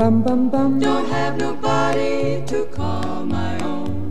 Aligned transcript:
alone. 0.00 0.78
Don't 0.80 1.10
have 1.10 1.36
nobody 1.38 2.42
to 2.46 2.66
call 2.74 3.24
my 3.24 3.58
own. 3.62 4.10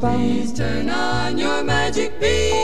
Please 0.00 0.52
turn 0.52 0.88
on 0.88 1.38
your 1.38 1.62
magic 1.62 2.18
beam. 2.20 2.54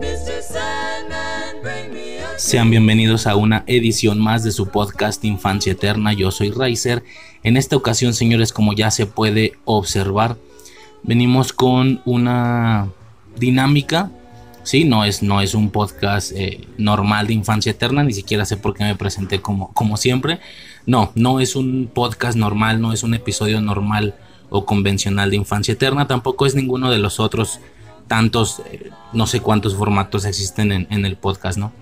Mr. 0.00 0.42
Sandman, 0.42 1.62
bring 1.62 1.92
me 1.92 2.18
a 2.18 2.38
Sean 2.38 2.70
bienvenidos 2.70 3.26
a 3.26 3.36
una 3.36 3.64
edición 3.66 4.18
más 4.18 4.44
de 4.44 4.52
su 4.52 4.68
podcast 4.68 5.24
Infancia 5.24 5.72
Eterna. 5.72 6.12
Yo 6.12 6.30
soy 6.30 6.50
Riser. 6.50 7.02
En 7.42 7.56
esta 7.56 7.76
ocasión, 7.76 8.12
señores, 8.12 8.52
como 8.52 8.72
ya 8.72 8.90
se 8.90 9.06
puede 9.06 9.52
observar, 9.64 10.36
venimos 11.02 11.52
con 11.52 12.02
una 12.04 12.88
dinámica. 13.36 14.10
Sí, 14.64 14.84
no 14.84 15.04
es, 15.04 15.22
no 15.22 15.40
es 15.40 15.54
un 15.54 15.70
podcast 15.70 16.32
eh, 16.34 16.66
normal 16.76 17.28
de 17.28 17.34
Infancia 17.34 17.70
Eterna, 17.70 18.02
ni 18.02 18.12
siquiera 18.12 18.44
sé 18.44 18.56
por 18.56 18.74
qué 18.74 18.82
me 18.82 18.96
presenté 18.96 19.40
como, 19.40 19.72
como 19.72 19.96
siempre. 19.96 20.40
No, 20.86 21.10
no 21.14 21.40
es 21.40 21.56
un 21.56 21.90
podcast 21.92 22.36
normal, 22.38 22.80
no 22.80 22.92
es 22.92 23.02
un 23.02 23.14
episodio 23.14 23.60
normal 23.60 24.14
o 24.50 24.64
convencional 24.64 25.30
de 25.30 25.36
Infancia 25.36 25.72
Eterna, 25.72 26.06
tampoco 26.06 26.46
es 26.46 26.54
ninguno 26.54 26.90
de 26.90 26.98
los 26.98 27.18
otros 27.18 27.58
tantos, 28.06 28.62
eh, 28.70 28.90
no 29.12 29.26
sé 29.26 29.40
cuántos 29.40 29.74
formatos 29.74 30.24
existen 30.24 30.70
en, 30.72 31.04
el 31.04 31.16
podcast, 31.16 31.58
¿no? 31.58 31.72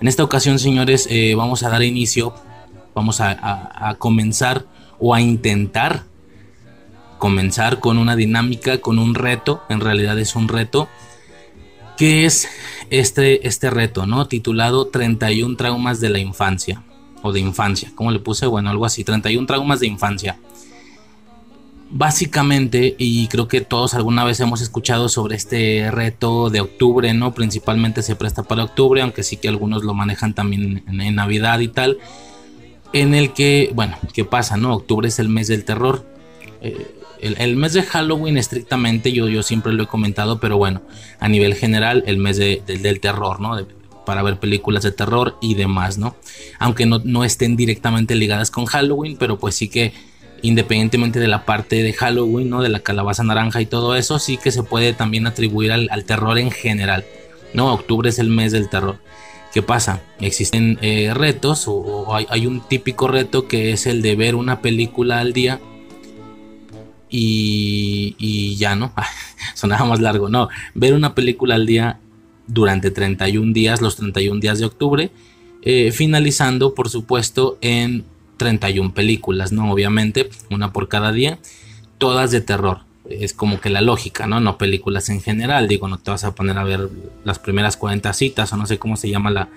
En 0.00 0.06
esta 0.06 0.22
ocasión, 0.22 0.58
señores, 0.60 1.08
eh, 1.10 1.34
vamos 1.34 1.64
a 1.64 1.70
dar 1.70 1.82
inicio, 1.82 2.34
vamos 2.94 3.20
a, 3.20 3.32
a- 3.32 3.88
a 3.90 3.94
comenzar 3.96 4.64
o 5.00 5.12
a 5.14 5.20
intentar 5.20 6.04
comenzar 7.18 7.80
con 7.80 7.98
una 7.98 8.14
dinámica, 8.16 8.78
con 8.78 8.98
un 9.00 9.14
reto, 9.14 9.62
en 9.68 9.80
realidad 9.80 10.18
es 10.18 10.36
un 10.36 10.46
reto, 10.46 10.88
que 11.96 12.26
es 12.26 12.48
este, 12.90 13.46
este 13.48 13.70
reto, 13.70 14.06
¿no? 14.06 14.26
Titulado 14.26 14.86
31 14.86 15.56
traumas 15.56 16.00
de 16.00 16.10
la 16.10 16.18
infancia, 16.18 16.82
o 17.26 17.32
de 17.32 17.40
infancia, 17.40 17.90
¿cómo 17.94 18.10
le 18.10 18.18
puse? 18.18 18.44
Bueno, 18.46 18.68
algo 18.68 18.84
así, 18.84 19.02
31 19.02 19.46
traumas 19.46 19.80
de 19.80 19.86
infancia. 19.86 20.36
Básicamente, 21.90 22.94
y 22.98 23.28
creo 23.28 23.48
que 23.48 23.60
todos 23.62 23.94
alguna 23.94 24.24
vez 24.24 24.40
hemos 24.40 24.60
escuchado 24.60 25.08
sobre 25.08 25.36
este 25.36 25.90
reto 25.90 26.50
de 26.50 26.60
octubre, 26.60 27.14
¿no? 27.14 27.32
Principalmente 27.34 28.02
se 28.02 28.14
presta 28.14 28.42
para 28.42 28.64
octubre, 28.64 29.00
aunque 29.00 29.22
sí 29.22 29.38
que 29.38 29.48
algunos 29.48 29.84
lo 29.84 29.94
manejan 29.94 30.34
también 30.34 30.82
en, 30.86 31.14
Navidad 31.14 31.60
y 31.60 31.68
tal. 31.68 31.96
En 32.92 33.14
el 33.14 33.32
que, 33.32 33.70
bueno, 33.74 33.96
¿qué 34.12 34.24
pasa, 34.26 34.56
no? 34.58 34.74
Octubre 34.74 35.08
es 35.08 35.18
el 35.18 35.28
mes 35.30 35.48
del 35.48 35.64
terror. 35.64 36.04
Eh, 36.60 36.94
el, 37.20 37.56
mes 37.56 37.72
de 37.72 37.82
Halloween 37.82 38.36
estrictamente, 38.36 39.12
yo, 39.12 39.28
yo 39.28 39.42
siempre 39.42 39.72
lo 39.72 39.84
he 39.84 39.86
comentado, 39.86 40.40
pero 40.40 40.58
bueno, 40.58 40.82
a 41.20 41.28
nivel 41.28 41.54
general, 41.54 42.04
el 42.06 42.18
mes 42.18 42.36
de- 42.36 42.62
del- 42.66 42.82
del 42.82 43.00
terror, 43.00 43.40
¿no? 43.40 43.56
Para 44.04 44.22
ver 44.22 44.38
películas 44.38 44.82
de 44.82 44.92
terror 44.92 45.36
y 45.40 45.54
demás, 45.54 45.98
¿no? 45.98 46.16
Aunque 46.58 46.86
no, 46.86 47.00
no 47.04 47.24
estén 47.24 47.56
directamente 47.56 48.14
ligadas 48.14 48.50
con 48.50 48.66
Halloween, 48.66 49.16
pero 49.18 49.38
pues 49.38 49.54
sí 49.54 49.68
que 49.68 49.92
independientemente 50.42 51.20
de 51.20 51.28
la 51.28 51.46
parte 51.46 51.82
de 51.82 51.92
Halloween, 51.94 52.50
¿no? 52.50 52.62
De 52.62 52.68
la 52.68 52.80
calabaza 52.80 53.24
naranja 53.24 53.60
y 53.62 53.66
todo 53.66 53.96
eso, 53.96 54.18
sí 54.18 54.36
que 54.36 54.52
se 54.52 54.62
puede 54.62 54.92
también 54.92 55.26
atribuir 55.26 55.72
al, 55.72 55.88
al 55.90 56.04
terror 56.04 56.38
en 56.38 56.50
general, 56.50 57.04
¿no? 57.54 57.72
Octubre 57.72 58.10
es 58.10 58.18
el 58.18 58.28
mes 58.28 58.52
del 58.52 58.68
terror. 58.68 58.98
¿Qué 59.54 59.62
pasa? 59.62 60.02
Existen 60.20 60.78
eh, 60.82 61.12
retos 61.14 61.64
o, 61.68 62.14
hay, 62.14 62.26
hay 62.28 62.46
un 62.46 62.60
típico 62.60 63.06
reto 63.06 63.46
que 63.46 63.72
es 63.72 63.86
el 63.86 64.02
de 64.02 64.16
ver 64.16 64.34
una 64.34 64.60
película 64.60 65.20
al 65.20 65.32
día 65.32 65.60
y, 67.08 68.16
y 68.18 68.56
ya, 68.56 68.74
¿no? 68.74 68.92
Sonaba 69.54 69.86
más 69.86 70.00
largo, 70.00 70.28
no. 70.28 70.48
Ver 70.74 70.92
una 70.92 71.14
película 71.14 71.54
al 71.54 71.66
día 71.66 72.00
durante 72.46 72.90
31 72.90 73.52
días, 73.52 73.80
los 73.80 73.96
31 73.96 74.40
días 74.40 74.58
de 74.58 74.66
octubre, 74.66 75.10
eh, 75.62 75.92
finalizando, 75.92 76.74
por 76.74 76.88
supuesto, 76.90 77.58
en 77.60 78.04
31 78.36 78.92
películas, 78.92 79.52
¿no? 79.52 79.72
Obviamente, 79.72 80.28
una 80.50 80.72
por 80.72 80.88
cada 80.88 81.12
día, 81.12 81.38
todas 81.98 82.30
de 82.30 82.40
terror. 82.40 82.80
Es 83.08 83.34
como 83.34 83.60
que 83.60 83.70
la 83.70 83.80
lógica, 83.80 84.26
¿no? 84.26 84.40
No 84.40 84.58
películas 84.58 85.08
en 85.08 85.20
general, 85.20 85.68
digo, 85.68 85.88
no 85.88 85.98
te 85.98 86.10
vas 86.10 86.24
a 86.24 86.34
poner 86.34 86.58
a 86.58 86.64
ver 86.64 86.88
las 87.24 87.38
primeras 87.38 87.76
40 87.76 88.12
citas 88.12 88.52
o 88.52 88.56
no 88.56 88.66
sé 88.66 88.78
cómo 88.78 88.96
se 88.96 89.10
llama 89.10 89.30
la, 89.30 89.48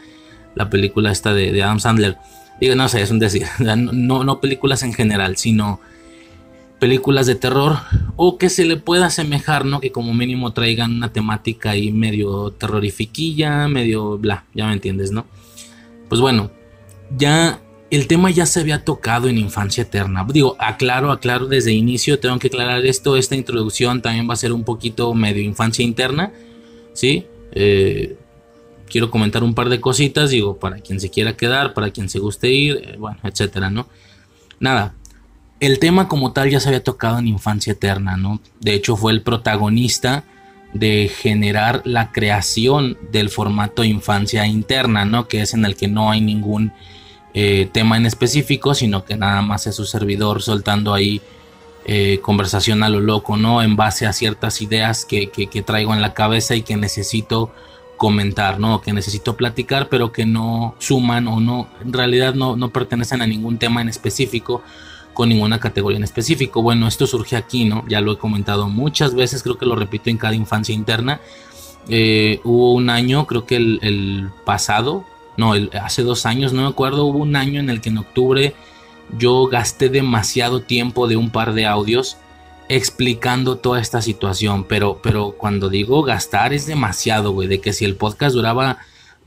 la 0.55 0.69
película 0.69 1.11
esta 1.11 1.33
de, 1.33 1.61
Adam 1.61 1.79
Sandler. 1.79 2.17
Digo, 2.59 2.75
no 2.75 2.89
sé, 2.89 3.01
es 3.01 3.11
un 3.11 3.19
decir, 3.19 3.45
no, 3.59 4.23
no 4.23 4.41
películas 4.41 4.83
en 4.83 4.93
general, 4.93 5.37
sino 5.37 5.79
películas 6.79 7.25
de 7.25 7.35
terror 7.35 7.77
o 8.15 8.37
que 8.37 8.49
se 8.49 8.65
le 8.65 8.77
pueda 8.77 9.07
asemejar, 9.07 9.65
¿no? 9.65 9.79
Que 9.79 9.91
como 9.91 10.13
mínimo 10.13 10.53
traigan 10.53 10.95
una 10.95 11.11
temática 11.11 11.71
ahí 11.71 11.91
medio 11.91 12.51
terrorifiquilla, 12.51 13.67
medio 13.67 14.17
bla, 14.17 14.45
ya 14.53 14.67
me 14.67 14.73
entiendes, 14.73 15.11
¿no? 15.11 15.25
Pues 16.09 16.21
bueno, 16.21 16.51
ya 17.17 17.59
el 17.89 18.07
tema 18.07 18.29
ya 18.29 18.45
se 18.45 18.59
había 18.59 18.83
tocado 18.83 19.27
en 19.27 19.37
Infancia 19.37 19.83
Eterna. 19.83 20.25
Digo, 20.29 20.55
aclaro, 20.59 21.11
aclaro 21.11 21.47
desde 21.47 21.71
inicio, 21.71 22.19
tengo 22.19 22.37
que 22.39 22.47
aclarar 22.47 22.85
esto, 22.85 23.15
esta 23.17 23.35
introducción 23.35 24.01
también 24.01 24.29
va 24.29 24.33
a 24.33 24.37
ser 24.37 24.51
un 24.51 24.63
poquito 24.63 25.13
medio 25.13 25.41
infancia 25.41 25.83
interna, 25.83 26.31
¿sí? 26.93 27.25
Eh, 27.53 28.17
quiero 28.89 29.09
comentar 29.09 29.43
un 29.43 29.53
par 29.53 29.69
de 29.69 29.79
cositas, 29.79 30.29
digo, 30.29 30.57
para 30.57 30.79
quien 30.79 30.99
se 30.99 31.09
quiera 31.09 31.37
quedar, 31.37 31.73
para 31.73 31.91
quien 31.91 32.09
se 32.09 32.19
guste 32.19 32.51
ir, 32.51 32.81
eh, 32.83 32.95
bueno, 32.97 33.19
etcétera, 33.23 33.69
¿no? 33.69 33.87
Nada, 34.59 34.95
el 35.59 35.79
tema 35.79 36.07
como 36.07 36.31
tal 36.33 36.49
ya 36.49 36.59
se 36.59 36.69
había 36.69 36.83
tocado 36.83 37.19
en 37.19 37.27
Infancia 37.27 37.73
Eterna, 37.73 38.15
¿no? 38.17 38.39
De 38.59 38.73
hecho 38.73 38.95
fue 38.95 39.11
el 39.11 39.21
protagonista 39.21 40.23
de 40.73 41.09
generar 41.09 41.81
la 41.85 42.11
creación 42.11 42.97
del 43.11 43.29
formato 43.29 43.83
Infancia 43.83 44.45
Interna, 44.45 45.05
¿no? 45.05 45.27
Que 45.27 45.41
es 45.41 45.53
en 45.53 45.65
el 45.65 45.75
que 45.75 45.87
no 45.87 46.11
hay 46.11 46.21
ningún 46.21 46.73
eh, 47.33 47.69
tema 47.71 47.97
en 47.97 48.05
específico, 48.05 48.73
sino 48.75 49.03
que 49.05 49.15
nada 49.15 49.41
más 49.41 49.65
es 49.67 49.75
su 49.75 49.85
servidor 49.85 50.41
soltando 50.41 50.93
ahí 50.93 51.21
eh, 51.85 52.19
conversación 52.21 52.83
a 52.83 52.89
lo 52.89 52.99
loco, 52.99 53.37
¿no? 53.37 53.63
En 53.63 53.75
base 53.75 54.05
a 54.05 54.13
ciertas 54.13 54.61
ideas 54.61 55.05
que, 55.05 55.29
que- 55.29 55.47
que 55.47 55.61
traigo 55.61 55.93
en 55.93 56.01
la 56.01 56.13
cabeza 56.13 56.53
y 56.55 56.61
que 56.61 56.75
necesito 56.75 57.51
comentar, 57.95 58.59
¿no? 58.59 58.81
Que 58.81 58.93
necesito 58.93 59.35
platicar, 59.37 59.87
pero 59.89 60.11
que 60.11 60.25
no 60.25 60.75
suman 60.79 61.27
o 61.27 61.39
no, 61.39 61.67
en 61.81 61.93
realidad 61.93 62.33
no, 62.35 62.55
no 62.55 62.69
pertenecen 62.69 63.21
a 63.21 63.27
ningún 63.27 63.57
tema 63.57 63.81
en 63.81 63.89
específico 63.89 64.61
con 65.17 65.29
ninguna 65.29 65.59
categoría 65.59 65.97
en 65.97 66.03
específico. 66.03 66.61
Bueno, 66.61 66.87
esto 66.87 67.07
surge 67.07 67.35
aquí, 67.35 67.65
¿no? 67.65 67.83
Ya 67.87 68.01
lo 68.01 68.11
he 68.11 68.19
comentado 68.19 68.69
muchas 68.69 69.15
veces, 69.15 69.41
creo 69.41 69.57
que 69.57 69.65
lo 69.65 69.75
repito 69.75 70.11
en 70.11 70.17
cada 70.19 70.35
infancia 70.35 70.75
interna. 70.75 71.21
Eh, 71.89 72.39
hubo 72.43 72.73
un 72.73 72.91
año, 72.91 73.25
creo 73.25 73.47
que 73.47 73.55
el, 73.55 74.29
pasado, 74.45 75.05
no, 75.35 75.53
hace 75.81 76.03
dos 76.03 76.27
años, 76.27 76.53
no 76.53 76.61
me 76.61 76.67
acuerdo, 76.67 77.05
hubo 77.05 77.17
un 77.17 77.35
año 77.35 77.59
en 77.59 77.71
el 77.71 77.81
que 77.81 77.89
en 77.89 77.97
octubre 77.97 78.53
yo 79.17 79.47
gasté 79.47 79.89
demasiado 79.89 80.61
tiempo 80.61 81.07
de 81.07 81.17
un 81.17 81.31
par 81.31 81.55
de 81.55 81.65
audios 81.65 82.17
explicando 82.69 83.57
toda 83.57 83.81
esta 83.81 84.03
situación, 84.03 84.65
pero, 84.65 84.99
pero 85.01 85.31
cuando 85.31 85.69
digo 85.69 86.03
gastar 86.03 86.53
es 86.53 86.67
demasiado, 86.67 87.31
güey, 87.31 87.47
de 87.47 87.59
que 87.59 87.73
si 87.73 87.85
el 87.85 87.95
podcast 87.95 88.35
duraba 88.35 88.77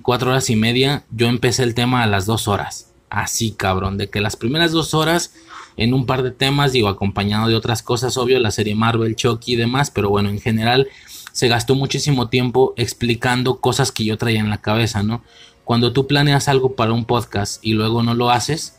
cuatro 0.03 0.31
horas 0.31 0.51
y 0.51 0.55
media, 0.55 1.03
yo 1.11 1.27
empecé 1.27 1.65
el 1.65 1.75
tema 1.75 2.04
a 2.04 2.07
las 2.07 2.27
dos 2.27 2.47
horas, 2.47 2.93
así 3.09 3.51
cabrón, 3.51 3.98
de 3.98 4.09
que 4.09 4.21
las 4.21 4.36
primeras 4.36 4.71
dos 4.71 4.95
horas 4.95 5.33
en 5.80 5.94
un 5.94 6.04
par 6.04 6.22
de 6.22 6.30
temas, 6.30 6.72
digo, 6.72 6.88
acompañado 6.88 7.48
de 7.48 7.54
otras 7.54 7.82
cosas, 7.82 8.18
obvio, 8.18 8.38
la 8.38 8.50
serie 8.50 8.74
Marvel, 8.74 9.16
Chucky 9.16 9.54
y 9.54 9.56
demás, 9.56 9.91
pero 9.91 10.10
bueno, 10.10 10.28
en 10.28 10.38
general 10.38 10.88
se 11.32 11.48
gastó 11.48 11.74
muchísimo 11.74 12.28
tiempo 12.28 12.74
explicando 12.77 13.60
cosas 13.60 13.91
que 13.91 14.04
yo 14.04 14.18
traía 14.18 14.41
en 14.41 14.50
la 14.50 14.60
cabeza, 14.60 15.03
¿no? 15.03 15.22
Cuando 15.65 15.94
tú 15.94 16.06
planeas 16.06 16.48
algo 16.48 16.74
para 16.74 16.92
un 16.92 17.06
podcast 17.06 17.65
y 17.65 17.72
luego 17.72 18.03
no 18.03 18.12
lo 18.12 18.28
haces, 18.28 18.78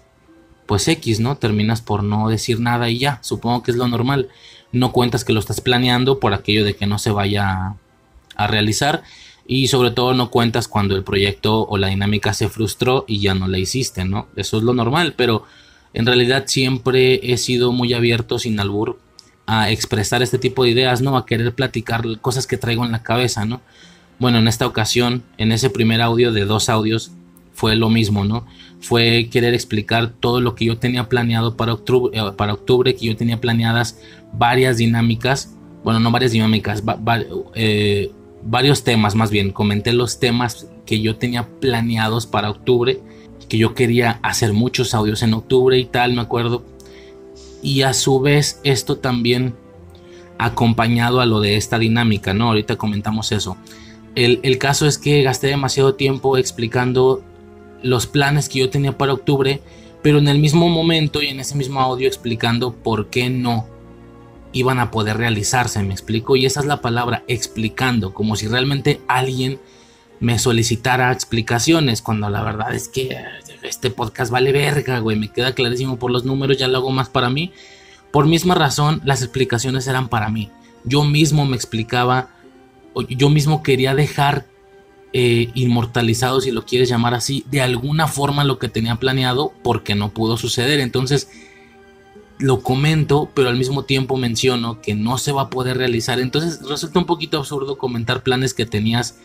pues 0.68 0.88
X, 0.88 1.20
¿no? 1.20 1.38
Terminas 1.38 1.82
por 1.82 2.04
no 2.04 2.30
decir 2.30 2.60
nada 2.60 2.88
y 2.88 3.00
ya, 3.00 3.18
supongo 3.24 3.64
que 3.64 3.72
es 3.72 3.78
lo 3.78 3.88
normal. 3.88 4.30
No 4.72 4.92
cuentas 4.92 5.26
que 5.26 5.34
lo 5.34 5.40
estás 5.40 5.60
planeando 5.60 6.20
por 6.20 6.36
aquello 6.36 6.64
de 6.64 6.76
que 6.76 6.86
no 6.86 7.00
se 7.00 7.10
vaya 7.10 7.78
a, 8.36 8.48
realizar 8.48 9.02
y 9.48 9.70
sobre 9.70 9.90
todo 9.90 10.14
no 10.14 10.30
cuentas 10.30 10.68
cuando 10.68 10.96
el 10.96 11.04
proyecto 11.04 11.68
o 11.68 11.78
la 11.78 11.88
dinámica 11.88 12.36
se 12.36 12.48
frustró 12.48 13.06
y 13.08 13.22
ya 13.22 13.34
no 13.34 13.48
la 13.48 13.58
hiciste, 13.58 14.06
¿no? 14.06 14.28
Eso 14.36 14.60
es 14.60 14.64
lo 14.64 14.76
normal, 14.76 15.16
pero 15.18 15.46
en 15.94 16.06
realidad 16.06 16.46
siempre 16.48 17.20
he 17.32 17.38
sido 17.38 17.72
muy 17.72 17.94
abierto 17.94 18.40
sin 18.40 18.60
albur 18.60 19.00
a 19.46 19.70
expresar 19.70 20.22
este 20.22 20.38
tipo 20.38 20.64
de 20.64 20.70
ideas, 20.70 21.02
¿no? 21.02 21.18
A 21.18 21.26
querer 21.26 21.54
platicar 21.54 22.06
cosas 22.22 22.48
que 22.48 22.58
traigo 22.58 22.86
en 22.86 22.92
la 22.92 23.04
cabeza, 23.04 23.46
¿no? 23.46 23.62
Bueno, 24.20 24.38
en 24.38 24.48
esta 24.48 24.68
ocasión, 24.68 25.24
en 25.38 25.52
ese 25.52 25.70
primer 25.70 26.02
audio 26.02 26.32
de 26.32 26.46
dos 26.46 26.70
audios, 26.70 27.12
fue 27.54 27.76
lo 27.76 27.90
mismo, 27.90 28.24
¿no? 28.24 28.46
Fue 28.80 29.30
querer 29.32 29.54
explicar 29.54 30.14
todo 30.20 30.42
lo 30.42 30.56
que 30.56 30.66
yo 30.66 30.78
tenía 30.78 31.10
planeado 31.10 31.58
para 31.58 31.74
octubre, 31.74 32.18
eh, 32.18 32.22
octubre 32.22 32.96
que 32.96 33.06
yo 33.08 33.16
tenía 33.16 33.42
planeadas 33.42 34.00
varias 34.34 34.78
dinámicas, 34.78 35.56
bueno, 35.84 36.00
no 36.00 36.12
varias 36.12 36.32
dinámicas, 36.32 36.84
eh, 37.56 38.12
varios 38.44 38.84
temas 38.84 39.16
más 39.16 39.32
bien, 39.32 39.52
comenté 39.52 39.94
los 39.94 40.20
temas 40.20 40.68
que 40.86 41.02
yo 41.02 41.18
tenía 41.18 41.48
planeados 41.60 42.26
para 42.26 42.50
octubre, 42.50 43.00
que 43.52 43.58
yo 43.58 43.74
quería 43.74 44.18
hacer 44.24 44.54
muchos 44.54 44.94
audios 44.94 45.24
en 45.24 45.34
octubre 45.34 45.78
y 45.78 45.84
tal, 45.84 46.14
me 46.14 46.22
acuerdo. 46.22 46.64
Y 47.62 47.82
a 47.82 47.94
su 47.94 48.22
vez 48.22 48.62
esto 48.64 49.00
también 49.00 49.56
acompañado 50.38 51.20
a 51.20 51.26
lo 51.26 51.42
de 51.42 51.58
esta 51.58 51.78
dinámica, 51.78 52.34
¿no? 52.34 52.48
Ahorita 52.48 52.78
comentamos 52.78 53.34
eso. 53.34 53.58
El, 54.16 54.40
el 54.44 54.58
caso 54.58 54.88
es 54.88 54.98
que 54.98 55.22
gasté 55.22 55.48
demasiado 55.48 55.96
tiempo 55.96 56.38
explicando 56.38 57.26
los 57.84 58.08
planes 58.08 58.48
que 58.48 58.60
yo 58.60 58.70
tenía 58.70 58.98
para 58.98 59.12
octubre, 59.12 59.60
pero 60.02 60.20
en 60.20 60.30
el 60.30 60.40
mismo 60.40 60.70
momento 60.70 61.22
y 61.22 61.28
en 61.28 61.42
ese 61.42 61.56
mismo 61.56 61.82
audio 61.82 62.08
explicando 62.08 62.74
por 62.74 63.10
qué 63.10 63.30
no 63.30 63.68
iban 64.54 64.80
a 64.80 64.92
poder 64.92 65.18
realizarse, 65.18 65.84
me 65.84 65.92
explico, 65.94 66.38
y 66.38 66.46
esa 66.46 66.62
es 66.62 66.68
la 66.68 66.80
palabra, 66.80 67.26
explicando, 67.28 68.14
como 68.14 68.38
si 68.38 68.48
realmente 68.48 69.02
alguien 69.10 69.60
me 70.22 70.38
solicitara 70.38 71.12
explicaciones, 71.12 72.04
cuando 72.04 72.30
la 72.30 72.44
verdad 72.44 72.74
es 72.76 72.88
que 72.88 73.18
este 73.64 73.90
podcast 73.90 74.32
vale 74.32 74.52
verga, 74.52 75.00
güey, 75.00 75.18
me 75.18 75.30
queda 75.30 75.54
clarísimo 75.54 75.98
por 75.98 76.12
los 76.12 76.26
números, 76.26 76.58
ya 76.58 76.68
lo 76.68 76.78
hago 76.78 76.92
más 76.92 77.10
para 77.10 77.32
mí. 77.32 77.52
Por 78.12 78.28
misma 78.28 78.54
razón, 78.54 79.02
las 79.04 79.24
explicaciones 79.24 79.88
eran 79.88 80.10
para 80.10 80.30
mí. 80.30 80.52
Yo 80.84 81.04
mismo 81.04 81.46
me 81.46 81.56
explicaba, 81.56 82.30
yo 83.10 83.30
mismo 83.30 83.64
quería 83.64 83.96
dejar 83.96 84.46
eh, 85.12 85.50
inmortalizado, 85.56 86.40
si 86.40 86.52
lo 86.52 86.66
quieres 86.66 86.88
llamar 86.88 87.16
así, 87.16 87.44
de 87.50 87.62
alguna 87.62 88.08
forma 88.08 88.44
lo 88.44 88.60
que 88.60 88.70
tenía 88.70 88.98
planeado 88.98 89.54
porque 89.64 89.96
no 89.96 90.12
pudo 90.12 90.38
suceder. 90.38 90.82
Entonces 90.82 91.30
lo 92.38 92.62
comento, 92.62 93.32
pero 93.34 93.50
al 93.50 93.58
mismo 93.58 93.86
tiempo 93.86 94.18
menciono 94.18 94.82
que 94.82 94.94
no 94.94 95.18
se 95.18 95.32
va 95.32 95.44
a 95.44 95.50
poder 95.50 95.78
realizar. 95.78 96.20
Entonces 96.20 96.62
resulta 96.68 97.00
un 97.00 97.06
poquito 97.06 97.40
absurdo 97.40 97.80
comentar 97.80 98.22
planes 98.22 98.54
que 98.54 98.68
tenías 98.68 99.18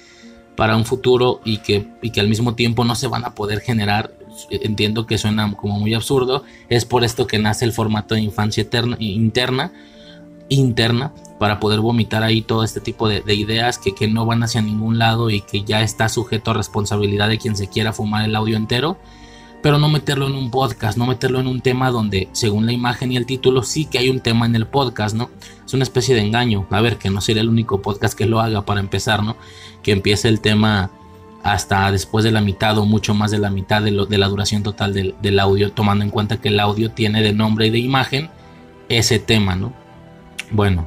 para 0.57 0.77
un 0.77 0.85
futuro 0.85 1.41
y 1.45 1.59
que, 1.59 1.87
y 2.03 2.11
que 2.11 2.21
al 2.21 2.29
mismo 2.29 2.55
tiempo 2.55 2.85
no 2.85 2.95
se 2.95 3.07
van 3.07 3.25
a 3.25 3.35
poder 3.35 3.61
generar. 3.61 4.13
Entiendo 4.51 5.07
que 5.07 5.19
suena 5.19 5.53
como 5.55 5.79
muy 5.79 5.95
absurdo. 5.95 6.45
Es 6.69 6.85
por 6.85 7.05
esto 7.05 7.27
que 7.27 7.39
nace 7.39 7.65
el 7.65 7.73
formato 7.73 8.15
de 8.15 8.23
infancia 8.23 8.63
eterna, 8.63 8.97
interna, 8.99 9.73
interna, 10.49 11.13
para 11.39 11.61
poder 11.61 11.81
vomitar 11.81 12.23
ahí 12.23 12.43
todo 12.43 12.65
este 12.65 12.81
tipo 12.81 13.09
de, 13.09 13.23
ideas 13.35 13.79
que, 13.79 13.95
que, 13.95 14.09
no 14.09 14.25
van 14.25 14.43
hacia 14.43 14.63
ningún 14.63 14.99
lado 14.99 15.31
y 15.31 15.43
que 15.43 15.63
ya 15.63 15.83
está 15.83 16.09
sujeto 16.09 16.51
a 16.51 16.55
responsabilidad 16.55 17.29
de 17.29 17.39
quien 17.39 17.57
se 17.57 17.69
quiera 17.69 17.93
fumar 17.93 18.25
el 18.25 18.37
audio 18.37 18.57
entero, 18.57 18.97
pero 19.67 19.81
no 19.81 19.89
meterlo 19.89 20.29
en 20.29 20.37
un 20.37 20.49
podcast, 20.49 20.97
no 20.97 21.07
meterlo 21.07 21.41
en 21.41 21.49
un 21.49 21.61
tema 21.61 21.91
donde 21.91 22.29
según 22.31 22.67
la 22.67 22.73
imagen 22.73 23.11
y 23.11 23.17
el 23.17 23.27
título 23.27 23.65
sí 23.65 23.85
que 23.85 23.99
hay 23.99 24.11
un 24.11 24.21
tema 24.21 24.47
en 24.47 24.55
el 24.55 24.65
podcast, 24.65 25.17
¿no? 25.17 25.29
Es 25.67 25.75
una 25.75 25.83
especie 25.83 26.15
de 26.15 26.21
engaño, 26.21 26.69
a 26.71 26.81
ver, 26.81 26.99
que 26.99 27.11
no 27.11 27.21
sería 27.21 27.43
el 27.43 27.49
único 27.49 27.83
podcast 27.83 28.17
que 28.17 28.27
lo 28.27 28.39
haga 28.39 28.65
para 28.65 28.79
empezar, 28.79 29.25
¿no? 29.25 29.37
Que 29.83 29.91
empiece 29.91 30.29
el 30.29 30.39
tema 30.39 30.93
hasta 31.43 31.91
después 31.91 32.25
de 32.25 32.31
la 32.31 32.43
mitad 32.43 32.79
o 32.79 32.87
mucho 32.87 33.13
más 33.13 33.33
de 33.33 33.39
la 33.39 33.51
mitad 33.51 33.83
de, 33.83 33.91
la 33.91 34.29
duración 34.29 34.63
total 34.63 34.95
del, 34.95 35.41
audio, 35.41 35.73
tomando 35.73 36.05
en 36.05 36.13
cuenta 36.13 36.37
que 36.37 36.51
el 36.51 36.61
audio 36.61 36.93
tiene 36.93 37.21
de 37.21 37.33
nombre 37.33 37.67
y 37.67 37.71
de 37.71 37.79
imagen 37.81 38.31
ese 38.89 39.19
tema, 39.19 39.57
¿no? 39.57 39.73
Bueno, 40.53 40.87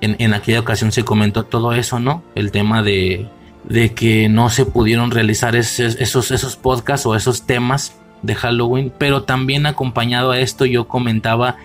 en, 0.00 0.32
aquella 0.32 0.60
ocasión 0.60 0.92
se 0.92 1.04
comentó 1.04 1.44
todo 1.44 1.74
eso, 1.74 2.00
¿no? 2.00 2.22
El 2.34 2.52
tema 2.52 2.82
de, 2.82 3.28
de 3.64 3.92
que 3.92 4.30
no 4.30 4.48
se 4.48 4.64
pudieron 4.64 5.10
realizar 5.10 5.56
esos, 5.56 6.30
esos 6.30 6.56
podcasts 6.56 7.04
o 7.04 7.16
esos 7.16 7.42
temas 7.42 7.98
de 8.24 8.34
Halloween, 8.34 8.92
pero 8.96 9.24
también 9.24 9.66
acompañado 9.66 10.30
a 10.30 10.40
esto 10.40 10.64
yo 10.64 10.88
comentaba 10.88 11.56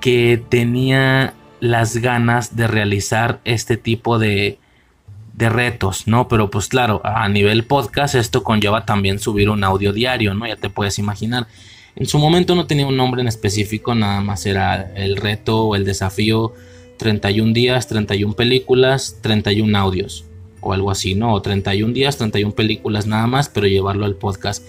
que 0.00 0.42
tenía 0.48 1.34
las 1.60 1.96
ganas 1.96 2.56
de 2.56 2.66
realizar 2.66 3.40
este 3.44 3.78
tipo 3.78 4.18
de, 4.18 4.58
de 5.32 5.48
retos, 5.48 6.06
¿no? 6.06 6.28
Pero 6.28 6.50
pues 6.50 6.68
claro, 6.68 7.00
a 7.04 7.26
nivel 7.28 7.64
podcast 7.64 8.14
esto 8.14 8.44
conlleva 8.44 8.84
también 8.84 9.18
subir 9.18 9.48
un 9.48 9.64
audio 9.64 9.92
diario, 9.94 10.34
¿no? 10.34 10.46
Ya 10.46 10.56
te 10.56 10.68
puedes 10.68 10.98
imaginar. 10.98 11.46
En 11.96 12.06
su 12.06 12.18
momento 12.18 12.54
no 12.54 12.66
tenía 12.66 12.86
un 12.86 12.96
nombre 12.96 13.22
en 13.22 13.28
específico, 13.28 13.94
nada 13.94 14.20
más 14.20 14.44
era 14.44 14.92
el 14.94 15.16
reto 15.16 15.64
o 15.64 15.76
el 15.76 15.84
desafío 15.84 16.52
31 16.98 17.54
días, 17.54 17.88
31 17.88 18.34
películas, 18.34 19.18
31 19.22 19.78
audios 19.78 20.26
o 20.60 20.72
algo 20.72 20.90
así, 20.90 21.14
¿no? 21.14 21.32
O 21.32 21.40
31 21.40 21.94
días, 21.94 22.18
31 22.18 22.54
películas 22.54 23.06
nada 23.06 23.26
más, 23.26 23.48
pero 23.48 23.66
llevarlo 23.66 24.04
al 24.04 24.16
podcast. 24.16 24.62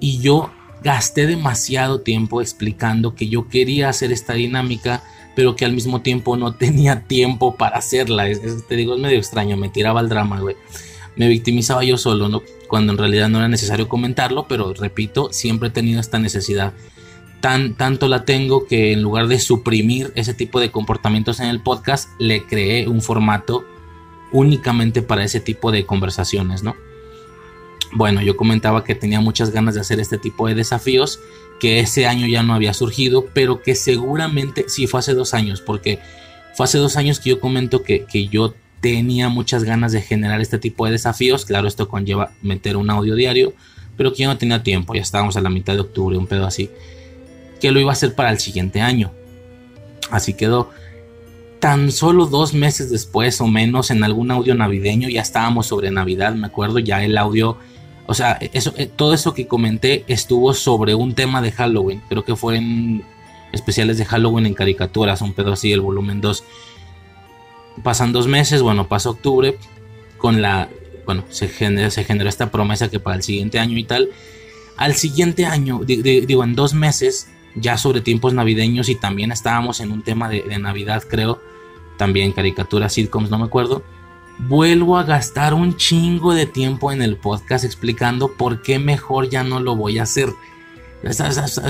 Y 0.00 0.20
yo 0.20 0.50
gasté 0.82 1.26
demasiado 1.26 2.00
tiempo 2.00 2.40
explicando 2.40 3.14
que 3.14 3.28
yo 3.28 3.48
quería 3.48 3.88
hacer 3.88 4.12
esta 4.12 4.34
dinámica, 4.34 5.02
pero 5.34 5.56
que 5.56 5.64
al 5.64 5.72
mismo 5.72 6.02
tiempo 6.02 6.36
no 6.36 6.54
tenía 6.56 7.02
tiempo 7.02 7.56
para 7.56 7.78
hacerla. 7.78 8.26
te 8.68 8.76
digo, 8.76 8.94
es 8.94 9.00
medio 9.00 9.18
extraño, 9.18 9.56
me 9.56 9.68
tiraba 9.68 10.00
al 10.00 10.08
drama, 10.08 10.40
güey. 10.40 10.56
Me 11.16 11.28
victimizaba 11.28 11.82
yo 11.82 11.96
solo, 11.96 12.28
¿no? 12.28 12.42
Cuando 12.68 12.92
en 12.92 12.98
realidad 12.98 13.28
no 13.30 13.38
era 13.38 13.48
necesario 13.48 13.88
comentarlo, 13.88 14.46
pero 14.48 14.74
repito, 14.74 15.32
siempre 15.32 15.68
he 15.68 15.72
tenido 15.72 16.00
esta 16.00 16.18
necesidad 16.18 16.74
tanto 17.40 18.08
la 18.08 18.24
tengo 18.24 18.66
que 18.66 18.92
en 18.92 19.02
lugar 19.02 19.28
de 19.28 19.38
suprimir 19.38 20.12
ese 20.14 20.34
tipo 20.34 20.58
de 20.60 20.70
comportamientos 20.70 21.40
en 21.40 21.46
el 21.46 21.60
podcast, 21.60 22.08
le 22.18 22.44
creé 22.44 22.88
un 22.88 23.00
formato 23.00 23.64
únicamente 24.32 25.02
para 25.02 25.24
ese 25.24 25.40
tipo 25.40 25.70
de 25.70 25.86
conversaciones, 25.86 26.62
¿no? 26.62 26.74
Bueno, 27.92 28.22
yo 28.22 28.36
comentaba 28.36 28.84
que 28.84 28.94
tenía 28.94 29.20
muchas 29.20 29.50
ganas 29.50 29.74
de 29.74 29.80
hacer 29.80 30.00
este 30.00 30.18
tipo 30.18 30.48
de 30.48 30.54
desafíos, 30.54 31.20
que 31.60 31.80
ese 31.80 32.06
año 32.06 32.26
ya 32.26 32.42
no 32.42 32.54
había 32.54 32.74
surgido, 32.74 33.26
pero 33.32 33.62
que 33.62 33.74
seguramente, 33.74 34.64
sí, 34.68 34.86
fue 34.86 35.00
hace 35.00 35.14
dos 35.14 35.34
años, 35.34 35.60
porque 35.60 35.98
fue 36.54 36.64
hace 36.64 36.78
dos 36.78 36.96
años 36.96 37.20
que 37.20 37.30
yo 37.30 37.40
comento 37.40 37.82
que, 37.82 38.04
que 38.04 38.28
yo 38.28 38.54
tenía 38.80 39.28
muchas 39.28 39.64
ganas 39.64 39.92
de 39.92 40.02
generar 40.02 40.40
este 40.40 40.58
tipo 40.58 40.84
de 40.86 40.92
desafíos, 40.92 41.44
claro, 41.44 41.68
esto 41.68 41.88
conlleva 41.88 42.32
meter 42.42 42.76
un 42.76 42.90
audio 42.90 43.14
diario, 43.14 43.54
pero 43.96 44.12
que 44.12 44.24
yo 44.24 44.28
no 44.28 44.36
tenía 44.36 44.62
tiempo, 44.62 44.94
ya 44.94 45.00
estábamos 45.00 45.36
a 45.36 45.40
la 45.40 45.48
mitad 45.48 45.74
de 45.74 45.80
octubre, 45.80 46.18
un 46.18 46.26
pedo 46.26 46.46
así 46.46 46.70
que 47.60 47.70
lo 47.70 47.80
iba 47.80 47.90
a 47.90 47.92
hacer 47.92 48.14
para 48.14 48.30
el 48.30 48.38
siguiente 48.38 48.80
año. 48.80 49.12
Así 50.10 50.34
quedó. 50.34 50.70
Tan 51.60 51.90
solo 51.90 52.26
dos 52.26 52.54
meses 52.54 52.90
después 52.90 53.40
o 53.40 53.46
menos 53.46 53.90
en 53.90 54.04
algún 54.04 54.30
audio 54.30 54.54
navideño, 54.54 55.08
ya 55.08 55.22
estábamos 55.22 55.66
sobre 55.66 55.90
Navidad, 55.90 56.34
me 56.34 56.46
acuerdo, 56.46 56.78
ya 56.78 57.02
el 57.02 57.16
audio, 57.16 57.56
o 58.06 58.14
sea, 58.14 58.38
eso, 58.52 58.72
eh, 58.76 58.86
todo 58.86 59.14
eso 59.14 59.34
que 59.34 59.46
comenté 59.46 60.04
estuvo 60.06 60.54
sobre 60.54 60.94
un 60.94 61.14
tema 61.14 61.42
de 61.42 61.52
Halloween, 61.52 62.02
creo 62.08 62.24
que 62.24 62.36
fue 62.36 62.56
en 62.56 63.04
especiales 63.52 63.98
de 63.98 64.04
Halloween 64.04 64.46
en 64.46 64.54
caricaturas, 64.54 65.22
un 65.22 65.32
pedo 65.32 65.52
así, 65.52 65.72
el 65.72 65.80
volumen 65.80 66.20
2. 66.20 66.44
Pasan 67.82 68.12
dos 68.12 68.26
meses, 68.26 68.62
bueno, 68.62 68.88
pasa 68.88 69.10
octubre, 69.10 69.58
con 70.18 70.40
la, 70.40 70.68
bueno, 71.04 71.24
se 71.28 71.48
generó, 71.48 71.90
se 71.90 72.04
generó 72.04 72.28
esta 72.28 72.50
promesa 72.50 72.90
que 72.90 73.00
para 73.00 73.16
el 73.16 73.22
siguiente 73.22 73.58
año 73.58 73.76
y 73.78 73.84
tal. 73.84 74.10
Al 74.76 74.94
siguiente 74.94 75.46
año, 75.46 75.80
digo, 75.84 76.44
en 76.44 76.54
dos 76.54 76.74
meses, 76.74 77.28
ya 77.54 77.78
sobre 77.78 78.02
tiempos 78.02 78.34
navideños 78.34 78.88
y 78.88 78.94
también 78.94 79.32
estábamos 79.32 79.80
en 79.80 79.90
un 79.90 80.02
tema 80.02 80.28
de, 80.28 80.42
Navidad, 80.58 81.02
creo, 81.08 81.40
también 81.96 82.32
caricaturas, 82.32 82.92
sitcoms, 82.92 83.30
no 83.30 83.38
me 83.38 83.46
acuerdo. 83.46 83.82
Vuelvo 84.38 84.98
a 84.98 85.04
gastar 85.04 85.54
un 85.54 85.76
chingo 85.76 86.34
de 86.34 86.46
tiempo 86.46 86.92
en 86.92 87.00
el 87.00 87.16
podcast 87.16 87.64
explicando 87.64 88.32
por 88.32 88.62
qué 88.62 88.78
mejor 88.78 89.30
ya 89.30 89.42
no 89.42 89.60
lo 89.60 89.76
voy 89.76 89.98
a 89.98 90.02
hacer. 90.02 90.28
Es, 91.02 91.20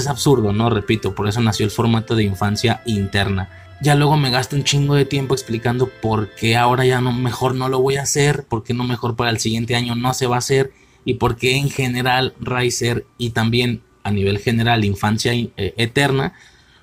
absurdo, 0.08 0.52
¿no? 0.52 0.68
Repito, 0.70 1.14
por 1.14 1.28
eso 1.28 1.40
nació 1.40 1.64
el 1.64 1.70
formato 1.70 2.16
de 2.16 2.24
infancia 2.24 2.82
interna. 2.86 3.50
Ya 3.82 3.94
luego 3.94 4.16
me 4.16 4.30
gasto 4.30 4.56
un 4.56 4.64
chingo 4.64 4.94
de 4.94 5.04
tiempo 5.04 5.34
explicando 5.34 5.88
por 6.00 6.34
qué 6.34 6.56
ahora 6.56 6.84
ya 6.84 7.00
no 7.00 7.12
mejor 7.12 7.54
no 7.54 7.68
lo 7.68 7.80
voy 7.80 7.96
a 7.96 8.02
hacer, 8.02 8.44
por 8.44 8.64
qué 8.64 8.74
no 8.74 8.84
mejor 8.84 9.14
para 9.14 9.30
el 9.30 9.38
siguiente 9.38 9.76
año 9.76 9.94
no 9.94 10.14
se 10.14 10.26
va 10.26 10.36
a 10.36 10.38
hacer 10.38 10.72
y 11.04 11.14
por 11.14 11.36
qué 11.36 11.56
en 11.56 11.70
general 11.70 12.34
Riser 12.40 13.04
y 13.18 13.30
también 13.30 13.82
a 14.02 14.10
nivel 14.10 14.38
general 14.38 14.84
infancia 14.84 15.32
eh, 15.34 15.52
eterna, 15.76 16.32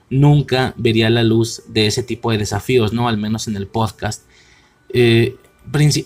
nunca 0.09 0.73
vería 0.77 1.09
la 1.09 1.23
luz 1.23 1.63
de 1.67 1.87
ese 1.87 2.03
tipo 2.03 2.31
de 2.31 2.37
desafíos, 2.37 2.93
¿no? 2.93 3.07
Al 3.07 3.17
menos 3.17 3.47
en 3.47 3.55
el 3.55 3.67
podcast. 3.67 4.23
Eh, 4.89 5.35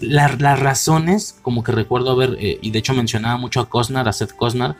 las 0.01 0.59
razones, 0.59 1.35
como 1.41 1.63
que 1.63 1.71
recuerdo 1.71 2.11
haber, 2.11 2.37
eh, 2.39 2.59
y 2.61 2.71
de 2.71 2.79
hecho 2.79 2.93
mencionaba 2.93 3.37
mucho 3.37 3.59
a 3.59 3.69
Cosnar, 3.69 4.07
a 4.07 4.13
Seth 4.13 4.33
Cosnar, 4.33 4.75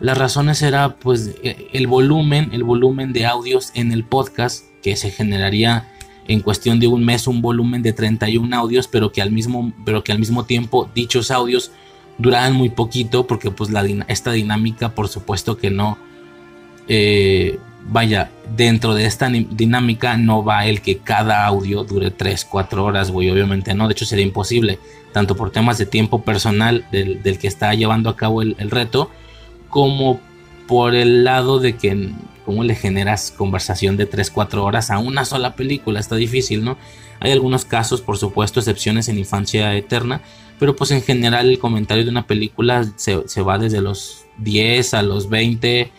las 0.00 0.18
razones 0.18 0.62
era 0.62 0.96
pues 0.96 1.36
el 1.42 1.86
volumen, 1.86 2.50
el 2.52 2.64
volumen 2.64 3.12
de 3.12 3.24
audios 3.26 3.70
en 3.74 3.92
el 3.92 4.04
podcast 4.04 4.64
que 4.82 4.96
se 4.96 5.10
generaría 5.10 5.88
en 6.26 6.40
cuestión 6.40 6.80
de 6.80 6.86
un 6.86 7.04
mes 7.04 7.26
un 7.26 7.42
volumen 7.42 7.82
de 7.82 7.92
31 7.92 8.56
audios, 8.56 8.88
pero 8.88 9.12
que 9.12 9.22
al 9.22 9.30
mismo, 9.30 9.72
pero 9.84 10.02
que 10.02 10.12
al 10.12 10.18
mismo 10.18 10.44
tiempo 10.44 10.88
dichos 10.94 11.30
audios 11.30 11.70
duraban 12.18 12.54
muy 12.54 12.70
poquito 12.70 13.26
porque 13.26 13.50
pues 13.50 13.70
la, 13.70 13.84
esta 14.08 14.32
dinámica 14.32 14.94
por 14.94 15.08
supuesto 15.08 15.56
que 15.56 15.70
no, 15.70 15.98
eh, 16.88 17.58
vaya, 17.84 18.30
dentro 18.56 18.94
de 18.94 19.06
esta 19.06 19.28
dinámica 19.28 20.16
no 20.16 20.44
va 20.44 20.66
el 20.66 20.80
que 20.80 20.98
cada 20.98 21.46
audio 21.46 21.84
dure 21.84 22.10
3, 22.10 22.44
4 22.44 22.84
horas, 22.84 23.10
güey, 23.10 23.30
obviamente 23.30 23.74
no, 23.74 23.88
de 23.88 23.92
hecho 23.92 24.04
sería 24.04 24.24
imposible, 24.24 24.78
tanto 25.12 25.36
por 25.36 25.50
temas 25.50 25.78
de 25.78 25.86
tiempo 25.86 26.22
personal 26.22 26.86
del, 26.90 27.20
que 27.38 27.48
está 27.48 27.74
llevando 27.74 28.10
a 28.10 28.16
cabo 28.16 28.42
el, 28.42 28.70
reto, 28.70 29.10
como 29.68 30.20
por 30.66 30.94
el 30.94 31.24
lado 31.24 31.58
de 31.58 31.76
que 31.76 32.10
cómo 32.44 32.64
le 32.64 32.74
generas 32.74 33.30
conversación 33.30 33.96
de 33.96 34.06
3, 34.06 34.30
4 34.30 34.64
horas 34.64 34.90
a 34.90 34.98
una 34.98 35.24
sola 35.24 35.54
película, 35.54 36.00
está 36.00 36.16
difícil, 36.16 36.64
¿no? 36.64 36.76
Hay 37.20 37.30
algunos 37.30 37.64
casos, 37.64 38.00
por 38.00 38.18
supuesto, 38.18 38.58
excepciones 38.58 39.08
en 39.08 39.16
infancia 39.16 39.76
eterna, 39.76 40.22
pero 40.58 40.74
pues 40.74 40.90
en 40.90 41.02
general 41.02 41.48
el 41.48 41.58
comentario 41.58 42.04
de 42.04 42.10
una 42.10 42.26
película 42.26 42.84
se, 42.96 43.42
va 43.42 43.58
desde 43.58 43.80
los 43.80 44.26
10 44.38 44.94
a 44.94 45.02
los 45.02 45.28
20 45.28 45.90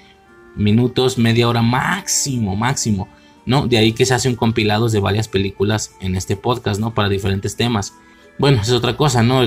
minutos, 0.55 1.17
media 1.17 1.48
hora 1.48 1.62
máximo, 1.62 2.55
máximo, 2.55 3.07
¿no? 3.45 3.67
De 3.67 3.77
ahí 3.77 3.93
que 3.93 4.05
se 4.05 4.13
hace 4.13 4.29
un 4.29 4.36
compilado 4.36 4.89
de 4.89 5.00
varias 5.00 5.27
películas 5.27 5.95
en 6.00 6.15
este 6.15 6.36
podcast, 6.36 6.79
¿no? 6.79 6.93
Para 6.93 7.10
diferentes 7.10 7.55
temas. 7.55 7.93
Bueno, 8.38 8.62
es 8.62 8.72
otra 8.72 8.95
cosa, 8.95 9.24
¿no? 9.24 9.41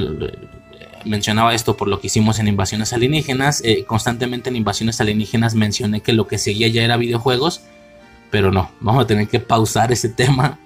Mencionaba 1.05 1.55
esto 1.55 1.77
por 1.77 1.89
lo 1.89 2.01
que 2.01 2.09
hicimos 2.09 2.39
en 2.39 2.49
Invasiones 2.49 2.93
Alienígenas. 2.93 3.63
Eh, 3.65 3.85
constantemente 3.87 4.51
en 4.51 4.57
Invasiones 4.57 5.01
Alienígenas 5.01 5.55
mencioné 5.55 6.01
que 6.01 6.13
lo 6.13 6.27
que 6.27 6.39
seguía 6.39 6.69
ya 6.69 6.83
era 6.83 6.97
videojuegos, 6.97 7.63
pero 8.31 8.51
no, 8.51 8.71
vamos 8.81 9.05
a 9.05 9.07
tener 9.07 9.29
que 9.29 9.39
pausar 9.39 9.93
ese 9.93 10.09
tema 10.09 10.59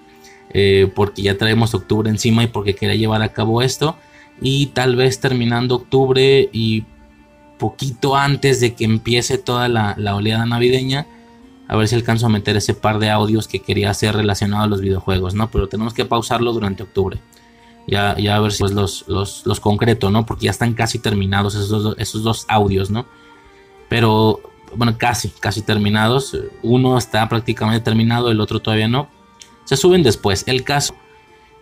eh, 0.53 0.91
porque 0.95 1.23
ya 1.23 1.39
traemos 1.39 1.75
octubre 1.75 2.11
encima 2.11 2.43
y 2.43 2.49
porque 2.49 2.75
quería 2.75 2.97
llevar 2.97 3.23
a 3.23 3.33
cabo 3.33 3.63
esto. 3.63 3.97
Y 4.41 4.67
tal 4.67 4.97
vez 4.97 5.21
terminando 5.21 5.77
octubre 5.77 6.49
y 6.53 6.85
poquito 7.61 8.17
antes 8.17 8.59
de 8.61 8.75
que 8.75 8.85
empiece 8.85 9.39
toda 9.39 9.69
la, 9.69 9.95
oleada 10.17 10.47
navideña. 10.47 11.07
A 11.69 11.77
ver 11.77 11.87
si 11.87 11.95
alcanzo 11.95 12.27
a 12.27 12.29
meter 12.29 12.57
ese 12.57 12.75
par 12.75 12.99
de 12.99 13.11
audios 13.11 13.47
que 13.47 13.61
quería 13.61 13.91
hacer 13.91 14.17
relacionado 14.17 14.65
a 14.65 14.67
los 14.67 14.81
videojuegos, 14.81 15.35
¿no? 15.35 15.53
Pero 15.53 15.69
tenemos 15.69 15.95
que 15.95 16.05
pausarlo 16.05 16.53
durante 16.53 16.83
octubre. 16.83 17.21
Ya, 17.87 18.17
ya 18.19 18.35
a 18.35 18.41
ver 18.41 18.51
si 18.51 18.59
pues 18.59 18.73
los, 18.73 19.05
los, 19.07 19.47
los 19.47 19.61
concreto, 19.61 20.11
¿no? 20.11 20.27
Porque 20.27 20.47
ya 20.47 20.51
están 20.51 20.75
casi 20.75 20.99
terminados 20.99 21.55
esos 21.55 21.69
dos, 21.69 21.95
esos 21.99 22.25
dos 22.25 22.45
audios, 22.49 22.91
¿no? 22.91 23.07
Pero, 23.89 24.41
bueno, 24.75 24.97
casi, 24.99 25.29
casi 25.29 25.63
terminados. 25.63 26.37
Uno 26.63 26.99
está 26.99 27.29
prácticamente 27.29 27.85
terminado, 27.85 28.33
el 28.33 28.41
otro 28.41 28.61
todavía 28.61 28.89
no. 28.89 29.09
Se 29.65 29.77
suben 29.77 30.03
después. 30.03 30.43
El 30.49 30.65
caso 30.65 30.95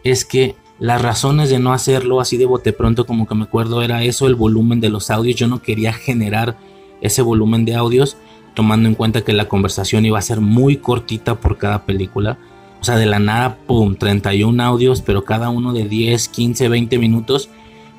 es 0.04 0.24
que 0.24 0.56
las 0.78 1.02
razones 1.02 1.50
de 1.50 1.58
no 1.58 1.72
hacerlo 1.72 2.20
así 2.20 2.36
de 2.36 2.46
bote 2.46 2.72
pronto 2.72 3.04
como 3.04 3.26
que 3.26 3.34
me 3.34 3.44
acuerdo 3.44 3.82
era 3.82 4.04
eso, 4.04 4.26
el 4.26 4.36
volumen 4.36 4.80
de 4.80 4.90
los 4.90 5.10
audios. 5.10 5.36
Yo 5.36 5.48
no 5.48 5.60
quería 5.60 5.92
generar 5.92 6.56
ese 7.00 7.22
volumen 7.22 7.64
de 7.64 7.74
audios 7.74 8.16
tomando 8.54 8.88
en 8.88 8.94
cuenta 8.94 9.22
que 9.22 9.32
la 9.32 9.48
conversación 9.48 10.04
iba 10.04 10.18
a 10.18 10.22
ser 10.22 10.40
muy 10.40 10.76
cortita 10.76 11.36
por 11.36 11.58
cada 11.58 11.84
película. 11.84 12.38
O 12.80 12.84
sea, 12.84 12.96
de 12.96 13.06
la 13.06 13.18
nada, 13.18 13.56
pum, 13.66 13.96
31 13.96 14.62
audios, 14.62 15.02
pero 15.02 15.24
cada 15.24 15.48
uno 15.48 15.72
de 15.72 15.88
10, 15.88 16.28
15, 16.28 16.68
20 16.68 16.98
minutos 16.98 17.50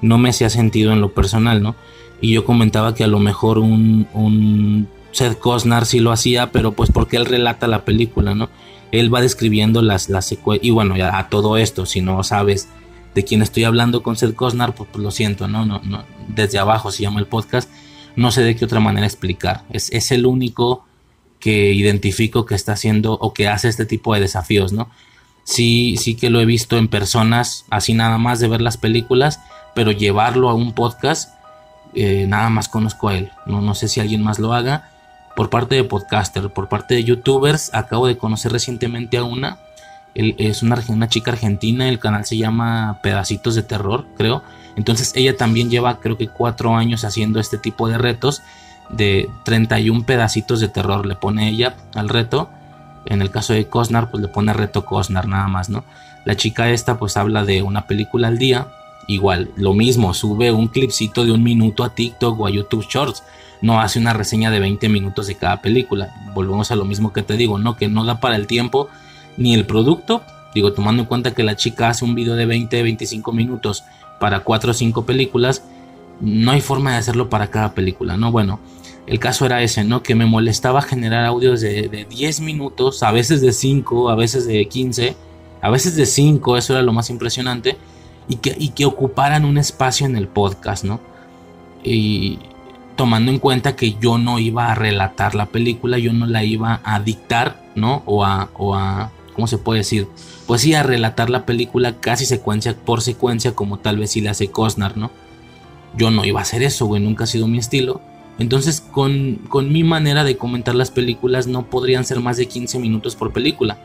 no 0.02 0.18
me 0.18 0.30
hacía 0.30 0.50
sentido 0.50 0.94
en 0.94 1.02
lo 1.02 1.14
personal, 1.14 1.62
¿no? 1.62 1.76
Y 2.22 2.32
yo 2.34 2.46
comentaba 2.46 2.96
que 2.96 3.04
a 3.04 3.08
lo 3.08 3.20
mejor 3.20 3.60
un, 3.60 4.08
un 4.14 4.88
Seth 5.12 5.38
Cosnar 5.40 5.86
sí 5.86 6.00
lo 6.00 6.12
hacía, 6.12 6.52
pero 6.52 6.72
pues 6.72 6.92
porque 6.92 7.18
él 7.18 7.26
relata 7.26 7.68
la 7.68 7.84
película, 7.84 8.36
¿no? 8.36 8.50
Él 8.92 9.14
va 9.14 9.22
describiendo 9.22 9.82
las, 9.82 10.10
las 10.10 10.28
secuencias. 10.28 10.66
Y 10.68 10.72
bueno, 10.72 10.98
ya 10.98 11.18
a 11.18 11.30
todo 11.30 11.58
esto, 11.58 11.86
si 11.86 12.02
no 12.02 12.24
sabes 12.24 12.70
de 13.16 13.24
quién 13.24 13.42
estoy 13.42 13.64
hablando 13.64 14.04
con 14.04 14.16
Seth 14.16 14.36
Cosnar, 14.36 14.76
pues, 14.76 14.90
pues, 14.92 15.04
lo 15.04 15.12
siento, 15.12 15.48
¿no? 15.48 15.66
No, 15.66 15.82
no, 15.84 16.04
Desde 16.28 16.60
abajo 16.60 16.92
se 16.92 17.04
llama 17.04 17.20
el 17.20 17.28
podcast. 17.28 17.70
No 18.16 18.32
sé 18.32 18.42
de 18.42 18.56
qué 18.56 18.66
otra 18.66 18.80
manera 18.80 19.06
explicar. 19.06 19.64
Es, 19.70 19.92
es 19.92 20.12
el 20.12 20.26
único 20.26 20.86
que 21.40 21.74
identifico 21.74 22.46
que 22.46 22.56
está 22.56 22.74
haciendo 22.74 23.14
o 23.14 23.34
que 23.34 23.48
hace 23.48 23.70
este 23.70 23.86
tipo 23.86 24.14
de 24.14 24.22
desafíos, 24.22 24.74
¿no? 24.74 24.90
Sí, 25.44 25.96
sí 25.98 26.16
que 26.16 26.30
lo 26.30 26.42
he 26.42 26.46
visto 26.46 26.78
en 26.78 26.90
personas, 26.90 27.66
así 27.70 27.94
nada 27.94 28.18
más 28.18 28.40
de 28.40 28.48
ver 28.48 28.62
las 28.62 28.78
películas, 28.78 29.40
pero 29.74 29.92
llevarlo 29.92 30.50
a 30.50 30.54
un 30.54 30.74
podcast, 30.74 31.34
eh, 31.96 32.26
nada 32.28 32.50
más 32.50 32.68
conozco 32.68 33.08
a 33.08 33.18
él. 33.18 33.32
No, 33.46 33.62
no 33.62 33.74
sé 33.74 33.88
si 33.88 34.00
alguien 34.00 34.22
más 34.22 34.38
lo 34.38 34.54
haga 34.54 34.92
por 35.40 35.50
parte 35.50 35.76
de 35.76 35.86
podcaster, 35.86 36.50
por 36.50 36.68
parte 36.68 36.96
de 36.96 37.06
youtubers. 37.06 37.74
Acabo 37.74 38.08
de 38.08 38.18
conocer 38.18 38.52
recientemente 38.52 39.16
a 39.16 39.24
una. 39.24 39.58
es 40.14 40.64
una, 40.64 40.84
una 40.90 41.08
chica 41.08 41.32
argentina, 41.32 41.88
el 41.88 41.98
canal 41.98 42.26
se 42.26 42.36
llama 42.36 43.00
Pedacitos 43.02 43.56
de 43.56 43.64
Terror, 43.64 44.06
creo. 44.18 44.44
Entonces 44.76 45.14
ella 45.16 45.38
también 45.38 45.70
lleva 45.70 46.02
creo 46.02 46.18
que 46.18 46.28
cuatro 46.28 46.76
años 46.76 47.06
haciendo 47.06 47.40
este 47.40 47.58
tipo 47.58 47.88
de 47.88 47.98
retos 47.98 48.42
de 48.90 49.30
31 49.46 50.06
pedacitos 50.06 50.60
de 50.60 50.68
terror. 50.68 51.06
Le 51.06 51.16
pone 51.16 51.48
ella 51.48 51.78
al 51.96 52.10
reto. 52.10 52.50
En 53.06 53.22
el 53.22 53.32
caso 53.32 53.54
de 53.54 53.66
Cosnar, 53.66 54.12
pues 54.12 54.22
le 54.22 54.28
pone 54.28 54.52
reto 54.52 54.84
Cosnar 54.84 55.30
nada 55.30 55.48
más, 55.48 55.70
¿no? 55.70 55.86
La 56.26 56.36
chica 56.36 56.70
esta 56.70 57.00
pues 57.00 57.16
habla 57.16 57.46
de 57.46 57.62
una 57.62 57.88
película 57.88 58.28
al 58.28 58.40
día. 58.40 58.68
Igual, 59.08 59.52
lo 59.56 59.74
mismo, 59.74 60.14
sube 60.14 60.52
un 60.52 60.68
clipcito 60.68 61.24
de 61.24 61.32
un 61.32 61.44
minuto 61.44 61.86
a 61.86 61.96
TikTok 61.96 62.38
o 62.38 62.46
a 62.46 62.50
YouTube 62.50 62.86
Shorts 62.90 63.24
no 63.62 63.82
hace 63.82 64.00
una 64.00 64.14
reseña 64.14 64.52
de 64.52 64.60
20 64.60 64.90
minutos 64.90 65.28
de 65.28 65.36
cada 65.36 65.62
película. 65.62 66.14
Volvemos 66.34 66.72
a 66.72 66.76
lo 66.76 66.86
mismo 66.86 67.14
que 67.14 67.24
te 67.24 67.36
digo, 67.36 67.60
¿no? 67.60 67.76
Que 67.76 67.88
no 67.88 68.06
da 68.06 68.20
para 68.20 68.36
el 68.36 68.48
tiempo 68.48 68.90
ni 69.38 69.54
el 69.54 69.66
producto. 69.66 70.24
Digo, 70.54 70.74
tomando 70.74 71.04
en 71.04 71.08
cuenta 71.08 71.34
que 71.34 71.44
la 71.44 71.56
chica 71.56 71.90
hace 71.90 72.06
un 72.06 72.16
video 72.16 72.36
de 72.36 72.46
20, 72.46 72.82
25 72.82 73.32
minutos 73.32 73.84
para 74.20 74.42
4 74.42 74.72
o 74.72 74.74
5 74.74 75.06
películas, 75.06 75.64
no 76.22 76.52
hay 76.52 76.62
forma 76.62 76.92
de 76.92 76.98
hacerlo 76.98 77.30
para 77.30 77.48
cada 77.48 77.74
película, 77.74 78.18
¿no? 78.18 78.32
Bueno, 78.32 78.60
el 79.08 79.20
caso 79.20 79.46
era 79.46 79.62
ese, 79.64 79.84
¿no? 79.84 80.04
Que 80.04 80.16
me 80.16 80.26
molestaba 80.26 80.82
generar 80.82 81.26
audios 81.26 81.62
de, 81.62 82.06
10 82.10 82.42
minutos, 82.42 83.04
a 83.04 83.12
veces 83.12 83.42
de 83.42 83.54
5, 83.54 84.10
a 84.10 84.16
veces 84.16 84.46
de 84.46 84.68
15, 84.68 85.16
a 85.62 85.70
veces 85.70 85.96
de 85.96 86.06
5, 86.06 86.58
eso 86.58 86.74
era 86.74 86.82
lo 86.84 86.94
más 86.94 87.10
impresionante, 87.10 87.78
y 88.28 88.36
que, 88.36 88.56
y 88.58 88.70
que 88.70 88.86
ocuparan 88.86 89.46
un 89.46 89.58
espacio 89.58 90.06
en 90.06 90.16
el 90.16 90.28
podcast, 90.28 90.84
¿no? 90.84 91.00
Y, 91.84 92.40
tomando 93.00 93.32
en 93.32 93.40
cuenta 93.40 93.78
que 93.78 93.96
yo 94.02 94.18
no 94.18 94.40
iba 94.40 94.70
a 94.70 94.76
relatar 94.76 95.34
la 95.34 95.46
película, 95.46 95.98
yo 96.00 96.12
no 96.12 96.26
la 96.26 96.44
iba 96.44 96.82
a 96.84 97.00
dictar, 97.00 97.64
¿no? 97.74 98.04
O 98.06 98.26
a, 98.26 98.50
o 98.58 98.76
a 98.76 99.14
¿cómo 99.34 99.48
se 99.48 99.58
puede 99.58 99.80
decir? 99.80 100.10
Pues 100.48 100.60
sí, 100.60 100.74
a 100.74 100.84
relatar 100.84 101.30
la 101.30 101.46
película 101.46 102.02
casi 102.02 102.26
secuencia 102.26 102.76
por 102.76 103.02
secuencia, 103.02 103.56
como 103.56 103.80
tal 103.80 104.00
vez 104.00 104.12
si 104.12 104.20
la 104.20 104.32
hace 104.32 104.50
Cosnar, 104.50 104.98
¿no? 104.98 105.12
Yo 105.96 106.12
no 106.12 106.26
iba 106.26 106.40
a 106.40 106.42
hacer 106.42 106.62
eso, 106.62 106.88
güey, 106.88 107.02
nunca 107.02 107.24
ha 107.24 107.28
sido 107.28 107.48
mi 107.48 107.58
estilo. 107.58 108.02
Entonces, 108.38 108.82
con, 108.82 109.36
con 109.48 109.72
mi 109.72 109.86
manera 109.86 110.26
de 110.26 110.36
comentar 110.36 110.76
las 110.76 110.92
películas, 110.92 111.48
no 111.48 111.68
podrían 111.68 112.04
ser 112.04 112.20
más 112.20 112.36
de 112.36 112.48
15 112.48 112.80
minutos 112.80 113.16
por 113.16 113.32
película. 113.32 113.78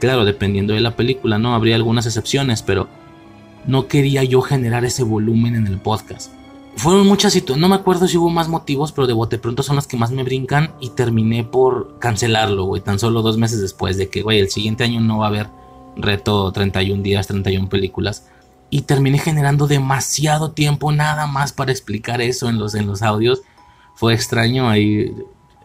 Claro, 0.00 0.26
dependiendo 0.26 0.74
de 0.74 0.80
la 0.80 0.96
película, 0.96 1.38
¿no? 1.38 1.54
Habría 1.54 1.76
algunas 1.76 2.04
excepciones, 2.04 2.60
pero 2.60 2.88
no 3.66 3.88
quería 3.88 4.22
yo 4.22 4.42
generar 4.42 4.84
ese 4.84 5.02
volumen 5.02 5.54
en 5.54 5.66
el 5.66 5.78
podcast 5.78 6.30
fueron 6.80 7.06
muchas 7.06 7.32
situaciones, 7.32 7.60
no 7.60 7.68
me 7.68 7.80
acuerdo 7.80 8.08
si 8.08 8.16
hubo 8.16 8.30
más 8.30 8.48
motivos, 8.48 8.92
pero 8.92 9.06
de 9.06 9.12
bote 9.12 9.38
pronto 9.38 9.62
son 9.62 9.76
las 9.76 9.86
que 9.86 9.96
más 9.96 10.10
me 10.10 10.22
brincan 10.22 10.72
y 10.80 10.90
terminé 10.90 11.44
por 11.44 11.98
cancelarlo, 11.98 12.64
güey, 12.64 12.82
tan 12.82 12.98
solo 12.98 13.22
dos 13.22 13.36
meses 13.36 13.60
después 13.60 13.96
de 13.96 14.08
que, 14.08 14.22
güey, 14.22 14.40
el 14.40 14.50
siguiente 14.50 14.84
año 14.84 15.00
no 15.00 15.18
va 15.18 15.26
a 15.26 15.28
haber 15.28 15.48
reto 15.96 16.50
31 16.52 17.02
días, 17.02 17.26
31 17.26 17.68
películas. 17.68 18.28
Y 18.70 18.82
terminé 18.82 19.18
generando 19.18 19.66
demasiado 19.66 20.52
tiempo 20.52 20.92
nada 20.92 21.26
más 21.26 21.52
para 21.52 21.72
explicar 21.72 22.20
eso 22.20 22.48
en 22.48 22.58
los, 22.58 22.74
en 22.74 22.86
los 22.86 23.02
audios. 23.02 23.42
Fue 23.94 24.14
extraño, 24.14 24.68
ahí 24.68 25.12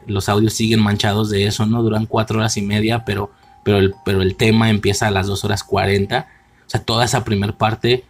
los 0.08 0.28
audios 0.28 0.54
siguen 0.54 0.82
manchados 0.82 1.30
de 1.30 1.46
eso, 1.46 1.66
¿no? 1.66 1.84
Duran 1.84 2.08
cuatro 2.08 2.40
horas 2.40 2.58
y 2.58 2.62
media, 2.62 3.06
pero, 3.06 3.32
pero, 3.64 3.78
el, 3.78 3.94
pero 4.04 4.22
el 4.22 4.36
tema 4.36 4.70
empieza 4.70 5.08
a 5.08 5.12
las 5.12 5.28
dos 5.28 5.46
horas 5.46 5.64
40. 5.64 6.28
O 6.66 6.70
sea, 6.70 6.84
toda 6.84 7.06
esa 7.06 7.24
primera 7.24 7.58
parte 7.58 8.06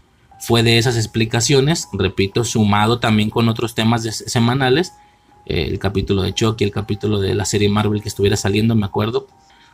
fue 0.45 0.61
de 0.61 0.77
esas 0.77 0.95
explicaciones, 0.95 1.89
repito, 1.91 2.43
sumado 2.43 2.99
también 2.99 3.31
con 3.31 3.49
otros 3.49 3.73
temas 3.73 4.03
semanales, 4.03 4.93
el 5.47 5.79
capítulo 5.79 6.21
de 6.21 6.35
Chucky, 6.35 6.63
el 6.63 6.69
capítulo 6.69 7.19
de 7.19 7.33
la 7.33 7.45
serie 7.45 7.67
Marvel 7.67 8.03
que 8.03 8.09
estuviera 8.09 8.35
saliendo, 8.35 8.75
me 8.75 8.85
acuerdo. 8.85 9.25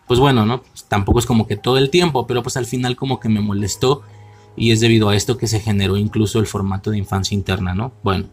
Pues 0.07 0.21
bueno, 0.21 0.45
¿no? 0.45 0.63
tampoco 0.87 1.19
es 1.19 1.25
como 1.25 1.45
que 1.45 1.57
todo 1.57 1.77
el 1.77 1.89
tiempo, 1.89 2.25
pero 2.25 2.41
pues 2.41 2.55
al 2.55 2.65
final 2.65 2.95
como 2.95 3.19
que 3.19 3.27
me 3.27 3.41
molestó 3.41 4.03
y 4.55 4.71
es 4.71 4.79
debido 4.79 5.09
a 5.09 5.15
esto 5.17 5.37
que 5.37 5.47
se 5.47 5.59
generó 5.59 5.97
incluso 5.97 6.39
el 6.39 6.47
formato 6.47 6.89
de 6.91 6.99
infancia 6.99 7.35
interna, 7.35 7.75
¿no? 7.75 7.91
Bueno, 8.01 8.27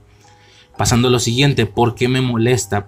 pasando 0.76 1.08
a 1.08 1.10
lo 1.10 1.18
siguiente, 1.18 1.66
¿por 1.66 1.96
qué 1.96 2.06
me 2.06 2.20
molesta 2.20 2.86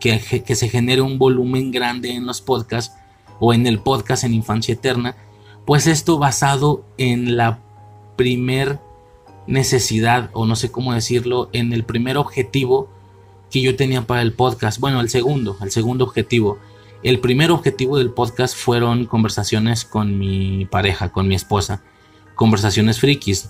que, 0.00 0.18
que 0.44 0.56
se 0.56 0.68
genere 0.68 1.00
un 1.00 1.16
volumen 1.16 1.70
grande 1.70 2.10
en 2.10 2.26
los 2.26 2.40
podcasts 2.40 2.96
o 3.38 3.54
en 3.54 3.68
el 3.68 3.78
podcast 3.78 4.24
en 4.24 4.34
infancia 4.34 4.74
eterna? 4.74 5.14
Pues 5.64 5.86
esto 5.86 6.18
basado 6.18 6.84
en 6.98 7.36
la 7.36 7.60
primer 8.20 8.78
necesidad, 9.46 10.28
o 10.34 10.44
no 10.44 10.54
sé 10.54 10.70
cómo 10.70 10.92
decirlo, 10.92 11.48
en 11.54 11.72
el 11.72 11.84
primer 11.84 12.18
objetivo 12.18 12.90
que 13.50 13.62
yo 13.62 13.76
tenía 13.76 14.06
para 14.06 14.20
el 14.20 14.34
podcast. 14.34 14.78
Bueno, 14.78 15.00
el 15.00 15.08
segundo, 15.08 15.56
el 15.62 15.70
segundo 15.70 16.04
objetivo. 16.04 16.58
El 17.02 17.18
primer 17.20 17.50
objetivo 17.50 17.96
del 17.96 18.10
podcast 18.10 18.54
fueron 18.54 19.06
conversaciones 19.06 19.86
con 19.86 20.18
mi 20.18 20.66
pareja, 20.66 21.12
con 21.12 21.28
mi 21.28 21.34
esposa. 21.34 21.82
Conversaciones 22.34 23.00
frikis. 23.00 23.48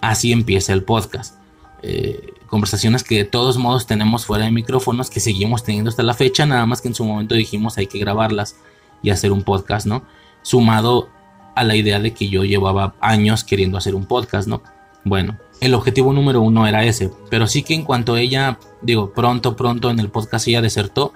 Así 0.00 0.32
empieza 0.32 0.72
el 0.72 0.84
podcast. 0.84 1.34
Eh, 1.82 2.32
conversaciones 2.46 3.04
que 3.04 3.16
de 3.16 3.24
todos 3.26 3.58
modos 3.58 3.86
tenemos 3.86 4.24
fuera 4.24 4.46
de 4.46 4.52
micrófonos, 4.52 5.10
que 5.10 5.20
seguimos 5.20 5.64
teniendo 5.64 5.90
hasta 5.90 6.02
la 6.02 6.14
fecha, 6.14 6.46
nada 6.46 6.64
más 6.64 6.80
que 6.80 6.88
en 6.88 6.94
su 6.94 7.04
momento 7.04 7.34
dijimos 7.34 7.76
hay 7.76 7.88
que 7.88 7.98
grabarlas 7.98 8.56
y 9.02 9.10
hacer 9.10 9.32
un 9.32 9.42
podcast, 9.42 9.86
¿no? 9.86 10.02
Sumado 10.40 11.10
a 11.58 11.64
la 11.64 11.74
idea 11.74 11.98
de 11.98 12.12
que 12.12 12.28
yo 12.28 12.44
llevaba 12.44 12.94
años 13.00 13.42
queriendo 13.42 13.78
hacer 13.78 13.96
un 13.96 14.06
podcast, 14.06 14.46
¿no? 14.46 14.62
Bueno, 15.02 15.38
el 15.60 15.74
objetivo 15.74 16.12
número 16.12 16.40
uno 16.40 16.68
era 16.68 16.84
ese, 16.84 17.10
pero 17.30 17.48
sí 17.48 17.64
que 17.64 17.74
en 17.74 17.82
cuanto 17.82 18.16
ella, 18.16 18.60
digo, 18.80 19.12
pronto, 19.12 19.56
pronto 19.56 19.90
en 19.90 19.98
el 19.98 20.08
podcast 20.08 20.46
ella 20.46 20.62
desertó, 20.62 21.12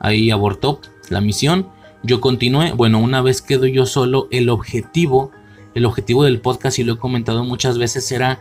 ahí 0.00 0.30
abortó 0.30 0.80
la 1.10 1.20
misión, 1.20 1.68
yo 2.02 2.22
continué, 2.22 2.72
bueno, 2.72 3.00
una 3.00 3.20
vez 3.20 3.42
quedo 3.42 3.66
yo 3.66 3.84
solo, 3.84 4.28
el 4.30 4.48
objetivo, 4.48 5.30
el 5.74 5.84
objetivo 5.84 6.24
del 6.24 6.40
podcast, 6.40 6.78
y 6.78 6.84
lo 6.84 6.94
he 6.94 6.98
comentado 6.98 7.44
muchas 7.44 7.76
veces, 7.76 8.10
era 8.12 8.40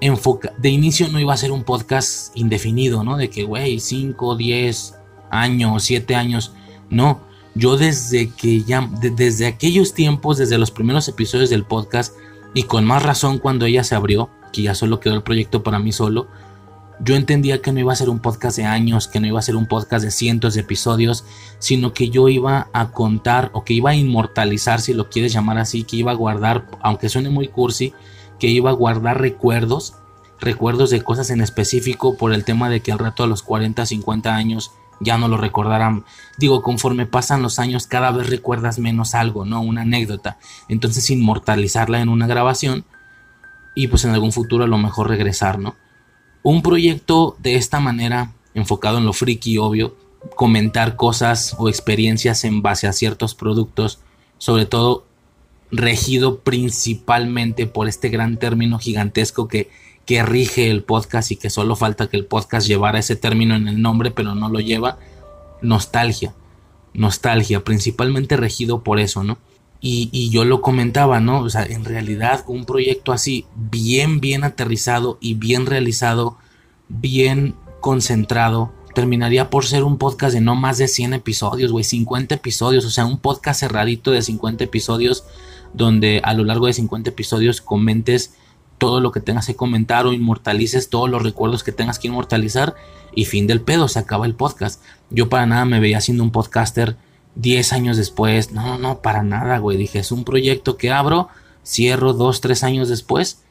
enfocar, 0.00 0.56
de 0.56 0.68
inicio 0.68 1.08
no 1.08 1.18
iba 1.18 1.34
a 1.34 1.36
ser 1.36 1.50
un 1.50 1.64
podcast 1.64 2.36
indefinido, 2.36 3.02
¿no? 3.02 3.16
De 3.16 3.28
que, 3.28 3.42
güey, 3.42 3.80
5, 3.80 4.36
10 4.36 4.94
años, 5.30 5.82
7 5.82 6.14
años, 6.14 6.52
no, 6.90 7.25
yo 7.56 7.78
desde 7.78 8.28
que 8.28 8.62
ya, 8.62 8.86
desde 9.00 9.46
aquellos 9.46 9.94
tiempos, 9.94 10.36
desde 10.36 10.58
los 10.58 10.70
primeros 10.70 11.08
episodios 11.08 11.48
del 11.48 11.64
podcast, 11.64 12.14
y 12.52 12.64
con 12.64 12.84
más 12.84 13.02
razón 13.02 13.38
cuando 13.38 13.64
ella 13.64 13.82
se 13.82 13.94
abrió, 13.94 14.28
que 14.52 14.62
ya 14.62 14.74
solo 14.74 15.00
quedó 15.00 15.14
el 15.14 15.22
proyecto 15.22 15.62
para 15.62 15.78
mí 15.78 15.90
solo, 15.90 16.28
yo 17.00 17.14
entendía 17.14 17.62
que 17.62 17.72
no 17.72 17.80
iba 17.80 17.92
a 17.92 17.96
ser 17.96 18.10
un 18.10 18.20
podcast 18.20 18.58
de 18.58 18.64
años, 18.64 19.08
que 19.08 19.20
no 19.20 19.26
iba 19.26 19.38
a 19.38 19.42
ser 19.42 19.56
un 19.56 19.66
podcast 19.66 20.04
de 20.04 20.10
cientos 20.10 20.54
de 20.54 20.60
episodios, 20.60 21.24
sino 21.58 21.94
que 21.94 22.10
yo 22.10 22.28
iba 22.28 22.68
a 22.74 22.92
contar 22.92 23.50
o 23.54 23.64
que 23.64 23.72
iba 23.72 23.90
a 23.90 23.94
inmortalizar, 23.94 24.80
si 24.80 24.92
lo 24.92 25.08
quieres 25.08 25.32
llamar 25.32 25.56
así, 25.56 25.84
que 25.84 25.96
iba 25.96 26.10
a 26.10 26.14
guardar, 26.14 26.66
aunque 26.82 27.08
suene 27.08 27.30
muy 27.30 27.48
cursi, 27.48 27.94
que 28.38 28.48
iba 28.48 28.68
a 28.68 28.74
guardar 28.74 29.18
recuerdos, 29.18 29.94
recuerdos 30.40 30.90
de 30.90 31.02
cosas 31.02 31.30
en 31.30 31.40
específico 31.40 32.18
por 32.18 32.34
el 32.34 32.44
tema 32.44 32.68
de 32.68 32.80
que 32.80 32.92
al 32.92 32.98
rato 32.98 33.22
a 33.22 33.26
los 33.26 33.42
40, 33.42 33.86
50 33.86 34.34
años 34.34 34.72
ya 35.00 35.18
no 35.18 35.28
lo 35.28 35.36
recordarán. 35.36 36.04
Digo, 36.38 36.62
conforme 36.62 37.06
pasan 37.06 37.42
los 37.42 37.58
años 37.58 37.86
cada 37.86 38.10
vez 38.10 38.30
recuerdas 38.30 38.78
menos 38.78 39.14
algo, 39.14 39.44
¿no? 39.44 39.60
Una 39.60 39.82
anécdota. 39.82 40.38
Entonces 40.68 41.10
inmortalizarla 41.10 42.00
en 42.00 42.08
una 42.08 42.26
grabación 42.26 42.84
y 43.74 43.88
pues 43.88 44.04
en 44.04 44.12
algún 44.12 44.32
futuro 44.32 44.64
a 44.64 44.68
lo 44.68 44.78
mejor 44.78 45.08
regresar, 45.08 45.58
¿no? 45.58 45.76
Un 46.42 46.62
proyecto 46.62 47.36
de 47.40 47.56
esta 47.56 47.80
manera, 47.80 48.32
enfocado 48.54 48.98
en 48.98 49.04
lo 49.04 49.12
friki, 49.12 49.58
obvio, 49.58 49.96
comentar 50.34 50.96
cosas 50.96 51.54
o 51.58 51.68
experiencias 51.68 52.44
en 52.44 52.62
base 52.62 52.86
a 52.86 52.92
ciertos 52.92 53.34
productos, 53.34 54.00
sobre 54.38 54.66
todo 54.66 55.06
regido 55.70 56.40
principalmente 56.40 57.66
por 57.66 57.88
este 57.88 58.08
gran 58.08 58.38
término 58.38 58.78
gigantesco 58.78 59.48
que, 59.48 59.70
que 60.06 60.22
rige 60.22 60.70
el 60.70 60.84
podcast 60.84 61.32
y 61.32 61.36
que 61.36 61.50
solo 61.50 61.74
falta 61.74 62.08
que 62.08 62.16
el 62.16 62.24
podcast 62.24 62.66
llevara 62.66 63.00
ese 63.00 63.16
término 63.16 63.56
en 63.56 63.66
el 63.66 63.82
nombre, 63.82 64.12
pero 64.12 64.36
no 64.36 64.48
lo 64.48 64.60
lleva, 64.60 64.98
nostalgia, 65.60 66.32
nostalgia, 66.94 67.64
principalmente 67.64 68.36
regido 68.36 68.82
por 68.82 69.00
eso, 69.00 69.24
¿no? 69.24 69.36
Y, 69.80 70.30
yo 70.30 70.44
lo 70.44 70.62
comentaba, 70.62 71.20
¿no? 71.20 71.40
O 71.40 71.50
sea, 71.50 71.64
en 71.64 71.84
realidad 71.84 72.44
un 72.48 72.64
proyecto 72.64 73.12
así, 73.12 73.46
bien, 73.54 74.20
bien 74.20 74.42
aterrizado 74.42 75.18
y 75.20 75.34
bien 75.34 75.66
realizado, 75.66 76.38
bien 76.88 77.54
concentrado, 77.80 78.72
terminaría 78.94 79.50
por 79.50 79.64
ser 79.66 79.84
un 79.84 79.98
podcast 79.98 80.34
de 80.34 80.40
no 80.40 80.56
más 80.56 80.78
de 80.78 80.88
100 80.88 81.14
episodios, 81.14 81.70
güey, 81.70 81.84
50 81.84 82.34
episodios, 82.34 82.84
o 82.84 82.90
sea, 82.90 83.06
un 83.06 83.18
podcast 83.18 83.60
cerradito 83.60 84.10
de 84.10 84.22
50 84.22 84.64
episodios, 84.64 85.24
donde 85.72 86.20
a 86.24 86.32
lo 86.32 86.42
largo 86.44 86.66
de 86.66 86.72
50 86.72 87.10
episodios 87.10 87.60
comentes 87.60 88.34
todo 88.78 89.00
lo 89.00 89.12
que 89.12 89.20
tengas 89.20 89.46
que 89.46 89.56
comentar 89.56 90.06
o 90.06 90.12
inmortalices 90.12 90.90
todos 90.90 91.08
los 91.08 91.22
recuerdos 91.22 91.62
que 91.64 91.72
tengas 91.72 91.98
que 91.98 92.08
inmortalizar 92.08 92.74
y 93.14 93.24
fin 93.24 93.46
del 93.46 93.60
pedo, 93.62 93.88
se 93.88 93.98
acaba 93.98 94.26
el 94.26 94.34
podcast. 94.34 94.82
Yo 95.10 95.28
para 95.28 95.46
nada 95.46 95.64
me 95.64 95.80
veía 95.80 96.00
siendo 96.00 96.22
un 96.22 96.30
podcaster 96.30 96.96
10 97.36 97.72
años 97.72 97.96
después. 97.96 98.52
No, 98.52 98.78
no, 98.78 99.00
para 99.00 99.22
nada, 99.22 99.58
güey. 99.58 99.78
Dije, 99.78 100.00
es 100.00 100.12
un 100.12 100.24
proyecto 100.24 100.76
que 100.76 100.90
abro, 100.90 101.28
cierro 101.64 102.12
2, 102.12 102.40
3 102.40 102.62
años 102.64 102.88
después 102.88 103.42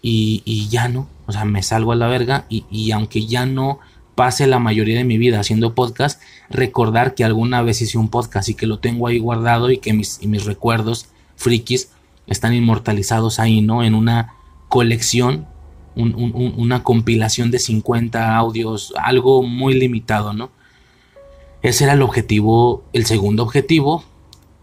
y, 0.00 0.42
y, 0.44 0.68
ya 0.68 0.88
no. 0.88 1.08
O 1.26 1.32
sea, 1.32 1.44
me 1.44 1.62
salgo 1.62 1.92
a 1.92 1.96
la 1.96 2.06
verga 2.06 2.46
y, 2.48 2.64
y, 2.70 2.92
aunque 2.92 3.26
ya 3.26 3.46
no 3.46 3.80
pase 4.14 4.46
la 4.46 4.58
mayoría 4.58 4.98
de 4.98 5.04
mi 5.04 5.18
vida 5.18 5.40
haciendo 5.40 5.74
podcast, 5.74 6.20
recordar 6.48 7.14
que 7.14 7.24
alguna 7.24 7.62
vez 7.62 7.80
hice 7.82 7.98
un 7.98 8.08
podcast 8.08 8.48
y 8.48 8.54
que 8.54 8.66
lo 8.66 8.78
tengo 8.78 9.06
ahí 9.06 9.18
guardado 9.18 9.70
y 9.70 9.78
que 9.78 9.92
mis, 9.92 10.18
y 10.20 10.26
mis 10.26 10.44
recuerdos 10.44 11.06
frikis 11.36 11.90
están 12.26 12.54
inmortalizados 12.54 13.40
ahí, 13.40 13.60
¿no? 13.60 13.82
En 13.82 13.94
una 13.94 14.34
colección, 14.70 15.46
un, 15.96 16.14
un, 16.14 16.54
una 16.56 16.82
compilación 16.82 17.50
de 17.50 17.58
50 17.58 18.36
audios, 18.36 18.94
algo 18.96 19.42
muy 19.42 19.74
limitado, 19.74 20.32
¿no? 20.32 20.50
Ese 21.60 21.84
era 21.84 21.92
el 21.92 22.00
objetivo, 22.00 22.84
el 22.94 23.04
segundo 23.04 23.42
objetivo, 23.42 24.04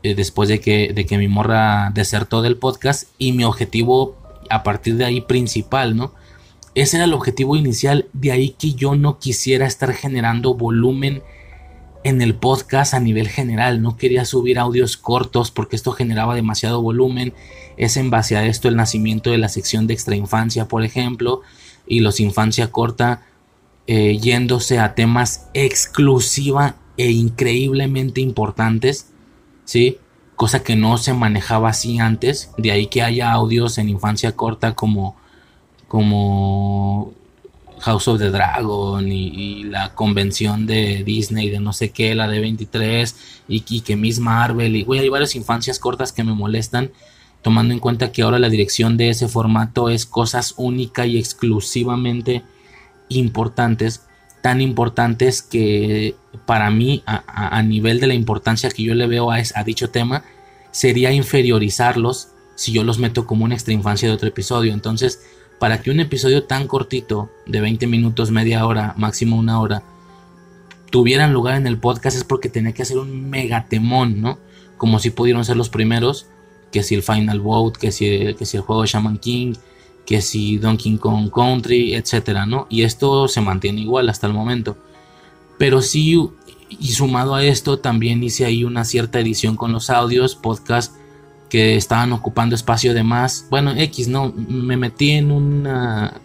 eh, 0.01 0.15
después 0.15 0.49
de 0.49 0.59
que, 0.59 0.93
de 0.93 1.05
que 1.05 1.17
mi 1.17 1.27
morra 1.27 1.91
desertó 1.93 2.41
del 2.41 2.55
podcast 2.55 3.09
y 3.19 3.33
mi 3.33 3.43
objetivo 3.43 4.15
a 4.49 4.63
partir 4.63 4.95
de 4.95 5.05
ahí 5.05 5.21
principal, 5.21 5.95
¿no? 5.95 6.13
Ese 6.73 6.95
era 6.95 7.05
el 7.05 7.13
objetivo 7.13 7.57
inicial, 7.57 8.07
de 8.13 8.31
ahí 8.31 8.51
que 8.51 8.73
yo 8.73 8.95
no 8.95 9.19
quisiera 9.19 9.67
estar 9.67 9.93
generando 9.93 10.53
volumen 10.53 11.21
en 12.03 12.21
el 12.21 12.36
podcast 12.36 12.93
a 12.93 12.99
nivel 12.99 13.27
general, 13.27 13.81
no 13.81 13.97
quería 13.97 14.25
subir 14.25 14.60
audios 14.60 14.97
cortos 14.97 15.51
porque 15.51 15.75
esto 15.75 15.91
generaba 15.91 16.36
demasiado 16.36 16.81
volumen, 16.81 17.33
es 17.77 17.97
en 17.97 18.10
base 18.10 18.38
a 18.38 18.45
esto 18.45 18.67
el 18.67 18.75
nacimiento 18.75 19.31
de 19.31 19.38
la 19.38 19.49
sección 19.49 19.88
de 19.88 19.93
extra 19.93 20.15
infancia, 20.15 20.67
por 20.67 20.83
ejemplo, 20.83 21.41
y 21.88 21.99
los 21.99 22.19
infancia 22.19 22.71
corta 22.71 23.23
eh, 23.88 24.17
yéndose 24.17 24.79
a 24.79 24.95
temas 24.95 25.47
exclusiva 25.53 26.75
e 26.97 27.12
increíblemente 27.12 28.21
importantes, 28.21 29.12
¿sí? 29.63 29.97
Cosa 30.36 30.63
que 30.63 30.75
no 30.75 30.97
se 30.97 31.13
manejaba 31.13 31.69
así 31.69 31.99
antes, 31.99 32.51
de 32.57 32.71
ahí 32.71 32.88
que 32.88 33.01
haya 33.01 33.31
audios 33.31 33.77
en 33.77 33.89
infancia 33.89 34.36
corta 34.36 34.75
como, 34.75 35.15
como 35.88 37.13
House 37.79 38.07
of 38.07 38.19
the 38.19 38.29
Dragon 38.29 39.11
y, 39.11 39.63
la 39.63 39.93
convención 39.93 40.65
de 40.65 41.03
Disney 41.03 41.49
de 41.49 41.59
no 41.59 41.73
sé 41.73 41.91
qué, 41.91 42.15
la 42.15 42.27
de 42.27 42.39
23 42.39 43.15
y, 43.47 43.81
que 43.81 43.95
Miss 43.95 44.19
Marvel 44.19 44.75
y 44.75 44.85
hay 44.97 45.09
varias 45.09 45.35
infancias 45.35 45.79
cortas 45.79 46.11
que 46.11 46.23
me 46.23 46.33
molestan 46.33 46.91
tomando 47.41 47.73
en 47.73 47.79
cuenta 47.79 48.11
que 48.11 48.23
ahora 48.23 48.39
la 48.39 48.49
dirección 48.49 48.97
de 48.97 49.09
ese 49.09 49.27
formato 49.27 49.89
es 49.89 50.05
cosas 50.05 50.53
única 50.57 51.05
y 51.05 51.17
exclusivamente 51.17 52.43
importantes 53.09 54.01
tan 54.41 54.61
importantes 54.61 55.41
que 55.41 56.15
para 56.45 56.69
mí, 56.69 57.03
a, 57.05 57.61
nivel 57.63 57.99
de 57.99 58.07
la 58.07 58.13
importancia 58.13 58.69
que 58.69 58.83
yo 58.83 58.95
le 58.95 59.07
veo 59.07 59.31
a, 59.31 59.37
a, 59.55 59.63
dicho 59.63 59.89
tema, 59.89 60.23
sería 60.71 61.11
inferiorizarlos 61.11 62.29
si 62.55 62.71
yo 62.71 62.83
los 62.83 62.99
meto 62.99 63.25
como 63.25 63.43
una 63.43 63.55
extra 63.55 63.73
infancia 63.73 64.07
de 64.07 64.15
otro 64.15 64.29
episodio. 64.29 64.73
Entonces, 64.73 65.21
para 65.59 65.81
que 65.81 65.91
un 65.91 65.99
episodio 65.99 66.43
tan 66.43 66.67
cortito, 66.67 67.29
de 67.45 67.61
20 67.61 67.87
minutos, 67.87 68.31
media 68.31 68.65
hora, 68.65 68.93
máximo 68.97 69.37
una 69.37 69.59
hora, 69.59 69.83
tuvieran 70.91 71.33
lugar 71.33 71.55
en 71.55 71.67
el 71.67 71.77
podcast 71.77 72.17
es 72.17 72.23
porque 72.23 72.49
tenía 72.49 72.73
que 72.73 72.83
hacer 72.83 72.97
un 72.97 73.29
megatemón, 73.29 74.21
¿no? 74.21 74.39
Como 74.77 74.99
si 74.99 75.09
pudieron 75.09 75.45
ser 75.45 75.57
los 75.57 75.69
primeros, 75.69 76.27
que 76.71 76.83
si 76.83 76.95
el 76.95 77.03
Final 77.03 77.39
Vote, 77.39 77.79
que 77.79 77.91
si, 77.91 78.35
que 78.35 78.45
si 78.45 78.57
el 78.57 78.63
juego 78.63 78.83
de 78.83 78.87
Shaman 78.87 79.17
King, 79.17 79.53
que 80.05 80.21
si 80.21 80.57
Donkey 80.57 80.97
Kong 80.97 81.31
Country, 81.31 81.95
etcétera, 81.95 82.45
¿no? 82.45 82.67
Y 82.69 82.83
esto 82.83 83.27
se 83.27 83.41
mantiene 83.41 83.81
igual 83.81 84.09
hasta 84.09 84.27
el 84.27 84.33
momento. 84.33 84.77
Pero 85.57 85.81
sí, 85.81 86.17
y 86.69 86.87
sumado 86.89 87.35
a 87.35 87.43
esto, 87.43 87.79
también 87.79 88.23
hice 88.23 88.45
ahí 88.45 88.63
una 88.63 88.85
cierta 88.85 89.19
edición 89.19 89.55
con 89.55 89.71
los 89.71 89.89
audios, 89.89 90.35
podcast 90.35 90.95
que 91.49 91.75
estaban 91.75 92.12
ocupando 92.13 92.55
espacio 92.55 92.93
de 92.93 93.03
más. 93.03 93.47
Bueno, 93.49 93.71
X, 93.75 94.07
no, 94.07 94.33
me 94.36 94.77
metí 94.77 95.12
en 95.12 95.31
una 95.31 96.21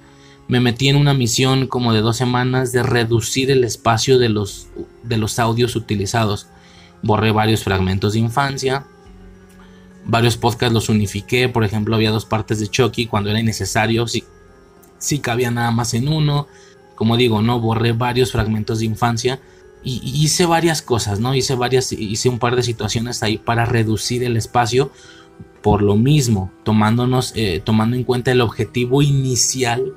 me 0.49 0.61
metí 0.61 0.89
en 0.89 0.97
una 0.97 1.15
misión 1.15 1.67
como 1.67 1.95
de 1.95 2.03
dos 2.03 2.17
semanas 2.17 2.73
de 2.73 2.83
reducir 2.83 3.51
el 3.51 3.65
espacio 3.65 4.19
de 4.19 4.29
los, 4.29 4.69
de 5.03 5.17
los 5.17 5.39
audios 5.39 5.77
utilizados. 5.77 6.47
Borré 7.03 7.33
varios 7.33 7.65
fragmentos 7.65 8.13
de 8.13 8.19
infancia, 8.19 8.85
varios 10.05 10.37
podcasts 10.37 10.75
los 10.75 10.91
unifiqué, 10.91 11.49
por 11.49 11.65
ejemplo 11.65 11.95
había 11.95 12.11
dos 12.11 12.27
partes 12.27 12.61
de 12.61 12.69
Chucky 12.69 13.07
cuando 13.07 13.31
era 13.31 13.41
innecesario, 13.41 14.07
si, 14.07 14.25
si 14.99 15.21
cabía 15.21 15.51
nada 15.51 15.71
más 15.71 15.95
en 15.95 16.09
uno, 16.09 16.49
como 16.97 17.17
digo, 17.17 17.41
no 17.41 17.59
borré 17.59 17.93
varios 17.93 18.33
fragmentos 18.33 18.81
de 18.81 18.87
infancia 18.87 19.41
y, 19.85 20.01
hice 20.05 20.47
varias 20.47 20.83
cosas, 20.83 21.21
¿no? 21.21 21.35
Hice 21.35 21.55
varias, 21.55 21.93
hice 21.93 22.29
un 22.29 22.39
par 22.39 22.57
de 22.57 22.63
situaciones 22.63 23.23
ahí 23.23 23.39
para 23.39 23.65
reducir 23.65 24.25
el 24.25 24.37
espacio 24.37 24.91
por 25.63 25.83
lo 25.83 25.97
mismo, 25.97 26.51
tomándonos, 26.65 27.33
eh, 27.37 27.63
tomando 27.65 27.97
en 27.97 28.05
cuenta 28.05 28.33
el 28.33 28.41
objetivo 28.41 29.03
inicial 29.03 29.95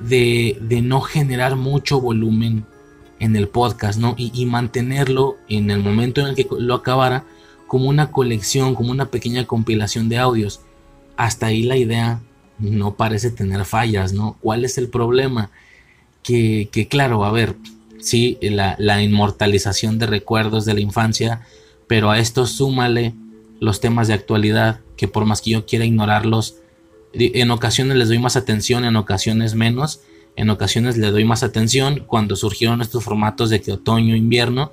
de, 0.00 0.58
de, 0.62 0.80
no 0.80 1.00
generar 1.02 1.56
mucho 1.56 2.00
volumen 2.00 2.64
en 3.18 3.36
el 3.36 3.48
podcast, 3.48 3.98
¿no? 3.98 4.14
Y, 4.16 4.46
mantenerlo 4.46 5.36
en 5.48 5.70
el 5.70 5.82
momento 5.82 6.20
en 6.20 6.28
el 6.28 6.34
que 6.34 6.46
lo 6.58 6.74
acabara 6.74 7.24
como 7.66 7.88
una 7.88 8.10
colección, 8.10 8.74
como 8.74 8.90
una 8.90 9.10
pequeña 9.10 9.46
compilación 9.46 10.08
de 10.08 10.18
audios. 10.18 10.60
Hasta 11.16 11.46
ahí 11.46 11.62
la 11.62 11.76
idea 11.76 12.20
no 12.58 12.94
parece 12.94 13.30
tener 13.30 13.64
fallas, 13.64 14.12
¿no? 14.12 14.36
¿Cuál 14.40 14.64
es 14.64 14.78
el 14.78 14.88
problema? 14.88 15.50
que 16.22 16.86
claro, 16.88 17.24
a 17.24 17.32
ver, 17.32 17.56
sí, 18.02 18.38
la, 18.42 19.02
inmortalización 19.02 19.98
de 19.98 20.06
recuerdos 20.06 20.64
de 20.64 20.74
la 20.74 20.80
infancia, 20.80 21.42
pero 21.86 22.10
a 22.10 22.18
esto 22.18 22.46
súmale 22.46 23.14
los 23.60 23.80
temas 23.80 24.08
de 24.08 24.14
actualidad, 24.14 24.80
que 24.96 25.08
por 25.08 25.24
más 25.24 25.40
que 25.40 25.50
yo 25.50 25.66
quiera 25.66 25.84
ignorarlos, 25.84 26.56
en 27.14 27.50
ocasiones 27.50 27.96
les 27.96 28.08
doy 28.08 28.18
más 28.18 28.36
atención, 28.36 28.84
en 28.84 28.96
ocasiones 28.96 29.54
menos, 29.54 30.00
en 30.36 30.50
ocasiones 30.50 30.96
le 30.96 31.10
doy 31.10 31.24
más 31.24 31.42
atención 31.42 32.04
cuando 32.06 32.36
surgieron 32.36 32.80
estos 32.80 33.04
formatos 33.04 33.50
de 33.50 33.60
que 33.60 33.72
otoño, 33.72 34.16
invierno, 34.16 34.72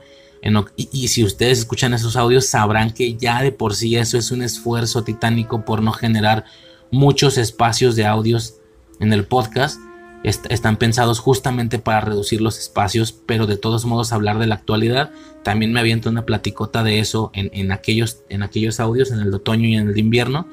y, 0.77 1.07
si 1.09 1.23
ustedes 1.23 1.59
escuchan 1.59 1.93
esos 1.93 2.15
audios 2.15 2.45
sabrán 2.45 2.91
que 2.91 3.15
ya 3.15 3.41
de 3.41 3.51
por 3.51 3.75
sí 3.75 3.97
eso 3.97 4.17
es 4.17 4.31
un 4.31 4.41
esfuerzo 4.41 5.03
titánico 5.03 5.65
por 5.65 5.81
no 5.81 5.91
generar 5.91 6.45
muchos 6.91 7.37
espacios 7.37 7.95
de 7.95 8.05
audios 8.05 8.55
en 8.99 9.11
el 9.11 9.25
podcast. 9.25 9.79
Están 10.23 10.77
pensados 10.77 11.19
justamente 11.19 11.79
para 11.79 12.01
reducir 12.01 12.41
los 12.41 12.59
espacios, 12.59 13.13
pero 13.13 13.47
de 13.47 13.57
todos 13.57 13.85
modos 13.85 14.11
hablar 14.11 14.39
de 14.39 14.47
la 14.47 14.55
actualidad. 14.55 15.11
También 15.43 15.71
me 15.71 15.79
aviento 15.79 16.09
una 16.09 16.25
platicota 16.25 16.83
de 16.83 16.99
eso 16.99 17.31
en, 17.33 17.71
aquellos, 17.71 18.19
en 18.29 18.43
aquellos 18.43 18.79
audios, 18.79 19.11
en 19.11 19.19
el 19.19 19.31
de 19.31 19.37
otoño 19.37 19.67
y 19.67 19.75
en 19.75 19.87
el 19.87 19.93
de 19.93 19.99
invierno, 20.01 20.47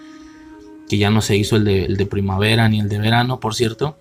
que 0.88 0.98
ya 0.98 1.10
no 1.10 1.20
se 1.20 1.36
hizo 1.36 1.56
el 1.56 1.64
de, 1.64 2.06
primavera 2.06 2.68
ni 2.68 2.80
el 2.80 2.88
de 2.88 2.98
verano, 2.98 3.40
por 3.40 3.54
cierto. 3.54 3.96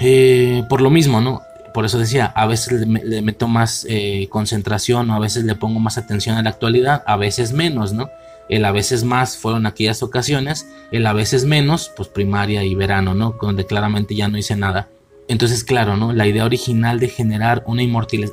Eh, 0.00 0.64
por 0.68 0.80
lo 0.80 0.90
mismo, 0.90 1.20
¿no? 1.20 1.40
por 1.78 1.84
eso 1.84 1.98
decía, 1.98 2.26
a 2.26 2.46
veces 2.46 2.86
le, 2.88 3.22
meto 3.22 3.46
más 3.46 3.86
eh, 3.88 4.26
concentración 4.30 5.10
o 5.10 5.14
a 5.14 5.18
veces 5.20 5.44
le 5.44 5.54
pongo 5.54 5.78
más 5.78 5.96
atención 5.96 6.36
a 6.36 6.42
la 6.42 6.50
actualidad, 6.50 7.04
a 7.06 7.16
veces 7.16 7.52
menos, 7.52 7.92
¿no? 7.92 8.10
El 8.48 8.64
a 8.64 8.72
veces 8.72 9.04
más 9.04 9.36
fueron 9.36 9.66
aquellas 9.66 10.02
ocasiones, 10.02 10.68
el 10.90 11.06
a 11.06 11.12
veces 11.12 11.44
menos, 11.44 11.90
pues 11.96 12.08
primaria 12.08 12.64
y 12.64 12.74
verano, 12.74 13.14
¿no? 13.14 13.36
Donde 13.40 13.66
claramente 13.66 14.14
ya 14.14 14.28
no 14.28 14.38
hice 14.38 14.56
nada. 14.56 14.88
Entonces, 15.28 15.64
claro, 15.64 15.96
¿no? 15.96 16.12
La 16.12 16.26
idea 16.26 16.44
original 16.44 16.98
de 17.00 17.08
generar 17.08 17.62
una, 17.66 17.82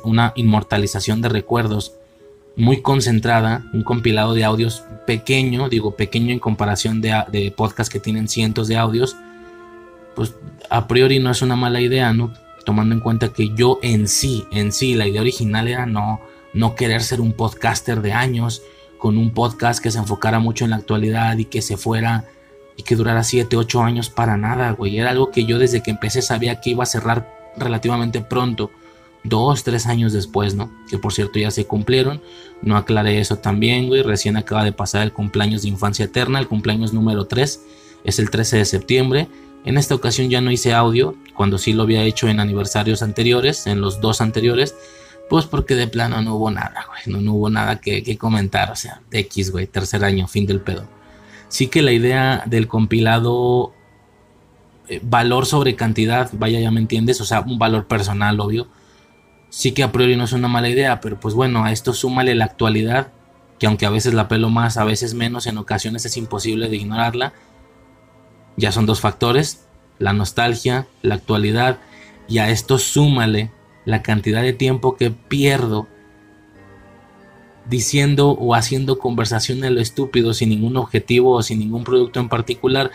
una 0.04 0.32
inmortalización 0.34 1.20
de 1.20 1.28
recuerdos 1.28 1.92
muy 2.56 2.80
concentrada, 2.80 3.64
un 3.74 3.82
compilado 3.82 4.32
de 4.32 4.44
audios 4.44 4.84
pequeño, 5.06 5.68
digo 5.68 5.94
pequeño 5.94 6.32
en 6.32 6.38
comparación 6.38 7.02
de, 7.02 7.24
de 7.30 7.50
podcasts 7.50 7.92
que 7.92 8.00
tienen 8.00 8.28
cientos 8.28 8.68
de 8.68 8.78
audios, 8.78 9.16
pues 10.14 10.34
a 10.70 10.88
priori 10.88 11.18
no 11.18 11.30
es 11.30 11.42
una 11.42 11.56
mala 11.56 11.82
idea, 11.82 12.14
¿no? 12.14 12.32
tomando 12.66 12.96
en 12.96 13.00
cuenta 13.00 13.32
que 13.32 13.54
yo 13.54 13.78
en 13.80 14.08
sí, 14.08 14.44
en 14.50 14.72
sí, 14.72 14.94
la 14.94 15.06
idea 15.06 15.20
original 15.20 15.68
era 15.68 15.86
no, 15.86 16.20
no 16.52 16.74
querer 16.74 17.00
ser 17.02 17.20
un 17.20 17.32
podcaster 17.32 18.02
de 18.02 18.12
años, 18.12 18.60
con 18.98 19.18
un 19.18 19.32
podcast 19.32 19.82
que 19.82 19.90
se 19.90 19.98
enfocara 19.98 20.38
mucho 20.38 20.64
en 20.64 20.70
la 20.70 20.76
actualidad 20.76 21.36
y 21.38 21.46
que 21.46 21.62
se 21.62 21.76
fuera 21.76 22.24
y 22.76 22.82
que 22.82 22.96
durara 22.96 23.24
7, 23.24 23.56
8 23.56 23.82
años 23.82 24.10
para 24.10 24.36
nada, 24.36 24.70
güey. 24.72 24.98
Era 24.98 25.10
algo 25.10 25.30
que 25.30 25.44
yo 25.44 25.58
desde 25.58 25.82
que 25.82 25.90
empecé 25.90 26.22
sabía 26.22 26.60
que 26.60 26.70
iba 26.70 26.82
a 26.82 26.86
cerrar 26.86 27.34
relativamente 27.56 28.20
pronto, 28.20 28.70
dos, 29.24 29.64
tres 29.64 29.86
años 29.86 30.12
después, 30.12 30.54
¿no? 30.54 30.70
Que 30.88 30.98
por 30.98 31.12
cierto 31.12 31.38
ya 31.38 31.50
se 31.50 31.66
cumplieron. 31.66 32.20
No 32.62 32.76
aclaré 32.76 33.18
eso 33.18 33.36
también, 33.36 33.88
güey. 33.88 34.02
Recién 34.02 34.36
acaba 34.36 34.64
de 34.64 34.72
pasar 34.72 35.02
el 35.02 35.12
cumpleaños 35.12 35.62
de 35.62 35.68
Infancia 35.68 36.04
Eterna, 36.04 36.38
el 36.38 36.48
cumpleaños 36.48 36.92
número 36.92 37.26
3. 37.26 37.62
Es 38.04 38.18
el 38.18 38.30
13 38.30 38.58
de 38.58 38.64
septiembre. 38.64 39.28
En 39.64 39.78
esta 39.78 39.94
ocasión 39.94 40.30
ya 40.30 40.40
no 40.40 40.52
hice 40.52 40.74
audio, 40.74 41.16
cuando 41.34 41.58
sí 41.58 41.72
lo 41.72 41.82
había 41.82 42.04
hecho 42.04 42.28
en 42.28 42.38
aniversarios 42.38 43.02
anteriores, 43.02 43.66
en 43.66 43.80
los 43.80 44.00
dos 44.00 44.20
anteriores, 44.20 44.76
pues 45.28 45.46
porque 45.46 45.74
de 45.74 45.88
plano 45.88 46.22
no 46.22 46.36
hubo 46.36 46.50
nada, 46.50 46.86
güey, 46.88 47.22
no, 47.22 47.32
hubo 47.32 47.50
nada 47.50 47.80
que, 47.80 48.16
comentar, 48.16 48.70
o 48.70 48.76
sea, 48.76 49.02
X, 49.10 49.50
güey, 49.50 49.66
tercer 49.66 50.04
año, 50.04 50.28
fin 50.28 50.46
del 50.46 50.60
pedo. 50.60 50.88
Sí 51.48 51.68
que 51.68 51.82
la 51.82 51.92
idea 51.92 52.42
del 52.46 52.68
compilado, 52.68 53.72
eh, 54.88 55.00
valor 55.02 55.46
sobre 55.46 55.74
cantidad, 55.74 56.30
vaya, 56.32 56.60
ya 56.60 56.70
me 56.70 56.80
entiendes, 56.80 57.20
o 57.20 57.24
sea, 57.24 57.40
un 57.40 57.58
valor 57.58 57.86
personal, 57.86 58.38
obvio, 58.40 58.68
sí 59.50 59.72
que 59.72 59.82
a 59.82 59.92
priori 59.92 60.16
no 60.16 60.24
es 60.24 60.32
una 60.32 60.48
mala 60.48 60.68
idea, 60.68 61.00
pero 61.00 61.18
pues 61.18 61.34
bueno, 61.34 61.64
a 61.64 61.72
esto 61.72 61.92
súmale 61.92 62.34
la 62.34 62.44
actualidad, 62.44 63.12
que 63.58 63.66
aunque 63.66 63.86
a 63.86 63.90
veces 63.90 64.14
la 64.14 64.28
pelo 64.28 64.50
más, 64.50 64.76
a 64.76 64.84
veces 64.84 65.14
menos, 65.14 65.46
en 65.46 65.58
ocasiones 65.58 66.04
es 66.04 66.16
imposible 66.16 66.68
de 66.68 66.76
ignorarla. 66.76 67.32
Ya 68.56 68.70
son 68.70 68.86
dos 68.86 69.00
factores, 69.00 69.66
la 69.98 70.12
nostalgia, 70.12 70.86
la 71.02 71.14
actualidad, 71.14 71.78
y 72.28 72.38
a 72.38 72.50
esto 72.50 72.78
súmale 72.78 73.50
la 73.86 74.02
cantidad 74.02 74.42
de 74.42 74.52
tiempo 74.52 74.96
que 74.96 75.10
pierdo 75.10 75.88
diciendo 77.66 78.32
o 78.32 78.54
haciendo 78.54 78.98
conversación 78.98 79.64
en 79.64 79.76
lo 79.76 79.80
estúpido 79.80 80.34
sin 80.34 80.50
ningún 80.50 80.76
objetivo 80.76 81.32
o 81.32 81.42
sin 81.42 81.58
ningún 81.58 81.84
producto 81.84 82.20
en 82.20 82.28
particular, 82.28 82.90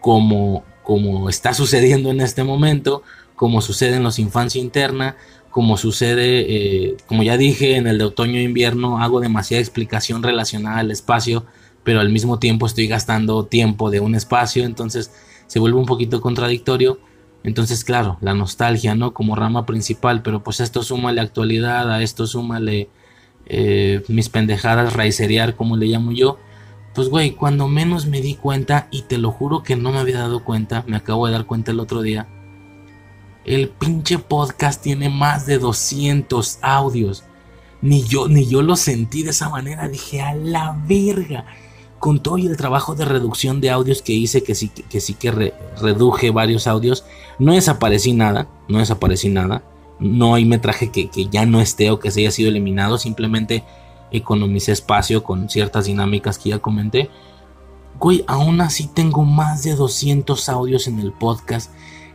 como, 0.00 0.64
como 0.82 1.30
está 1.30 1.54
sucediendo 1.54 2.10
en 2.10 2.20
este 2.20 2.44
momento, 2.44 3.02
como 3.34 3.62
sucede 3.62 3.96
en 3.96 4.02
los 4.02 4.18
infancia 4.18 4.60
interna, 4.60 5.16
como 5.50 5.78
sucede, 5.78 6.44
eh, 6.48 6.96
como 7.06 7.22
ya 7.22 7.38
dije, 7.38 7.76
en 7.76 7.86
el 7.86 7.96
de 7.96 8.04
otoño 8.04 8.38
e 8.38 8.42
invierno, 8.42 8.98
hago 9.02 9.20
demasiada 9.20 9.62
explicación 9.62 10.22
relacionada 10.22 10.78
al 10.78 10.90
espacio 10.90 11.46
pero 11.84 12.00
al 12.00 12.10
mismo 12.10 12.38
tiempo 12.38 12.66
estoy 12.66 12.86
gastando 12.86 13.44
tiempo 13.46 13.90
de 13.90 14.00
un 14.00 14.14
espacio, 14.14 14.64
entonces 14.64 15.10
se 15.46 15.58
vuelve 15.58 15.78
un 15.78 15.86
poquito 15.86 16.20
contradictorio. 16.20 16.98
Entonces, 17.44 17.84
claro, 17.84 18.18
la 18.20 18.34
nostalgia, 18.34 18.94
¿no? 18.94 19.12
Como 19.12 19.34
rama 19.34 19.66
principal, 19.66 20.22
pero 20.22 20.42
pues 20.42 20.60
esto 20.60 20.82
súmale 20.82 21.20
actualidad, 21.20 21.90
a 21.92 22.02
esto 22.02 22.26
súmale 22.26 22.88
eh, 23.46 24.02
mis 24.08 24.28
pendejadas, 24.28 24.92
raicerear, 24.92 25.56
como 25.56 25.76
le 25.76 25.86
llamo 25.86 26.12
yo. 26.12 26.38
Pues, 26.94 27.08
güey, 27.08 27.32
cuando 27.32 27.68
menos 27.68 28.06
me 28.06 28.20
di 28.20 28.34
cuenta, 28.34 28.86
y 28.90 29.02
te 29.02 29.18
lo 29.18 29.32
juro 29.32 29.62
que 29.62 29.76
no 29.76 29.92
me 29.92 29.98
había 29.98 30.18
dado 30.18 30.44
cuenta, 30.44 30.84
me 30.86 30.96
acabo 30.96 31.26
de 31.26 31.32
dar 31.32 31.46
cuenta 31.46 31.72
el 31.72 31.80
otro 31.80 32.02
día, 32.02 32.28
el 33.44 33.68
pinche 33.70 34.18
podcast 34.18 34.80
tiene 34.80 35.08
más 35.08 35.46
de 35.46 35.58
200 35.58 36.58
audios. 36.62 37.24
Ni 37.80 38.04
yo, 38.04 38.28
ni 38.28 38.46
yo 38.46 38.62
lo 38.62 38.76
sentí 38.76 39.24
de 39.24 39.30
esa 39.30 39.48
manera, 39.48 39.88
dije, 39.88 40.20
a 40.20 40.34
la 40.34 40.78
verga 40.86 41.44
con 42.02 42.20
todo 42.20 42.36
el 42.36 42.56
trabajo 42.56 42.96
de 42.96 43.04
reducción 43.04 43.60
de 43.60 43.70
audios 43.70 44.02
que 44.02 44.12
hice, 44.12 44.42
que 44.42 44.56
sí 44.56 44.68
que, 44.68 45.00
sí 45.00 45.14
que 45.14 45.54
reduje 45.80 46.32
varios 46.32 46.66
audios, 46.66 47.04
no 47.38 47.52
desaparecí 47.52 48.12
nada, 48.12 48.48
no 48.68 48.78
desaparecí 48.78 49.28
nada, 49.28 49.62
no 49.98 50.34
hay 50.34 50.44
metraje 50.44 50.90
que, 50.90 51.08
que 51.08 51.26
ya 51.26 51.46
no 51.46 51.60
esté 51.60 51.90
o 51.90 52.00
que 52.00 52.10
se 52.10 52.20
haya 52.20 52.30
sido 52.30 52.48
eliminado, 52.48 52.98
simplemente 52.98 53.64
economicé 54.10 54.72
espacio 54.72 55.22
con 55.22 55.48
ciertas 55.48 55.86
dinámicas 55.86 56.38
que 56.38 56.50
ya 56.50 56.58
comenté. 56.58 57.10
Güey, 57.98 58.24
aún 58.26 58.60
así 58.60 58.88
tengo 58.88 59.24
más 59.24 59.62
de 59.62 59.74
200 59.74 60.48
audios 60.48 60.86
en 60.86 60.98
el 60.98 61.12
podcast. 61.12 61.72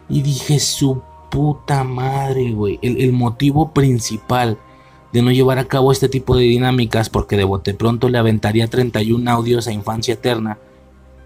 Y 0.10 0.22
dije 0.22 0.60
su 0.60 1.02
puta 1.30 1.84
madre, 1.84 2.52
güey, 2.52 2.80
el, 2.82 3.02
el 3.02 3.14
motivo 3.14 3.74
principal 3.74 4.58
de 5.12 5.22
no 5.22 5.32
llevar 5.32 5.60
a 5.60 5.68
cabo 5.68 5.92
este 5.92 6.10
tipo 6.10 6.36
de 6.36 6.44
dinámicas 6.44 7.10
porque 7.10 7.38
de 7.38 7.44
bote 7.44 7.74
pronto 7.74 8.10
le 8.10 8.18
aventaría 8.18 8.68
31 8.68 9.30
audios 9.30 9.68
a 9.68 9.72
Infancia 9.72 10.14
Eterna, 10.14 10.60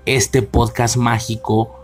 este 0.06 0.42
podcast 0.42 0.98
mágico, 0.98 1.81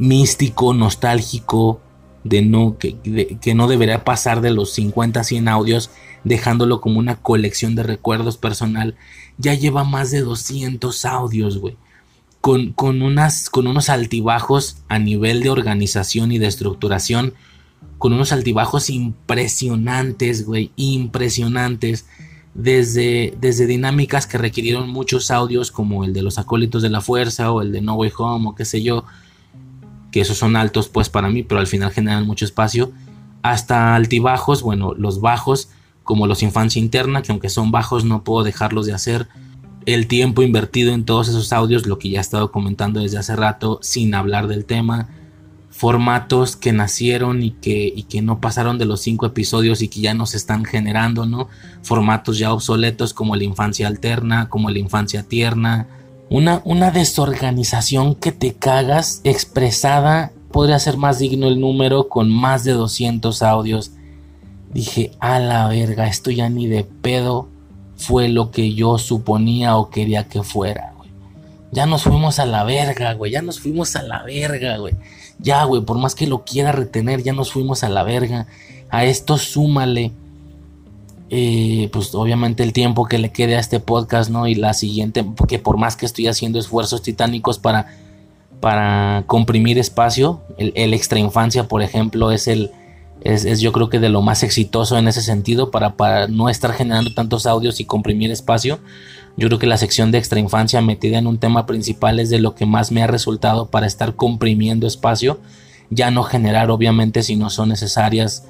místico, 0.00 0.74
nostálgico, 0.74 1.80
de 2.24 2.42
no, 2.42 2.76
que, 2.78 3.38
que 3.40 3.54
no 3.54 3.68
debería 3.68 4.04
pasar 4.04 4.40
de 4.40 4.50
los 4.50 4.72
50 4.72 5.20
a 5.20 5.24
100 5.24 5.48
audios, 5.48 5.90
dejándolo 6.24 6.80
como 6.80 6.98
una 6.98 7.16
colección 7.16 7.74
de 7.74 7.82
recuerdos 7.82 8.36
personal, 8.36 8.96
ya 9.38 9.54
lleva 9.54 9.84
más 9.84 10.10
de 10.10 10.20
200 10.20 11.04
audios, 11.04 11.58
güey. 11.58 11.76
Con, 12.40 12.72
con, 12.72 13.02
unas, 13.02 13.50
con 13.50 13.66
unos 13.66 13.90
altibajos 13.90 14.78
a 14.88 14.98
nivel 14.98 15.42
de 15.42 15.50
organización 15.50 16.32
y 16.32 16.38
de 16.38 16.46
estructuración 16.46 17.34
con 17.98 18.14
unos 18.14 18.32
altibajos 18.32 18.88
impresionantes, 18.88 20.46
güey, 20.46 20.72
impresionantes. 20.76 22.06
Desde, 22.52 23.36
desde 23.40 23.66
dinámicas 23.66 24.26
que 24.26 24.36
requirieron 24.36 24.90
muchos 24.90 25.30
audios 25.30 25.70
como 25.70 26.02
el 26.02 26.12
de 26.12 26.22
los 26.22 26.36
acólitos 26.36 26.82
de 26.82 26.88
la 26.88 27.00
fuerza 27.00 27.52
o 27.52 27.62
el 27.62 27.70
de 27.70 27.80
No 27.80 27.94
Way 27.94 28.10
Home 28.18 28.48
o 28.48 28.54
qué 28.56 28.64
sé 28.64 28.82
yo, 28.82 29.04
que 30.10 30.20
esos 30.20 30.38
son 30.38 30.56
altos 30.56 30.88
pues 30.88 31.08
para 31.08 31.28
mí, 31.28 31.42
pero 31.42 31.60
al 31.60 31.66
final 31.66 31.90
generan 31.90 32.26
mucho 32.26 32.44
espacio, 32.44 32.92
hasta 33.42 33.94
altibajos, 33.94 34.62
bueno, 34.62 34.94
los 34.94 35.20
bajos 35.20 35.70
como 36.04 36.26
los 36.26 36.42
infancia 36.42 36.80
interna, 36.80 37.22
que 37.22 37.32
aunque 37.32 37.48
son 37.48 37.70
bajos 37.70 38.04
no 38.04 38.24
puedo 38.24 38.44
dejarlos 38.44 38.86
de 38.86 38.92
hacer, 38.92 39.28
el 39.86 40.08
tiempo 40.08 40.42
invertido 40.42 40.92
en 40.92 41.04
todos 41.04 41.28
esos 41.28 41.52
audios, 41.52 41.86
lo 41.86 41.98
que 41.98 42.10
ya 42.10 42.18
he 42.18 42.20
estado 42.20 42.50
comentando 42.52 43.00
desde 43.00 43.18
hace 43.18 43.36
rato, 43.36 43.78
sin 43.82 44.14
hablar 44.14 44.46
del 44.46 44.64
tema, 44.64 45.08
formatos 45.70 46.56
que 46.56 46.72
nacieron 46.72 47.42
y 47.42 47.52
que, 47.52 47.92
y 47.94 48.02
que 48.02 48.22
no 48.22 48.40
pasaron 48.40 48.76
de 48.76 48.84
los 48.84 49.00
cinco 49.00 49.24
episodios 49.24 49.82
y 49.82 49.88
que 49.88 50.00
ya 50.00 50.14
nos 50.14 50.34
están 50.34 50.64
generando, 50.64 51.26
¿no? 51.26 51.48
Formatos 51.82 52.38
ya 52.38 52.52
obsoletos 52.52 53.14
como 53.14 53.36
la 53.36 53.44
infancia 53.44 53.86
alterna, 53.86 54.48
como 54.48 54.68
la 54.70 54.78
infancia 54.78 55.22
tierna. 55.22 55.86
Una, 56.30 56.62
una 56.64 56.92
desorganización 56.92 58.14
que 58.14 58.30
te 58.30 58.54
cagas 58.54 59.20
expresada. 59.24 60.30
Podría 60.52 60.78
ser 60.78 60.96
más 60.96 61.18
digno 61.18 61.48
el 61.48 61.60
número 61.60 62.08
con 62.08 62.30
más 62.30 62.62
de 62.62 62.72
200 62.72 63.42
audios. 63.42 63.90
Dije, 64.72 65.10
a 65.18 65.40
la 65.40 65.66
verga, 65.66 66.06
esto 66.06 66.30
ya 66.30 66.48
ni 66.48 66.68
de 66.68 66.84
pedo 66.84 67.48
fue 67.96 68.28
lo 68.28 68.52
que 68.52 68.72
yo 68.74 68.96
suponía 68.98 69.76
o 69.76 69.90
quería 69.90 70.28
que 70.28 70.44
fuera, 70.44 70.94
güey. 70.96 71.10
Ya 71.72 71.86
nos 71.86 72.04
fuimos 72.04 72.38
a 72.38 72.46
la 72.46 72.62
verga, 72.62 73.12
güey. 73.14 73.32
Ya 73.32 73.42
nos 73.42 73.58
fuimos 73.58 73.96
a 73.96 74.02
la 74.02 74.22
verga, 74.22 74.78
güey 74.78 74.94
Ya, 75.40 75.64
güey, 75.64 75.82
por 75.82 75.98
más 75.98 76.14
que 76.14 76.28
lo 76.28 76.44
quiera 76.44 76.70
retener, 76.70 77.24
ya 77.24 77.32
nos 77.32 77.50
fuimos 77.50 77.82
a 77.82 77.88
la 77.88 78.04
verga. 78.04 78.46
A 78.88 79.04
esto 79.04 79.36
súmale, 79.36 80.12
eh, 81.30 81.88
pues 81.92 82.14
obviamente 82.14 82.62
el 82.64 82.72
tiempo 82.72 83.06
que 83.06 83.18
le 83.18 83.30
quede 83.30 83.56
a 83.56 83.60
este 83.60 83.78
podcast, 83.80 84.30
¿no? 84.30 84.46
Y 84.48 84.56
la 84.56 84.74
siguiente, 84.74 85.24
porque 85.24 85.58
por 85.58 85.76
más 85.76 85.96
que 85.96 86.04
estoy 86.04 86.26
haciendo 86.26 86.58
esfuerzos 86.58 87.02
titánicos 87.02 87.58
para, 87.58 87.86
para 88.60 89.24
comprimir 89.26 89.78
espacio, 89.78 90.40
el, 90.58 90.72
el 90.74 90.92
extra 90.92 91.20
infancia, 91.20 91.68
por 91.68 91.82
ejemplo, 91.82 92.32
es 92.32 92.48
el, 92.48 92.72
es, 93.22 93.60
yo 93.60 93.72
creo 93.72 93.88
que 93.88 93.98
de 93.98 94.08
lo 94.08 94.22
más 94.22 94.42
exitoso 94.42 94.98
en 94.98 95.08
ese 95.08 95.22
sentido 95.22 95.70
para, 95.70 95.96
para 95.96 96.26
no 96.26 96.48
estar 96.48 96.72
generando 96.72 97.14
tantos 97.14 97.46
audios 97.46 97.80
y 97.80 97.84
comprimir 97.84 98.30
espacio. 98.30 98.80
Yo 99.36 99.46
creo 99.46 99.58
que 99.58 99.66
la 99.66 99.76
sección 99.76 100.10
de 100.10 100.18
extra 100.18 100.40
infancia 100.40 100.80
metida 100.80 101.18
en 101.18 101.26
un 101.26 101.38
tema 101.38 101.66
principal 101.66 102.18
es 102.18 102.30
de 102.30 102.40
lo 102.40 102.54
que 102.54 102.66
más 102.66 102.90
me 102.90 103.02
ha 103.02 103.06
resultado 103.06 103.66
para 103.66 103.86
estar 103.86 104.16
comprimiendo 104.16 104.86
espacio, 104.86 105.38
ya 105.90 106.10
no 106.10 106.22
generar 106.22 106.70
obviamente 106.70 107.22
si 107.22 107.36
no 107.36 107.50
son 107.50 107.68
necesarias 107.68 108.44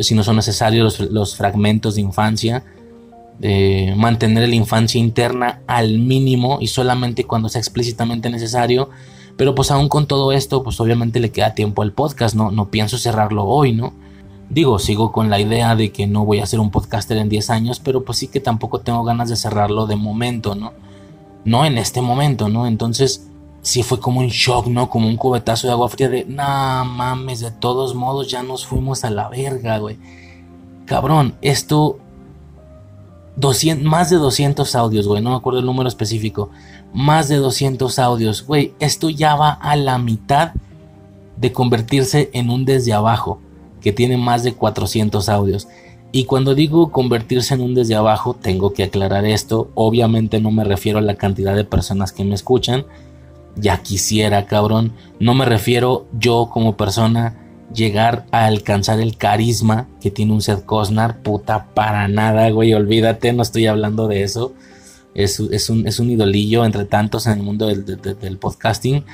si 0.00 0.14
no 0.14 0.22
son 0.22 0.36
necesarios 0.36 1.00
los, 1.00 1.36
fragmentos 1.36 1.94
de 1.96 2.00
infancia, 2.00 2.64
mantener 3.96 4.48
la 4.48 4.54
infancia 4.54 5.00
interna 5.00 5.62
al 5.66 5.98
mínimo 5.98 6.58
y 6.60 6.68
solamente 6.68 7.24
cuando 7.24 7.48
sea 7.48 7.60
explícitamente 7.60 8.30
necesario 8.30 8.90
pero 9.36 9.54
pues 9.54 9.70
aún 9.70 9.88
con 9.88 10.06
todo 10.06 10.32
esto, 10.32 10.62
pues 10.62 10.80
obviamente 10.80 11.20
le 11.20 11.30
queda 11.30 11.54
tiempo 11.54 11.82
al 11.82 11.92
podcast, 11.92 12.34
¿no? 12.34 12.50
No 12.50 12.70
pienso 12.70 12.98
cerrarlo 12.98 13.44
hoy, 13.44 13.72
¿no? 13.72 13.92
Digo, 14.50 14.78
sigo 14.78 15.12
con 15.12 15.30
la 15.30 15.40
idea 15.40 15.74
de 15.74 15.90
que 15.92 16.06
no 16.06 16.24
voy 16.24 16.40
a 16.40 16.46
ser 16.46 16.60
un 16.60 16.70
podcaster 16.70 17.16
en 17.16 17.28
10 17.28 17.50
años, 17.50 17.80
pero 17.80 18.04
pues 18.04 18.18
sí 18.18 18.28
que 18.28 18.40
tampoco 18.40 18.80
tengo 18.80 19.02
ganas 19.04 19.30
de 19.30 19.36
cerrarlo 19.36 19.86
de 19.86 19.96
momento, 19.96 20.54
¿no? 20.54 20.72
No 21.44 21.64
en 21.64 21.78
este 21.78 22.02
momento, 22.02 22.48
¿no? 22.48 22.66
Entonces 22.66 23.26
sí 23.62 23.82
fue 23.82 24.00
como 24.00 24.20
un 24.20 24.28
shock, 24.28 24.66
¿no? 24.66 24.90
Como 24.90 25.08
un 25.08 25.16
cubetazo 25.16 25.66
de 25.66 25.72
agua 25.72 25.88
fría 25.88 26.08
de, 26.08 26.24
nah 26.24 26.84
mames, 26.84 27.40
de 27.40 27.50
todos 27.50 27.94
modos 27.94 28.28
ya 28.28 28.42
nos 28.42 28.66
fuimos 28.66 29.04
a 29.04 29.10
la 29.10 29.28
verga, 29.28 29.78
güey. 29.78 29.98
Cabrón, 30.84 31.34
esto 31.40 31.98
200, 33.36 33.84
más 33.84 34.10
de 34.10 34.16
200 34.16 34.74
audios, 34.74 35.06
güey, 35.08 35.22
no 35.22 35.30
me 35.30 35.36
acuerdo 35.36 35.60
el 35.60 35.66
número 35.66 35.88
específico. 35.88 36.50
Más 36.92 37.28
de 37.28 37.36
200 37.36 37.98
audios, 37.98 38.44
güey, 38.44 38.74
esto 38.80 39.08
ya 39.08 39.36
va 39.36 39.52
a 39.52 39.76
la 39.76 39.98
mitad 39.98 40.52
de 41.36 41.52
convertirse 41.52 42.30
en 42.34 42.50
un 42.50 42.64
desde 42.64 42.92
abajo, 42.92 43.40
que 43.80 43.92
tiene 43.92 44.16
más 44.16 44.42
de 44.42 44.52
400 44.52 45.28
audios. 45.28 45.68
Y 46.14 46.24
cuando 46.24 46.54
digo 46.54 46.92
convertirse 46.92 47.54
en 47.54 47.62
un 47.62 47.74
desde 47.74 47.94
abajo, 47.94 48.34
tengo 48.34 48.74
que 48.74 48.82
aclarar 48.82 49.24
esto. 49.24 49.70
Obviamente 49.74 50.40
no 50.40 50.50
me 50.50 50.62
refiero 50.62 50.98
a 50.98 51.02
la 51.02 51.14
cantidad 51.14 51.56
de 51.56 51.64
personas 51.64 52.12
que 52.12 52.22
me 52.22 52.34
escuchan. 52.34 52.84
Ya 53.56 53.82
quisiera, 53.82 54.46
cabrón. 54.46 54.92
No 55.20 55.34
me 55.34 55.44
refiero 55.44 56.06
yo 56.12 56.48
como 56.52 56.76
persona 56.76 57.38
llegar 57.74 58.26
a 58.32 58.46
alcanzar 58.46 59.00
el 59.00 59.16
carisma 59.16 59.88
que 60.00 60.10
tiene 60.10 60.32
un 60.32 60.42
Seth 60.42 60.64
Cosnar, 60.64 61.22
puta, 61.22 61.66
para 61.74 62.08
nada, 62.08 62.50
güey, 62.50 62.74
olvídate, 62.74 63.32
no 63.32 63.42
estoy 63.42 63.66
hablando 63.66 64.08
de 64.08 64.22
eso. 64.22 64.52
Es, 65.14 65.38
un, 65.40 65.86
es 65.86 66.00
un, 66.00 66.10
idolillo 66.10 66.64
entre 66.64 66.86
tantos 66.86 67.26
en 67.26 67.34
el 67.34 67.42
mundo 67.42 67.66
del, 67.66 68.38
podcasting. 68.38 69.04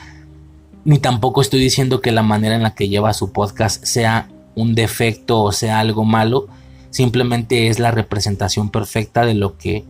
Ni 0.85 0.99
tampoco 0.99 1.41
estoy 1.41 1.59
diciendo 1.59 2.01
que 2.01 2.13
la 2.13 2.23
manera 2.23 2.55
en 2.55 2.63
la 2.63 2.75
que 2.75 2.89
lleva 2.89 3.13
su 3.13 3.33
podcast 3.33 3.85
sea 3.85 4.29
un 4.55 4.77
defecto 4.77 5.43
o 5.43 5.51
sea 5.51 5.81
algo 5.81 6.05
malo. 6.05 6.47
Simplemente 6.91 7.67
es 7.67 7.81
la 7.81 7.91
representación 7.91 8.71
perfecta 8.71 9.27
de 9.27 9.35
lo 9.35 9.59
que 9.59 9.85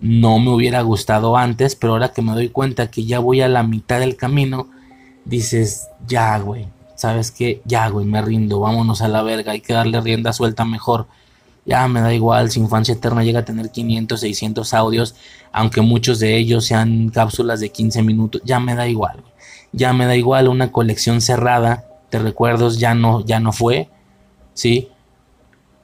no 0.00 0.38
me 0.38 0.50
hubiera 0.50 0.82
gustado 0.82 1.36
antes. 1.36 1.76
Pero 1.76 1.94
ahora 1.94 2.12
que 2.12 2.22
me 2.22 2.32
doy 2.32 2.48
cuenta 2.48 2.90
que 2.90 3.04
ya 3.04 3.18
voy 3.18 3.40
a 3.40 3.48
la 3.48 3.62
mitad 3.62 4.00
del 4.00 4.16
camino, 4.16 4.68
dices, 5.24 5.88
ya, 6.06 6.38
güey, 6.38 6.66
¿sabes 6.94 7.30
qué? 7.30 7.60
Ya, 7.64 7.88
güey, 7.88 8.06
me 8.06 8.22
rindo, 8.22 8.60
vámonos 8.60 9.02
a 9.02 9.08
la 9.08 9.22
verga, 9.22 9.52
hay 9.52 9.60
que 9.60 9.74
darle 9.74 10.00
rienda 10.00 10.32
suelta 10.32 10.64
mejor. 10.64 11.06
Ya 11.64 11.86
me 11.88 12.00
da 12.00 12.14
igual, 12.14 12.50
si 12.50 12.60
Infancia 12.60 12.94
Eterna 12.94 13.24
llega 13.24 13.40
a 13.40 13.44
tener 13.44 13.70
500, 13.70 14.20
600 14.20 14.74
audios, 14.74 15.16
aunque 15.52 15.80
muchos 15.80 16.20
de 16.20 16.36
ellos 16.36 16.64
sean 16.64 17.10
cápsulas 17.10 17.60
de 17.60 17.70
15 17.70 18.02
minutos, 18.02 18.40
ya 18.44 18.60
me 18.60 18.74
da 18.74 18.86
igual. 18.88 19.24
Ya 19.72 19.92
me 19.92 20.06
da 20.06 20.16
igual 20.16 20.48
una 20.48 20.70
colección 20.70 21.20
cerrada 21.20 21.84
de 22.10 22.20
recuerdos, 22.20 22.78
ya 22.78 22.94
no, 22.94 23.24
ya 23.24 23.40
no 23.40 23.52
fue, 23.52 23.88
¿sí? 24.54 24.88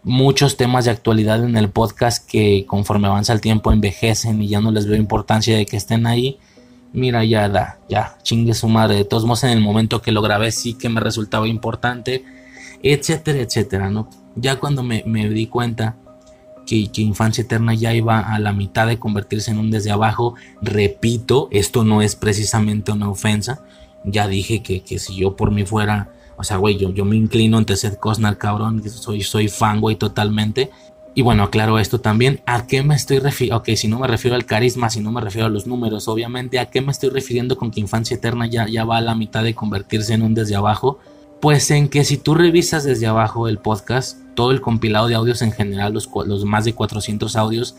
Muchos 0.04 0.56
temas 0.56 0.84
de 0.84 0.90
actualidad 0.90 1.44
en 1.44 1.56
el 1.56 1.70
podcast 1.70 2.28
que 2.28 2.64
conforme 2.66 3.08
avanza 3.08 3.32
el 3.32 3.40
tiempo 3.40 3.72
envejecen 3.72 4.42
y 4.42 4.48
ya 4.48 4.60
no 4.60 4.72
les 4.72 4.86
veo 4.86 4.96
importancia 4.96 5.56
de 5.56 5.66
que 5.66 5.76
estén 5.76 6.06
ahí 6.06 6.38
mira, 6.92 7.24
ya 7.24 7.48
da, 7.48 7.78
ya, 7.88 8.18
chingue 8.22 8.54
su 8.54 8.68
madre. 8.68 8.96
De 8.96 9.04
todos 9.04 9.24
modos, 9.24 9.44
en 9.44 9.50
el 9.50 9.60
momento 9.60 10.02
que 10.02 10.12
lo 10.12 10.22
grabé, 10.22 10.52
sí 10.52 10.74
que 10.74 10.88
me 10.88 11.00
resultaba 11.00 11.48
importante, 11.48 12.24
etcétera, 12.82 13.40
etcétera, 13.40 13.90
¿no? 13.90 14.08
Ya 14.36 14.56
cuando 14.56 14.82
me, 14.82 15.02
di 15.02 15.46
cuenta 15.46 15.96
que, 16.66 16.90
que, 16.90 17.02
Infancia 17.02 17.42
Eterna 17.42 17.74
ya 17.74 17.94
iba 17.94 18.20
a 18.20 18.38
la 18.38 18.52
mitad 18.52 18.86
de 18.86 18.98
convertirse 18.98 19.50
en 19.50 19.58
un 19.58 19.70
desde 19.70 19.90
abajo, 19.90 20.34
repito, 20.60 21.48
esto 21.50 21.84
no 21.84 22.02
es 22.02 22.16
precisamente 22.16 22.92
una 22.92 23.10
ofensa. 23.10 23.64
Ya 24.04 24.26
dije 24.26 24.62
que, 24.62 24.80
que 24.80 24.98
si 24.98 25.16
yo 25.16 25.36
por 25.36 25.50
mí 25.50 25.64
fuera, 25.64 26.10
o 26.42 26.44
sea, 26.44 26.56
güey, 26.56 26.76
yo, 26.76 26.90
yo 26.90 27.04
me 27.04 27.14
inclino 27.14 27.56
ante 27.56 27.76
Seth 27.76 28.00
Cosnar, 28.00 28.36
cabrón, 28.36 28.82
soy, 28.90 29.22
soy 29.22 29.46
fan, 29.46 29.80
güey, 29.80 29.94
totalmente. 29.94 30.72
Y 31.14 31.22
bueno, 31.22 31.44
aclaro 31.44 31.78
esto 31.78 32.00
también. 32.00 32.40
¿A 32.46 32.66
qué 32.66 32.82
me 32.82 32.96
estoy 32.96 33.20
refiriendo? 33.20 33.58
Ok, 33.58 33.68
si 33.76 33.86
no 33.86 34.00
me 34.00 34.08
refiero 34.08 34.34
al 34.34 34.44
carisma, 34.44 34.90
si 34.90 34.98
no 34.98 35.12
me 35.12 35.20
refiero 35.20 35.46
a 35.46 35.50
los 35.50 35.68
números, 35.68 36.08
obviamente, 36.08 36.58
¿a 36.58 36.66
qué 36.66 36.80
me 36.80 36.90
estoy 36.90 37.10
refiriendo 37.10 37.56
con 37.56 37.70
que 37.70 37.78
Infancia 37.78 38.16
Eterna 38.16 38.48
ya, 38.48 38.66
ya 38.66 38.84
va 38.84 38.96
a 38.96 39.00
la 39.00 39.14
mitad 39.14 39.44
de 39.44 39.54
convertirse 39.54 40.14
en 40.14 40.22
un 40.22 40.34
desde 40.34 40.56
abajo? 40.56 40.98
Pues 41.40 41.70
en 41.70 41.88
que 41.88 42.04
si 42.04 42.16
tú 42.16 42.34
revisas 42.34 42.82
desde 42.82 43.06
abajo 43.06 43.46
el 43.46 43.58
podcast, 43.58 44.18
todo 44.34 44.50
el 44.50 44.60
compilado 44.60 45.06
de 45.06 45.14
audios 45.14 45.42
en 45.42 45.52
general, 45.52 45.92
los, 45.92 46.10
los 46.26 46.44
más 46.44 46.64
de 46.64 46.72
400 46.72 47.36
audios, 47.36 47.76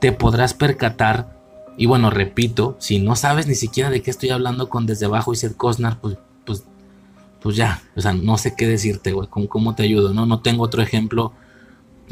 te 0.00 0.10
podrás 0.10 0.54
percatar. 0.54 1.28
Y 1.76 1.86
bueno, 1.86 2.10
repito, 2.10 2.74
si 2.80 2.98
no 2.98 3.14
sabes 3.14 3.46
ni 3.46 3.54
siquiera 3.54 3.90
de 3.90 4.02
qué 4.02 4.10
estoy 4.10 4.30
hablando 4.30 4.68
con 4.68 4.86
desde 4.86 5.06
abajo 5.06 5.32
y 5.32 5.36
Seth 5.36 5.56
Cosnar, 5.56 6.00
pues, 6.00 6.16
pues, 7.42 7.56
ya, 7.56 7.82
o 7.96 8.00
sea, 8.00 8.12
no 8.12 8.38
sé 8.38 8.54
qué 8.56 8.66
decirte, 8.66 9.12
güey, 9.12 9.28
¿cómo, 9.28 9.74
te 9.74 9.82
ayudo, 9.82 10.12
¿no? 10.12 10.26
No 10.26 10.40
tengo 10.40 10.62
otro 10.62 10.82
ejemplo 10.82 11.32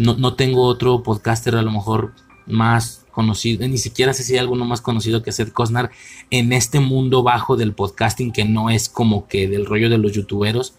no, 0.01 0.35
tengo 0.35 0.63
otro 0.63 1.03
podcaster 1.03 1.57
a 1.57 1.63
lo 1.63 1.71
mejor 1.71 2.15
más 2.47 3.05
conocido, 3.11 3.67
ni 3.69 3.77
siquiera 3.77 4.15
sé 4.15 4.23
si 4.23 4.33
hay 4.33 4.39
alguno 4.39 4.65
más 4.65 4.81
conocido 4.81 5.23
que 5.23 5.33
Seth 5.33 5.53
Cosnar 5.53 5.91
en 6.31 6.53
este 6.53 6.81
mundo 6.81 7.23
bajo 7.23 7.57
del 7.57 7.75
podcasting 7.75 8.33
que 8.33 8.45
no 8.45 8.71
es 8.71 8.89
como 8.89 9.29
que 9.29 9.47
del 9.49 9.67
rollo 9.67 9.91
de 9.91 9.99
los 9.99 10.13
youtuberos. 10.13 10.75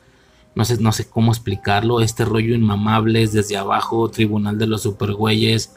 No 0.55 0.65
sé, 0.65 0.81
no 0.81 0.91
sé 0.91 1.07
cómo 1.07 1.31
explicarlo. 1.31 2.01
Este 2.01 2.25
rollo 2.25 2.55
inmamables 2.55 3.31
desde 3.31 3.57
abajo, 3.57 4.09
tribunal 4.09 4.57
de 4.57 4.67
los 4.67 4.81
supergüeyes. 4.81 5.73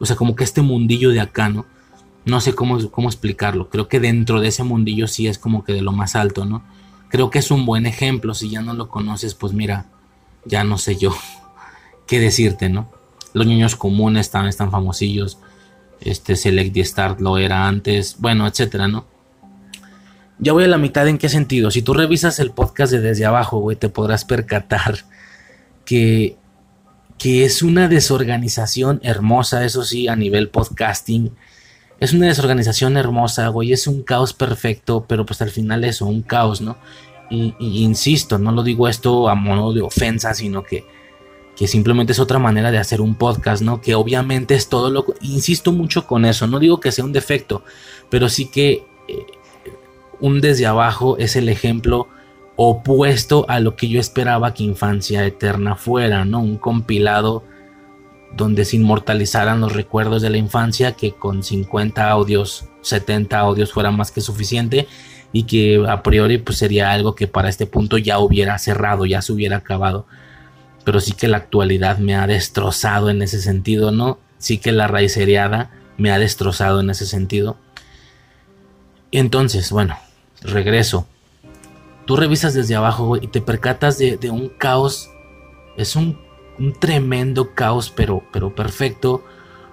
O 0.00 0.06
sea, 0.06 0.16
como 0.16 0.34
que 0.34 0.44
este 0.44 0.62
mundillo 0.62 1.10
de 1.10 1.20
acá, 1.20 1.50
¿no? 1.50 1.66
No 2.24 2.40
sé 2.40 2.54
cómo, 2.54 2.90
cómo 2.90 3.08
explicarlo. 3.08 3.68
Creo 3.68 3.86
que 3.86 4.00
dentro 4.00 4.40
de 4.40 4.48
ese 4.48 4.64
mundillo 4.64 5.06
sí 5.06 5.28
es 5.28 5.38
como 5.38 5.62
que 5.62 5.72
de 5.72 5.82
lo 5.82 5.92
más 5.92 6.16
alto, 6.16 6.44
¿no? 6.46 6.64
Creo 7.08 7.30
que 7.30 7.38
es 7.38 7.50
un 7.50 7.64
buen 7.64 7.86
ejemplo. 7.86 8.34
Si 8.34 8.50
ya 8.50 8.60
no 8.60 8.74
lo 8.74 8.88
conoces, 8.88 9.34
pues 9.34 9.52
mira, 9.52 9.86
ya 10.44 10.64
no 10.64 10.78
sé 10.78 10.96
yo 10.96 11.14
qué 12.06 12.20
decirte, 12.20 12.68
¿no? 12.68 12.90
Los 13.32 13.46
niños 13.46 13.76
comunes 13.76 14.26
están, 14.26 14.46
están 14.46 14.70
famosillos. 14.70 15.38
Este 16.00 16.36
Select 16.36 16.76
y 16.76 16.84
Start 16.84 17.20
lo 17.20 17.38
era 17.38 17.66
antes. 17.66 18.16
Bueno, 18.18 18.46
etcétera, 18.46 18.88
¿no? 18.88 19.06
Ya 20.38 20.52
voy 20.52 20.64
a 20.64 20.68
la 20.68 20.78
mitad 20.78 21.08
en 21.08 21.18
qué 21.18 21.28
sentido. 21.28 21.70
Si 21.70 21.82
tú 21.82 21.94
revisas 21.94 22.38
el 22.38 22.52
podcast 22.52 22.92
de 22.92 23.00
desde 23.00 23.24
abajo, 23.24 23.58
güey, 23.58 23.76
te 23.76 23.88
podrás 23.88 24.24
percatar 24.24 24.98
que, 25.84 26.36
que 27.18 27.44
es 27.44 27.62
una 27.62 27.88
desorganización 27.88 29.00
hermosa, 29.02 29.64
eso 29.64 29.84
sí, 29.84 30.08
a 30.08 30.16
nivel 30.16 30.48
podcasting. 30.48 31.32
Es 32.00 32.12
una 32.12 32.26
desorganización 32.26 32.96
hermosa, 32.96 33.48
güey. 33.48 33.72
Es 33.72 33.86
un 33.86 34.02
caos 34.02 34.32
perfecto, 34.32 35.04
pero 35.08 35.26
pues 35.26 35.42
al 35.42 35.50
final 35.50 35.84
eso, 35.84 36.06
un 36.06 36.22
caos, 36.22 36.60
¿no? 36.60 36.76
Y, 37.30 37.54
insisto, 37.58 38.38
no 38.38 38.52
lo 38.52 38.62
digo 38.62 38.88
esto 38.88 39.28
a 39.28 39.34
modo 39.34 39.72
de 39.72 39.82
ofensa, 39.82 40.32
sino 40.34 40.62
que 40.62 40.84
que 41.58 41.66
simplemente 41.66 42.12
es 42.12 42.20
otra 42.20 42.38
manera 42.38 42.70
de 42.70 42.78
hacer 42.78 43.00
un 43.00 43.16
podcast, 43.16 43.62
¿no? 43.62 43.80
Que 43.80 43.96
obviamente 43.96 44.54
es 44.54 44.68
todo 44.68 44.90
lo... 44.90 45.04
Insisto 45.22 45.72
mucho 45.72 46.06
con 46.06 46.24
eso, 46.24 46.46
no 46.46 46.60
digo 46.60 46.78
que 46.78 46.92
sea 46.92 47.04
un 47.04 47.12
defecto, 47.12 47.64
pero 48.08 48.28
sí 48.28 48.46
que 48.48 48.84
eh, 49.08 49.26
un 50.20 50.40
desde 50.40 50.66
abajo 50.66 51.18
es 51.18 51.34
el 51.34 51.48
ejemplo 51.48 52.06
opuesto 52.54 53.44
a 53.48 53.58
lo 53.58 53.74
que 53.74 53.88
yo 53.88 53.98
esperaba 53.98 54.54
que 54.54 54.62
Infancia 54.62 55.26
Eterna 55.26 55.74
fuera, 55.74 56.24
¿no? 56.24 56.38
Un 56.38 56.58
compilado 56.58 57.42
donde 58.36 58.64
se 58.64 58.76
inmortalizaran 58.76 59.60
los 59.60 59.72
recuerdos 59.72 60.22
de 60.22 60.30
la 60.30 60.38
infancia, 60.38 60.92
que 60.92 61.12
con 61.12 61.42
50 61.42 62.08
audios, 62.10 62.66
70 62.82 63.38
audios 63.38 63.72
fuera 63.72 63.90
más 63.90 64.10
que 64.10 64.20
suficiente 64.20 64.86
y 65.32 65.44
que 65.44 65.84
a 65.88 66.02
priori 66.02 66.38
pues 66.38 66.58
sería 66.58 66.92
algo 66.92 67.14
que 67.14 67.26
para 67.26 67.48
este 67.48 67.66
punto 67.66 67.98
ya 67.98 68.18
hubiera 68.18 68.58
cerrado, 68.58 69.06
ya 69.06 69.22
se 69.22 69.32
hubiera 69.32 69.58
acabado 69.58 70.06
pero 70.88 71.00
sí 71.00 71.12
que 71.12 71.28
la 71.28 71.36
actualidad 71.36 71.98
me 71.98 72.16
ha 72.16 72.26
destrozado 72.26 73.10
en 73.10 73.20
ese 73.20 73.42
sentido, 73.42 73.92
¿no? 73.92 74.18
Sí 74.38 74.56
que 74.56 74.72
la 74.72 74.88
raíz 74.88 75.18
heriada 75.18 75.70
me 75.98 76.10
ha 76.10 76.18
destrozado 76.18 76.80
en 76.80 76.88
ese 76.88 77.04
sentido. 77.04 77.58
Entonces, 79.12 79.70
bueno, 79.70 79.98
regreso. 80.40 81.06
tú 82.06 82.16
revisas 82.16 82.54
desde 82.54 82.74
abajo, 82.74 83.18
y 83.18 83.26
te 83.26 83.42
percatas 83.42 83.98
de, 83.98 84.30
un 84.30 84.48
caos. 84.48 85.10
Es 85.76 85.94
un, 85.94 86.18
tremendo 86.78 87.54
caos, 87.54 87.92
pero, 87.94 88.22
pero 88.32 88.54
perfecto. 88.54 89.24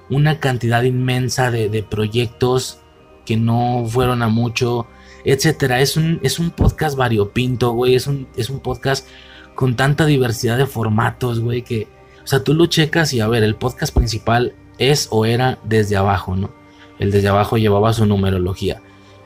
Una 0.10 0.40
cantidad 0.40 0.84
inmensa 0.84 1.52
de, 1.52 1.84
proyectos 1.84 2.80
que 3.26 3.38
no 3.38 3.86
fueron 3.88 4.22
a 4.22 4.28
mucho, 4.28 4.88
etcétera. 5.24 5.82
Es 5.82 5.98
un, 5.98 6.20
es 6.22 6.40
un 6.40 6.52
podcast 6.52 6.96
variopinto, 6.96 7.72
güey. 7.72 7.96
Es 7.96 8.08
un, 8.08 8.28
es 8.36 8.50
un 8.50 8.60
podcast 8.60 9.08
con 9.56 9.76
tanta 9.76 10.06
diversidad 10.06 10.58
de 10.58 10.68
formatos, 10.68 11.40
güey, 11.40 11.64
que, 11.64 11.88
o 12.24 12.28
sea, 12.28 12.44
tú 12.44 12.54
lo 12.54 12.68
checas 12.68 13.14
y 13.14 13.22
a 13.22 13.28
ver, 13.28 13.44
el 13.44 13.56
podcast 13.56 13.96
principal 13.96 14.54
es 14.78 15.08
o 15.12 15.26
era 15.26 15.58
desde 15.64 15.96
abajo, 15.96 16.36
¿no? 16.36 16.52
El 17.00 17.12
desde 17.12 17.30
abajo 17.30 17.58
llevaba 17.58 17.94
su 17.94 18.06
numerología. 18.06 18.82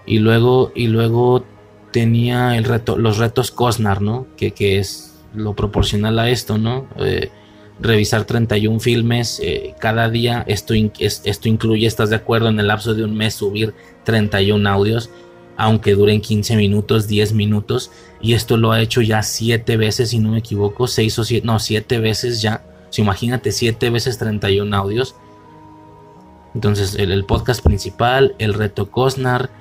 Y 0.05 0.19
luego, 0.19 0.71
y 0.75 0.87
luego 0.87 1.43
tenía 1.91 2.57
el 2.57 2.63
reto, 2.63 2.97
los 2.97 3.17
retos 3.17 3.51
Cosnar, 3.51 4.01
¿no? 4.01 4.27
Que, 4.37 4.53
es 4.79 5.19
lo 5.33 5.55
proporcional 5.55 6.17
a 6.19 6.29
esto, 6.29 6.57
¿no? 6.57 6.87
Eh, 6.97 7.29
revisar 7.79 8.25
31 8.25 8.79
filmes 8.79 9.39
eh, 9.43 9.73
cada 9.79 10.09
día. 10.09 10.43
Esto, 10.47 10.73
esto 10.73 11.49
incluye, 11.49 11.87
¿estás 11.87 12.09
de 12.09 12.17
acuerdo? 12.17 12.49
En 12.49 12.59
el 12.59 12.67
lapso 12.67 12.93
de 12.93 13.03
un 13.03 13.15
mes 13.15 13.33
subir 13.35 13.73
31 14.03 14.69
audios, 14.69 15.09
aunque 15.57 15.95
duren 15.95 16.21
15 16.21 16.55
minutos, 16.55 17.07
10 17.07 17.33
minutos. 17.33 17.91
Y 18.21 18.33
esto 18.33 18.57
lo 18.57 18.71
ha 18.71 18.81
hecho 18.81 19.01
ya 19.01 19.23
7 19.23 19.77
veces, 19.77 20.09
si 20.09 20.19
no 20.19 20.31
me 20.31 20.39
equivoco, 20.39 20.87
6 20.87 21.19
o 21.19 21.23
7, 21.23 21.45
no, 21.45 21.59
7 21.59 21.99
veces 21.99 22.41
ya. 22.41 22.63
imagínate 22.97 23.51
7 23.51 23.89
veces 23.89 24.17
31 24.17 24.75
audios. 24.75 25.15
Entonces, 26.55 26.95
el, 26.95 27.25
podcast 27.25 27.63
principal, 27.63 28.35
el 28.39 28.55
reto 28.55 28.89
Cosnar, 28.89 29.51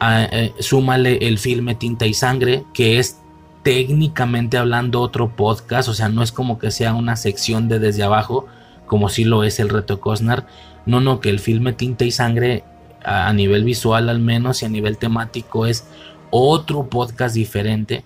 eh, 0.00 0.52
súmale 0.60 1.18
el 1.26 1.38
filme 1.38 1.74
Tinta 1.74 2.06
y 2.06 2.14
Sangre, 2.14 2.64
que 2.72 3.00
es 3.00 3.18
técnicamente 3.62 4.56
hablando 4.56 5.00
otro 5.00 5.34
podcast, 5.36 5.88
o 5.88 5.94
sea, 5.94 6.08
no 6.08 6.22
es 6.22 6.32
como 6.32 6.58
que 6.58 6.70
sea 6.70 6.94
una 6.94 7.16
sección 7.16 7.68
de 7.68 7.78
desde 7.78 8.02
abajo, 8.02 8.46
como 8.86 9.08
si 9.08 9.24
lo 9.24 9.44
es 9.44 9.60
el 9.60 9.68
reto 9.68 10.00
Cosnar. 10.00 10.46
No, 10.86 11.00
no, 11.00 11.20
que 11.20 11.30
el 11.30 11.38
filme 11.38 11.72
Tinta 11.72 12.04
y 12.04 12.10
Sangre, 12.10 12.64
a, 13.04 13.32
nivel 13.32 13.64
visual 13.64 14.08
al 14.08 14.20
menos 14.20 14.62
y 14.62 14.66
a 14.66 14.68
nivel 14.68 14.96
temático, 14.96 15.66
es 15.66 15.86
otro 16.30 16.88
podcast 16.88 17.34
diferente 17.34 18.04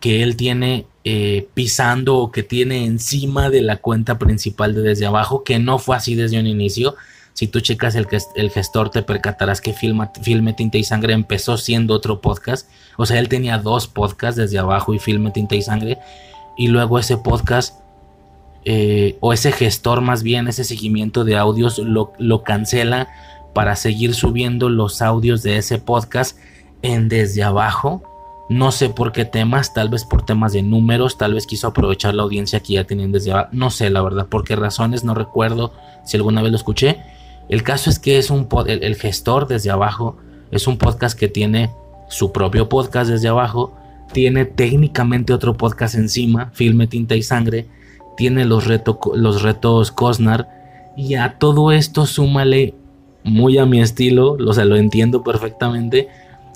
que 0.00 0.22
él 0.22 0.36
tiene 0.36 0.86
eh, 1.04 1.48
pisando 1.54 2.16
o 2.18 2.32
que 2.32 2.42
tiene 2.42 2.84
encima 2.84 3.50
de 3.50 3.62
la 3.62 3.76
cuenta 3.76 4.18
principal 4.18 4.74
de 4.74 4.82
desde 4.82 5.06
abajo, 5.06 5.44
que 5.44 5.58
no 5.58 5.78
fue 5.78 5.96
así 5.96 6.14
desde 6.14 6.40
un 6.40 6.46
inicio, 6.46 6.96
si 7.34 7.46
tú 7.46 7.60
checas 7.60 7.94
el, 7.94 8.50
gestor, 8.50 8.90
te 8.90 9.02
percatarás 9.02 9.60
que 9.60 9.72
Filme 9.72 10.52
Tinta 10.52 10.78
y 10.78 10.84
Sangre 10.84 11.14
empezó 11.14 11.56
siendo 11.56 11.94
otro 11.94 12.20
podcast. 12.20 12.68
O 12.98 13.06
sea, 13.06 13.18
él 13.18 13.28
tenía 13.28 13.58
dos 13.58 13.88
podcasts 13.88 14.36
desde 14.36 14.58
abajo 14.58 14.92
y 14.92 14.98
Filme 14.98 15.30
Tinta 15.30 15.54
y 15.54 15.62
Sangre. 15.62 15.98
Y 16.58 16.68
luego 16.68 16.98
ese 16.98 17.16
podcast, 17.16 17.80
eh, 18.64 19.16
o 19.20 19.32
ese 19.32 19.50
gestor 19.50 20.02
más 20.02 20.22
bien, 20.22 20.46
ese 20.46 20.64
seguimiento 20.64 21.24
de 21.24 21.38
audios, 21.38 21.78
lo, 21.78 22.12
lo 22.18 22.42
cancela 22.42 23.08
para 23.54 23.76
seguir 23.76 24.14
subiendo 24.14 24.68
los 24.68 25.00
audios 25.00 25.42
de 25.42 25.56
ese 25.56 25.78
podcast 25.78 26.38
en 26.82 27.08
desde 27.08 27.42
abajo. 27.42 28.02
No 28.50 28.72
sé 28.72 28.90
por 28.90 29.12
qué 29.12 29.24
temas, 29.24 29.72
tal 29.72 29.88
vez 29.88 30.04
por 30.04 30.26
temas 30.26 30.52
de 30.52 30.62
números, 30.62 31.16
tal 31.16 31.32
vez 31.32 31.46
quiso 31.46 31.68
aprovechar 31.68 32.14
la 32.14 32.24
audiencia 32.24 32.60
que 32.60 32.74
ya 32.74 32.84
tenían 32.84 33.10
desde 33.10 33.32
abajo. 33.32 33.48
No 33.52 33.70
sé, 33.70 33.88
la 33.88 34.02
verdad, 34.02 34.26
por 34.26 34.44
qué 34.44 34.54
razones, 34.54 35.02
no 35.02 35.14
recuerdo 35.14 35.72
si 36.04 36.18
alguna 36.18 36.42
vez 36.42 36.50
lo 36.50 36.56
escuché 36.58 37.00
el 37.48 37.62
caso 37.62 37.90
es 37.90 37.98
que 37.98 38.18
es 38.18 38.30
un 38.30 38.48
el, 38.66 38.94
gestor 38.96 39.46
desde 39.46 39.70
abajo 39.70 40.16
es 40.50 40.66
un 40.66 40.78
podcast 40.78 41.18
que 41.18 41.28
tiene 41.28 41.70
su 42.08 42.30
propio 42.30 42.68
podcast 42.68 43.10
desde 43.10 43.28
abajo, 43.28 43.74
tiene 44.12 44.44
técnicamente 44.44 45.32
otro 45.32 45.56
podcast 45.56 45.94
encima, 45.94 46.50
Filme 46.52 46.86
Tinta 46.86 47.14
y 47.14 47.22
Sangre, 47.22 47.66
tiene 48.16 48.44
los, 48.44 48.66
los 49.14 49.42
retos 49.42 49.90
Cosnar 49.92 50.48
y 50.96 51.14
a 51.14 51.38
todo 51.38 51.72
esto 51.72 52.04
súmale 52.04 52.74
muy 53.24 53.58
a 53.58 53.66
mi 53.66 53.80
estilo, 53.80 54.32
o 54.32 54.52
sea, 54.52 54.64
lo 54.64 54.76
entiendo 54.76 55.22
perfectamente, 55.22 56.08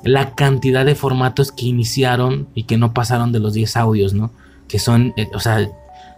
la 0.03 0.35
cantidad 0.35 0.85
de 0.85 0.95
formatos 0.95 1.53
que 1.53 1.67
iniciaron 1.67 2.49
y 2.55 2.65
que 2.65 2.77
no 2.77 2.93
pasaron 2.93 3.33
de 3.33 3.41
los 3.41 3.55
10 3.55 3.77
audios, 3.77 4.15
¿no? 4.15 4.31
Que 4.69 4.79
son, 4.79 5.15
eh, 5.17 5.29
o 5.35 5.41
sea, 5.41 5.67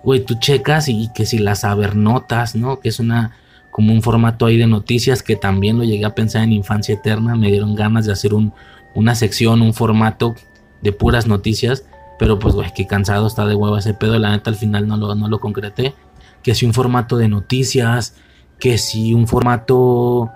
güey, 0.02 0.24
tú 0.24 0.36
checas 0.40 0.88
y 0.88 1.10
que 1.14 1.26
si 1.26 1.38
las 1.38 1.64
notas, 1.94 2.54
¿no? 2.54 2.80
Que 2.80 2.88
es 2.88 2.98
una 2.98 3.36
como 3.78 3.92
un 3.92 4.02
formato 4.02 4.44
ahí 4.44 4.56
de 4.56 4.66
noticias 4.66 5.22
que 5.22 5.36
también 5.36 5.78
lo 5.78 5.84
llegué 5.84 6.04
a 6.04 6.12
pensar 6.12 6.42
en 6.42 6.52
Infancia 6.52 6.96
Eterna, 6.96 7.36
me 7.36 7.46
dieron 7.46 7.76
ganas 7.76 8.06
de 8.06 8.12
hacer 8.12 8.34
un, 8.34 8.52
una 8.96 9.14
sección, 9.14 9.62
un 9.62 9.72
formato 9.72 10.34
de 10.82 10.90
puras 10.90 11.28
noticias, 11.28 11.84
pero 12.18 12.40
pues 12.40 12.56
güey, 12.56 12.72
qué 12.74 12.88
cansado 12.88 13.28
está 13.28 13.46
de 13.46 13.54
huevo 13.54 13.78
ese 13.78 13.94
pedo, 13.94 14.18
la 14.18 14.32
neta 14.32 14.50
al 14.50 14.56
final 14.56 14.88
no 14.88 14.96
lo, 14.96 15.14
no 15.14 15.28
lo 15.28 15.38
concreté, 15.38 15.94
que 16.42 16.56
si 16.56 16.66
un 16.66 16.74
formato 16.74 17.18
de 17.18 17.28
noticias, 17.28 18.16
que 18.58 18.78
si 18.78 19.14
un 19.14 19.28
formato 19.28 20.28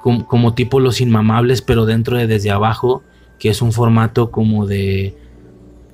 como, 0.00 0.24
como 0.28 0.54
tipo 0.54 0.78
Los 0.78 1.00
Inmamables, 1.00 1.62
pero 1.62 1.84
dentro 1.84 2.16
de 2.16 2.28
desde 2.28 2.52
abajo, 2.52 3.02
que 3.40 3.48
es 3.48 3.60
un 3.60 3.72
formato 3.72 4.30
como 4.30 4.66
de 4.66 5.18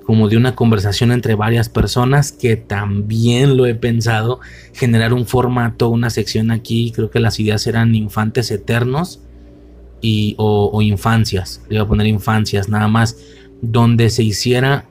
como 0.05 0.29
de 0.29 0.37
una 0.37 0.55
conversación 0.55 1.11
entre 1.11 1.33
varias 1.35 1.67
personas, 1.67 2.31
que 2.31 2.57
también 2.57 3.57
lo 3.57 3.65
he 3.65 3.73
pensado, 3.73 4.39
generar 4.73 5.13
un 5.13 5.25
formato, 5.25 5.89
una 5.89 6.11
sección 6.11 6.51
aquí, 6.51 6.91
creo 6.95 7.09
que 7.09 7.19
las 7.19 7.39
ideas 7.39 7.65
eran 7.65 7.95
infantes 7.95 8.51
eternos 8.51 9.21
y, 10.01 10.35
o, 10.37 10.79
infancias, 10.83 11.63
le 11.69 11.77
voy 11.77 11.85
a 11.85 11.87
poner 11.87 12.07
infancias 12.07 12.69
nada 12.69 12.87
más, 12.87 13.17
donde 13.61 14.11
se 14.11 14.21
hiciera 14.21 14.85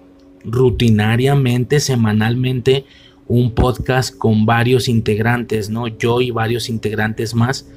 rutinariamente, 0.44 1.78
semanalmente, 1.78 2.84
un 3.28 3.52
podcast 3.52 4.16
con 4.16 4.46
varios 4.46 4.88
integrantes, 4.88 5.70
¿no? 5.70 5.86
Yo 5.86 6.20
y 6.20 6.32
varios 6.32 6.68
integrantes 6.68 7.34
más 7.34 7.68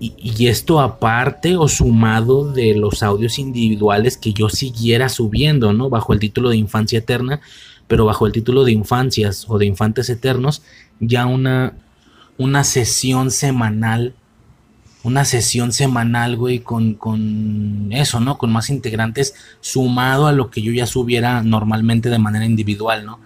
y, 0.00 0.48
esto 0.48 0.80
aparte 0.80 1.56
o 1.56 1.68
sumado 1.68 2.52
de 2.52 2.74
los 2.74 3.02
audios 3.02 3.38
individuales 3.38 4.16
que 4.16 4.32
yo 4.32 4.48
siguiera 4.48 5.08
subiendo, 5.08 5.72
¿no? 5.72 5.88
Bajo 5.88 6.12
el 6.12 6.20
título 6.20 6.50
de 6.50 6.56
Infancia 6.56 6.98
Eterna, 6.98 7.40
pero 7.86 8.04
bajo 8.04 8.26
el 8.26 8.32
título 8.32 8.64
de 8.64 8.72
Infancias 8.72 9.46
o 9.48 9.58
de 9.58 9.66
Infantes 9.66 10.10
Eternos, 10.10 10.62
ya 11.00 11.26
una, 11.26 11.74
una 12.38 12.64
sesión 12.64 13.30
semanal, 13.30 14.14
una 15.02 15.24
sesión 15.24 15.72
semanal, 15.72 16.36
güey, 16.36 16.60
con, 16.60 16.94
con 16.94 17.88
eso, 17.92 18.20
¿no? 18.20 18.38
Con 18.38 18.52
más 18.52 18.70
integrantes, 18.70 19.34
sumado 19.60 20.26
a 20.26 20.32
lo 20.32 20.50
que 20.50 20.62
yo 20.62 20.72
ya 20.72 20.86
subiera 20.86 21.42
normalmente 21.42 22.10
de 22.10 22.18
manera 22.18 22.46
individual, 22.46 23.04
¿no? 23.04 23.20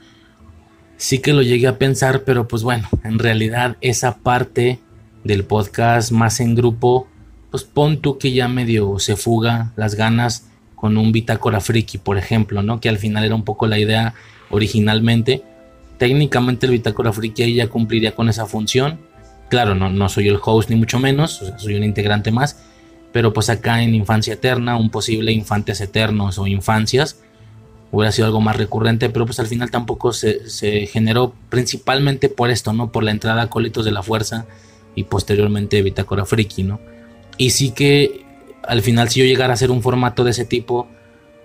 Sí 0.96 1.20
que 1.20 1.32
lo 1.32 1.42
llegué 1.42 1.68
a 1.68 1.78
pensar, 1.78 2.24
pero 2.24 2.48
pues 2.48 2.62
bueno, 2.62 2.88
en 3.04 3.20
realidad 3.20 3.76
esa 3.80 4.18
parte 4.18 4.80
del 5.24 5.44
podcast 5.44 6.12
más 6.12 6.40
en 6.40 6.54
grupo, 6.54 7.06
pues 7.50 7.64
pon 7.64 8.00
tú 8.00 8.18
que 8.18 8.32
ya 8.32 8.48
medio 8.48 8.98
se 8.98 9.16
fuga 9.16 9.72
las 9.76 9.94
ganas 9.94 10.48
con 10.74 10.96
un 10.96 11.12
bitácora 11.12 11.60
friki, 11.60 11.98
por 11.98 12.18
ejemplo, 12.18 12.62
¿no? 12.62 12.80
Que 12.80 12.88
al 12.88 12.98
final 12.98 13.24
era 13.24 13.34
un 13.34 13.44
poco 13.44 13.66
la 13.66 13.78
idea 13.78 14.14
originalmente. 14.50 15.42
Técnicamente 15.98 16.66
el 16.66 16.72
bitácora 16.72 17.12
friki 17.12 17.42
ahí 17.42 17.54
ya 17.54 17.68
cumpliría 17.68 18.14
con 18.14 18.28
esa 18.28 18.46
función. 18.46 19.00
Claro, 19.48 19.74
no, 19.74 19.90
no 19.90 20.08
soy 20.08 20.28
el 20.28 20.38
host 20.42 20.70
ni 20.70 20.76
mucho 20.76 20.98
menos, 20.98 21.42
soy 21.56 21.74
un 21.74 21.82
integrante 21.82 22.30
más, 22.30 22.60
pero 23.12 23.32
pues 23.32 23.48
acá 23.48 23.82
en 23.82 23.94
Infancia 23.94 24.34
Eterna, 24.34 24.76
un 24.76 24.90
posible 24.90 25.32
Infantes 25.32 25.80
Eternos 25.80 26.38
o 26.38 26.46
Infancias, 26.46 27.18
hubiera 27.90 28.12
sido 28.12 28.26
algo 28.26 28.40
más 28.40 28.56
recurrente, 28.56 29.08
pero 29.08 29.24
pues 29.24 29.40
al 29.40 29.46
final 29.46 29.70
tampoco 29.70 30.12
se, 30.12 30.48
se 30.48 30.86
generó 30.86 31.32
principalmente 31.48 32.28
por 32.28 32.50
esto, 32.50 32.72
¿no? 32.72 32.92
Por 32.92 33.02
la 33.02 33.10
entrada 33.10 33.42
a 33.42 33.50
Colitos 33.50 33.86
de 33.86 33.90
la 33.92 34.02
Fuerza, 34.02 34.46
y 34.98 35.04
posteriormente 35.04 35.80
Bitácora 35.80 36.24
Friki, 36.24 36.64
¿no? 36.64 36.80
Y 37.36 37.50
sí 37.50 37.70
que 37.70 38.24
al 38.64 38.82
final 38.82 39.08
si 39.08 39.20
yo 39.20 39.26
llegara 39.26 39.52
a 39.52 39.54
hacer 39.54 39.70
un 39.70 39.80
formato 39.80 40.24
de 40.24 40.32
ese 40.32 40.44
tipo, 40.44 40.88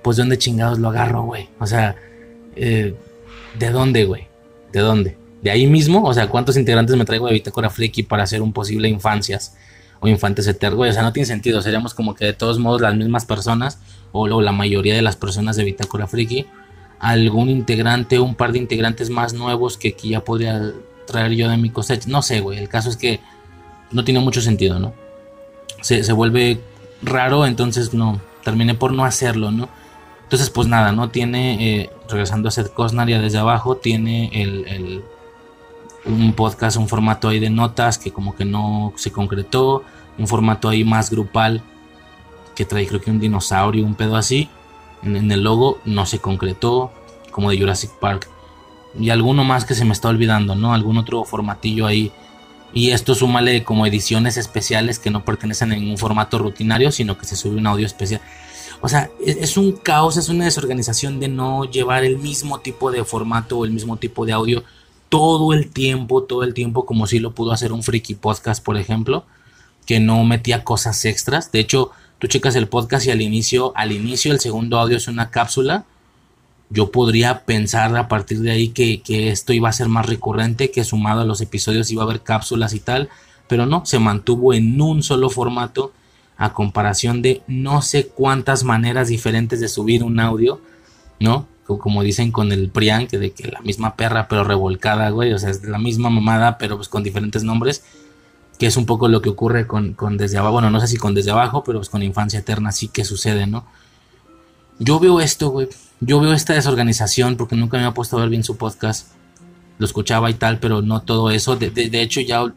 pues 0.02 0.18
de 0.18 0.24
dónde 0.24 0.40
chingados 0.40 0.80
lo 0.80 0.90
agarro, 0.90 1.22
güey. 1.22 1.50
O 1.60 1.68
sea, 1.68 1.96
eh, 2.56 2.96
¿de 3.60 3.70
dónde, 3.70 4.06
güey? 4.06 4.28
¿De 4.72 4.80
dónde? 4.80 5.18
¿De 5.44 5.52
ahí 5.52 5.68
mismo? 5.68 6.04
O 6.04 6.14
sea, 6.16 6.28
¿cuántos 6.30 6.58
integrantes 6.58 6.96
me 6.96 7.06
traigo 7.06 7.28
de 7.28 7.34
Bitácora 7.34 7.70
Friki 7.70 8.02
para 8.02 8.24
hacer 8.24 8.42
un 8.42 8.54
posible 8.54 8.90
infancias 8.90 9.56
o 10.00 10.08
infantes 10.08 10.48
eternos? 10.48 10.78
Güey, 10.78 10.90
o 10.90 10.94
sea, 10.94 11.04
no 11.04 11.14
tiene 11.14 11.28
sentido. 11.28 11.62
Seríamos 11.62 11.94
como 11.94 12.16
que 12.16 12.26
de 12.26 12.34
todos 12.34 12.58
modos 12.58 12.82
las 12.82 12.96
mismas 12.96 13.26
personas 13.26 13.78
o, 14.12 14.42
la 14.42 14.52
mayoría 14.52 14.96
de 14.96 15.04
las 15.04 15.16
personas 15.16 15.58
de 15.58 15.64
Bitácora 15.64 16.08
Friki. 16.08 16.48
Algún 16.98 17.50
integrante, 17.50 18.20
un 18.20 18.34
par 18.34 18.52
de 18.52 18.58
integrantes 18.58 19.12
más 19.12 19.34
nuevos 19.34 19.78
que, 19.78 19.94
que 19.94 20.10
ya 20.10 20.24
podría 20.24 20.74
traer 21.06 21.34
yo 21.34 21.50
de 21.50 21.58
mi 21.58 21.70
cosecha. 21.70 22.10
No 22.10 22.24
sé, 22.24 22.40
güey. 22.40 22.58
El 22.58 22.70
caso 22.70 22.90
es 22.90 22.98
que 22.98 23.20
no 23.94 24.04
tiene 24.04 24.20
mucho 24.20 24.42
sentido, 24.42 24.80
¿no? 24.80 24.94
Se, 25.82 26.12
vuelve 26.14 26.60
raro, 27.02 27.46
entonces 27.46 27.94
no, 27.94 28.22
terminé 28.44 28.74
por 28.74 28.94
no 28.94 29.06
hacerlo, 29.06 29.52
¿no? 29.52 29.70
Entonces, 30.24 30.50
pues 30.50 30.68
nada, 30.68 30.92
¿no? 30.92 31.10
Tiene, 31.10 31.82
eh, 31.82 31.90
regresando 32.10 32.48
a 32.48 32.52
Seth 32.52 32.74
Cosnar 32.74 33.08
ya 33.08 33.20
desde 33.20 33.38
abajo, 33.38 33.78
tiene 33.78 34.30
el, 34.34 35.04
un 36.06 36.34
podcast, 36.34 36.78
un 36.78 36.88
formato 36.88 37.30
ahí 37.30 37.40
de 37.40 37.50
notas 37.50 37.98
que 37.98 38.12
como 38.12 38.36
que 38.36 38.46
no 38.46 38.94
se 38.96 39.12
concretó, 39.12 39.84
un 40.18 40.28
formato 40.28 40.70
ahí 40.70 40.84
más 40.84 41.10
grupal 41.10 41.62
que 42.56 42.66
trae 42.66 42.88
creo 42.88 43.02
que 43.02 43.12
un 43.12 43.20
dinosaurio, 43.20 43.86
un 43.86 43.96
pedo 43.96 44.16
así. 44.16 44.50
en, 45.04 45.32
el 45.32 45.44
logo 45.44 45.80
no 45.86 46.06
se 46.06 46.20
concretó, 46.20 46.92
como 47.32 47.50
de 47.50 47.60
Jurassic 47.60 47.92
Park. 48.00 48.30
Y 48.98 49.10
alguno 49.10 49.44
más 49.44 49.66
que 49.66 49.76
se 49.76 49.86
me 49.86 49.92
está 49.92 50.10
olvidando, 50.10 50.56
¿no? 50.56 50.74
Algún 50.74 50.98
otro 50.98 51.24
formatillo 51.26 51.86
ahí. 51.86 52.12
Y 52.74 52.92
esto 52.92 53.14
súmale 53.14 53.64
como 53.64 53.86
ediciones 53.86 54.38
especiales 54.38 55.00
que 55.00 55.12
no 55.12 55.24
pertenecen 55.24 55.72
en 55.74 55.90
un 55.90 55.98
formato 55.98 56.40
rutinario, 56.40 56.92
sino 56.92 57.18
que 57.18 57.26
se 57.26 57.36
sube 57.36 57.58
un 57.58 57.68
audio 57.68 57.86
especial. 57.86 58.22
O 58.82 58.90
sea, 58.90 59.10
es, 59.26 59.38
es, 59.38 59.58
un 59.58 59.74
caos, 59.74 60.18
es 60.18 60.30
una 60.30 60.46
desorganización 60.46 61.20
de 61.20 61.28
no 61.28 61.66
llevar 61.66 62.04
el 62.04 62.18
mismo 62.18 62.60
tipo 62.60 62.92
de 62.92 63.04
formato 63.04 63.60
o 63.60 63.66
el 63.66 63.72
mismo 63.72 63.98
tipo 63.98 64.26
de 64.26 64.34
audio 64.34 64.64
todo 65.14 65.54
el 65.54 65.70
tiempo, 65.70 66.24
todo 66.24 66.42
el 66.42 66.56
tiempo, 66.56 66.88
como 66.88 67.06
si 67.06 67.20
lo 67.20 67.34
pudo 67.34 67.52
hacer 67.52 67.72
un 67.72 67.84
Freaky 67.84 68.16
Podcast, 68.16 68.64
por 68.64 68.78
ejemplo, 68.78 69.26
que 69.86 70.00
no 70.00 70.24
metía 70.24 70.64
cosas 70.64 71.06
extras. 71.06 71.52
De 71.52 71.60
hecho, 71.60 71.92
tú 72.18 72.26
checas 72.26 72.56
el 72.56 72.68
podcast 72.68 73.06
y 73.06 73.12
al 73.12 73.22
inicio, 73.22 73.74
al 73.76 73.92
inicio 73.92 74.32
el 74.32 74.40
segundo 74.40 74.80
audio 74.80 74.98
es 74.98 75.08
una 75.08 75.30
cápsula. 75.30 75.86
Yo 76.74 76.92
podría 76.92 77.46
pensar 77.46 77.96
a 77.96 78.08
partir 78.08 78.40
de 78.40 78.52
ahí 78.52 78.70
que, 78.70 79.02
que 79.02 79.30
esto 79.30 79.54
iba 79.54 79.70
a 79.70 79.74
ser 79.74 79.88
más 79.88 80.08
recurrente, 80.08 80.72
que 80.72 80.84
sumado 80.84 81.22
a 81.22 81.26
los 81.26 81.40
episodios 81.40 81.92
iba 81.92 82.02
a 82.02 82.06
haber 82.06 82.22
cápsulas 82.22 82.74
y 82.74 82.80
tal, 82.80 83.10
pero 83.48 83.66
no, 83.66 83.86
se 83.86 84.00
mantuvo 84.00 84.54
en 84.54 84.82
un 84.82 85.04
solo 85.04 85.30
formato 85.30 85.94
a 86.38 86.54
comparación 86.54 87.22
de 87.22 87.44
no 87.48 87.82
sé 87.82 88.08
cuántas 88.08 88.64
maneras 88.64 89.08
diferentes 89.08 89.60
de 89.60 89.68
subir 89.68 90.04
un 90.04 90.20
audio, 90.20 90.60
¿no? 91.20 91.48
como 91.66 92.04
dicen 92.04 92.32
con 92.32 92.52
el 92.52 92.70
Prian, 92.70 93.08
que 93.08 93.18
de 93.18 93.32
que 93.32 93.48
la 93.50 93.62
misma 93.62 93.96
perra 93.96 94.28
pero 94.28 94.44
revolcada, 94.44 95.10
güey, 95.10 95.34
o 95.34 95.40
sea, 95.40 95.50
es 95.50 95.64
la 95.64 95.78
misma 95.78 96.10
mamada 96.10 96.58
pero 96.58 96.76
pues 96.76 96.90
con 96.90 97.04
diferentes 97.04 97.44
nombres, 97.44 97.84
que 98.60 98.68
es 98.68 98.78
un 98.78 98.86
poco 98.86 99.08
lo 99.08 99.22
que 99.22 99.30
ocurre 99.30 99.66
con, 99.66 99.96
Desde 100.18 100.38
Abajo, 100.38 100.54
bueno, 100.54 100.70
no 100.70 100.80
sé 100.80 100.88
si 100.88 100.98
con 100.98 101.14
Desde 101.14 101.32
Abajo, 101.32 101.64
pero 101.64 101.80
pues 101.80 101.90
con 101.90 102.04
Infancia 102.04 102.40
Eterna 102.40 102.72
sí 102.72 102.88
que 102.88 103.06
sucede, 103.06 103.48
¿no? 103.48 103.66
Yo 104.80 105.00
veo 105.00 105.22
esto, 105.22 105.50
güey, 105.50 105.68
yo 106.00 106.20
veo 106.20 106.34
esta 106.34 106.54
desorganización 106.54 107.38
porque 107.38 107.56
nunca 107.56 107.78
me 107.78 107.84
había 107.84 107.94
puesto 107.94 108.18
a 108.18 108.22
ver 108.22 108.30
bien 108.30 108.44
su 108.44 108.58
podcast, 108.58 109.10
lo 109.78 109.86
escuchaba 109.86 110.30
y 110.30 110.34
tal, 110.34 110.60
pero 110.60 110.82
no 110.82 111.02
todo 111.02 111.32
eso, 111.32 111.56
de, 111.56 111.70
de, 111.70 112.02
hecho 112.02 112.22
ya, 112.22 112.54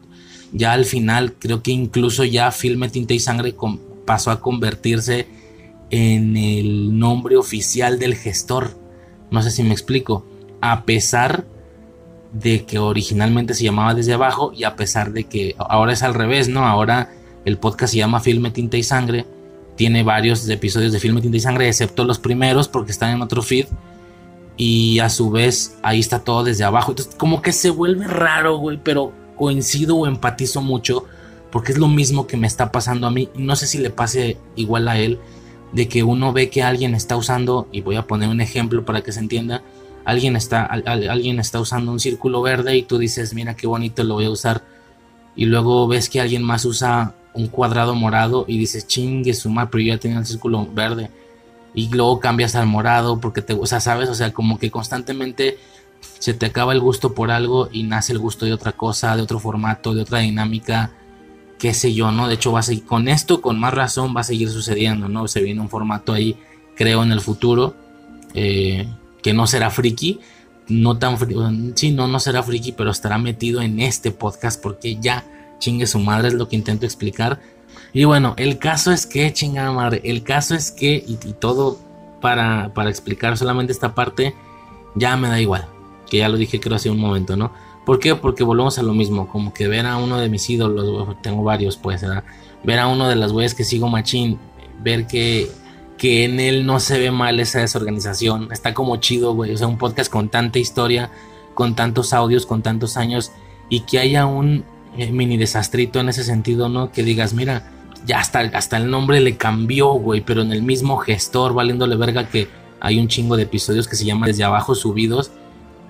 ya 0.51 0.73
al 0.73 0.85
final 0.85 1.33
creo 1.33 1.63
que 1.63 1.71
incluso 1.71 2.23
ya 2.23 2.51
Filme 2.51 2.89
Tinta 2.89 3.13
y 3.13 3.19
Sangre 3.19 3.55
pasó 4.05 4.31
a 4.31 4.41
convertirse 4.41 5.27
en 5.89 6.35
el 6.35 6.97
nombre 6.97 7.37
oficial 7.37 7.99
del 7.99 8.15
gestor 8.15 8.87
no 9.29 9.41
sé 9.41 9.51
si 9.51 9.63
me 9.63 9.73
explico. 9.73 10.25
A 10.61 10.83
pesar 10.85 11.45
de 12.33 12.65
que 12.65 12.79
originalmente 12.79 13.53
se 13.53 13.63
llamaba 13.63 13.93
Desde 13.93 14.13
Abajo 14.13 14.51
y 14.53 14.63
a 14.63 14.75
pesar 14.75 15.11
de 15.11 15.25
que 15.25 15.55
ahora 15.57 15.93
es 15.93 16.03
al 16.03 16.13
revés, 16.13 16.49
¿no? 16.49 16.65
Ahora 16.65 17.11
el 17.45 17.57
podcast 17.57 17.93
se 17.93 17.99
llama 17.99 18.19
Filme, 18.19 18.51
Tinta 18.51 18.77
y 18.77 18.83
Sangre. 18.83 19.25
Tiene 19.77 20.03
varios 20.03 20.47
episodios 20.49 20.91
de 20.91 20.99
Filme, 20.99 21.21
Tinta 21.21 21.37
y 21.37 21.39
Sangre, 21.39 21.69
excepto 21.69 22.03
los 22.03 22.19
primeros 22.19 22.67
porque 22.67 22.91
están 22.91 23.11
en 23.15 23.21
otro 23.21 23.41
feed. 23.41 23.67
Y 24.57 24.99
a 24.99 25.09
su 25.09 25.31
vez 25.31 25.77
ahí 25.83 25.99
está 26.01 26.19
todo 26.19 26.43
desde 26.43 26.65
abajo. 26.65 26.91
Entonces 26.91 27.15
como 27.15 27.41
que 27.41 27.53
se 27.53 27.69
vuelve 27.69 28.05
raro, 28.07 28.57
güey, 28.57 28.77
pero 28.83 29.13
coincido 29.37 29.95
o 29.95 30.07
empatizo 30.07 30.61
mucho 30.61 31.05
porque 31.51 31.71
es 31.71 31.77
lo 31.77 31.87
mismo 31.87 32.27
que 32.27 32.37
me 32.37 32.47
está 32.47 32.71
pasando 32.71 33.07
a 33.07 33.11
mí. 33.11 33.29
No 33.35 33.55
sé 33.55 33.67
si 33.67 33.77
le 33.77 33.89
pase 33.89 34.37
igual 34.55 34.89
a 34.89 34.99
él 34.99 35.19
de 35.71 35.87
que 35.87 36.03
uno 36.03 36.33
ve 36.33 36.49
que 36.49 36.63
alguien 36.63 36.95
está 36.95 37.17
usando, 37.17 37.67
y 37.71 37.81
voy 37.81 37.95
a 37.95 38.07
poner 38.07 38.29
un 38.29 38.41
ejemplo 38.41 38.85
para 38.85 39.01
que 39.01 39.11
se 39.11 39.19
entienda, 39.19 39.63
alguien 40.05 40.35
está, 40.35 40.65
alguien 40.65 41.39
está 41.39 41.59
usando 41.59 41.91
un 41.91 41.99
círculo 41.99 42.41
verde 42.41 42.77
y 42.77 42.83
tú 42.83 42.97
dices, 42.97 43.33
mira 43.33 43.55
qué 43.55 43.67
bonito 43.67 44.03
lo 44.03 44.15
voy 44.15 44.25
a 44.25 44.29
usar, 44.29 44.63
y 45.35 45.45
luego 45.45 45.87
ves 45.87 46.09
que 46.09 46.21
alguien 46.21 46.43
más 46.43 46.65
usa 46.65 47.15
un 47.37 47.47
cuadrado 47.47 47.95
morado 47.95 48.45
y 48.47 48.57
dices, 48.57 48.87
chingue 48.87 49.33
su 49.33 49.49
madre, 49.49 49.69
pero 49.71 49.83
yo 49.83 49.93
ya 49.93 49.99
tenía 49.99 50.19
el 50.19 50.25
círculo 50.25 50.67
verde, 50.73 51.09
y 51.73 51.89
luego 51.89 52.19
cambias 52.19 52.55
al 52.55 52.65
morado 52.65 53.21
porque 53.21 53.43
te, 53.43 53.53
o 53.53 53.65
sabes, 53.67 54.09
o 54.09 54.15
sea, 54.15 54.33
como 54.33 54.57
que 54.57 54.71
constantemente 54.71 55.59
se 56.17 56.33
te 56.33 56.47
acaba 56.47 56.73
el 56.73 56.79
gusto 56.79 57.13
por 57.13 57.29
algo 57.29 57.69
y 57.71 57.83
nace 57.83 58.13
el 58.13 58.19
gusto 58.19 58.45
de 58.45 58.53
otra 58.53 58.71
cosa, 58.71 59.15
de 59.15 59.21
otro 59.21 59.39
formato, 59.39 59.93
de 59.93 60.01
otra 60.01 60.19
dinámica, 60.19 60.91
qué 61.59 61.75
sé 61.75 61.93
yo, 61.93 62.11
¿no? 62.11 62.27
De 62.27 62.33
hecho, 62.33 62.51
va 62.51 62.61
a 62.61 62.63
seguir, 62.63 62.85
con 62.85 63.07
esto, 63.07 63.41
con 63.41 63.59
más 63.59 63.75
razón, 63.75 64.15
va 64.15 64.21
a 64.21 64.23
seguir 64.23 64.49
sucediendo, 64.49 65.07
¿no? 65.07 65.27
Se 65.27 65.41
viene 65.41 65.61
un 65.61 65.69
formato 65.69 66.13
ahí, 66.13 66.35
creo, 66.75 67.03
en 67.03 67.11
el 67.11 67.21
futuro, 67.21 67.75
eh, 68.33 68.87
que 69.21 69.33
no 69.33 69.45
será 69.45 69.69
friki, 69.69 70.19
no 70.69 70.97
tan 70.97 71.19
friki, 71.19 71.73
sí, 71.75 71.91
no, 71.91 72.07
no 72.07 72.19
será 72.19 72.41
friki, 72.41 72.71
pero 72.71 72.89
estará 72.89 73.19
metido 73.19 73.61
en 73.61 73.79
este 73.79 74.09
podcast 74.09 74.61
porque 74.61 74.97
ya 74.99 75.23
chingue 75.59 75.87
su 75.87 75.99
madre, 75.99 76.29
es 76.29 76.33
lo 76.33 76.47
que 76.47 76.55
intento 76.55 76.85
explicar. 76.85 77.39
Y 77.93 78.03
bueno, 78.03 78.33
el 78.37 78.59
caso 78.59 78.91
es 78.91 79.05
que, 79.05 79.31
chingada 79.33 79.71
madre, 79.71 80.01
el 80.03 80.23
caso 80.23 80.55
es 80.55 80.71
que, 80.71 81.03
y, 81.07 81.15
todo 81.33 81.79
para, 82.21 82.73
para 82.73 82.89
explicar 82.89 83.37
solamente 83.37 83.71
esta 83.71 83.95
parte, 83.95 84.33
ya 84.95 85.15
me 85.17 85.29
da 85.29 85.39
igual, 85.39 85.67
que 86.09 86.17
ya 86.17 86.29
lo 86.29 86.37
dije 86.37 86.59
creo 86.59 86.75
hace 86.75 86.89
un 86.89 86.99
momento, 86.99 87.35
¿no? 87.35 87.51
¿Por 87.85 87.99
qué? 87.99 88.15
Porque 88.15 88.43
volvemos 88.43 88.77
a 88.79 88.83
lo 88.83 88.93
mismo, 88.93 89.29
como 89.29 89.53
que 89.53 89.67
ver 89.67 89.85
a 89.85 89.97
uno 89.97 90.17
de 90.17 90.29
mis 90.29 90.49
ídolos, 90.49 91.15
tengo 91.21 91.43
varios 91.43 91.77
pues, 91.77 92.01
¿verdad? 92.01 92.23
ver 92.63 92.79
a 92.79 92.87
uno 92.87 93.07
de 93.07 93.15
las 93.15 93.31
güeyes 93.31 93.53
que 93.53 93.63
sigo 93.63 93.87
machín, 93.87 94.39
ver 94.83 95.07
que, 95.07 95.49
que 95.97 96.25
en 96.25 96.39
él 96.39 96.65
no 96.65 96.79
se 96.79 96.99
ve 96.99 97.11
mal 97.11 97.39
esa 97.39 97.59
desorganización, 97.59 98.49
está 98.51 98.73
como 98.73 98.97
chido, 98.97 99.33
güey, 99.33 99.53
o 99.53 99.57
sea, 99.57 99.67
un 99.67 99.77
podcast 99.77 100.11
con 100.11 100.29
tanta 100.29 100.59
historia, 100.59 101.09
con 101.53 101.75
tantos 101.75 102.13
audios, 102.13 102.45
con 102.45 102.61
tantos 102.61 102.97
años, 102.97 103.31
y 103.69 103.81
que 103.81 103.99
haya 103.99 104.25
un 104.25 104.65
mini 105.11 105.37
desastrito 105.37 105.99
en 105.99 106.09
ese 106.09 106.23
sentido, 106.23 106.69
¿no? 106.69 106.91
Que 106.91 107.03
digas, 107.03 107.33
mira, 107.33 107.71
ya 108.05 108.19
hasta, 108.19 108.39
hasta 108.39 108.77
el 108.77 108.89
nombre 108.89 109.19
le 109.19 109.37
cambió, 109.37 109.93
güey, 109.93 110.21
pero 110.21 110.41
en 110.41 110.51
el 110.51 110.63
mismo 110.63 110.97
gestor, 110.97 111.53
valiéndole 111.53 111.95
verga 111.95 112.27
que 112.27 112.47
hay 112.79 112.99
un 112.99 113.07
chingo 113.07 113.37
de 113.37 113.43
episodios 113.43 113.87
que 113.87 113.95
se 113.95 114.05
llaman 114.05 114.27
desde 114.27 114.43
abajo 114.43 114.75
subidos 114.75 115.31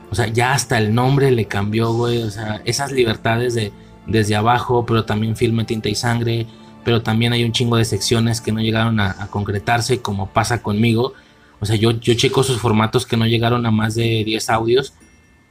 o 0.10 0.16
sea, 0.16 0.28
ya 0.28 0.54
hasta 0.54 0.78
el 0.78 0.94
nombre 0.94 1.32
le 1.32 1.46
cambió, 1.46 1.92
güey. 1.94 2.22
O 2.24 2.32
sea, 2.32 2.62
esas 2.66 2.92
libertades 2.92 3.54
de 3.54 3.72
desde 4.06 4.36
abajo, 4.36 4.86
pero 4.86 5.04
también 5.04 5.36
filme 5.36 5.66
tinta 5.66 5.90
y 5.90 5.96
sangre. 5.96 6.48
Pero 6.86 7.02
también 7.02 7.34
hay 7.34 7.44
un 7.44 7.52
chingo 7.52 7.76
de 7.76 7.84
secciones 7.84 8.40
que 8.40 8.54
no 8.54 8.62
llegaron 8.62 9.00
a, 9.02 9.28
concretarse, 9.30 10.02
como 10.02 10.30
pasa 10.30 10.62
conmigo. 10.62 11.14
O 11.60 11.66
sea, 11.66 11.76
yo, 11.76 11.92
yo 11.92 12.14
checo 12.14 12.44
sus 12.44 12.60
formatos 12.60 13.06
que 13.06 13.18
no 13.18 13.26
llegaron 13.26 13.66
a 13.66 13.72
más 13.72 13.96
de 13.96 14.24
10 14.24 14.50
audios. 14.50 14.94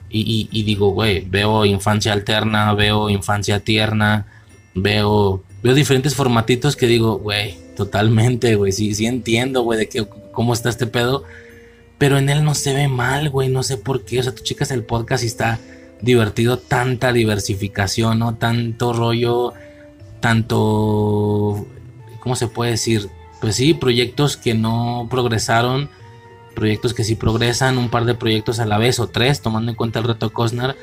Y, 0.09 0.49
y, 0.51 0.63
digo, 0.63 0.91
güey, 0.91 1.27
veo 1.29 1.65
infancia 1.65 2.13
alterna, 2.13 2.73
veo 2.75 3.11
infancia 3.11 3.61
tierna, 3.61 4.27
veo, 4.75 5.43
veo 5.63 5.75
diferentes 5.75 6.15
formatitos 6.15 6.77
que 6.77 6.87
digo, 6.87 7.19
güey, 7.19 7.57
totalmente, 7.77 8.55
güey, 8.55 8.73
sí, 8.73 8.95
sí 8.95 9.07
entiendo, 9.07 9.63
güey, 9.63 9.81
de 9.81 9.89
que, 9.89 10.07
cómo 10.33 10.55
está 10.55 10.69
este 10.69 10.87
pedo 10.87 11.25
pero 11.99 12.19
en 12.19 12.29
él 12.29 12.45
no 12.45 12.55
se 12.55 12.75
ve 12.75 12.89
mal, 12.89 13.31
güey, 13.31 13.49
no 13.49 13.63
sé 13.63 13.77
por 13.77 14.05
qué. 14.05 14.21
O 14.21 14.23
sea, 14.23 14.35
tú 14.35 14.43
chicas 14.43 14.71
el 14.71 14.85
podcast 14.85 15.25
y 15.25 15.29
está 15.29 15.59
divertido, 16.01 16.59
tanta 16.59 17.13
diversificación, 17.13 18.19
¿no? 18.19 18.35
Tanto 18.35 18.93
rollo, 18.93 19.55
tanto, 20.21 21.67
¿cómo 22.21 22.37
se 22.37 22.49
puede 22.49 22.73
decir? 22.73 23.09
Pues 23.41 23.57
sí, 23.57 23.73
proyectos 23.75 24.37
que 24.37 24.55
no 24.55 25.09
progresaron, 25.11 25.89
proyectos 26.57 26.93
que 26.93 27.05
sí 27.05 27.15
progresan, 27.15 27.79
un 27.79 27.89
par 27.89 28.05
de 28.05 28.17
proyectos 28.17 28.59
a 28.59 28.67
la 28.67 28.79
vez 28.79 28.99
o 28.99 29.07
tres, 29.07 29.41
tomando 29.41 29.71
en 29.71 29.77
cuenta 29.77 30.01
el 30.01 30.07
reto 30.07 30.33
Cosner, 30.33 30.75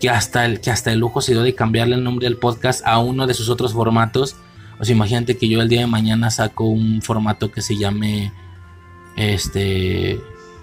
que 0.00 0.10
hasta 0.10 0.44
el, 0.44 0.60
que 0.60 0.72
hasta 0.72 0.90
el 0.90 0.98
lujo 0.98 1.20
se 1.20 1.32
dio 1.32 1.42
de 1.42 1.54
cambiarle 1.54 1.94
el 1.94 2.02
nombre 2.02 2.26
del 2.26 2.36
podcast 2.36 2.84
a 2.84 2.98
uno 2.98 3.28
de 3.28 3.34
sus 3.34 3.48
otros 3.48 3.72
formatos. 3.72 4.34
O 4.80 4.84
sea, 4.84 4.96
imagínate 4.96 5.36
que 5.36 5.48
yo 5.48 5.62
el 5.62 5.68
día 5.68 5.82
de 5.82 5.86
mañana 5.86 6.32
saco 6.32 6.64
un 6.64 7.02
formato 7.02 7.52
que 7.52 7.62
se 7.62 7.76
llame 7.76 8.32
este 9.16 10.18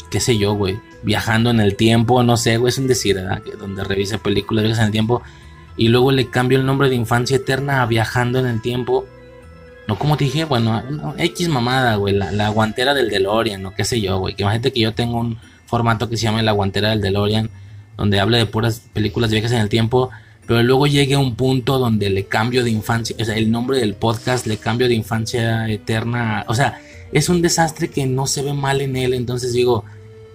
qué 0.10 0.20
sé 0.20 0.38
yo, 0.38 0.54
güey, 0.54 0.80
viajando 1.04 1.52
en 1.52 1.60
el 1.60 1.76
tiempo, 1.76 2.24
no 2.24 2.36
sé, 2.36 2.58
güey, 2.58 2.70
es 2.70 2.78
un 2.78 2.88
decir, 2.88 3.16
¿verdad? 3.16 3.41
Donde 3.60 3.84
revisa 3.84 4.18
películas, 4.18 4.64
viajes 4.64 4.80
en 4.80 4.86
el 4.86 4.91
tiempo, 4.91 5.22
y 5.78 5.88
luego 5.88 6.12
le 6.12 6.28
cambio 6.28 6.58
el 6.58 6.66
nombre 6.66 6.89
de 6.89 6.95
Infancia 6.95 7.38
Eterna 7.38 7.82
a 7.82 7.86
Viajando 7.86 8.39
en 8.39 8.47
el 8.47 8.62
Tiempo. 8.62 9.06
No, 9.90 9.98
como 9.98 10.18
te 10.18 10.26
dije, 10.26 10.46
bueno, 10.46 10.84
X 11.18 11.50
mamada, 11.50 11.96
güey, 11.96 12.14
la, 12.14 12.50
guantera 12.50 12.94
del 12.94 13.10
DeLorean, 13.10 13.60
no 13.60 13.74
qué 13.74 13.84
sé 13.84 14.00
yo, 14.00 14.20
güey. 14.20 14.36
Que 14.36 14.44
imagínate 14.44 14.72
que 14.72 14.82
yo 14.82 14.94
tengo 14.94 15.20
un 15.20 15.40
formato 15.66 16.08
que 16.08 16.16
se 16.16 16.26
llama 16.26 16.44
La 16.44 16.52
guantera 16.52 16.92
del 16.92 17.02
DeLorean, 17.02 17.50
donde 17.98 18.20
habla 18.20 18.38
de 18.38 18.46
puras 18.46 18.84
películas 18.94 19.32
de 19.32 19.38
viajes 19.38 19.52
en 19.52 19.62
el 19.62 19.68
tiempo, 19.68 20.12
pero 20.46 20.62
luego 20.62 20.86
llegue 20.86 21.16
a 21.16 21.20
un 21.20 21.34
punto 21.34 21.80
donde 21.80 22.12
le 22.12 22.26
cambio 22.26 22.64
de 22.64 22.70
infancia, 22.70 23.16
o 23.20 23.26
sea, 23.26 23.36
el 23.36 23.50
nombre 23.50 23.80
del 23.80 23.96
podcast 23.96 24.46
le 24.46 24.58
cambio 24.58 24.88
de 24.88 24.94
Infancia 24.94 25.68
Eterna, 25.68 26.46
o 26.48 26.54
sea, 26.54 26.80
es 27.12 27.28
un 27.28 27.42
desastre 27.42 27.88
que 27.88 28.06
no 28.06 28.28
se 28.28 28.44
ve 28.44 28.54
mal 28.54 28.82
en 28.82 28.96
él, 28.96 29.16
entonces 29.16 29.54
digo, 29.54 29.86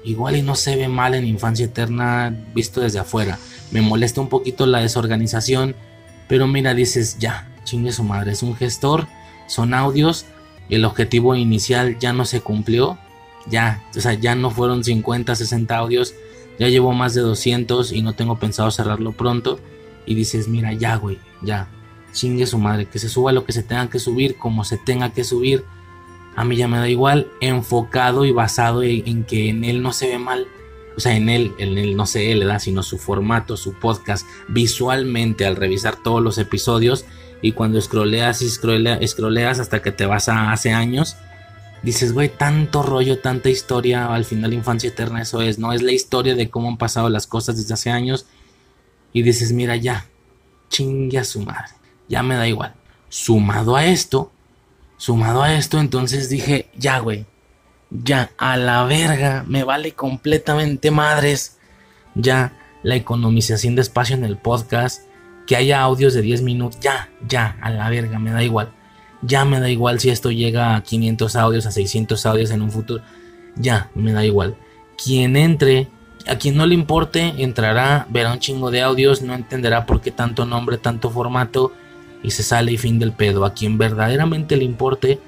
igual 0.05 0.35
y 0.35 0.43
no 0.43 0.57
se 0.57 0.75
ve 0.75 0.89
mal 0.89 1.15
en 1.15 1.29
Infancia 1.29 1.67
Eterna 1.67 2.37
visto 2.57 2.81
desde 2.81 2.99
afuera. 2.99 3.39
Me 3.71 3.83
molesta 3.83 4.21
un 4.21 4.29
poquito 4.29 4.67
la 4.67 4.81
desorganización, 4.81 5.77
pero 6.27 6.49
mira, 6.49 6.75
dices, 6.75 7.19
ya, 7.21 7.49
chingue 7.63 7.93
su 7.93 8.03
madre, 8.03 8.33
es 8.33 8.43
un 8.43 8.57
gestor, 8.57 9.07
son 9.47 9.75
audios, 9.75 10.27
el 10.71 10.85
objetivo 10.85 11.35
inicial 11.35 11.99
ya 11.99 12.13
no 12.13 12.25
se 12.25 12.41
cumplió, 12.41 12.99
ya, 13.47 13.83
o 13.97 14.01
sea, 14.01 14.15
ya 14.15 14.35
no 14.35 14.51
fueron 14.51 14.85
50, 14.85 15.35
60 15.35 15.77
audios, 15.77 16.15
ya 16.59 16.69
llevo 16.69 16.93
más 16.93 17.15
de 17.15 17.21
200 17.21 17.93
y 17.93 18.03
no 18.03 18.15
tengo 18.15 18.39
pensado 18.39 18.71
cerrarlo 18.71 19.13
pronto. 19.13 19.59
Y 20.07 20.15
dices, 20.15 20.49
mira, 20.49 20.73
ya, 20.73 20.97
güey, 20.97 21.19
ya, 21.43 21.69
chingue 22.13 22.47
su 22.47 22.59
madre, 22.59 22.87
que 22.87 22.99
se 22.99 23.09
suba 23.09 23.33
lo 23.33 23.45
que 23.45 23.53
se 23.53 23.63
tenga 23.63 23.89
que 23.89 23.99
subir, 23.99 24.37
como 24.37 24.65
se 24.65 24.79
tenga 24.79 25.13
que 25.13 25.25
subir 25.25 25.65
a 26.37 26.45
mí 26.45 26.57
ya 26.57 26.69
me 26.69 26.79
da 26.79 26.89
igual, 26.89 27.29
enfocado 27.41 28.25
y 28.25 28.33
basado 28.33 28.83
en, 28.83 29.25
que 29.25 29.49
en 29.49 29.65
él 29.65 29.83
no 29.83 29.93
se 29.93 30.09
ve 30.09 30.19
mal. 30.19 30.49
O 30.97 31.01
sea, 31.01 31.17
en 31.17 31.29
él, 31.29 31.53
en 31.59 31.79
él 31.79 31.97
no 31.97 32.07
sé 32.07 32.33
él, 32.33 32.47
da 32.47 32.59
sino 32.59 32.83
su 32.83 32.99
formato, 32.99 33.57
su 33.57 33.75
podcast, 33.75 34.27
visualmente 34.49 35.47
al 35.47 35.57
revisar 35.57 35.97
todos 35.97 36.23
los 36.23 36.39
episodios 36.39 37.05
y 37.45 37.53
cuando 37.53 37.79
scrolleas 37.79 38.41
y 38.41 38.49
scrolleas 38.49 39.61
hasta 39.61 39.83
que 39.83 39.93
te 39.93 40.07
vas 40.07 40.31
a 40.31 40.51
hace 40.51 40.73
años, 40.73 41.19
dices, 41.83 42.15
güey, 42.15 42.31
tanto 42.31 42.83
rollo, 42.83 43.19
tanta 43.19 43.51
historia, 43.51 44.07
al 44.15 44.25
final 44.25 44.55
infancia 44.55 44.89
eterna 44.89 45.21
eso 45.21 45.43
es, 45.43 45.59
¿no? 45.59 45.75
Es 45.75 45.83
la 45.83 45.93
historia 45.93 46.35
de 46.35 46.49
cómo 46.49 46.69
han 46.69 46.79
pasado 46.79 47.11
las 47.11 47.27
cosas 47.27 47.59
desde 47.59 47.75
hace 47.75 47.91
años 47.91 48.25
y 49.13 49.21
dices, 49.21 49.53
mira, 49.53 49.77
ya, 49.77 50.07
chingue 50.71 51.19
a 51.19 51.25
su 51.25 51.43
madre, 51.43 51.75
ya 52.09 52.23
me 52.23 52.35
da 52.35 52.49
igual. 52.49 52.73
Sumado 53.11 53.77
a 53.77 53.85
esto, 53.85 54.33
Sumado 54.97 55.43
a 55.43 55.53
esto, 55.53 55.81
entonces 55.81 56.31
dije, 56.31 56.71
ya, 56.79 56.99
güey, 57.01 57.27
ya, 57.91 58.31
a 58.39 58.57
la 58.57 58.85
verga, 58.85 59.45
me 59.47 59.63
vale 59.63 59.93
completamente 59.93 60.91
madres. 60.91 61.59
Ya, 62.15 62.57
la 62.83 62.97
economización 62.97 63.75
de 63.75 63.83
espacio 63.83 64.17
en 64.17 64.25
el 64.25 64.39
podcast, 64.39 65.03
que 65.47 65.57
haya 65.57 65.81
audios 65.81 66.15
de 66.15 66.23
10 66.23 66.43
minutos, 66.43 66.81
ya, 66.81 67.11
ya, 67.29 67.57
a 67.61 67.71
la 67.71 67.89
verga, 67.91 68.19
me 68.19 68.31
da 68.31 68.43
igual. 68.43 68.71
Ya 69.23 69.45
me 69.45 69.61
da 69.61 69.71
igual 69.71 70.01
si 70.01 70.11
esto 70.11 70.31
llega 70.31 70.77
a 70.77 70.83
500 70.83 71.37
audios, 71.37 71.67
a 71.67 71.71
600 71.71 72.27
audios 72.27 72.51
en 72.51 72.63
un 72.63 72.71
futuro. 72.71 73.03
Ya, 73.57 73.91
me 73.95 74.13
da 74.13 74.25
igual. 74.25 74.57
Quien 75.03 75.37
entre, 75.37 75.89
a 76.27 76.37
quien 76.37 76.57
no 76.57 76.67
le 76.67 76.75
importe, 76.75 77.35
entrará, 77.39 78.07
verá 78.11 78.33
un 78.33 78.39
chingo 78.39 78.71
de 78.71 78.83
audios, 78.83 79.23
no 79.23 79.35
entenderá 79.35 79.87
por 79.87 80.01
qué 80.01 80.11
tanto 80.11 80.45
nombre, 80.45 80.79
tanto 80.79 81.11
formato 81.11 81.73
y 82.23 82.31
se 82.31 82.43
sale 82.43 82.73
y 82.73 82.79
fin 82.79 82.99
del 82.99 83.13
pedo. 83.13 83.45
A 83.45 83.55
quien 83.55 83.79
verdaderamente 83.79 84.57
le 84.57 84.65
importe 84.65 85.21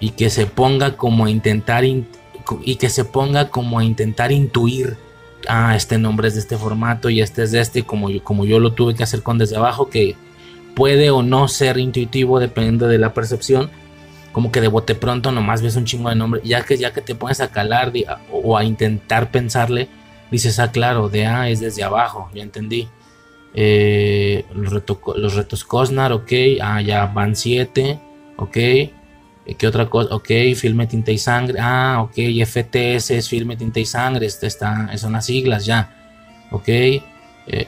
y 0.00 0.10
que 0.10 0.30
se 0.30 0.46
ponga 0.46 0.96
como 0.96 1.26
a 1.26 1.30
intentar 1.30 1.84
y 1.84 2.76
que 2.76 2.90
se 2.90 3.04
ponga 3.04 3.48
como 3.48 3.78
a 3.78 3.84
intentar 3.84 4.30
intuir 4.32 4.98
ah 5.48 5.76
este 5.76 5.98
nombre 5.98 6.28
es 6.28 6.34
de 6.34 6.40
este 6.40 6.56
formato 6.56 7.10
y 7.10 7.20
este 7.20 7.42
es 7.42 7.52
de 7.52 7.60
este 7.60 7.84
como 7.84 8.10
yo, 8.10 8.22
como 8.22 8.44
yo 8.44 8.58
lo 8.58 8.72
tuve 8.72 8.94
que 8.94 9.02
hacer 9.02 9.22
con 9.22 9.38
desde 9.38 9.56
abajo 9.56 9.88
que 9.88 10.16
puede 10.74 11.10
o 11.10 11.22
no 11.22 11.48
ser 11.48 11.78
intuitivo 11.78 12.38
dependiendo 12.38 12.88
de 12.88 12.98
la 12.98 13.14
percepción 13.14 13.70
como 14.32 14.52
que 14.52 14.60
de 14.60 14.68
bote 14.68 14.94
pronto 14.94 15.32
nomás 15.32 15.62
ves 15.62 15.76
un 15.76 15.84
chingo 15.84 16.08
de 16.08 16.16
nombre 16.16 16.40
ya 16.44 16.62
que 16.62 16.76
ya 16.76 16.92
que 16.92 17.00
te 17.00 17.14
pones 17.14 17.40
a 17.40 17.50
calar 17.50 17.92
o 18.30 18.56
a 18.56 18.64
intentar 18.64 19.30
pensarle 19.30 19.88
dices 20.30 20.58
ah 20.58 20.70
claro 20.70 21.08
de 21.08 21.26
A 21.26 21.48
es 21.48 21.60
desde 21.60 21.82
abajo 21.82 22.30
ya 22.34 22.42
entendí 22.42 22.88
eh, 23.58 24.44
los, 24.54 24.70
retos 25.34 25.64
Cosnar, 25.64 26.12
ok. 26.12 26.32
Ah, 26.60 26.82
ya 26.82 27.06
van 27.06 27.34
7, 27.34 27.98
ok. 28.36 28.56
Eh, 29.46 29.54
¿Qué 29.54 29.66
otra 29.66 29.88
cosa? 29.88 30.14
Ok, 30.14 30.28
filme, 30.56 30.86
tinta 30.86 31.10
y 31.10 31.18
sangre. 31.18 31.58
Ah, 31.60 32.02
ok, 32.02 32.14
FTS 32.44 33.10
es 33.10 33.28
filme, 33.28 33.56
tinta 33.56 33.80
y 33.80 33.86
sangre. 33.86 34.26
Este 34.26 34.46
está, 34.46 34.96
son 34.98 35.12
las 35.12 35.26
siglas 35.26 35.64
ya. 35.64 35.94
Ok. 36.50 36.68
Eh, 36.68 37.02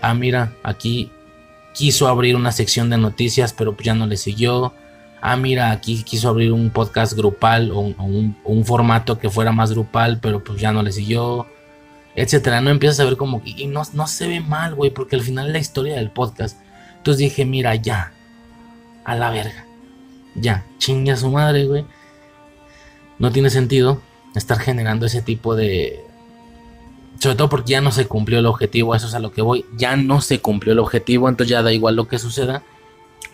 ah, 0.03 0.15
mira, 0.15 0.53
aquí 0.63 1.11
quiso 1.75 2.09
abrir 2.09 2.37
una 2.37 2.53
sección 2.53 2.91
de 2.91 2.99
noticias, 2.99 3.53
pero 3.53 3.77
ya 3.79 3.95
no 3.95 4.07
le 4.07 4.17
siguió. 4.17 4.75
Ah, 5.21 5.37
mira, 5.37 5.71
aquí 5.71 6.03
quiso 6.05 6.29
abrir 6.29 6.53
un 6.53 6.71
podcast 6.71 7.13
grupal 7.15 7.71
o 7.73 7.81
un 7.81 8.65
formato 8.65 9.19
que 9.19 9.31
fuera 9.31 9.53
más 9.53 9.73
grupal, 9.73 10.21
pero 10.21 10.43
pues 10.45 10.61
ya 10.61 10.73
no 10.73 10.83
le 10.83 10.93
siguió 10.93 11.47
etcétera, 12.19 12.61
no 12.61 12.71
empiezas 12.71 12.99
a 12.99 13.05
ver 13.05 13.17
como 13.17 13.41
y 13.45 13.69
no, 13.69 13.83
no 13.93 14.09
se 14.09 14.27
ve 14.27 14.41
mal, 14.41 14.75
güey, 14.75 14.91
porque 14.91 15.15
al 15.15 15.23
final 15.23 15.47
es 15.47 15.53
la 15.53 15.59
historia 15.61 15.95
del 15.95 16.11
podcast. 16.11 16.59
Entonces 16.97 17.19
dije, 17.19 17.45
mira, 17.45 17.77
ya, 17.77 18.13
a 19.05 19.15
la 19.15 19.31
verga, 19.31 19.67
ya, 20.35 20.65
chingue 20.79 21.13
a 21.13 21.17
su 21.17 21.31
madre, 21.31 21.67
güey. 21.67 21.85
No 23.19 23.33
tiene 23.33 23.51
sentido 23.51 24.01
estar 24.35 24.59
generando 24.59 25.07
ese 25.07 25.23
tipo 25.23 25.57
de... 25.57 26.05
Sobre 27.19 27.37
todo 27.37 27.49
porque 27.49 27.73
ya 27.73 27.81
no 27.81 27.91
se 27.91 28.07
cumplió 28.07 28.39
el 28.39 28.47
objetivo, 28.47 28.95
eso 28.95 29.09
es 29.09 29.15
a 29.15 29.19
lo 29.19 29.33
que 29.33 29.43
voy. 29.43 29.65
Ya 29.77 29.97
no 29.97 30.21
se 30.21 30.41
cumplió 30.41 30.73
el 30.73 30.79
objetivo, 30.79 31.29
entonces 31.29 31.51
ya 31.51 31.63
da 31.63 31.73
igual 31.73 31.97
lo 31.97 32.07
que 32.07 32.19
suceda. 32.19 32.63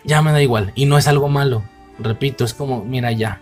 Ya 0.03 0.21
me 0.23 0.31
da 0.31 0.41
igual. 0.41 0.71
Y 0.75 0.85
no 0.85 0.97
es 0.97 1.07
algo 1.07 1.29
malo. 1.29 1.63
Repito, 1.99 2.43
es 2.43 2.53
como, 2.53 2.83
mira, 2.83 3.11
ya 3.11 3.41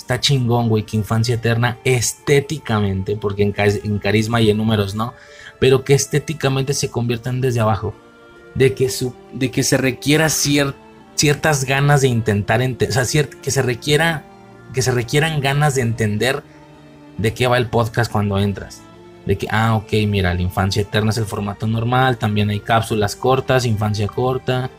está 0.00 0.18
chingón, 0.18 0.68
güey, 0.68 0.84
que 0.84 0.96
Infancia 0.96 1.34
Eterna 1.34 1.78
estéticamente, 1.84 3.16
porque 3.16 3.42
en, 3.42 3.98
carisma 3.98 4.40
y 4.40 4.50
en 4.50 4.56
números 4.56 4.94
no, 4.94 5.14
pero 5.58 5.84
que 5.84 5.94
estéticamente 5.94 6.74
se 6.74 6.90
conviertan 6.90 7.40
desde 7.40 7.60
abajo. 7.60 7.94
De 8.54 8.74
que, 8.74 8.88
se 8.88 9.76
requiera 9.76 10.28
ciertas 11.20 11.64
ganas 11.66 12.00
de 12.00 12.08
intentar 12.08 12.60
o 12.62 12.92
sea, 12.92 13.04
que 13.42 13.50
se 13.50 13.62
requiera, 13.62 14.24
que 14.72 14.80
se 14.80 14.90
requieran 14.90 15.40
ganas 15.40 15.74
de 15.74 15.82
entender 15.82 16.42
de 17.18 17.34
qué 17.34 17.46
va 17.46 17.58
el 17.58 17.66
podcast 17.66 18.10
cuando 18.10 18.38
entras. 18.38 18.80
De 19.26 19.36
que, 19.36 19.46
ah, 19.50 19.74
ok, 19.76 19.92
mira, 20.08 20.32
la 20.32 20.40
infancia 20.40 20.80
eterna 20.80 21.10
es 21.10 21.18
el 21.18 21.26
formato 21.26 21.66
normal, 21.66 22.16
también 22.16 22.48
hay 22.48 22.60
cápsulas 22.60 23.16
cortas, 23.16 23.66
infancia 23.66 24.08
corta, 24.08 24.70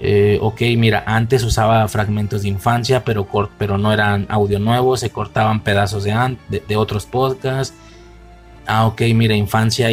eh, 0.00 0.38
ok, 0.40 0.60
mira, 0.76 1.04
antes 1.06 1.42
usaba 1.44 1.86
fragmentos 1.86 2.42
de 2.42 2.48
infancia, 2.48 3.04
pero, 3.04 3.28
pero 3.56 3.78
no 3.78 3.92
eran 3.92 4.26
audio 4.28 4.58
nuevo, 4.58 4.96
se 4.96 5.10
cortaban 5.10 5.62
pedazos 5.62 6.02
de, 6.02 6.34
de, 6.66 6.76
otros 6.76 7.06
podcasts. 7.06 7.76
Ah, 8.66 8.86
ok, 8.86 9.02
mira, 9.14 9.34
infancia 9.34 9.90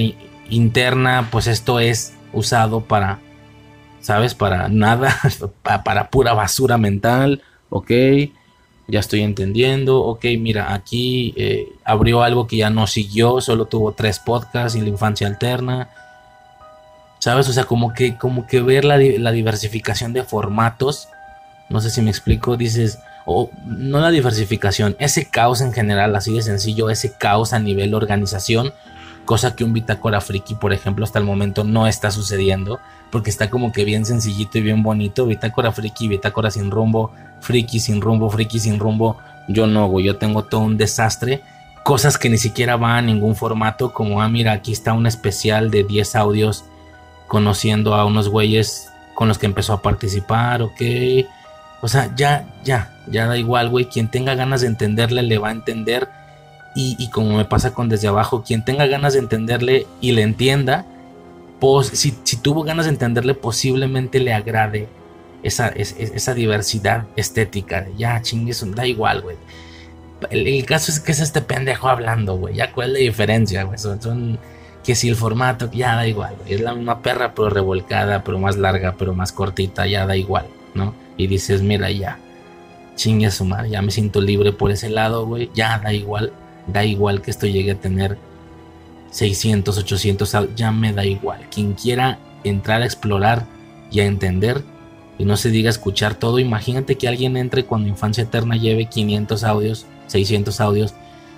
interna, 0.50 1.28
pues 1.32 1.48
esto 1.48 1.80
es 1.80 2.14
usado 2.34 2.82
para, 2.82 3.20
¿sabes? 4.06 4.36
Para 4.36 4.70
nada, 4.70 5.18
para, 5.84 6.10
pura 6.10 6.34
basura 6.34 6.78
mental, 6.78 7.42
ok, 7.70 7.92
ya 8.88 9.00
estoy 9.00 9.22
entendiendo, 9.22 10.02
ok, 10.04 10.26
mira, 10.40 10.74
aquí 10.74 11.34
eh, 11.38 11.68
abrió 11.84 12.22
algo 12.22 12.46
que 12.46 12.58
ya 12.58 12.70
no 12.70 12.86
siguió, 12.86 13.42
solo 13.42 13.66
tuvo 13.66 13.94
tres 13.94 14.20
podcasts 14.20 14.78
y 14.78 14.82
la 14.82 14.90
infancia 14.90 15.26
alterna 15.28 15.90
¿Sabes? 17.26 17.50
O 17.50 17.54
sea, 17.54 17.64
como 17.64 17.92
que, 17.92 18.18
como 18.20 18.46
que 18.46 18.62
ver 18.62 18.86
la, 18.86 19.00
diversificación 19.00 20.14
de 20.14 20.24
formatos. 20.24 21.08
No 21.70 21.82
sé 21.82 21.90
si 21.90 22.04
me 22.04 22.12
explico. 22.12 22.56
Dices, 22.56 23.00
o 23.26 23.50
no 23.66 24.00
la 24.00 24.12
diversificación, 24.12 24.96
ese 25.00 25.28
caos 25.28 25.62
en 25.62 25.74
general, 25.74 26.16
así 26.16 26.36
de 26.36 26.44
sencillo, 26.44 26.92
ese 26.92 27.18
caos 27.18 27.54
a 27.54 27.58
nivel 27.58 27.96
organización, 27.96 28.74
cosa 29.26 29.56
que 29.56 29.64
un 29.64 29.74
Bitácora 29.74 30.22
Friki, 30.22 30.56
por 30.56 30.72
ejemplo, 30.72 31.04
hasta 31.04 31.20
el 31.20 31.26
momento 31.26 31.64
no 31.64 31.88
está 31.88 32.12
sucediendo, 32.12 32.80
porque 33.12 33.30
está 33.30 33.50
como 33.50 33.72
que 33.72 33.84
bien 33.84 34.06
sencillito 34.06 34.58
y 34.58 34.62
bien 34.62 34.84
bonito. 34.84 35.26
Bitácora 35.26 35.72
Friki, 35.72 36.08
Bitácora 36.08 36.52
sin 36.52 36.72
rumbo, 36.72 37.12
Friki 37.42 37.80
sin 37.80 38.02
rumbo, 38.02 38.30
Friki 38.30 38.60
sin 38.60 38.80
rumbo. 38.80 39.18
Yo 39.48 39.68
no, 39.68 39.88
güey, 39.88 40.06
yo 40.06 40.18
tengo 40.18 40.44
todo 40.46 40.62
un 40.62 40.78
desastre. 40.78 41.42
Cosas 41.84 42.18
que 42.18 42.30
ni 42.30 42.38
siquiera 42.38 42.78
van 42.78 42.92
a 42.92 43.02
ningún 43.02 43.36
formato, 43.36 43.94
como, 43.94 44.22
ah, 44.22 44.30
mira, 44.30 44.54
aquí 44.54 44.72
está 44.72 44.94
un 44.94 45.06
especial 45.06 45.70
de 45.70 45.84
10 45.84 46.16
audios 46.16 46.66
conociendo 47.28 47.96
a 47.96 48.06
unos 48.06 48.30
güeyes 48.30 48.90
con 49.14 49.28
los 49.28 49.38
que 49.38 49.46
empezó 49.46 49.74
a 49.74 49.82
participar, 49.82 50.62
ok. 50.62 50.82
O 51.82 51.88
sea, 51.88 52.12
ya, 52.16 52.46
ya, 52.64 52.92
ya 53.08 53.28
da 53.28 53.38
igual, 53.38 53.70
güey. 53.70 53.86
Quien 53.86 54.10
tenga 54.10 54.36
ganas 54.36 54.62
de 54.62 54.68
entenderle, 54.68 55.22
le 55.22 55.38
va 55.38 55.50
a 55.50 55.52
entender. 55.52 56.10
Y, 56.78 57.10
como 57.10 57.38
me 57.38 57.46
pasa 57.46 57.74
con 57.74 57.88
desde 57.88 58.10
abajo, 58.10 58.44
quien 58.44 58.66
tenga 58.66 58.86
ganas 58.86 59.14
de 59.14 59.20
entenderle 59.20 59.88
y 60.02 60.12
le 60.12 60.24
entienda, 60.24 60.86
pues 61.62 61.88
si, 61.88 62.12
tuvo 62.12 62.64
ganas 62.64 62.86
de 62.86 62.92
entenderle, 62.92 63.34
posiblemente 63.34 64.20
le 64.20 64.34
agrade 64.34 64.90
esa, 65.42 65.70
esa 65.70 66.34
diversidad 66.34 67.06
estética. 67.16 67.88
Ya, 67.98 68.22
chingues, 68.22 68.66
da 68.76 68.86
igual, 68.86 69.22
güey. 69.22 69.38
El, 70.30 70.66
caso 70.66 70.92
es 70.92 71.00
que 71.00 71.14
es 71.14 71.22
este 71.22 71.42
pendejo 71.42 71.88
hablando, 71.88 72.36
güey. 72.36 72.56
Ya, 72.56 72.74
¿cuál 72.74 72.88
es 72.88 72.94
la 72.94 73.00
diferencia, 73.00 73.64
güey? 73.64 73.78
son 73.78 74.38
que 74.86 74.94
si 74.94 75.10
el 75.10 75.16
formato, 75.16 75.70
ya 75.72 75.96
da 75.96 76.08
igual, 76.08 76.36
es 76.46 76.62
la 76.62 76.76
misma 76.76 77.02
perra 77.02 77.34
pero 77.34 77.50
revolcada, 77.50 78.24
pero 78.24 78.38
más 78.38 78.56
larga, 78.56 78.96
pero 78.96 79.16
más 79.16 79.32
cortita, 79.32 79.88
ya 79.88 80.06
da 80.06 80.16
igual, 80.16 80.46
¿no? 80.76 80.94
Y 81.18 81.26
dices, 81.26 81.64
mira, 81.64 81.90
ya, 81.90 82.20
chingue 82.96 83.26
a 83.26 83.32
su 83.32 83.46
madre, 83.46 83.72
ya 83.72 83.82
me 83.82 83.90
siento 83.90 84.22
libre 84.22 84.54
por 84.54 84.70
ese 84.70 84.90
lado, 84.90 85.26
güey, 85.26 85.50
ya 85.56 85.80
da 85.80 85.92
igual, 85.92 86.32
da 86.68 86.84
igual 86.86 87.22
que 87.22 87.32
esto 87.32 87.48
llegue 87.48 87.72
a 87.72 87.80
tener 87.80 88.18
600, 89.12 89.78
800, 89.78 90.38
ya 90.56 90.72
me 90.72 90.94
da 90.94 91.06
igual. 91.06 91.48
Quien 91.50 91.74
quiera 91.74 92.20
entrar 92.44 92.82
a 92.82 92.86
explorar 92.86 93.46
y 93.92 94.00
a 94.00 94.06
entender 94.06 94.64
y 95.18 95.26
no 95.26 95.38
se 95.38 95.50
diga 95.50 95.70
escuchar 95.70 96.16
todo, 96.16 96.40
imagínate 96.40 96.96
que 96.96 97.08
alguien 97.08 97.38
entre 97.38 97.64
cuando 97.66 97.88
Infancia 97.88 98.24
Eterna 98.24 98.58
lleve 98.58 98.86
500 98.86 99.44
audios, 99.44 99.86
600 100.08 100.60
audios 100.60 100.94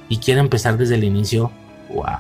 y 0.10 0.18
quiera 0.18 0.42
empezar 0.42 0.78
desde 0.78 0.96
el 0.96 1.04
inicio, 1.04 1.52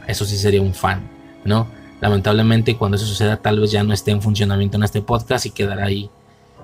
eso 0.07 0.25
sí 0.25 0.37
sería 0.37 0.61
un 0.61 0.73
fan 0.73 1.17
¿no? 1.47 1.67
Lamentablemente 2.01 2.77
cuando 2.77 2.97
eso 2.97 3.05
suceda 3.05 3.37
tal 3.37 3.59
vez 3.59 3.71
ya 3.71 3.83
no 3.83 3.93
esté 3.93 4.11
en 4.11 4.21
funcionamiento 4.21 4.77
en 4.77 4.83
este 4.83 5.01
podcast 5.01 5.47
y 5.47 5.51
quedará 5.51 5.85
ahí 5.85 6.11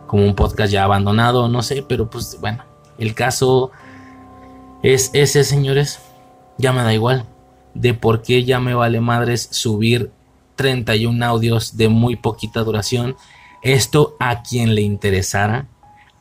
como 0.05 0.25
un 0.25 0.35
podcast 0.35 0.71
ya 0.71 0.83
abandonado, 0.83 1.47
no 1.47 1.63
sé, 1.63 1.83
pero 1.87 2.07
pues 2.09 2.37
bueno, 2.39 2.63
el 2.99 3.15
caso 3.15 3.71
es 4.83 5.09
ese, 5.13 5.43
señores, 5.43 5.99
ya 6.57 6.71
me 6.73 6.83
da 6.83 6.93
igual 6.93 7.25
de 7.73 7.93
por 7.93 8.21
qué 8.21 8.43
ya 8.43 8.59
me 8.59 8.73
vale 8.73 9.01
madres 9.01 9.47
subir 9.51 10.11
31 10.55 11.25
audios 11.25 11.77
de 11.77 11.89
muy 11.89 12.15
poquita 12.15 12.63
duración. 12.63 13.15
Esto 13.61 14.15
a 14.19 14.43
quien 14.43 14.75
le 14.75 14.81
interesara, 14.81 15.67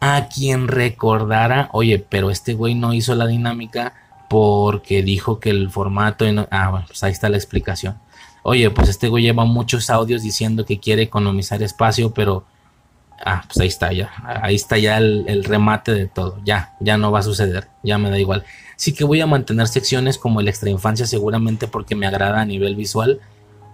a 0.00 0.28
quien 0.28 0.68
recordara, 0.68 1.68
oye, 1.72 1.98
pero 1.98 2.30
este 2.30 2.54
güey 2.54 2.74
no 2.74 2.94
hizo 2.94 3.14
la 3.14 3.26
dinámica 3.26 3.94
porque 4.28 5.02
dijo 5.02 5.40
que 5.40 5.50
el 5.50 5.70
formato... 5.70 6.24
ah, 6.50 6.70
bueno, 6.70 6.86
pues 6.86 7.02
ahí 7.02 7.12
está 7.12 7.28
la 7.28 7.36
explicación. 7.36 7.98
Oye, 8.42 8.70
pues 8.70 8.88
este 8.88 9.08
güey 9.08 9.24
lleva 9.24 9.44
muchos 9.44 9.90
audios 9.90 10.22
diciendo 10.22 10.64
que 10.64 10.80
quiere 10.80 11.02
economizar 11.02 11.62
espacio, 11.62 12.12
pero... 12.14 12.44
Ah, 13.24 13.44
pues 13.46 13.58
ahí 13.60 13.68
está 13.68 13.92
ya. 13.92 14.10
Ahí 14.24 14.56
está 14.56 14.78
ya 14.78 14.98
el, 14.98 15.44
remate 15.44 15.92
de 15.92 16.06
todo. 16.06 16.40
Ya, 16.44 16.74
ya 16.80 16.96
no 16.98 17.12
va 17.12 17.20
a 17.20 17.22
suceder. 17.22 17.68
Ya 17.82 17.98
me 17.98 18.10
da 18.10 18.18
igual. 18.18 18.44
Sí 18.76 18.92
que 18.92 19.04
voy 19.04 19.20
a 19.20 19.26
mantener 19.26 19.68
secciones 19.68 20.18
como 20.18 20.40
el 20.40 20.48
extra 20.48 20.70
infancia 20.70 21.06
seguramente 21.06 21.68
porque 21.68 21.94
me 21.94 22.06
agrada 22.06 22.40
a 22.40 22.44
nivel 22.44 22.74
visual. 22.74 23.20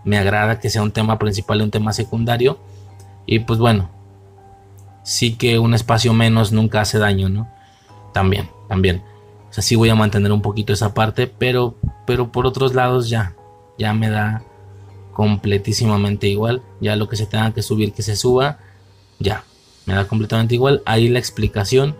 Me 0.05 0.19
agrada 0.19 0.61
que 0.61 0.69
sea 0.69 0.83
un 0.83 0.93
tema 0.93 1.19
principal 1.19 1.61
y 1.61 1.63
un 1.63 1.71
tema 1.71 1.93
secundario. 1.93 2.59
Y 3.25 3.41
pues 3.41 3.59
bueno, 3.59 3.91
sí 5.03 5.37
que 5.37 5.59
un 5.59 5.73
espacio 5.73 6.13
menos 6.13 6.53
nunca 6.53 6.83
hace 6.83 6.99
daño, 6.99 7.31
¿no? 7.31 7.49
También, 8.13 8.51
también. 8.69 9.03
O 9.49 9.53
sea, 9.53 9.63
sí 9.63 9.77
voy 9.77 9.89
a 9.89 9.95
mantener 9.95 10.31
un 10.31 10.43
poquito 10.43 10.75
esa 10.75 10.93
parte, 10.93 11.27
pero, 11.27 11.75
pero 12.07 12.31
por 12.31 12.47
otros 12.47 12.75
lados 12.75 13.09
ya, 13.09 13.35
ya 13.79 13.95
me 13.95 14.11
da 14.11 14.43
completísimamente 15.15 16.29
igual. 16.29 16.63
Ya 16.81 16.97
lo 16.97 17.09
que 17.09 17.17
se 17.17 17.25
tenga 17.25 17.55
que 17.55 17.63
subir, 17.63 17.93
que 17.93 18.03
se 18.03 18.15
suba, 18.15 18.59
ya, 19.19 19.45
me 19.87 19.95
da 19.95 20.07
completamente 20.07 20.55
igual. 20.55 20.83
Ahí 20.87 21.09
la 21.09 21.19
explicación 21.19 21.97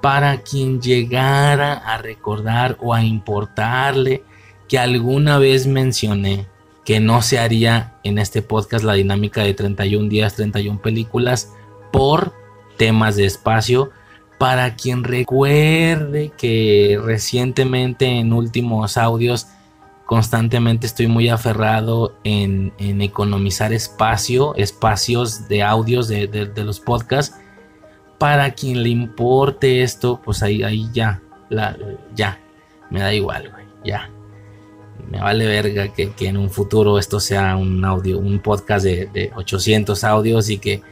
para 0.00 0.42
quien 0.42 0.80
llegara 0.80 1.74
a 1.74 1.98
recordar 1.98 2.76
o 2.80 2.92
a 2.92 3.04
importarle 3.04 4.22
que 4.68 4.78
alguna 4.78 5.38
vez 5.38 5.66
mencioné 5.66 6.46
que 6.84 6.98
no 6.98 7.22
se 7.22 7.38
haría 7.38 7.94
en 8.02 8.18
este 8.18 8.42
podcast 8.42 8.84
la 8.84 8.94
dinámica 8.94 9.42
de 9.42 9.54
31 9.54 10.08
días, 10.08 10.34
31 10.34 10.82
películas 10.82 11.52
por 11.92 12.34
temas 12.76 13.16
de 13.16 13.26
espacio. 13.26 13.90
Para 14.38 14.74
quien 14.74 15.04
recuerde 15.04 16.32
que 16.36 16.98
recientemente 17.00 18.06
en 18.06 18.32
últimos 18.32 18.96
audios 18.96 19.46
constantemente 20.12 20.86
estoy 20.86 21.06
muy 21.06 21.30
aferrado 21.30 22.12
en, 22.22 22.74
economizar 22.78 23.72
espacio, 23.72 24.54
espacios 24.56 25.48
de 25.48 25.62
audios 25.62 26.06
de, 26.06 26.52
los 26.54 26.80
podcasts. 26.80 27.34
Para 28.18 28.50
quien 28.50 28.82
le 28.82 28.90
importe 28.90 29.82
esto, 29.82 30.20
pues 30.22 30.42
ahí, 30.42 30.62
ahí 30.64 30.90
ya, 30.92 31.22
la, 31.48 31.78
ya, 32.14 32.38
me 32.90 33.00
da 33.00 33.14
igual, 33.14 33.50
güey, 33.52 33.64
ya. 33.86 34.10
Me 35.10 35.18
vale 35.18 35.46
verga 35.46 35.94
que, 35.94 36.12
en 36.18 36.36
un 36.36 36.50
futuro 36.50 36.98
esto 36.98 37.18
sea 37.18 37.56
un 37.56 37.82
audio, 37.82 38.18
un 38.18 38.38
podcast 38.40 38.84
de, 38.84 39.06
de 39.06 39.32
800 39.34 40.04
audios 40.04 40.50
y 40.50 40.58
que 40.58 40.82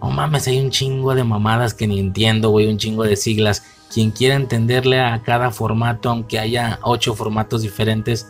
no 0.00 0.10
mames, 0.10 0.46
hay 0.46 0.60
un 0.60 0.70
chingo 0.70 1.16
de 1.16 1.24
mamadas 1.24 1.74
que 1.74 1.88
ni 1.88 1.98
entiendo, 1.98 2.50
güey, 2.50 2.68
un 2.68 2.78
chingo 2.78 3.02
de 3.02 3.16
siglas. 3.16 3.64
Quien 3.92 4.12
quiera 4.12 4.36
entenderle 4.36 5.00
a 5.00 5.20
cada 5.24 5.50
formato, 5.50 6.08
aunque 6.08 6.38
haya 6.38 6.78
ocho 6.82 7.16
formatos 7.16 7.62
diferentes, 7.62 8.28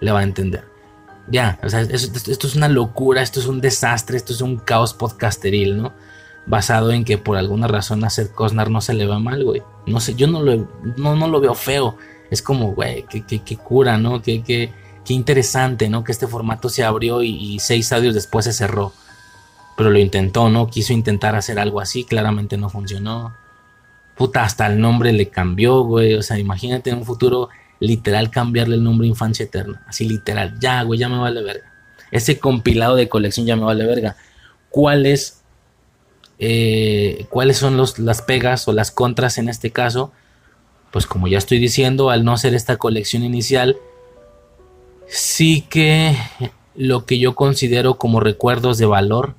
le 0.00 0.12
va 0.12 0.20
a 0.20 0.24
entender. 0.24 0.64
Ya, 1.30 1.58
o 1.62 1.68
sea, 1.68 1.82
esto, 1.82 2.46
es 2.46 2.56
una 2.56 2.68
locura, 2.68 3.22
esto 3.22 3.40
es 3.40 3.46
un 3.46 3.60
desastre, 3.60 4.16
esto 4.16 4.32
es 4.32 4.40
un 4.40 4.56
caos 4.56 4.94
podcasteril, 4.94 5.76
¿no? 5.76 5.92
Basado 6.46 6.90
en 6.92 7.04
que 7.04 7.18
por 7.18 7.36
alguna 7.36 7.66
razón 7.66 8.02
a 8.04 8.10
Seth 8.10 8.32
Cosnar 8.32 8.70
no 8.70 8.80
se 8.80 8.94
le 8.94 9.06
va 9.06 9.18
mal, 9.18 9.44
güey. 9.44 9.62
No 9.86 10.00
sé, 10.00 10.14
yo 10.14 10.26
no 10.26 10.42
lo, 10.42 10.68
no, 10.96 11.16
no 11.16 11.28
lo 11.28 11.40
veo 11.40 11.54
feo. 11.54 11.96
Es 12.30 12.40
como, 12.40 12.72
güey, 12.72 13.04
qué, 13.04 13.56
cura, 13.56 13.98
¿no? 13.98 14.22
Qué, 14.22 14.42
qué, 14.42 14.72
interesante, 15.08 15.88
¿no? 15.88 16.04
Que 16.04 16.12
este 16.12 16.26
formato 16.26 16.68
se 16.68 16.84
abrió 16.84 17.22
y, 17.22 17.58
seis 17.60 17.92
audios 17.92 18.14
después 18.14 18.44
se 18.44 18.52
cerró 18.52 18.92
pero 19.76 19.90
lo 19.90 20.00
intentó, 20.00 20.50
¿no? 20.50 20.66
Quiso 20.66 20.92
intentar 20.92 21.36
hacer 21.36 21.60
algo 21.60 21.78
así, 21.78 22.02
claramente 22.02 22.56
no 22.56 22.68
funcionó. 22.68 23.32
Puta, 24.16 24.42
hasta 24.42 24.66
el 24.66 24.80
nombre 24.80 25.12
le 25.12 25.28
cambió, 25.28 25.82
güey. 25.84 26.14
O 26.14 26.22
sea, 26.22 26.36
imagínate 26.36 26.90
en 26.90 26.96
un 26.98 27.04
futuro 27.04 27.48
literal 27.80 28.30
cambiarle 28.30 28.76
el 28.76 28.84
nombre 28.84 29.06
Infancia 29.06 29.44
Eterna. 29.44 29.84
Así 29.86 30.08
literal, 30.08 30.58
ya, 30.60 30.82
güey, 30.82 30.98
ya 30.98 31.08
me 31.08 31.18
vale 31.18 31.42
verga. 31.42 31.72
Ese 32.10 32.38
compilado 32.38 32.96
de 32.96 33.08
colección 33.08 33.46
ya 33.46 33.56
me 33.56 33.64
vale 33.64 33.86
verga. 33.86 34.16
¿Cuáles, 34.70 35.42
eh, 36.38 37.26
¿cuáles 37.30 37.58
son 37.58 37.76
los, 37.76 37.98
las 37.98 38.22
pegas 38.22 38.66
o 38.68 38.72
las 38.72 38.90
contras 38.90 39.38
en 39.38 39.48
este 39.48 39.70
caso? 39.70 40.12
Pues 40.90 41.06
como 41.06 41.28
ya 41.28 41.38
estoy 41.38 41.58
diciendo, 41.58 42.10
al 42.10 42.24
no 42.24 42.36
ser 42.38 42.54
esta 42.54 42.76
colección 42.76 43.22
inicial, 43.22 43.76
sí 45.06 45.62
que 45.68 46.16
lo 46.74 47.04
que 47.04 47.18
yo 47.18 47.34
considero 47.34 47.98
como 47.98 48.20
recuerdos 48.20 48.78
de 48.78 48.86
valor 48.86 49.34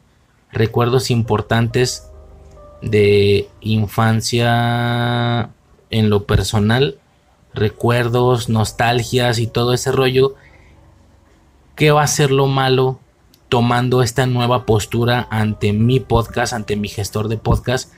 recuerdos 0.52 1.12
importantes 1.12 2.10
de 2.82 3.50
infancia 3.62 5.50
en 5.90 6.10
lo 6.10 6.26
personal, 6.26 6.99
recuerdos, 7.54 8.50
nostalgias 8.50 9.40
y 9.40 9.48
todo 9.48 9.74
ese 9.74 9.92
rollo. 9.92 10.36
¿Qué 11.76 11.92
va 11.92 12.04
a 12.04 12.08
ser 12.08 12.32
lo 12.32 12.48
malo 12.48 13.00
tomando 13.48 14.04
esta 14.04 14.26
nueva 14.26 14.66
postura 14.66 15.28
ante 15.32 15.74
mi 15.74 16.00
podcast, 16.00 16.54
ante 16.54 16.76
mi 16.76 16.88
gestor 16.88 17.28
de 17.28 17.38
podcast 17.38 17.92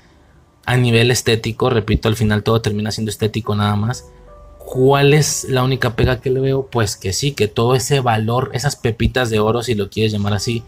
a 0.65 0.77
nivel 0.77 1.11
estético? 1.11 1.69
Repito, 1.69 2.07
al 2.07 2.15
final 2.15 2.43
todo 2.43 2.61
termina 2.61 2.91
siendo 2.91 3.09
estético 3.09 3.55
nada 3.55 3.75
más. 3.75 4.05
¿Cuál 4.59 5.13
es 5.13 5.45
la 5.49 5.63
única 5.63 5.95
pega 5.95 6.21
que 6.21 6.29
le 6.29 6.39
veo? 6.39 6.67
Pues 6.67 6.95
que 6.95 7.11
sí, 7.11 7.33
que 7.33 7.47
todo 7.47 7.75
ese 7.75 7.99
valor, 7.99 8.51
esas 8.53 8.75
pepitas 8.75 9.29
de 9.29 9.39
oro, 9.39 9.63
si 9.63 9.75
lo 9.75 9.89
quieres 9.89 10.11
llamar 10.11 10.33
así, 10.33 10.63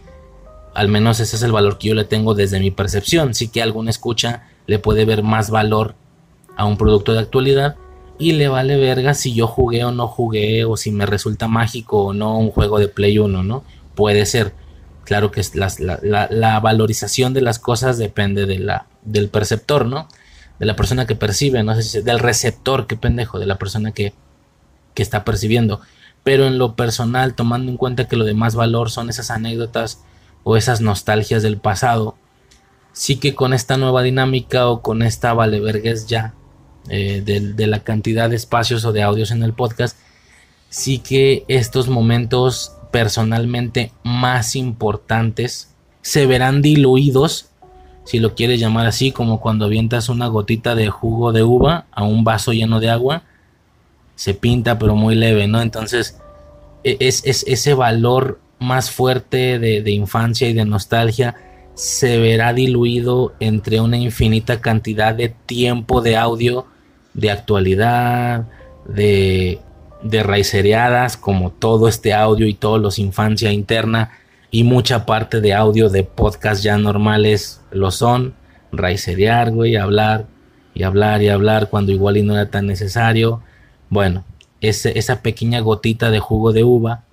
al 0.74 0.88
menos 0.88 1.20
ese 1.20 1.36
es 1.36 1.42
el 1.42 1.52
valor 1.52 1.78
que 1.78 1.88
yo 1.88 1.94
le 1.94 2.04
tengo 2.04 2.34
desde 2.34 2.58
mi 2.60 2.70
percepción. 2.70 3.32
Sí 3.32 3.48
que 3.48 3.62
alguna 3.62 3.90
escucha 3.90 4.48
le 4.66 4.78
puede 4.78 5.04
ver 5.04 5.22
más 5.22 5.50
valor 5.50 5.94
a 6.56 6.66
un 6.66 6.76
producto 6.76 7.12
de 7.12 7.20
actualidad 7.20 7.76
y 8.18 8.32
le 8.32 8.48
vale 8.48 8.76
verga 8.76 9.14
si 9.14 9.34
yo 9.34 9.46
jugué 9.46 9.84
o 9.84 9.92
no 9.92 10.06
jugué 10.06 10.64
o 10.64 10.76
si 10.76 10.90
me 10.90 11.06
resulta 11.06 11.48
mágico 11.48 12.04
o 12.04 12.12
no 12.12 12.38
un 12.38 12.50
juego 12.50 12.78
de 12.78 12.88
Play 12.88 13.18
1, 13.18 13.42
¿no? 13.42 13.64
Puede 13.94 14.26
ser. 14.26 14.52
Claro 15.04 15.30
que 15.30 15.42
la, 15.52 16.60
valorización 16.60 17.34
de 17.34 17.42
las 17.42 17.58
cosas 17.58 17.98
depende 17.98 18.46
de 18.46 18.58
la, 18.58 18.86
del 19.02 19.28
perceptor, 19.28 19.84
¿no? 19.84 20.08
De 20.58 20.64
la 20.64 20.76
persona 20.76 21.06
que 21.06 21.14
percibe, 21.14 21.62
no 21.62 21.74
sé 21.74 21.82
si 21.82 22.00
del 22.00 22.20
receptor, 22.20 22.86
qué 22.86 22.96
pendejo, 22.96 23.38
de 23.38 23.46
la 23.46 23.58
persona 23.58 23.92
que, 23.92 24.14
que 24.94 25.02
está 25.02 25.24
percibiendo. 25.24 25.80
Pero 26.22 26.46
en 26.46 26.56
lo 26.56 26.74
personal, 26.74 27.34
tomando 27.34 27.70
en 27.70 27.76
cuenta 27.76 28.08
que 28.08 28.16
lo 28.16 28.24
de 28.24 28.32
más 28.32 28.54
valor 28.54 28.90
son 28.90 29.10
esas 29.10 29.30
anécdotas 29.30 30.02
o 30.42 30.56
esas 30.56 30.80
nostalgias 30.80 31.42
del 31.42 31.58
pasado, 31.58 32.16
sí 32.92 33.16
que 33.16 33.34
con 33.34 33.52
esta 33.52 33.76
nueva 33.76 34.02
dinámica 34.02 34.68
o 34.68 34.80
con 34.80 35.02
esta 35.02 35.34
valevergues 35.34 36.06
ya 36.06 36.32
eh, 36.88 37.22
de, 37.24 37.66
la 37.66 37.80
cantidad 37.80 38.30
de 38.30 38.36
espacios 38.36 38.84
o 38.84 38.92
de 38.92 39.02
audios 39.02 39.30
en 39.30 39.42
el 39.42 39.52
podcast, 39.52 39.96
sí 40.68 40.98
que 40.98 41.44
estos 41.48 41.88
momentos 41.88 42.72
personalmente 42.90 43.92
más 44.02 44.56
importantes 44.56 45.74
se 46.02 46.26
verán 46.26 46.62
diluidos, 46.62 47.50
si 48.04 48.18
lo 48.18 48.34
quieres 48.34 48.60
llamar 48.60 48.86
así, 48.86 49.12
como 49.12 49.40
cuando 49.40 49.64
avientas 49.64 50.08
una 50.08 50.26
gotita 50.26 50.74
de 50.74 50.90
jugo 50.90 51.32
de 51.32 51.42
uva 51.42 51.86
a 51.90 52.04
un 52.04 52.22
vaso 52.24 52.52
lleno 52.52 52.80
de 52.80 52.90
agua, 52.90 53.22
se 54.14 54.34
pinta 54.34 54.78
pero 54.78 54.94
muy 54.94 55.14
leve, 55.14 55.48
¿no? 55.48 55.62
Entonces, 55.62 56.18
e, 56.84 56.98
es, 57.00 57.22
es 57.24 57.44
ese 57.48 57.74
valor 57.74 58.38
más 58.58 58.90
fuerte 58.90 59.58
de, 59.58 59.90
infancia 59.90 60.48
y 60.48 60.54
de 60.54 60.64
nostalgia 60.64 61.36
se 61.74 62.18
verá 62.18 62.52
diluido 62.52 63.34
entre 63.40 63.80
una 63.80 63.96
infinita 63.96 64.60
cantidad 64.60 65.14
de 65.14 65.28
tiempo 65.28 66.00
de 66.00 66.16
audio 66.16 66.66
de 67.14 67.30
actualidad, 67.30 68.46
de, 68.86 69.60
de 70.02 70.22
raicereadas, 70.22 71.16
como 71.16 71.50
todo 71.50 71.88
este 71.88 72.12
audio 72.12 72.46
y 72.46 72.54
todos 72.54 72.80
los 72.80 72.98
infancia 72.98 73.52
interna, 73.52 74.10
y 74.50 74.64
mucha 74.64 75.06
parte 75.06 75.40
de 75.40 75.54
audio 75.54 75.88
de 75.88 76.04
podcast 76.04 76.62
ya 76.62 76.76
normales 76.76 77.60
lo 77.70 77.90
son, 77.90 78.34
raicerear, 78.72 79.50
güey, 79.50 79.76
hablar 79.76 80.26
y 80.74 80.82
hablar 80.82 81.22
y 81.22 81.28
hablar 81.28 81.70
cuando 81.70 81.92
igual 81.92 82.16
y 82.16 82.22
no 82.22 82.34
era 82.34 82.50
tan 82.50 82.66
necesario. 82.66 83.40
Bueno, 83.88 84.24
esa 84.60 85.22
pequeña 85.22 85.60
gotita 85.60 86.10
de 86.10 86.20
jugo 86.20 86.52
de 86.52 86.64
uva 86.64 87.04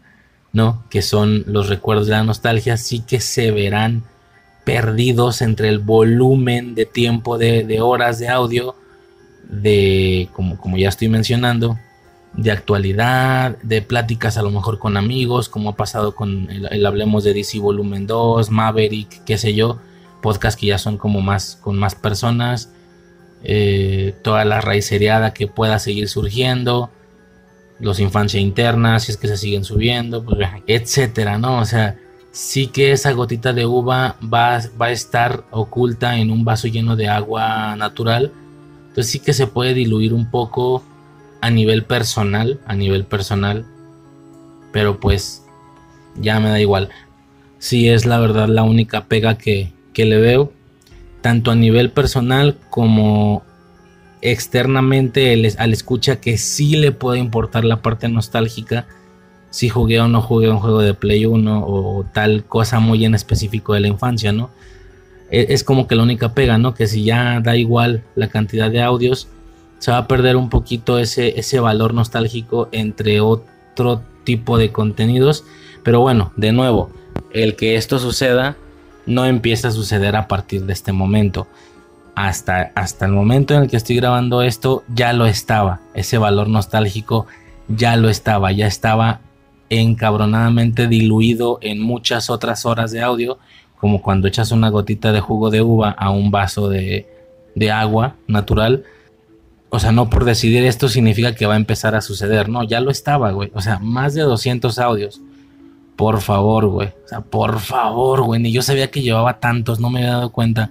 ¿no? 0.54 0.84
Que 0.89 1.02
son 1.02 1.43
los 1.47 1.70
recuerdos 1.70 2.08
de 2.08 2.14
la 2.14 2.24
nostalgia, 2.24 2.78
sí 2.78 3.02
que 3.02 3.20
se 3.20 3.52
verán 3.52 4.04
perdidos 4.66 5.41
entre 5.41 5.70
el 5.70 5.80
volumen 5.80 6.76
de 6.76 6.86
tiempo 6.86 7.38
de, 7.38 7.80
horas 7.82 8.20
de 8.20 8.30
audio, 8.30 8.76
de, 9.52 10.30
como, 10.34 10.58
como 10.58 10.78
ya 10.78 10.89
estoy 10.89 11.10
mencionando, 11.10 11.78
de 12.34 12.52
actualidad, 12.52 13.58
de 13.62 13.82
pláticas 13.82 14.38
a 14.38 14.41
lo 14.41 14.52
mejor 14.52 14.80
con 14.80 14.97
amigos, 14.97 15.49
como 15.49 15.70
ha 15.70 15.76
pasado 15.76 16.16
con 16.16 16.49
el, 16.49 16.86
Hablemos 16.86 17.24
de 17.24 17.34
DC 17.34 17.60
Volumen 17.60 18.08
2, 18.08 18.49
Maverick, 18.49 19.24
qué 19.26 19.38
sé 19.38 19.54
yo, 19.54 19.80
podcast 20.22 20.60
que 20.60 20.68
ya 20.68 20.78
son 20.78 20.97
como 20.97 21.22
más 21.22 21.58
con 21.62 21.78
más 21.78 21.93
personas, 21.93 22.72
eh, 23.43 24.16
toda 24.24 24.45
la 24.45 24.62
raiceriada 24.62 25.34
que 25.34 25.47
pueda 25.47 25.78
seguir 25.80 26.08
surgiendo, 26.08 26.89
los 27.80 27.99
infancia 27.99 28.39
interna, 28.39 28.99
si 28.99 29.12
es 29.12 29.18
que 29.18 29.28
se 29.28 29.38
siguen 29.38 29.66
subiendo, 29.66 30.24
pues, 30.24 30.38
etcétera, 30.68 31.38
¿no? 31.38 31.60
O 31.60 31.66
sea, 31.66 31.97
sí 32.32 32.68
que 32.68 32.91
esa 32.91 33.12
gotita 33.12 33.52
de 33.52 33.66
uva 33.66 34.16
va, 34.22 34.62
va 34.80 34.86
a 34.86 34.91
estar 34.91 35.43
oculta 35.52 36.18
en 36.18 36.32
un 36.32 36.45
vaso 36.45 36.68
lleno 36.68 36.95
de 36.95 37.10
agua 37.10 37.76
natural. 37.76 38.32
Entonces 38.92 39.10
sí 39.10 39.20
que 39.20 39.32
se 39.32 39.48
puede 39.48 39.74
diluir 39.74 40.14
un 40.14 40.30
poco 40.30 40.84
a 41.39 41.50
nivel 41.50 41.86
personal, 41.86 42.60
a 42.66 42.76
nivel 42.76 43.06
personal. 43.06 43.66
Pero 44.74 45.00
pues 45.00 45.46
ya 46.20 46.42
me 46.42 46.50
da 46.50 46.60
igual. 46.60 46.89
Sí 47.58 47.88
es 47.88 48.06
la 48.06 48.20
verdad 48.20 48.50
la 48.50 48.64
única 48.64 49.06
pega 49.06 49.38
que, 49.38 49.72
que 49.94 50.04
le 50.04 50.18
veo. 50.18 50.52
Tanto 51.22 51.52
a 51.52 51.56
nivel 51.56 51.92
personal 51.92 52.58
como 52.70 53.44
externamente 54.22 55.34
al 55.58 55.72
escucha 55.72 56.20
que 56.20 56.38
sí 56.38 56.76
le 56.76 56.92
puede 56.92 57.20
importar 57.20 57.64
la 57.64 57.82
parte 57.82 58.10
nostálgica 58.10 58.88
si 59.52 59.70
jugué 59.70 60.00
o 60.00 60.08
no 60.08 60.22
jugué 60.22 60.50
un 60.50 60.60
juego 60.60 60.82
de 60.82 60.94
Play 60.94 61.26
1 61.26 61.66
o 61.66 62.06
tal 62.14 62.44
cosa 62.46 62.80
muy 62.80 63.06
en 63.06 63.16
específico 63.16 63.74
de 63.74 63.82
la 63.82 63.88
infancia, 63.88 64.32
¿no? 64.32 64.50
E, 65.32 65.48
es 65.50 65.64
como 65.64 65.88
que 65.88 65.96
la 65.96 66.04
única 66.04 66.34
pega, 66.34 66.58
¿no? 66.58 66.74
Que 66.74 66.88
si 66.88 67.04
ya 67.04 67.40
da 67.40 67.56
igual 67.56 68.04
la 68.16 68.28
cantidad 68.28 68.70
de 68.70 68.82
audios, 68.82 69.28
se 69.80 69.92
va 69.92 69.98
a 69.98 70.08
perder 70.08 70.36
un 70.36 70.50
poquito 70.50 71.00
ese, 71.00 71.40
ese 71.40 71.60
valor 71.60 71.94
nostálgico 71.94 72.70
entre 72.72 73.20
otro 73.22 74.04
tipo 74.24 74.58
de 74.58 74.72
contenidos. 74.72 75.44
Pero 75.84 76.02
bueno, 76.02 76.32
de 76.36 76.52
nuevo, 76.52 76.92
el 77.34 77.56
que 77.56 77.76
esto 77.76 77.98
suceda 77.98 78.56
no 79.06 79.26
empieza 79.26 79.70
a 79.70 79.72
suceder 79.72 80.16
a 80.16 80.28
partir 80.28 80.66
de 80.66 80.74
este 80.74 80.92
momento. 80.92 81.48
Hasta, 82.14 82.72
hasta 82.76 83.06
el 83.06 83.14
momento 83.14 83.56
en 83.56 83.64
el 83.64 83.70
que 83.70 83.78
estoy 83.78 83.96
grabando 83.96 84.42
esto 84.42 84.84
ya 84.94 85.14
lo 85.14 85.26
estaba. 85.26 85.80
Ese 85.94 86.18
valor 86.18 86.48
nostálgico 86.48 87.26
ya 87.68 87.96
lo 87.96 88.10
estaba, 88.10 88.52
ya 88.52 88.68
estaba 88.68 89.22
encabronadamente 89.70 90.88
diluido 90.88 91.58
en 91.62 91.82
muchas 91.82 92.30
otras 92.30 92.66
horas 92.66 92.92
de 92.92 93.02
audio, 93.02 93.40
como 93.82 94.04
cuando 94.04 94.28
echas 94.28 94.52
una 94.52 94.70
gotita 94.70 95.12
de 95.12 95.22
jugo 95.22 95.50
de 95.50 95.64
uva 95.64 95.90
a 95.90 96.12
un 96.12 96.30
vaso 96.30 96.70
de, 96.70 97.08
de 97.56 97.72
agua 97.72 98.16
natural. 98.28 98.84
O 99.70 99.80
sea, 99.80 99.92
no 99.92 100.08
por 100.08 100.24
decidir 100.24 100.64
esto 100.64 100.88
significa 100.88 101.34
que 101.34 101.48
va 101.48 101.56
a 101.56 101.58
empezar 101.58 101.96
a 101.96 102.02
suceder, 102.02 102.48
no, 102.48 102.64
ya 102.64 102.80
lo 102.80 102.92
estaba, 102.92 103.32
güey. 103.32 103.52
O 103.56 103.62
sea, 103.62 103.80
más 103.80 104.14
de 104.14 104.22
200 104.22 104.78
audios. 104.78 105.20
Por 105.96 106.22
favor, 106.22 106.68
güey. 106.68 106.90
O 106.90 107.08
sea, 107.08 107.22
por 107.22 107.60
favor, 107.60 108.22
güey. 108.22 108.40
Ni 108.40 108.52
yo 108.52 108.62
sabía 108.62 108.92
que 108.92 109.02
llevaba 109.02 109.40
tantos, 109.40 109.80
no 109.80 109.90
me 109.90 110.02
había 110.02 110.12
dado 110.12 110.32
cuenta. 110.32 110.70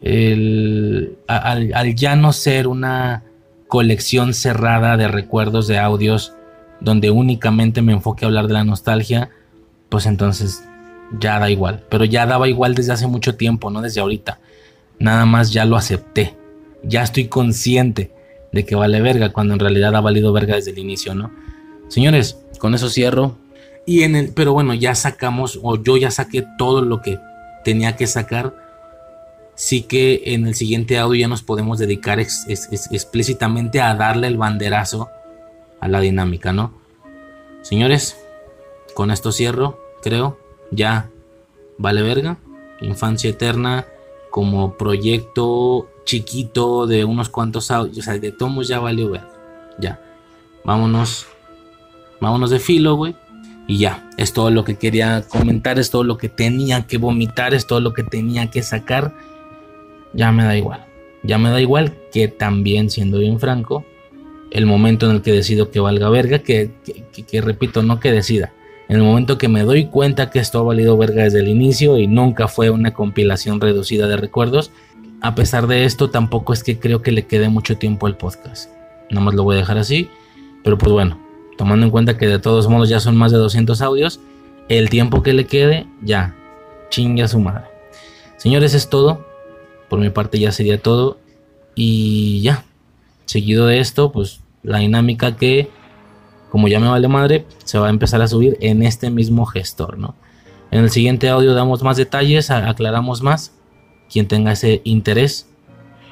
El, 0.00 1.18
al, 1.28 1.74
al 1.74 1.94
ya 1.94 2.16
no 2.16 2.32
ser 2.32 2.68
una 2.68 3.22
colección 3.68 4.32
cerrada 4.32 4.96
de 4.96 5.08
recuerdos 5.08 5.66
de 5.68 5.78
audios 5.78 6.32
donde 6.80 7.10
únicamente 7.10 7.82
me 7.82 7.92
enfoque 7.92 8.24
a 8.24 8.28
hablar 8.28 8.46
de 8.46 8.54
la 8.54 8.64
nostalgia, 8.64 9.28
pues 9.90 10.06
entonces 10.06 10.64
ya 11.18 11.38
da 11.38 11.50
igual. 11.50 11.84
Pero 11.88 12.04
ya 12.04 12.26
daba 12.26 12.48
igual 12.48 12.74
desde 12.74 12.92
hace 12.92 13.06
mucho 13.06 13.36
tiempo, 13.36 13.70
no 13.70 13.82
desde 13.82 14.00
ahorita. 14.00 14.40
Nada 14.98 15.26
más 15.26 15.52
ya 15.52 15.64
lo 15.64 15.76
acepté. 15.76 16.36
Ya 16.82 17.02
estoy 17.02 17.28
consciente 17.28 18.12
de 18.52 18.64
que 18.64 18.74
vale 18.74 19.00
verga 19.00 19.32
cuando 19.32 19.54
en 19.54 19.60
realidad 19.60 19.94
ha 19.94 20.00
valido 20.00 20.32
verga 20.32 20.56
desde 20.56 20.72
el 20.72 20.78
inicio, 20.78 21.14
¿no? 21.14 21.30
Señores, 21.88 22.38
con 22.58 22.74
eso 22.74 22.88
cierro. 22.88 23.36
Y 23.86 24.02
en 24.02 24.14
el, 24.14 24.32
pero 24.32 24.52
bueno, 24.52 24.74
ya 24.74 24.94
sacamos, 24.94 25.58
o 25.62 25.82
yo 25.82 25.96
ya 25.96 26.10
saqué 26.10 26.46
todo 26.58 26.82
lo 26.82 27.00
que 27.02 27.18
tenía 27.64 27.96
que 27.96 28.06
sacar. 28.06 28.54
Sí 29.54 29.82
que 29.82 30.22
en 30.26 30.46
el 30.46 30.54
siguiente 30.54 30.98
audio 30.98 31.20
ya 31.20 31.28
nos 31.28 31.42
podemos 31.42 31.78
dedicar 31.78 32.18
explícitamente 32.20 33.80
a 33.80 33.94
darle 33.94 34.26
el 34.26 34.36
banderazo 34.36 35.08
a 35.80 35.88
la 35.88 36.00
dinámica, 36.00 36.52
¿no? 36.52 36.78
Señores, 37.62 38.16
con 38.94 39.10
esto 39.10 39.32
cierro, 39.32 39.78
creo, 40.02 40.38
ya 40.70 41.10
vale 41.78 42.02
verga. 42.02 42.38
Infancia 42.80 43.30
Eterna 43.30 43.86
como 44.30 44.76
proyecto 44.76 45.88
chiquito 46.04 46.86
de 46.86 47.04
unos 47.04 47.28
cuantos 47.28 47.70
audios, 47.70 47.98
o 47.98 48.02
sea, 48.02 48.18
de 48.18 48.32
tomos 48.32 48.68
ya 48.68 48.80
valió 48.80 49.10
verga. 49.10 49.30
Ya, 49.78 50.00
vámonos, 50.64 51.26
vámonos 52.20 52.50
de 52.50 52.58
filo, 52.58 52.94
güey. 52.94 53.14
Y 53.66 53.78
ya, 53.78 54.10
es 54.16 54.32
todo 54.32 54.50
lo 54.50 54.64
que 54.64 54.76
quería 54.76 55.22
comentar, 55.28 55.78
es 55.78 55.90
todo 55.90 56.02
lo 56.02 56.18
que 56.18 56.28
tenía 56.28 56.86
que 56.86 56.98
vomitar, 56.98 57.54
es 57.54 57.66
todo 57.66 57.80
lo 57.80 57.92
que 57.92 58.02
tenía 58.02 58.50
que 58.50 58.62
sacar. 58.62 59.14
Ya 60.12 60.32
me 60.32 60.44
da 60.44 60.56
igual. 60.56 60.84
Ya 61.22 61.38
me 61.38 61.50
da 61.50 61.60
igual 61.60 61.96
que 62.12 62.28
también, 62.28 62.90
siendo 62.90 63.18
bien 63.18 63.38
franco, 63.38 63.84
el 64.50 64.66
momento 64.66 65.08
en 65.08 65.16
el 65.16 65.22
que 65.22 65.32
decido 65.32 65.70
que 65.70 65.80
valga 65.80 66.08
verga, 66.08 66.40
que, 66.40 66.72
repito, 67.40 67.82
no 67.82 68.00
que 68.00 68.10
decida. 68.10 68.52
En 68.90 68.96
el 68.96 69.04
momento 69.04 69.38
que 69.38 69.46
me 69.46 69.62
doy 69.62 69.84
cuenta 69.86 70.30
que 70.30 70.40
esto 70.40 70.58
ha 70.58 70.62
valido 70.62 70.96
verga 70.96 71.22
desde 71.22 71.38
el 71.38 71.46
inicio 71.46 71.96
y 71.96 72.08
nunca 72.08 72.48
fue 72.48 72.70
una 72.70 72.92
compilación 72.92 73.60
reducida 73.60 74.08
de 74.08 74.16
recuerdos, 74.16 74.72
a 75.20 75.36
pesar 75.36 75.68
de 75.68 75.84
esto 75.84 76.10
tampoco 76.10 76.52
es 76.52 76.64
que 76.64 76.80
creo 76.80 77.00
que 77.00 77.12
le 77.12 77.24
quede 77.24 77.48
mucho 77.48 77.78
tiempo 77.78 78.08
al 78.08 78.16
podcast. 78.16 78.68
Nada 79.08 79.24
más 79.24 79.34
lo 79.34 79.44
voy 79.44 79.54
a 79.54 79.60
dejar 79.60 79.78
así, 79.78 80.10
pero 80.64 80.76
pues 80.76 80.90
bueno, 80.90 81.20
tomando 81.56 81.86
en 81.86 81.92
cuenta 81.92 82.18
que 82.18 82.26
de 82.26 82.40
todos 82.40 82.68
modos 82.68 82.88
ya 82.88 82.98
son 82.98 83.16
más 83.16 83.30
de 83.30 83.38
200 83.38 83.80
audios, 83.80 84.18
el 84.68 84.90
tiempo 84.90 85.22
que 85.22 85.34
le 85.34 85.46
quede 85.46 85.86
ya, 86.02 86.34
chinga 86.90 87.28
su 87.28 87.38
madre. 87.38 87.66
Señores, 88.38 88.74
es 88.74 88.90
todo. 88.90 89.24
Por 89.88 90.00
mi 90.00 90.10
parte 90.10 90.40
ya 90.40 90.50
sería 90.50 90.82
todo. 90.82 91.18
Y 91.76 92.40
ya, 92.42 92.64
Seguido 93.30 93.66
de 93.66 93.78
esto, 93.78 94.10
pues 94.10 94.40
la 94.64 94.78
dinámica 94.78 95.36
que, 95.36 95.70
como 96.50 96.68
ya 96.68 96.80
me 96.80 96.88
vale 96.88 97.08
madre, 97.08 97.46
se 97.64 97.78
va 97.78 97.86
a 97.86 97.90
empezar 97.90 98.20
a 98.22 98.28
subir 98.28 98.58
en 98.60 98.82
este 98.82 99.10
mismo 99.10 99.46
gestor, 99.46 99.98
¿no? 99.98 100.14
En 100.70 100.80
el 100.80 100.90
siguiente 100.90 101.28
audio 101.28 101.54
damos 101.54 101.82
más 101.82 101.96
detalles, 101.96 102.50
aclaramos 102.50 103.22
más. 103.22 103.52
Quien 104.08 104.26
tenga 104.28 104.52
ese 104.52 104.80
interés 104.84 105.48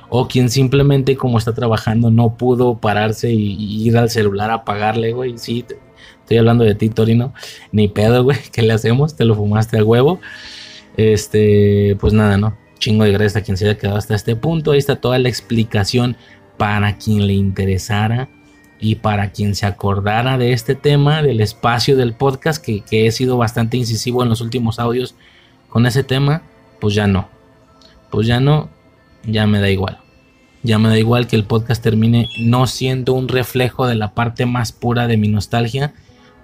o 0.08 0.26
quien 0.26 0.50
simplemente 0.50 1.16
como 1.16 1.38
está 1.38 1.52
trabajando 1.52 2.10
no 2.10 2.36
pudo 2.36 2.78
pararse 2.78 3.32
y, 3.32 3.86
ir 3.86 3.96
al 3.96 4.10
celular 4.10 4.50
a 4.50 4.54
apagarle, 4.54 5.12
güey. 5.12 5.38
Sí, 5.38 5.64
estoy 6.20 6.38
hablando 6.38 6.64
de 6.64 6.74
ti, 6.74 6.88
Torino. 6.88 7.34
Ni 7.72 7.88
pedo, 7.88 8.24
güey. 8.24 8.38
¿Qué 8.52 8.62
le 8.62 8.72
hacemos? 8.72 9.16
Te 9.16 9.24
lo 9.24 9.34
fumaste 9.34 9.76
al 9.76 9.84
huevo. 9.84 10.20
Este, 10.96 11.96
pues 12.00 12.12
nada, 12.12 12.36
¿no? 12.36 12.56
Chingo 12.78 13.04
de 13.04 13.12
gracias 13.12 13.36
a 13.36 13.42
quien 13.42 13.56
se 13.56 13.64
haya 13.64 13.78
quedado 13.78 13.98
hasta 13.98 14.14
este 14.14 14.34
punto. 14.36 14.72
Ahí 14.72 14.78
está 14.78 14.96
toda 14.96 15.18
la 15.18 15.28
explicación 15.28 16.16
para 16.56 16.96
quien 16.96 17.26
le 17.26 17.34
interesara 17.34 18.28
y 18.80 18.96
para 18.96 19.32
quien 19.32 19.54
se 19.54 19.66
acordara 19.66 20.38
de 20.38 20.52
este 20.52 20.74
tema, 20.74 21.22
del 21.22 21.40
espacio 21.40 21.96
del 21.96 22.14
podcast, 22.14 22.64
que, 22.64 22.82
he 22.90 23.10
sido 23.10 23.36
bastante 23.36 23.76
incisivo 23.76 24.22
en 24.22 24.28
los 24.28 24.40
últimos 24.40 24.78
audios 24.78 25.14
con 25.68 25.86
ese 25.86 26.04
tema, 26.04 26.42
pues 26.80 26.94
ya 26.94 27.06
no. 27.06 27.28
Pues 28.10 28.26
ya 28.26 28.40
no, 28.40 28.68
ya 29.24 29.46
me 29.46 29.60
da 29.60 29.68
igual. 29.68 29.98
Ya 30.62 30.78
me 30.78 30.88
da 30.88 30.98
igual 30.98 31.26
que 31.26 31.36
el 31.36 31.44
podcast 31.44 31.82
termine 31.82 32.28
no 32.40 32.66
siendo 32.66 33.12
un 33.14 33.28
reflejo 33.28 33.86
de 33.86 33.94
la 33.94 34.14
parte 34.14 34.46
más 34.46 34.72
pura 34.72 35.06
de 35.06 35.16
mi 35.16 35.28
nostalgia, 35.28 35.92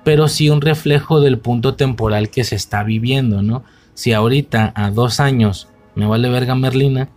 pero 0.05 0.29
sí 0.29 0.51
un 0.51 0.61
reflejo 0.61 1.21
del 1.21 1.39
punto 1.39 1.75
temporal 1.75 2.31
que 2.31 2.45
se 2.45 2.57
está 2.57 2.83
viviendo, 2.83 3.43
¿no? 3.43 3.65
Si 3.95 4.13
ahorita 4.13 4.73
a 4.75 4.91
dos 4.91 5.21
años 5.21 5.69
me 5.95 6.07
vale 6.07 6.29
verga 6.29 6.55
Merlina, 6.55 7.09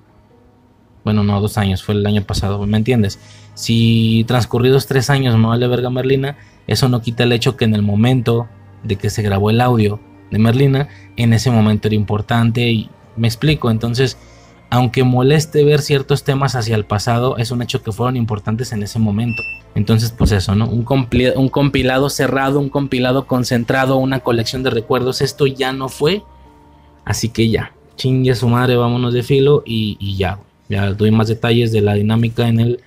bueno, 1.04 1.24
no, 1.24 1.40
dos 1.40 1.58
años, 1.58 1.84
fue 1.84 1.96
el 1.96 2.06
año 2.06 2.24
pasado, 2.24 2.66
¿me 2.66 2.78
entiendes? 2.78 3.20
Si 3.58 4.24
transcurridos 4.28 4.86
tres 4.86 5.10
años 5.10 5.36
me 5.36 5.48
vale 5.48 5.68
verga 5.68 5.90
Merlina, 5.90 6.38
eso 6.68 6.90
no 6.90 7.02
quita 7.02 7.24
el 7.24 7.32
hecho 7.32 7.58
que 7.58 7.66
en 7.66 7.74
el 7.74 7.82
momento 7.82 8.48
de 8.84 8.98
que 8.98 9.10
se 9.10 9.24
grabó 9.24 9.50
el 9.50 9.62
audio 9.62 10.00
de 10.30 10.38
Merlina, 10.38 10.90
en 11.16 11.34
ese 11.34 11.50
momento 11.50 11.88
era 11.88 11.96
importante 11.96 12.70
y 12.70 12.92
me 13.16 13.28
explico, 13.28 13.72
entonces, 13.72 14.16
aunque 14.70 15.04
moleste 15.04 15.64
ver 15.64 15.82
ciertos 15.82 16.24
temas 16.24 16.54
hacia 16.54 16.76
el 16.76 16.86
pasado, 16.86 17.38
es 17.38 17.50
un 17.50 17.64
hecho 17.64 17.82
que 17.82 17.92
fueron 17.92 18.16
importantes 18.16 18.74
en 18.74 18.84
ese 18.84 19.00
momento. 19.00 19.42
Entonces, 19.74 20.14
pues 20.16 20.32
eso, 20.34 20.54
¿no? 20.54 20.70
Un, 20.70 20.84
compilado 21.50 22.12
cerrado, 22.12 22.60
un 22.60 22.70
compilado 22.70 23.26
concentrado, 23.26 23.98
una 23.98 24.20
colección 24.20 24.62
de 24.62 24.70
recuerdos, 24.70 25.20
esto 25.22 25.48
ya 25.48 25.74
no 25.74 25.90
fue, 25.90 26.22
así 27.06 27.30
que 27.30 27.50
ya, 27.50 27.74
chingue 27.96 28.36
su 28.36 28.50
madre, 28.50 28.76
vámonos 28.76 29.16
de 29.16 29.24
filo 29.24 29.64
y, 29.66 29.98
y 30.00 30.16
ya. 30.16 30.38
Ya 30.70 30.92
doy 30.92 31.10
más 31.10 31.30
detalles 31.30 31.72
de 31.72 31.82
la 31.82 31.96
dinámica 31.96 32.48
en 32.48 32.60
el 32.60 32.82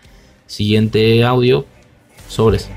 siguiente 0.51 1.22
audio. 1.22 1.64
Sobres. 2.28 2.68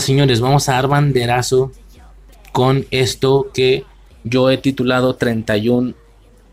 Señores, 0.00 0.40
vamos 0.40 0.68
a 0.68 0.72
dar 0.72 0.88
banderazo 0.88 1.72
con 2.52 2.86
esto 2.90 3.50
que 3.52 3.84
yo 4.24 4.50
he 4.50 4.58
titulado 4.58 5.14
31 5.16 5.94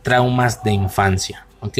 traumas 0.03 0.63
de 0.63 0.71
infancia. 0.71 1.45
¿ok? 1.61 1.77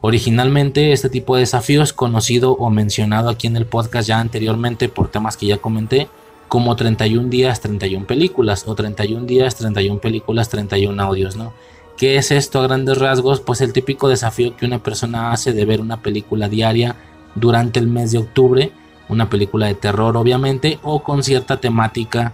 Originalmente 0.00 0.92
este 0.92 1.08
tipo 1.08 1.34
de 1.34 1.40
desafío 1.40 1.82
es 1.82 1.92
conocido 1.92 2.52
o 2.52 2.68
mencionado 2.70 3.30
aquí 3.30 3.46
en 3.46 3.56
el 3.56 3.66
podcast 3.66 4.08
ya 4.08 4.20
anteriormente 4.20 4.88
por 4.88 5.10
temas 5.10 5.36
que 5.36 5.46
ya 5.46 5.58
comenté 5.58 6.08
como 6.48 6.76
31 6.76 7.30
días, 7.30 7.60
31 7.60 8.06
películas 8.06 8.64
o 8.66 8.74
31 8.74 9.24
días, 9.26 9.56
31 9.56 10.00
películas, 10.00 10.50
31 10.50 11.02
audios, 11.02 11.36
¿no? 11.36 11.54
¿Qué 11.96 12.16
es 12.16 12.30
esto 12.30 12.60
a 12.60 12.64
grandes 12.64 12.98
rasgos? 12.98 13.40
Pues 13.40 13.60
el 13.60 13.72
típico 13.72 14.08
desafío 14.08 14.56
que 14.56 14.66
una 14.66 14.82
persona 14.82 15.32
hace 15.32 15.52
de 15.52 15.64
ver 15.64 15.80
una 15.80 16.02
película 16.02 16.48
diaria 16.48 16.96
durante 17.34 17.80
el 17.80 17.86
mes 17.86 18.12
de 18.12 18.18
octubre, 18.18 18.72
una 19.08 19.28
película 19.28 19.66
de 19.66 19.74
terror 19.74 20.16
obviamente, 20.16 20.78
o 20.82 21.02
con 21.02 21.22
cierta 21.22 21.60
temática 21.60 22.32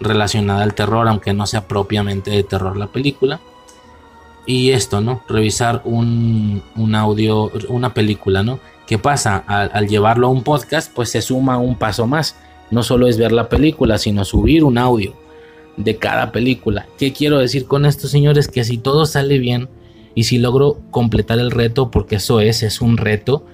relacionada 0.00 0.62
al 0.62 0.74
terror, 0.74 1.06
aunque 1.08 1.32
no 1.32 1.46
sea 1.46 1.66
propiamente 1.68 2.30
de 2.30 2.42
terror 2.42 2.76
la 2.76 2.88
película. 2.88 3.40
Y 4.46 4.70
esto, 4.70 5.00
¿no? 5.00 5.22
Revisar 5.28 5.82
un, 5.84 6.62
audio, 6.94 7.50
una 7.68 7.94
película, 7.94 8.42
¿no? 8.42 8.58
¿Qué 8.86 8.98
pasa? 8.98 9.44
Al, 9.46 9.70
al, 9.72 9.86
llevarlo 9.86 10.26
a 10.26 10.30
un 10.30 10.42
podcast, 10.42 10.92
pues 10.92 11.10
se 11.10 11.22
suma 11.22 11.58
un 11.58 11.76
paso 11.76 12.06
más. 12.06 12.36
No 12.70 12.82
solo 12.82 13.06
es 13.06 13.18
ver 13.18 13.32
la 13.32 13.48
película, 13.48 13.98
sino 13.98 14.24
subir 14.24 14.64
un 14.64 14.78
audio 14.78 15.14
de 15.76 15.96
cada 15.96 16.32
película. 16.32 16.86
¿Qué 16.98 17.12
quiero 17.12 17.38
decir 17.38 17.66
con 17.66 17.86
esto, 17.86 18.08
señores? 18.08 18.48
Que 18.48 18.64
si 18.64 18.78
todo 18.78 19.06
sale 19.06 19.38
bien 19.38 19.68
y 20.14 20.24
si 20.24 20.38
logro 20.38 20.78
completar 20.90 21.38
el 21.38 21.50
reto, 21.50 21.90
porque 21.90 22.16
eso 22.16 22.40
es, 22.40 22.62
es 22.62 22.80
un 22.80 22.96
reto, 22.96 23.44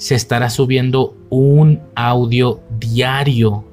se 0.00 0.14
estará 0.14 0.48
subiendo 0.48 1.14
un 1.28 1.78
audio 1.94 2.60
diario 2.78 3.66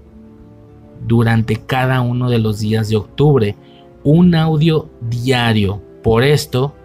durante 1.07 1.55
cada 1.55 2.01
uno 2.01 2.29
de 2.29 2.37
los 2.37 2.59
días 2.59 2.89
de 2.89 2.97
octubre. 2.97 3.55
Un 4.03 4.35
audio 4.35 4.89
diario. 5.09 5.81
Por 6.03 6.23
esto, 6.25 6.75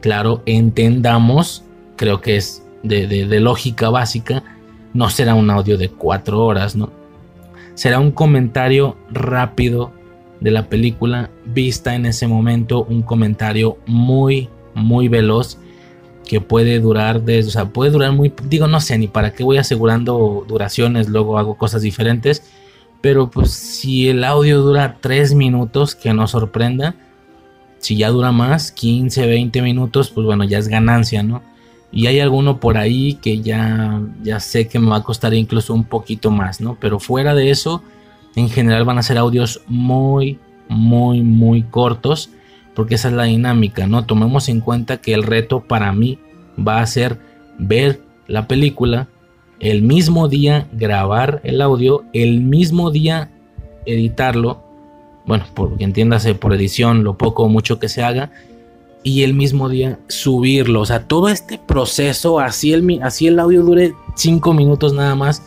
claro, 0.00 0.42
entendamos, 0.46 1.62
creo 1.94 2.20
que 2.20 2.38
es 2.38 2.66
de, 2.82 3.06
de 3.06 3.40
lógica 3.40 3.88
básica, 3.88 4.42
no 4.94 5.10
será 5.10 5.36
un 5.36 5.48
audio 5.48 5.78
de 5.78 5.90
cuatro 5.90 6.44
horas, 6.44 6.74
¿no? 6.74 6.90
Será 7.74 8.00
un 8.00 8.10
comentario 8.10 8.96
rápido 9.12 9.92
de 10.40 10.50
la 10.50 10.68
película 10.68 11.30
vista 11.44 11.94
en 11.94 12.04
ese 12.04 12.26
momento, 12.26 12.82
un 12.82 13.02
comentario 13.02 13.78
muy, 13.86 14.48
muy 14.74 15.06
veloz 15.06 15.56
que 16.28 16.40
puede 16.40 16.78
durar, 16.78 17.22
de, 17.22 17.40
o 17.40 17.50
sea, 17.50 17.64
puede 17.70 17.90
durar 17.90 18.12
muy, 18.12 18.32
digo, 18.44 18.68
no 18.68 18.80
sé 18.80 18.96
ni 18.98 19.08
para 19.08 19.32
qué 19.32 19.42
voy 19.42 19.56
asegurando 19.56 20.44
duraciones, 20.46 21.08
luego 21.08 21.38
hago 21.38 21.56
cosas 21.56 21.82
diferentes, 21.82 22.44
pero 23.00 23.30
pues 23.30 23.50
si 23.50 24.08
el 24.08 24.22
audio 24.22 24.60
dura 24.60 24.98
3 25.00 25.34
minutos, 25.34 25.96
que 25.96 26.14
no 26.14 26.28
sorprenda, 26.28 26.94
si 27.78 27.96
ya 27.96 28.10
dura 28.10 28.30
más, 28.30 28.70
15, 28.70 29.26
20 29.26 29.62
minutos, 29.62 30.10
pues 30.10 30.24
bueno, 30.24 30.44
ya 30.44 30.58
es 30.58 30.68
ganancia, 30.68 31.24
¿no? 31.24 31.42
Y 31.90 32.06
hay 32.06 32.20
alguno 32.20 32.60
por 32.60 32.76
ahí 32.76 33.14
que 33.14 33.40
ya, 33.40 34.00
ya 34.22 34.38
sé 34.38 34.68
que 34.68 34.78
me 34.78 34.90
va 34.90 34.96
a 34.96 35.02
costar 35.02 35.32
incluso 35.34 35.72
un 35.74 35.84
poquito 35.84 36.30
más, 36.30 36.60
¿no? 36.60 36.76
Pero 36.78 37.00
fuera 37.00 37.34
de 37.34 37.50
eso, 37.50 37.82
en 38.36 38.50
general 38.50 38.84
van 38.84 38.98
a 38.98 39.02
ser 39.02 39.16
audios 39.16 39.62
muy, 39.66 40.38
muy, 40.68 41.22
muy 41.22 41.62
cortos 41.62 42.30
porque 42.78 42.94
esa 42.94 43.08
es 43.08 43.14
la 43.14 43.24
dinámica, 43.24 43.88
¿no? 43.88 44.06
Tomemos 44.06 44.48
en 44.48 44.60
cuenta 44.60 44.98
que 44.98 45.12
el 45.12 45.24
reto 45.24 45.64
para 45.64 45.92
mí 45.92 46.20
va 46.56 46.80
a 46.80 46.86
ser 46.86 47.18
ver 47.58 48.00
la 48.28 48.46
película, 48.46 49.08
el 49.58 49.82
mismo 49.82 50.28
día 50.28 50.68
grabar 50.72 51.40
el 51.42 51.60
audio, 51.60 52.04
el 52.12 52.40
mismo 52.40 52.92
día 52.92 53.32
editarlo, 53.84 54.62
bueno, 55.26 55.44
porque 55.54 55.82
entiéndase 55.82 56.36
por 56.36 56.54
edición 56.54 57.02
lo 57.02 57.18
poco 57.18 57.42
o 57.42 57.48
mucho 57.48 57.80
que 57.80 57.88
se 57.88 58.04
haga, 58.04 58.30
y 59.02 59.24
el 59.24 59.34
mismo 59.34 59.68
día 59.68 59.98
subirlo. 60.06 60.82
O 60.82 60.86
sea, 60.86 61.08
todo 61.08 61.30
este 61.30 61.58
proceso, 61.58 62.38
así 62.38 62.72
el, 62.72 63.00
así 63.02 63.26
el 63.26 63.40
audio 63.40 63.64
dure 63.64 63.92
5 64.14 64.54
minutos 64.54 64.92
nada 64.92 65.16
más, 65.16 65.42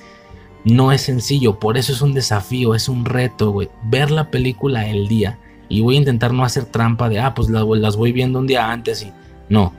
no 0.66 0.92
es 0.92 1.00
sencillo. 1.00 1.60
Por 1.60 1.78
eso 1.78 1.94
es 1.94 2.02
un 2.02 2.14
desafío, 2.14 2.76
es 2.76 2.90
un 2.90 3.06
reto, 3.06 3.52
güey. 3.52 3.70
Ver 3.86 4.12
la 4.12 4.30
película 4.30 4.90
el 4.90 5.08
día. 5.08 5.40
Y 5.72 5.82
voy 5.82 5.96
a 5.96 6.00
intentar 6.00 6.34
no 6.34 6.44
hacer 6.44 6.66
trampa 6.66 7.08
de, 7.08 7.20
ah, 7.20 7.34
pues 7.34 7.50
las, 7.50 7.96
voy 7.96 8.12
viendo 8.12 8.40
un 8.40 8.48
día 8.48 8.70
antes 8.72 9.04
y... 9.04 9.12
No, 9.50 9.74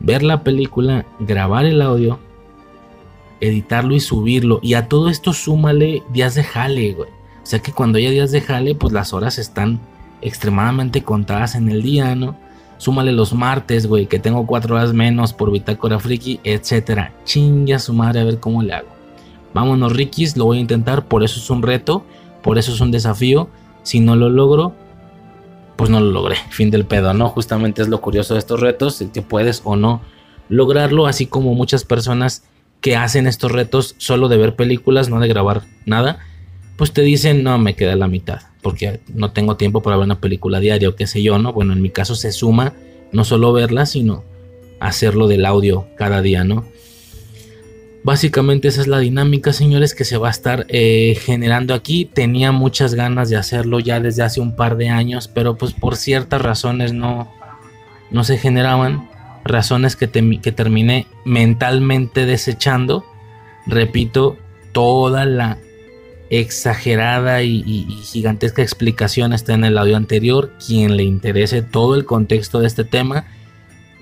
ver 0.00 0.22
la 0.22 0.42
película, 0.42 1.06
grabar 1.18 1.64
el 1.64 1.80
audio, 1.82 2.18
editarlo 3.40 3.94
y 3.94 4.00
subirlo. 4.00 4.58
Y 4.62 4.74
a 4.74 4.88
todo 4.88 5.08
esto 5.08 5.32
súmale 5.32 6.02
días 6.12 6.34
de 6.34 6.44
jale, 6.44 6.92
güey. 6.92 7.08
O 7.42 7.46
sea 7.46 7.58
que 7.58 7.72
cuando 7.72 7.98
haya 7.98 8.10
días 8.10 8.32
de 8.32 8.40
jale, 8.40 8.74
pues 8.74 8.92
las 8.92 9.12
horas 9.12 9.38
están 9.38 9.80
extremadamente 10.22 11.02
contadas 11.02 11.54
en 11.54 11.68
el 11.68 11.82
día, 11.82 12.14
¿no? 12.14 12.36
Súmale 12.78 13.12
los 13.12 13.34
martes, 13.34 13.86
güey, 13.86 14.06
que 14.06 14.18
tengo 14.18 14.46
cuatro 14.46 14.76
horas 14.76 14.92
menos 14.92 15.32
por 15.32 15.50
Bitácora 15.50 15.98
Friki, 15.98 16.40
etcétera. 16.42 17.12
Chinga 17.24 17.78
su 17.78 17.92
madre 17.92 18.20
a 18.20 18.24
ver 18.24 18.40
cómo 18.40 18.62
le 18.62 18.72
hago. 18.72 18.88
Vámonos, 19.52 19.92
Rikis, 19.92 20.36
lo 20.36 20.46
voy 20.46 20.58
a 20.58 20.60
intentar, 20.62 21.06
por 21.06 21.22
eso 21.22 21.38
es 21.38 21.48
un 21.50 21.62
reto, 21.62 22.04
por 22.42 22.58
eso 22.58 22.72
es 22.72 22.80
un 22.80 22.90
desafío. 22.90 23.48
Si 23.82 24.00
no 24.00 24.16
lo 24.16 24.28
logro, 24.28 24.74
pues 25.76 25.90
no 25.90 26.00
lo 26.00 26.10
logré. 26.10 26.36
Fin 26.50 26.70
del 26.70 26.86
pedo, 26.86 27.14
¿no? 27.14 27.28
Justamente 27.28 27.82
es 27.82 27.88
lo 27.88 28.00
curioso 28.00 28.34
de 28.34 28.40
estos 28.40 28.60
retos, 28.60 29.02
que 29.12 29.22
puedes 29.22 29.62
o 29.64 29.76
no 29.76 30.02
lograrlo, 30.48 31.06
así 31.06 31.26
como 31.26 31.54
muchas 31.54 31.84
personas 31.84 32.44
que 32.80 32.96
hacen 32.96 33.26
estos 33.26 33.50
retos 33.50 33.94
solo 33.98 34.28
de 34.28 34.36
ver 34.36 34.56
películas, 34.56 35.08
no 35.08 35.20
de 35.20 35.28
grabar 35.28 35.62
nada, 35.86 36.18
pues 36.76 36.92
te 36.92 37.02
dicen, 37.02 37.42
no, 37.42 37.56
me 37.58 37.74
queda 37.76 37.96
la 37.96 38.08
mitad, 38.08 38.40
porque 38.60 39.00
no 39.14 39.30
tengo 39.30 39.56
tiempo 39.56 39.82
para 39.82 39.96
ver 39.96 40.04
una 40.04 40.20
película 40.20 40.60
diaria 40.60 40.88
o 40.88 40.94
qué 40.94 41.06
sé 41.06 41.22
yo, 41.22 41.38
¿no? 41.38 41.52
Bueno, 41.52 41.72
en 41.72 41.80
mi 41.80 41.90
caso 41.90 42.14
se 42.14 42.32
suma 42.32 42.74
no 43.12 43.24
solo 43.24 43.52
verla, 43.52 43.86
sino 43.86 44.24
hacerlo 44.80 45.28
del 45.28 45.46
audio 45.46 45.86
cada 45.96 46.20
día, 46.20 46.44
¿no? 46.44 46.64
Básicamente 48.04 48.68
esa 48.68 48.82
es 48.82 48.86
la 48.86 48.98
dinámica, 48.98 49.54
señores, 49.54 49.94
que 49.94 50.04
se 50.04 50.18
va 50.18 50.28
a 50.28 50.30
estar 50.30 50.66
eh, 50.68 51.18
generando 51.22 51.72
aquí. 51.72 52.04
Tenía 52.04 52.52
muchas 52.52 52.94
ganas 52.94 53.30
de 53.30 53.36
hacerlo 53.36 53.80
ya 53.80 53.98
desde 53.98 54.22
hace 54.22 54.42
un 54.42 54.54
par 54.54 54.76
de 54.76 54.90
años, 54.90 55.26
pero 55.26 55.56
pues 55.56 55.72
por 55.72 55.96
ciertas 55.96 56.42
razones 56.42 56.92
no, 56.92 57.32
no 58.10 58.22
se 58.22 58.36
generaban. 58.36 59.08
Razones 59.42 59.96
que, 59.96 60.10
que 60.38 60.52
terminé 60.52 61.06
mentalmente 61.24 62.26
desechando. 62.26 63.06
Repito, 63.66 64.36
toda 64.72 65.24
la 65.24 65.56
exagerada 66.28 67.42
y, 67.42 67.62
y, 67.66 67.84
gigantesca 68.02 68.60
explicación 68.60 69.32
está 69.32 69.54
en 69.54 69.64
el 69.64 69.78
audio 69.78 69.96
anterior. 69.96 70.52
Quien 70.66 70.98
le 70.98 71.04
interese 71.04 71.62
todo 71.62 71.94
el 71.94 72.04
contexto 72.04 72.60
de 72.60 72.66
este 72.66 72.84
tema 72.84 73.24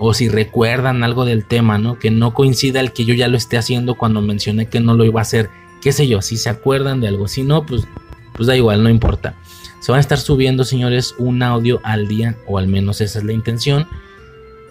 o 0.05 0.15
si 0.15 0.29
recuerdan 0.29 1.05
algo 1.05 1.25
del 1.25 1.45
tema, 1.45 1.79
¿no? 1.79 1.97
Que 1.97 2.11
no 2.11 2.35
coincida 2.35 2.81
el 2.81 2.93
que 2.93 3.05
yo 3.05 3.15
ya 3.15 3.29
lo 3.29 3.37
esté 3.37 3.57
haciendo 3.57 3.95
cuando 3.95 4.21
mencioné 4.21 4.67
que 4.67 4.81
no 4.81 4.95
lo 4.95 5.05
iba 5.05 5.21
a 5.21 5.23
hacer, 5.23 5.49
qué 5.81 5.93
sé 5.93 6.09
yo, 6.09 6.23
si 6.23 6.37
se 6.37 6.49
acuerdan 6.49 7.01
de 7.01 7.07
algo, 7.07 7.29
si 7.29 7.45
no, 7.45 7.65
pues, 7.65 7.85
pues 8.33 8.49
da 8.49 8.57
igual, 8.57 8.83
no 8.83 8.91
importa. 8.91 9.37
Se 9.79 9.93
van 9.93 9.99
a 9.99 10.01
estar 10.01 10.19
subiendo, 10.19 10.65
señores, 10.65 11.15
un 11.19 11.41
audio 11.45 11.81
al 11.85 12.09
día, 12.09 12.37
o 12.49 12.59
al 12.59 12.67
menos 12.67 13.01
esa 13.01 13.21
es 13.21 13.25
la 13.25 13.33
intención, 13.33 13.87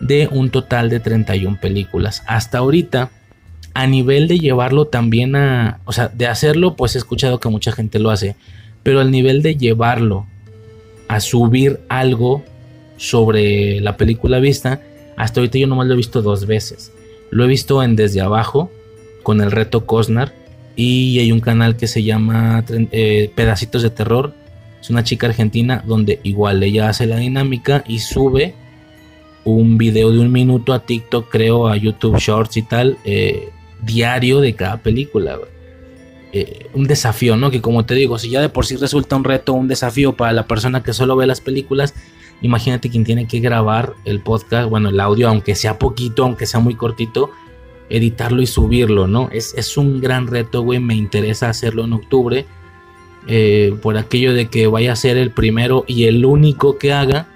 de 0.01 0.27
un 0.29 0.49
total 0.49 0.89
de 0.89 0.99
31 0.99 1.61
películas. 1.61 2.23
Hasta 2.27 2.57
ahorita, 2.57 3.09
a 3.73 3.87
nivel 3.87 4.27
de 4.27 4.37
llevarlo 4.37 4.87
también 4.87 5.37
a, 5.37 5.79
o 5.85 5.93
sea, 5.93 6.09
de 6.09 6.27
hacerlo, 6.27 6.75
pues 6.75 6.95
he 6.95 6.97
escuchado 6.97 7.39
que 7.39 7.47
mucha 7.47 7.71
gente 7.71 7.99
lo 7.99 8.09
hace, 8.09 8.35
pero 8.83 8.99
al 8.99 9.11
nivel 9.11 9.43
de 9.43 9.55
llevarlo 9.55 10.27
a 11.07 11.21
subir 11.21 11.79
algo 11.87 12.43
sobre 12.97 13.79
la 13.79 13.95
película 13.95 14.39
vista, 14.39 14.81
hasta 15.15 15.39
ahorita 15.39 15.57
yo 15.57 15.67
nomás 15.67 15.87
lo 15.87 15.93
he 15.93 15.97
visto 15.97 16.21
dos 16.21 16.45
veces. 16.45 16.91
Lo 17.29 17.45
he 17.45 17.47
visto 17.47 17.81
en 17.83 17.95
Desde 17.95 18.21
Abajo, 18.21 18.71
con 19.23 19.41
el 19.41 19.51
reto 19.51 19.85
Cosnar. 19.85 20.33
Y 20.75 21.19
hay 21.19 21.31
un 21.31 21.41
canal 21.41 21.75
que 21.75 21.87
se 21.87 22.03
llama 22.03 22.63
eh, 22.69 23.31
Pedacitos 23.35 23.83
de 23.83 23.89
Terror. 23.89 24.33
Es 24.79 24.89
una 24.89 25.03
chica 25.03 25.27
argentina 25.27 25.83
donde 25.85 26.19
igual 26.23 26.63
ella 26.63 26.89
hace 26.89 27.05
la 27.05 27.17
dinámica 27.17 27.83
y 27.87 27.99
sube 27.99 28.55
un 29.43 29.77
video 29.77 30.11
de 30.11 30.19
un 30.19 30.31
minuto 30.31 30.73
a 30.73 30.85
TikTok, 30.85 31.29
creo, 31.29 31.67
a 31.67 31.77
YouTube 31.77 32.17
Shorts 32.17 32.57
y 32.57 32.61
tal, 32.63 32.97
eh, 33.03 33.49
diario 33.81 34.39
de 34.39 34.53
cada 34.53 34.77
película. 34.77 35.37
Eh, 36.33 36.67
un 36.73 36.85
desafío, 36.85 37.35
¿no? 37.35 37.51
Que 37.51 37.61
como 37.61 37.85
te 37.85 37.93
digo, 37.93 38.17
si 38.17 38.29
ya 38.29 38.41
de 38.41 38.49
por 38.49 38.65
sí 38.65 38.75
resulta 38.77 39.15
un 39.15 39.23
reto, 39.23 39.53
un 39.53 39.67
desafío 39.67 40.15
para 40.15 40.31
la 40.31 40.47
persona 40.47 40.81
que 40.83 40.93
solo 40.93 41.15
ve 41.15 41.27
las 41.27 41.41
películas, 41.41 41.93
Imagínate 42.41 42.89
quien 42.89 43.03
tiene 43.03 43.27
que 43.27 43.39
grabar 43.39 43.93
el 44.03 44.21
podcast, 44.21 44.69
bueno, 44.69 44.89
el 44.89 44.99
audio, 44.99 45.29
aunque 45.29 45.55
sea 45.55 45.77
poquito, 45.77 46.23
aunque 46.23 46.45
sea 46.45 46.59
muy 46.59 46.75
cortito, 46.75 47.29
editarlo 47.89 48.41
y 48.41 48.47
subirlo, 48.47 49.07
¿no? 49.07 49.29
Es, 49.31 49.53
es 49.55 49.77
un 49.77 50.01
gran 50.01 50.27
reto, 50.27 50.61
güey. 50.61 50.79
Me 50.79 50.95
interesa 50.95 51.49
hacerlo 51.49 51.83
en 51.85 51.93
octubre. 51.93 52.45
Eh, 53.27 53.75
por 53.83 53.97
aquello 53.97 54.33
de 54.33 54.47
que 54.47 54.65
vaya 54.65 54.93
a 54.93 54.95
ser 54.95 55.17
el 55.17 55.29
primero 55.29 55.85
y 55.87 56.05
el 56.05 56.25
único 56.25 56.79
que 56.79 56.91
haga, 56.91 57.27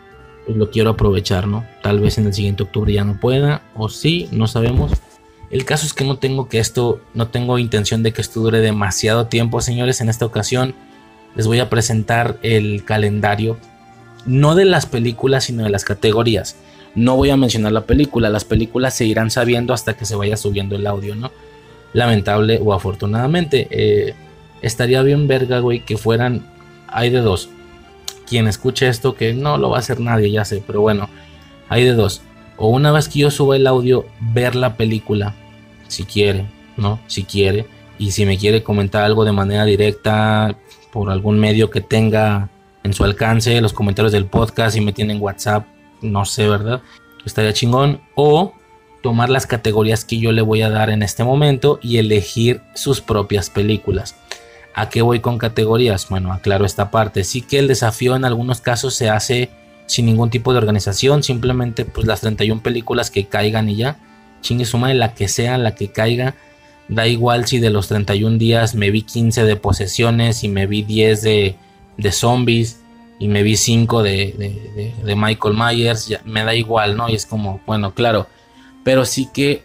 pues 0.46 0.58
lo 0.58 0.72
quiero 0.72 0.92
aprovechar, 0.92 1.48
¿no? 1.48 1.66
Tal 1.84 2.00
vez 2.00 2.18
en 2.18 2.26
el 2.26 2.34
siguiente 2.34 2.64
octubre 2.64 2.92
ya 2.92 3.04
no 3.04 3.20
pueda, 3.20 3.62
o 3.76 3.90
sí, 3.90 4.28
no 4.32 4.48
sabemos. 4.48 4.92
El 5.52 5.64
caso 5.64 5.86
es 5.86 5.94
que 5.94 6.04
no 6.04 6.18
tengo 6.18 6.50
que 6.50 6.58
esto, 6.58 7.02
no 7.14 7.28
tengo 7.28 7.60
intención 7.60 8.02
de 8.02 8.14
que 8.14 8.22
esto 8.22 8.40
dure 8.42 8.62
demasiado 8.62 9.28
tiempo, 9.28 9.62
señores. 9.62 10.02
En 10.02 10.10
esta 10.10 10.26
ocasión 10.26 10.74
les 11.36 11.46
voy 11.46 11.60
a 11.60 11.70
presentar 11.70 12.40
el 12.42 12.84
calendario 12.84 13.58
no 14.26 14.56
de 14.56 14.66
las 14.66 14.86
películas, 14.86 15.46
sino 15.46 15.64
de 15.64 15.70
las 15.70 15.86
categorías. 15.86 16.56
No 16.96 17.16
voy 17.18 17.30
a 17.30 17.38
mencionar 17.38 17.72
la 17.72 17.86
película, 17.86 18.30
las 18.30 18.46
películas 18.46 18.96
se 18.96 19.06
irán 19.06 19.30
sabiendo 19.30 19.74
hasta 19.74 19.96
que 19.96 20.06
se 20.06 20.16
vaya 20.16 20.38
subiendo 20.38 20.76
el 20.76 20.88
audio, 20.88 21.16
¿no? 21.16 21.32
Lamentable 21.94 22.60
o 22.64 22.74
afortunadamente. 22.74 23.68
Eh, 23.70 24.14
estaría 24.62 25.02
bien 25.02 25.28
verga, 25.28 25.60
güey, 25.60 25.82
que 25.82 25.98
fueran... 25.98 26.46
Hay 26.88 27.10
de 27.10 27.20
dos. 27.20 27.50
Quien 28.26 28.48
escuche 28.48 28.88
esto, 28.88 29.16
que 29.16 29.34
no 29.34 29.58
lo 29.58 29.70
va 29.70 29.78
a 29.78 29.80
hacer 29.80 30.00
nadie, 30.00 30.32
ya 30.32 30.46
sé, 30.46 30.64
pero 30.66 30.82
bueno, 30.82 31.10
hay 31.68 31.84
de 31.84 31.94
dos. 31.94 32.22
O 32.58 32.70
una 32.70 32.92
vez 32.92 33.10
que 33.10 33.20
yo 33.20 33.32
suba 33.32 33.58
el 33.58 33.68
audio, 33.68 34.06
ver 34.20 34.56
la 34.56 34.78
película, 34.78 35.36
si 35.88 36.06
quiere, 36.06 36.46
¿no? 36.78 37.00
Si 37.08 37.24
quiere. 37.24 37.66
Y 37.98 38.12
si 38.12 38.26
me 38.26 38.38
quiere 38.38 38.64
comentar 38.64 39.04
algo 39.04 39.26
de 39.26 39.34
manera 39.34 39.66
directa 39.66 40.56
por 40.92 41.10
algún 41.10 41.40
medio 41.40 41.70
que 41.70 41.82
tenga 41.82 42.50
en 42.86 42.94
su 42.94 43.04
alcance, 43.04 43.60
los 43.62 43.74
comentarios 43.74 44.12
del 44.12 44.28
podcast, 44.28 44.78
y 44.78 44.82
me 44.82 44.94
tienen 44.94 45.20
WhatsApp, 45.20 45.66
no 46.04 46.24
sé, 46.24 46.48
¿verdad? 46.48 46.84
Estaría 47.26 47.52
chingón. 47.52 48.00
O 48.14 48.54
tomar 49.02 49.32
las 49.32 49.48
categorías 49.48 50.06
que 50.06 50.20
yo 50.20 50.32
le 50.32 50.44
voy 50.44 50.62
a 50.62 50.70
dar 50.70 50.92
en 50.92 51.02
este 51.02 51.24
momento 51.24 51.80
y 51.82 51.98
elegir 51.98 52.62
sus 52.76 53.02
propias 53.02 53.50
películas. 53.50 54.16
¿A 54.76 54.90
qué 54.90 55.02
voy 55.02 55.20
con 55.20 55.40
categorías? 55.40 56.08
Bueno, 56.10 56.32
aclaro 56.32 56.64
esta 56.64 56.92
parte. 56.92 57.24
Sí 57.24 57.42
que 57.42 57.58
el 57.58 57.68
desafío 57.68 58.16
en 58.16 58.24
algunos 58.24 58.62
casos 58.62 58.94
se 58.94 59.10
hace 59.10 59.50
sin 59.88 60.06
ningún 60.06 60.30
tipo 60.30 60.52
de 60.52 60.60
organización, 60.60 61.24
simplemente 61.24 61.86
pues 61.86 62.06
las 62.06 62.22
31 62.22 62.62
películas 62.62 63.10
que 63.10 63.26
caigan 63.26 63.68
y 63.68 63.78
ya. 63.78 63.98
Chingue 64.42 64.66
suma 64.66 64.90
de 64.90 64.94
la 64.94 65.16
que 65.16 65.28
sea, 65.28 65.58
la 65.58 65.74
que 65.74 65.88
caiga. 65.88 66.36
Da 66.88 67.08
igual 67.08 67.48
si 67.48 67.58
de 67.58 67.72
los 67.72 67.88
31 67.88 68.38
días 68.38 68.76
me 68.76 68.92
vi 68.92 69.02
15 69.02 69.44
de 69.44 69.56
posesiones 69.56 70.44
y 70.44 70.50
me 70.50 70.68
vi 70.68 70.84
10 70.84 71.22
de, 71.24 71.56
de 71.98 72.12
zombies 72.12 72.80
y 73.20 73.28
me 73.28 73.44
vi 73.44 73.56
5 73.56 74.04
de, 74.04 74.94
de, 75.04 75.16
Michael 75.16 75.56
Myers, 75.56 76.20
me 76.26 76.44
da 76.44 76.54
igual, 76.54 76.98
¿no? 76.98 77.10
Y 77.10 77.16
es 77.16 77.26
como, 77.26 77.62
bueno, 77.66 77.94
claro, 77.94 78.28
pero 78.84 79.06
sí 79.06 79.30
que 79.34 79.64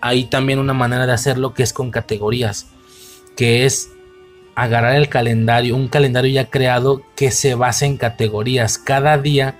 hay 0.00 0.24
también 0.24 0.58
una 0.58 0.72
manera 0.72 1.06
de 1.06 1.12
hacerlo 1.12 1.52
que 1.52 1.62
es 1.62 1.72
con 1.72 1.90
categorías, 1.90 2.66
que 3.36 3.64
es 3.64 3.90
agarrar 4.54 4.94
el 4.94 5.08
calendario, 5.08 5.74
un 5.74 5.88
calendario 5.88 6.32
ya 6.32 6.48
creado 6.48 7.02
que 7.16 7.30
se 7.30 7.54
basa 7.54 7.86
en 7.86 7.96
categorías. 7.96 8.78
Cada 8.78 9.18
día 9.18 9.56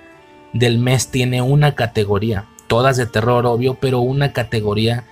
del 0.52 0.78
mes 0.78 1.10
tiene 1.10 1.42
una 1.42 1.74
categoría, 1.74 2.46
todas 2.68 2.96
de 2.96 3.06
terror, 3.06 3.44
obvio, 3.46 3.74
pero 3.74 4.00
una 4.00 4.32
categoría 4.32 5.04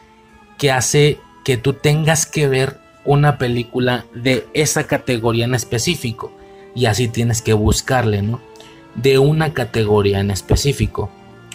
que 0.57 0.70
hace 0.70 1.18
que 1.45 1.57
tú 1.57 1.74
tengas 1.74 2.26
que 2.26 2.49
ver 2.49 2.78
una 3.05 3.38
película 3.38 4.07
de 4.14 4.47
esa 4.55 4.86
categoría 4.86 5.45
en 5.45 5.55
específico 5.55 6.32
y 6.75 6.87
así 6.87 7.09
tienes 7.09 7.43
que 7.43 7.53
buscarle, 7.53 8.22
¿no? 8.22 8.41
De 8.95 9.18
una 9.18 9.53
categoría 9.53 10.20
en 10.20 10.31
específico. 10.31 11.11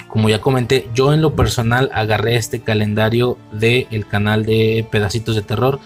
Como 0.07 0.29
ya 0.29 0.41
comenté, 0.41 0.89
yo 0.93 1.13
en 1.13 1.21
lo 1.21 1.35
personal 1.35 1.91
agarré 1.93 2.35
este 2.35 2.61
calendario 2.61 3.37
del 3.51 3.87
el 3.91 4.07
canal 4.07 4.45
de 4.45 4.85
Pedacitos 4.89 5.35
de 5.35 5.43
Terror, 5.43 5.79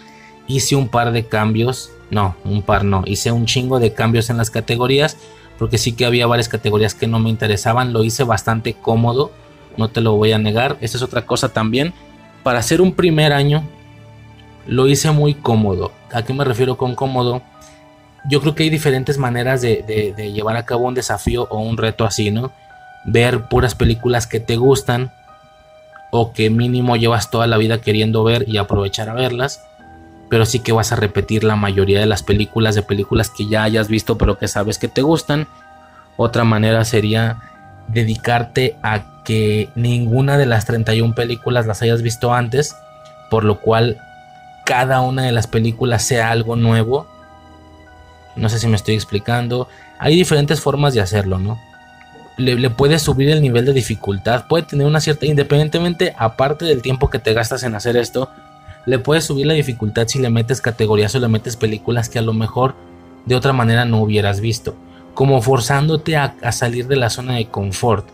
hice 0.47 0.75
un 0.75 0.87
par 0.87 1.11
de 1.11 1.25
cambios, 1.27 1.91
no, 2.09 2.35
un 2.45 2.61
par 2.61 2.85
no, 2.85 3.03
hice 3.05 3.31
un 3.31 3.45
chingo 3.45 3.79
de 3.79 3.93
cambios 3.93 4.29
en 4.29 4.37
las 4.37 4.49
categorías, 4.49 5.17
porque 5.57 5.77
sí 5.77 5.93
que 5.93 6.05
había 6.05 6.27
varias 6.27 6.49
categorías 6.49 6.95
que 6.95 7.07
no 7.07 7.19
me 7.19 7.29
interesaban, 7.29 7.93
lo 7.93 8.03
hice 8.03 8.23
bastante 8.23 8.73
cómodo, 8.73 9.31
no 9.77 9.89
te 9.89 10.01
lo 10.01 10.13
voy 10.13 10.31
a 10.31 10.37
negar, 10.37 10.77
esa 10.81 10.97
es 10.97 11.03
otra 11.03 11.25
cosa 11.25 11.49
también. 11.49 11.93
Para 12.43 12.59
hacer 12.59 12.81
un 12.81 12.93
primer 12.93 13.33
año, 13.33 13.63
lo 14.67 14.87
hice 14.87 15.11
muy 15.11 15.33
cómodo. 15.33 15.91
¿A 16.11 16.23
qué 16.23 16.33
me 16.33 16.43
refiero 16.43 16.77
con 16.77 16.95
cómodo? 16.95 17.41
Yo 18.25 18.41
creo 18.41 18.55
que 18.55 18.63
hay 18.63 18.69
diferentes 18.69 19.17
maneras 19.17 19.61
de, 19.61 20.13
llevar 20.33 20.55
a 20.55 20.65
cabo 20.65 20.87
un 20.87 20.93
desafío 20.93 21.47
o 21.49 21.59
un 21.59 21.77
reto 21.77 22.05
así, 22.05 22.31
¿no? 22.31 22.51
Ver 23.05 23.43
puras 23.43 23.75
películas 23.75 24.27
que 24.27 24.39
te 24.39 24.55
gustan 24.55 25.11
o 26.11 26.31
que 26.31 26.49
mínimo 26.49 26.95
llevas 26.95 27.29
toda 27.29 27.47
la 27.47 27.57
vida 27.57 27.79
queriendo 27.79 28.23
ver 28.23 28.47
y 28.47 28.57
aprovechar 28.57 29.09
a 29.09 29.13
verlas, 29.13 29.63
pero 30.29 30.45
sí 30.45 30.59
que 30.59 30.71
vas 30.71 30.91
a 30.91 30.95
repetir 30.95 31.43
la 31.43 31.55
mayoría 31.55 31.99
de 31.99 32.05
las 32.05 32.23
películas, 32.23 32.75
de 32.75 32.83
películas 32.83 33.29
que 33.29 33.47
ya 33.47 33.63
hayas 33.63 33.87
visto 33.87 34.17
pero 34.17 34.37
que 34.37 34.47
sabes 34.47 34.77
que 34.77 34.87
te 34.87 35.01
gustan. 35.01 35.47
Otra 36.15 36.43
manera 36.43 36.85
sería 36.85 37.41
dedicarte 37.87 38.77
a 38.83 39.23
que 39.25 39.69
ninguna 39.75 40.37
de 40.37 40.45
las 40.45 40.65
31 40.65 41.15
películas 41.15 41.65
las 41.65 41.81
hayas 41.81 42.01
visto 42.01 42.33
antes, 42.33 42.75
por 43.29 43.43
lo 43.43 43.59
cual 43.59 43.97
cada 44.65 45.01
una 45.01 45.23
de 45.23 45.31
las 45.33 45.47
películas 45.47 46.03
sea 46.03 46.31
algo 46.31 46.55
nuevo 46.55 47.12
no 48.35 48.49
sé 48.49 48.59
si 48.59 48.67
me 48.67 48.75
estoy 48.75 48.95
explicando. 48.95 49.67
Hay 49.99 50.15
diferentes 50.15 50.59
formas 50.59 50.93
de 50.93 51.01
hacerlo, 51.01 51.39
¿no? 51.39 51.59
Le, 52.37 52.69
puedes 52.71 53.03
subir 53.03 53.29
el 53.29 53.41
nivel 53.41 53.65
de 53.65 53.73
dificultad. 53.73 54.47
Puede 54.47 54.63
tener 54.63 54.87
una 54.87 54.99
cierta, 54.99 55.25
independientemente, 55.25 56.15
aparte 56.17 56.65
del 56.65 56.81
tiempo 56.81 57.09
que 57.09 57.19
te 57.19 57.33
gastas 57.33 57.63
en 57.63 57.75
hacer 57.75 57.95
esto, 57.95 58.29
le 58.85 58.97
puedes 58.97 59.25
subir 59.25 59.45
la 59.45 59.53
dificultad 59.53 60.07
si 60.07 60.19
le 60.19 60.31
metes 60.31 60.59
categorías 60.59 61.13
o 61.13 61.19
le 61.19 61.27
metes 61.27 61.55
películas 61.55 62.09
que 62.09 62.19
a 62.19 62.23
lo 62.23 62.33
mejor 62.33 62.75
de 63.25 63.35
otra 63.35 63.53
manera 63.53 63.85
no 63.85 64.01
hubieras 64.01 64.39
visto. 64.39 64.75
Como 65.13 65.41
forzándote 65.43 66.17
a, 66.17 66.35
a 66.41 66.51
salir 66.51 66.87
de 66.87 66.95
la 66.95 67.11
zona 67.11 67.35
de 67.35 67.47
confort. 67.47 68.07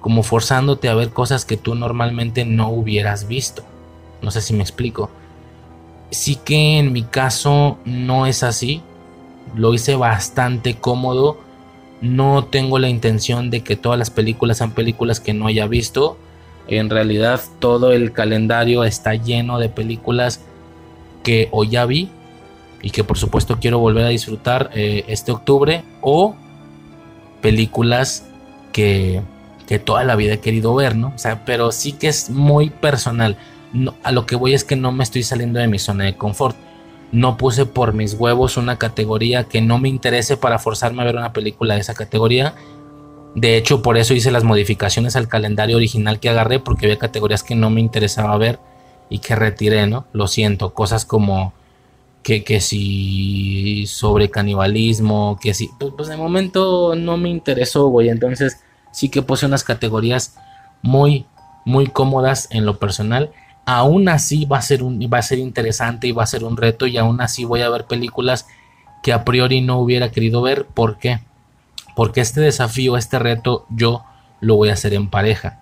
Como 0.00 0.22
forzándote 0.22 0.90
a 0.90 0.94
ver 0.94 1.08
cosas 1.08 1.46
que 1.46 1.56
tú 1.56 1.74
normalmente 1.74 2.44
no 2.44 2.68
hubieras 2.68 3.26
visto. 3.26 3.64
No 4.20 4.30
sé 4.30 4.42
si 4.42 4.52
me 4.52 4.62
explico. 4.62 5.10
Sí 6.10 6.36
que 6.36 6.78
en 6.78 6.92
mi 6.92 7.02
caso 7.02 7.78
no 7.86 8.26
es 8.26 8.42
así 8.42 8.82
lo 9.56 9.74
hice 9.74 9.96
bastante 9.96 10.74
cómodo. 10.74 11.38
No 12.00 12.44
tengo 12.44 12.78
la 12.78 12.88
intención 12.88 13.50
de 13.50 13.62
que 13.62 13.76
todas 13.76 13.98
las 13.98 14.10
películas 14.10 14.58
sean 14.58 14.72
películas 14.72 15.20
que 15.20 15.34
no 15.34 15.46
haya 15.46 15.66
visto. 15.66 16.18
En 16.66 16.90
realidad 16.90 17.40
todo 17.58 17.92
el 17.92 18.12
calendario 18.12 18.84
está 18.84 19.14
lleno 19.14 19.58
de 19.58 19.68
películas 19.68 20.40
que 21.22 21.48
o 21.52 21.64
ya 21.64 21.86
vi 21.86 22.10
y 22.82 22.90
que 22.90 23.04
por 23.04 23.16
supuesto 23.16 23.58
quiero 23.60 23.78
volver 23.78 24.04
a 24.04 24.08
disfrutar 24.08 24.70
eh, 24.74 25.04
este 25.08 25.32
octubre 25.32 25.84
o 26.00 26.34
películas 27.40 28.26
que, 28.72 29.22
que, 29.66 29.78
toda 29.78 30.04
la 30.04 30.16
vida 30.16 30.34
he 30.34 30.40
querido 30.40 30.74
ver, 30.74 30.96
¿no? 30.96 31.12
O 31.14 31.18
sea, 31.18 31.44
pero 31.44 31.72
sí 31.72 31.92
que 31.92 32.08
es 32.08 32.30
muy 32.30 32.70
personal. 32.70 33.36
a 34.02 34.12
lo 34.12 34.26
que 34.26 34.36
voy 34.36 34.54
es 34.54 34.64
que 34.64 34.76
no 34.76 34.92
me 34.92 35.04
estoy 35.04 35.22
saliendo 35.22 35.58
de 35.60 35.68
mi 35.68 35.78
zona 35.78 36.04
de 36.04 36.16
confort 36.16 36.56
no 37.14 37.36
puse 37.36 37.64
por 37.64 37.94
mis 37.94 38.14
huevos 38.14 38.56
una 38.56 38.76
categoría 38.76 39.44
que 39.44 39.60
no 39.60 39.78
me 39.78 39.88
interese 39.88 40.36
para 40.36 40.58
forzarme 40.58 41.02
a 41.02 41.04
ver 41.04 41.14
una 41.14 41.32
película 41.32 41.74
de 41.74 41.80
esa 41.80 41.94
categoría. 41.94 42.56
De 43.36 43.56
hecho, 43.56 43.82
por 43.82 43.96
eso 43.96 44.14
hice 44.14 44.32
las 44.32 44.42
modificaciones 44.42 45.14
al 45.14 45.28
calendario 45.28 45.76
original 45.76 46.18
que 46.18 46.28
agarré, 46.28 46.58
porque 46.58 46.86
había 46.86 46.98
categorías 46.98 47.44
que 47.44 47.54
no 47.54 47.70
me 47.70 47.80
interesaba 47.80 48.36
ver 48.36 48.58
y 49.08 49.20
que 49.20 49.36
retiré, 49.36 49.86
¿no? 49.86 50.06
Lo 50.12 50.26
siento, 50.26 50.74
cosas 50.74 51.04
como 51.04 51.52
que, 52.24 52.42
que 52.42 52.60
si 52.60 53.86
sobre 53.86 54.28
canibalismo, 54.28 55.38
que 55.40 55.54
si, 55.54 55.70
pues, 55.78 55.92
pues 55.96 56.08
de 56.08 56.16
momento 56.16 56.96
no 56.96 57.16
me 57.16 57.28
interesó, 57.28 57.86
güey. 57.86 58.08
Entonces 58.08 58.58
sí 58.90 59.08
que 59.08 59.22
puse 59.22 59.46
unas 59.46 59.62
categorías 59.62 60.34
muy, 60.82 61.26
muy 61.64 61.86
cómodas 61.86 62.48
en 62.50 62.66
lo 62.66 62.80
personal 62.80 63.30
aún 63.66 64.08
así 64.08 64.44
va 64.44 64.58
a 64.58 64.62
ser 64.62 64.82
un 64.82 65.00
va 65.12 65.18
a 65.18 65.22
ser 65.22 65.38
interesante 65.38 66.06
y 66.06 66.12
va 66.12 66.22
a 66.22 66.26
ser 66.26 66.44
un 66.44 66.56
reto 66.56 66.86
y 66.86 66.96
aún 66.96 67.20
así 67.20 67.44
voy 67.44 67.62
a 67.62 67.70
ver 67.70 67.86
películas 67.86 68.46
que 69.02 69.12
a 69.12 69.24
priori 69.24 69.60
no 69.60 69.78
hubiera 69.78 70.10
querido 70.10 70.40
ver, 70.42 70.66
¿por 70.66 70.98
qué? 70.98 71.20
Porque 71.94 72.20
este 72.20 72.40
desafío, 72.40 72.96
este 72.96 73.18
reto 73.18 73.66
yo 73.68 74.02
lo 74.40 74.56
voy 74.56 74.70
a 74.70 74.72
hacer 74.72 74.94
en 74.94 75.10
pareja. 75.10 75.60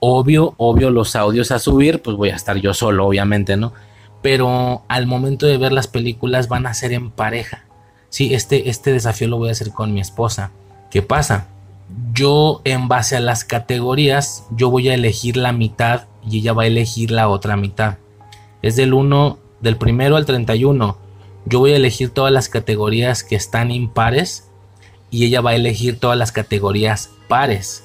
Obvio, 0.00 0.54
obvio 0.56 0.90
los 0.90 1.14
audios 1.14 1.50
a 1.50 1.58
subir, 1.58 2.02
pues 2.02 2.16
voy 2.16 2.30
a 2.30 2.36
estar 2.36 2.56
yo 2.56 2.72
solo, 2.72 3.06
obviamente, 3.06 3.56
¿no? 3.56 3.72
Pero 4.22 4.84
al 4.88 5.06
momento 5.06 5.46
de 5.46 5.58
ver 5.58 5.72
las 5.72 5.86
películas 5.86 6.48
van 6.48 6.66
a 6.66 6.74
ser 6.74 6.92
en 6.92 7.10
pareja. 7.10 7.64
Sí, 8.08 8.34
este, 8.34 8.70
este 8.70 8.92
desafío 8.92 9.28
lo 9.28 9.36
voy 9.36 9.50
a 9.50 9.52
hacer 9.52 9.70
con 9.70 9.92
mi 9.92 10.00
esposa. 10.00 10.50
¿Qué 10.90 11.02
pasa? 11.02 11.48
Yo 12.14 12.62
en 12.64 12.88
base 12.88 13.16
a 13.16 13.20
las 13.20 13.44
categorías, 13.44 14.46
yo 14.50 14.70
voy 14.70 14.88
a 14.88 14.94
elegir 14.94 15.36
la 15.36 15.52
mitad 15.52 16.04
y 16.30 16.38
ella 16.38 16.52
va 16.52 16.64
a 16.64 16.66
elegir 16.66 17.10
la 17.10 17.28
otra 17.28 17.56
mitad. 17.56 17.98
Es 18.62 18.76
del 18.76 18.92
1, 18.92 19.38
del 19.60 19.76
primero 19.76 20.16
al 20.16 20.26
31. 20.26 20.98
Yo 21.46 21.58
voy 21.60 21.72
a 21.72 21.76
elegir 21.76 22.10
todas 22.10 22.32
las 22.32 22.48
categorías 22.48 23.24
que 23.24 23.36
están 23.36 23.70
impares 23.70 24.50
y 25.10 25.24
ella 25.24 25.40
va 25.40 25.50
a 25.50 25.56
elegir 25.56 25.98
todas 25.98 26.18
las 26.18 26.32
categorías 26.32 27.10
pares. 27.28 27.84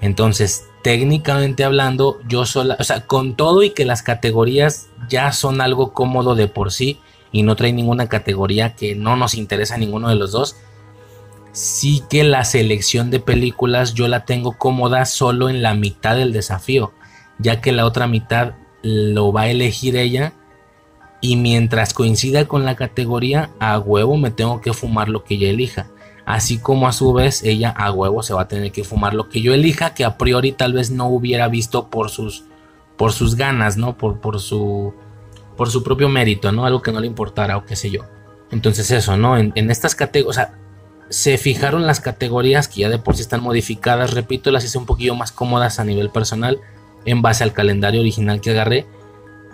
Entonces, 0.00 0.66
técnicamente 0.82 1.64
hablando, 1.64 2.20
yo 2.28 2.46
sola, 2.46 2.76
o 2.78 2.84
sea, 2.84 3.06
con 3.06 3.34
todo 3.34 3.62
y 3.62 3.70
que 3.70 3.84
las 3.84 4.02
categorías 4.02 4.88
ya 5.08 5.32
son 5.32 5.60
algo 5.60 5.92
cómodo 5.92 6.36
de 6.36 6.46
por 6.46 6.70
sí 6.70 7.00
y 7.32 7.42
no 7.42 7.56
trae 7.56 7.72
ninguna 7.72 8.08
categoría 8.08 8.76
que 8.76 8.94
no 8.94 9.16
nos 9.16 9.34
interesa 9.34 9.74
a 9.74 9.78
ninguno 9.78 10.08
de 10.08 10.14
los 10.14 10.30
dos, 10.30 10.56
sí 11.52 12.04
que 12.08 12.22
la 12.22 12.44
selección 12.44 13.10
de 13.10 13.18
películas 13.18 13.94
yo 13.94 14.06
la 14.06 14.24
tengo 14.24 14.52
cómoda 14.52 15.04
solo 15.04 15.48
en 15.48 15.62
la 15.62 15.74
mitad 15.74 16.14
del 16.14 16.32
desafío 16.32 16.92
ya 17.38 17.60
que 17.60 17.72
la 17.72 17.86
otra 17.86 18.06
mitad 18.06 18.54
lo 18.82 19.32
va 19.32 19.42
a 19.42 19.50
elegir 19.50 19.96
ella 19.96 20.32
y 21.20 21.36
mientras 21.36 21.94
coincida 21.94 22.46
con 22.46 22.64
la 22.64 22.76
categoría, 22.76 23.50
a 23.58 23.78
huevo 23.78 24.16
me 24.16 24.30
tengo 24.30 24.60
que 24.60 24.72
fumar 24.72 25.08
lo 25.08 25.24
que 25.24 25.34
ella 25.34 25.50
elija. 25.50 25.88
así 26.26 26.58
como 26.58 26.86
a 26.86 26.92
su 26.92 27.12
vez 27.14 27.42
ella 27.42 27.70
a 27.70 27.90
huevo 27.90 28.22
se 28.22 28.34
va 28.34 28.42
a 28.42 28.48
tener 28.48 28.70
que 28.70 28.84
fumar 28.84 29.14
lo 29.14 29.28
que 29.28 29.40
yo 29.40 29.54
elija, 29.54 29.94
que 29.94 30.04
a 30.04 30.18
priori 30.18 30.52
tal 30.52 30.74
vez 30.74 30.90
no 30.90 31.08
hubiera 31.08 31.48
visto 31.48 31.88
por 31.88 32.10
sus, 32.10 32.44
por 32.96 33.12
sus 33.12 33.34
ganas, 33.34 33.78
¿no? 33.78 33.96
Por, 33.96 34.20
por, 34.20 34.38
su, 34.38 34.92
por 35.56 35.70
su 35.70 35.82
propio 35.82 36.08
mérito, 36.10 36.52
¿no? 36.52 36.66
Algo 36.66 36.82
que 36.82 36.92
no 36.92 37.00
le 37.00 37.06
importara 37.06 37.56
o 37.56 37.64
qué 37.64 37.76
sé 37.76 37.90
yo. 37.90 38.04
Entonces 38.50 38.90
eso, 38.90 39.16
¿no? 39.16 39.38
En, 39.38 39.70
estas 39.70 39.94
categorías, 39.94 40.30
o 40.30 40.32
sea, 40.34 40.58
se 41.08 41.38
fijaron 41.38 41.86
las 41.86 42.00
categorías 42.00 42.68
que 42.68 42.82
ya 42.82 42.90
de 42.90 42.98
por 42.98 43.16
sí 43.16 43.22
están 43.22 43.42
modificadas, 43.42 44.12
repito, 44.12 44.50
las 44.50 44.64
hice 44.64 44.76
un 44.76 44.86
poquillo 44.86 45.14
más 45.14 45.32
cómodas 45.32 45.80
a 45.80 45.84
nivel 45.84 46.10
personal 46.10 46.60
en 47.04 47.22
base 47.22 47.44
al 47.44 47.52
calendario 47.52 48.00
original 48.00 48.40
que 48.40 48.50
agarré. 48.50 48.86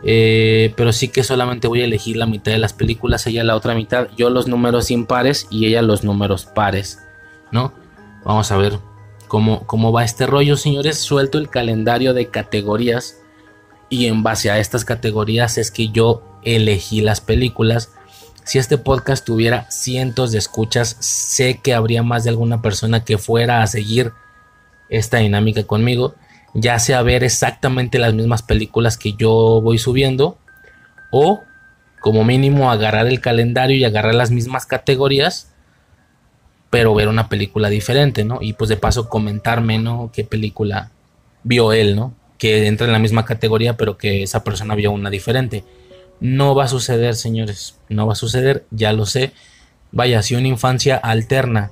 Eh, 0.07 0.74
pero 0.76 0.92
sí 0.92 1.09
que 1.09 1.22
solamente 1.22 1.66
voy 1.66 1.80
a 1.80 1.84
elegir 1.86 2.16
la 2.16 2.26
mitad 2.26 2.53
de 2.53 2.59
las 2.59 2.74
películas, 2.74 3.26
ella 3.26 3.42
la 3.42 3.57
otra 3.57 3.74
mitad, 3.74 4.09
yo 4.18 4.28
los 4.28 4.47
números 4.47 4.90
impares 4.90 5.47
y 5.51 5.64
ella 5.64 5.80
los 5.80 6.05
números 6.05 6.45
pares, 6.45 6.99
¿no? 7.51 7.72
Vamos 8.22 8.53
a 8.53 8.59
ver 8.59 8.78
cómo, 9.28 9.66
cómo 9.66 9.92
va 9.92 10.05
este 10.05 10.26
rollo, 10.26 10.59
señores. 10.59 10.99
Suelto 10.99 11.38
el 11.38 11.49
calendario 11.49 12.12
de 12.12 12.28
categorías 12.28 13.22
y 13.88 14.07
en 14.07 14.22
base 14.22 14.51
a 14.51 14.59
estas 14.59 14.84
categorías 14.84 15.57
es 15.57 15.70
que 15.70 15.88
yo 15.88 16.22
elegí 16.42 17.01
las 17.01 17.22
películas. 17.22 17.92
Si 18.45 18.59
este 18.59 18.76
podcast 18.76 19.24
tuviera 19.24 19.70
cientos 19.70 20.32
de 20.32 20.38
escuchas, 20.38 20.97
sé 21.01 21.61
que 21.62 21.72
habría 21.72 22.03
más 22.03 22.24
de 22.24 22.30
alguna 22.30 22.61
persona 22.61 23.05
que 23.05 23.16
fuera 23.16 23.62
a 23.62 23.66
seguir 23.66 24.12
esta 24.90 25.18
dinámica 25.18 25.64
conmigo 25.64 26.14
ya 26.55 26.78
sea 26.78 27.02
ver 27.02 27.24
exactamente 27.24 27.98
las 27.98 28.14
mismas 28.14 28.42
películas 28.42 28.96
que 28.96 29.12
yo 29.12 29.61
voy 29.61 29.78
subiendo 29.78 30.38
o 31.11 31.42
como 32.00 32.24
mínimo 32.24 32.70
agarrar 32.70 33.07
el 33.07 33.20
calendario 33.20 33.76
y 33.76 33.84
agarrar 33.84 34.14
las 34.14 34.30
mismas 34.30 34.66
categorías 34.66 35.55
pero 36.74 36.92
ver 36.92 37.07
una 37.07 37.28
película 37.28 37.68
diferente, 37.68 38.24
¿no? 38.24 38.38
Y 38.40 38.55
pues 38.55 38.68
de 38.68 38.76
paso 38.76 39.09
comentarme, 39.09 39.78
¿no? 39.78 40.11
Qué 40.12 40.24
película 40.24 40.90
vio 41.44 41.72
él, 41.72 41.94
¿no? 41.94 42.14
Que 42.36 42.66
entra 42.66 42.84
en 42.88 42.92
la 42.92 42.98
misma 42.98 43.24
categoría, 43.24 43.76
pero 43.76 43.96
que 43.96 44.24
esa 44.24 44.42
persona 44.42 44.74
vio 44.74 44.90
una 44.90 45.09
diferente. 45.09 45.62
No 46.18 46.57
va 46.57 46.64
a 46.64 46.68
suceder, 46.68 47.14
señores. 47.14 47.76
No 47.88 48.09
va 48.09 48.14
a 48.14 48.16
suceder, 48.16 48.64
ya 48.72 48.92
lo 48.92 49.07
sé. 49.07 49.32
Vaya, 49.92 50.20
si 50.24 50.34
una 50.34 50.48
infancia 50.48 50.96
alterna 50.96 51.70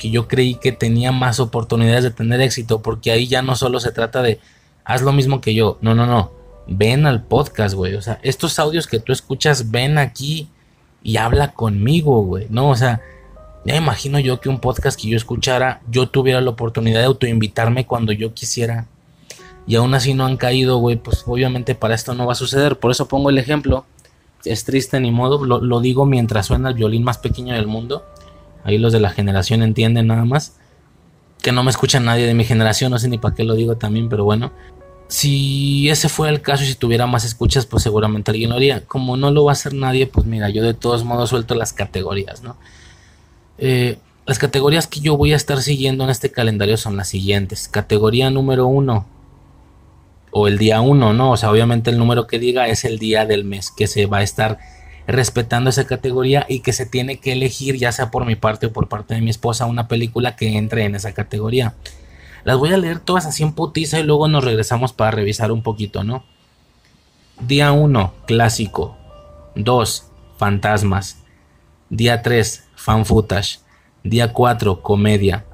que 0.00 0.10
yo 0.10 0.26
creí 0.26 0.54
que 0.54 0.72
tenía 0.72 1.12
más 1.12 1.38
oportunidades 1.38 2.04
de 2.04 2.10
tener 2.10 2.40
éxito, 2.40 2.80
porque 2.80 3.10
ahí 3.10 3.26
ya 3.26 3.42
no 3.42 3.54
solo 3.54 3.78
se 3.80 3.92
trata 3.92 4.22
de 4.22 4.40
haz 4.84 5.02
lo 5.02 5.12
mismo 5.12 5.40
que 5.40 5.54
yo, 5.54 5.76
no, 5.82 5.94
no, 5.94 6.06
no, 6.06 6.32
ven 6.66 7.06
al 7.06 7.22
podcast, 7.22 7.74
güey, 7.74 7.94
o 7.94 8.02
sea, 8.02 8.18
estos 8.22 8.58
audios 8.58 8.86
que 8.86 8.98
tú 8.98 9.12
escuchas, 9.12 9.70
ven 9.70 9.98
aquí 9.98 10.48
y 11.02 11.18
habla 11.18 11.52
conmigo, 11.52 12.22
güey, 12.22 12.46
no, 12.48 12.70
o 12.70 12.76
sea, 12.76 13.02
ya 13.66 13.76
imagino 13.76 14.18
yo 14.18 14.40
que 14.40 14.48
un 14.48 14.58
podcast 14.58 14.98
que 14.98 15.08
yo 15.08 15.18
escuchara, 15.18 15.82
yo 15.90 16.08
tuviera 16.08 16.40
la 16.40 16.50
oportunidad 16.50 17.00
de 17.00 17.06
autoinvitarme 17.06 17.86
cuando 17.86 18.12
yo 18.12 18.32
quisiera. 18.32 18.86
Y 19.66 19.76
aún 19.76 19.94
así 19.94 20.14
no 20.14 20.24
han 20.24 20.38
caído, 20.38 20.78
güey. 20.78 20.96
Pues 20.96 21.22
obviamente 21.26 21.74
para 21.74 21.94
esto 21.94 22.14
no 22.14 22.26
va 22.26 22.32
a 22.32 22.36
suceder. 22.36 22.78
Por 22.78 22.90
eso 22.90 23.06
pongo 23.06 23.28
el 23.28 23.36
ejemplo. 23.36 23.84
Es 24.44 24.64
triste 24.64 24.98
ni 24.98 25.10
modo. 25.10 25.44
Lo, 25.44 25.60
lo 25.60 25.80
digo 25.80 26.06
mientras 26.06 26.46
suena 26.46 26.70
el 26.70 26.74
violín 26.74 27.04
más 27.04 27.18
pequeño 27.18 27.54
del 27.54 27.66
mundo. 27.66 28.02
Ahí 28.64 28.78
los 28.78 28.92
de 28.92 29.00
la 29.00 29.10
generación 29.10 29.62
entienden 29.62 30.08
nada 30.08 30.24
más. 30.24 30.56
Que 31.42 31.52
no 31.52 31.62
me 31.62 31.70
escucha 31.70 32.00
nadie 32.00 32.26
de 32.26 32.34
mi 32.34 32.44
generación, 32.44 32.90
no 32.90 32.98
sé 32.98 33.08
ni 33.08 33.18
para 33.18 33.34
qué 33.34 33.44
lo 33.44 33.54
digo 33.54 33.76
también, 33.76 34.08
pero 34.08 34.24
bueno. 34.24 34.52
Si 35.08 35.88
ese 35.88 36.08
fuera 36.08 36.32
el 36.32 36.40
caso 36.40 36.62
y 36.62 36.66
si 36.66 36.74
tuviera 36.74 37.06
más 37.06 37.24
escuchas, 37.24 37.66
pues 37.66 37.82
seguramente 37.82 38.30
alguien 38.30 38.50
lo 38.50 38.56
haría. 38.56 38.84
Como 38.86 39.16
no 39.16 39.30
lo 39.30 39.44
va 39.44 39.52
a 39.52 39.54
hacer 39.54 39.74
nadie, 39.74 40.06
pues 40.06 40.26
mira, 40.26 40.50
yo 40.50 40.62
de 40.62 40.74
todos 40.74 41.04
modos 41.04 41.30
suelto 41.30 41.54
las 41.54 41.72
categorías, 41.72 42.42
¿no? 42.42 42.56
Eh, 43.58 43.98
las 44.26 44.38
categorías 44.38 44.86
que 44.86 45.00
yo 45.00 45.16
voy 45.16 45.32
a 45.32 45.36
estar 45.36 45.60
siguiendo 45.60 46.04
en 46.04 46.10
este 46.10 46.30
calendario 46.30 46.76
son 46.76 46.96
las 46.96 47.08
siguientes. 47.08 47.68
Categoría 47.68 48.30
número 48.30 48.66
uno, 48.66 49.06
o 50.30 50.48
el 50.48 50.58
día 50.58 50.80
uno, 50.80 51.12
¿no? 51.12 51.32
O 51.32 51.36
sea, 51.36 51.50
obviamente 51.50 51.90
el 51.90 51.98
número 51.98 52.26
que 52.26 52.38
diga 52.38 52.68
es 52.68 52.84
el 52.84 52.98
día 52.98 53.26
del 53.26 53.44
mes 53.44 53.70
que 53.70 53.86
se 53.86 54.06
va 54.06 54.18
a 54.18 54.22
estar 54.22 54.58
respetando 55.10 55.70
esa 55.70 55.86
categoría 55.86 56.46
y 56.48 56.60
que 56.60 56.72
se 56.72 56.86
tiene 56.86 57.18
que 57.18 57.32
elegir, 57.32 57.76
ya 57.76 57.92
sea 57.92 58.10
por 58.10 58.26
mi 58.26 58.36
parte 58.36 58.66
o 58.66 58.72
por 58.72 58.88
parte 58.88 59.14
de 59.14 59.20
mi 59.20 59.30
esposa, 59.30 59.66
una 59.66 59.88
película 59.88 60.36
que 60.36 60.56
entre 60.56 60.84
en 60.84 60.94
esa 60.94 61.12
categoría. 61.12 61.74
Las 62.44 62.58
voy 62.58 62.72
a 62.72 62.76
leer 62.76 63.00
todas 63.00 63.26
así 63.26 63.42
en 63.42 63.52
putiza 63.52 63.98
y 63.98 64.02
luego 64.02 64.28
nos 64.28 64.44
regresamos 64.44 64.92
para 64.92 65.10
revisar 65.10 65.52
un 65.52 65.62
poquito, 65.62 66.04
¿no? 66.04 66.24
Día 67.40 67.72
1, 67.72 68.14
clásico. 68.26 68.96
2, 69.56 70.10
fantasmas. 70.36 71.18
Día 71.88 72.22
3, 72.22 72.64
fan 72.74 73.04
footage. 73.04 73.60
Día 74.04 74.32
4, 74.32 74.82
comedia. 74.82 75.44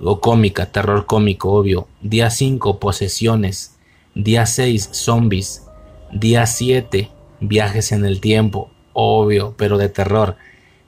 O 0.00 0.20
cómica, 0.20 0.66
terror 0.66 1.06
cómico, 1.06 1.52
obvio. 1.52 1.88
Día 2.00 2.30
5, 2.30 2.78
posesiones. 2.78 3.76
Día 4.14 4.46
6, 4.46 4.90
zombies. 4.92 5.66
Día 6.12 6.46
7, 6.46 7.10
Viajes 7.44 7.90
en 7.90 8.04
el 8.04 8.20
tiempo, 8.20 8.70
obvio, 8.92 9.54
pero 9.56 9.78
de 9.78 9.88
terror. 9.88 10.36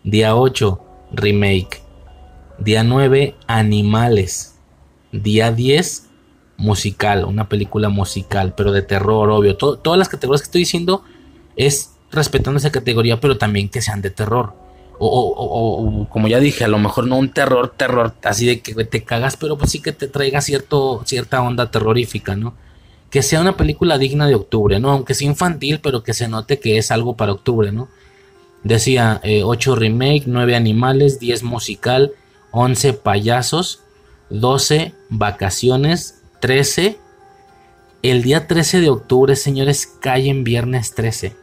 Día 0.02 0.36
8, 0.36 0.80
remake. 1.12 1.82
Día 2.58 2.84
9, 2.84 3.34
animales. 3.46 4.58
Día 5.12 5.52
10, 5.52 6.10
musical, 6.56 7.24
una 7.24 7.48
película 7.48 7.88
musical, 7.88 8.54
pero 8.56 8.72
de 8.72 8.82
terror, 8.82 9.30
obvio. 9.30 9.56
todas 9.56 9.98
las 9.98 10.08
categorías 10.08 10.42
que 10.42 10.46
estoy 10.46 10.60
diciendo 10.60 11.02
es 11.56 11.94
respetando 12.10 12.58
esa 12.58 12.72
categoría, 12.72 13.20
pero 13.20 13.38
también 13.38 13.68
que 13.68 13.82
sean 13.82 14.02
de 14.02 14.10
terror. 14.10 14.54
O, 14.96 16.06
como 16.08 16.28
ya 16.28 16.38
dije, 16.38 16.64
a 16.64 16.68
lo 16.68 16.78
mejor 16.78 17.06
no 17.08 17.16
un 17.16 17.30
terror, 17.30 17.74
terror, 17.76 18.14
así 18.22 18.46
de 18.46 18.60
que 18.60 18.84
te 18.84 19.02
cagas, 19.02 19.36
pero 19.36 19.58
pues 19.58 19.72
sí 19.72 19.82
que 19.82 19.92
te 19.92 20.06
traiga 20.06 20.40
cierto, 20.40 21.02
cierta 21.04 21.42
onda 21.42 21.70
terrorífica, 21.70 22.36
¿no? 22.36 22.54
Que 23.14 23.22
sea 23.22 23.40
una 23.40 23.56
película 23.56 23.96
digna 23.96 24.26
de 24.26 24.34
octubre, 24.34 24.80
¿no? 24.80 24.90
Aunque 24.90 25.14
sea 25.14 25.28
infantil, 25.28 25.78
pero 25.80 26.02
que 26.02 26.12
se 26.12 26.26
note 26.26 26.58
que 26.58 26.78
es 26.78 26.90
algo 26.90 27.16
para 27.16 27.30
octubre, 27.30 27.70
¿no? 27.70 27.88
Decía 28.64 29.20
8 29.22 29.72
eh, 29.72 29.76
remake, 29.76 30.24
9 30.26 30.56
animales, 30.56 31.20
10 31.20 31.44
musical, 31.44 32.10
11 32.50 32.92
payasos, 32.94 33.82
12 34.30 34.94
vacaciones, 35.10 36.22
13. 36.40 36.98
El 38.02 38.24
día 38.24 38.48
13 38.48 38.80
de 38.80 38.88
octubre, 38.88 39.36
señores, 39.36 39.86
cae 39.86 40.28
en 40.28 40.42
viernes 40.42 40.96
13. 40.96 41.36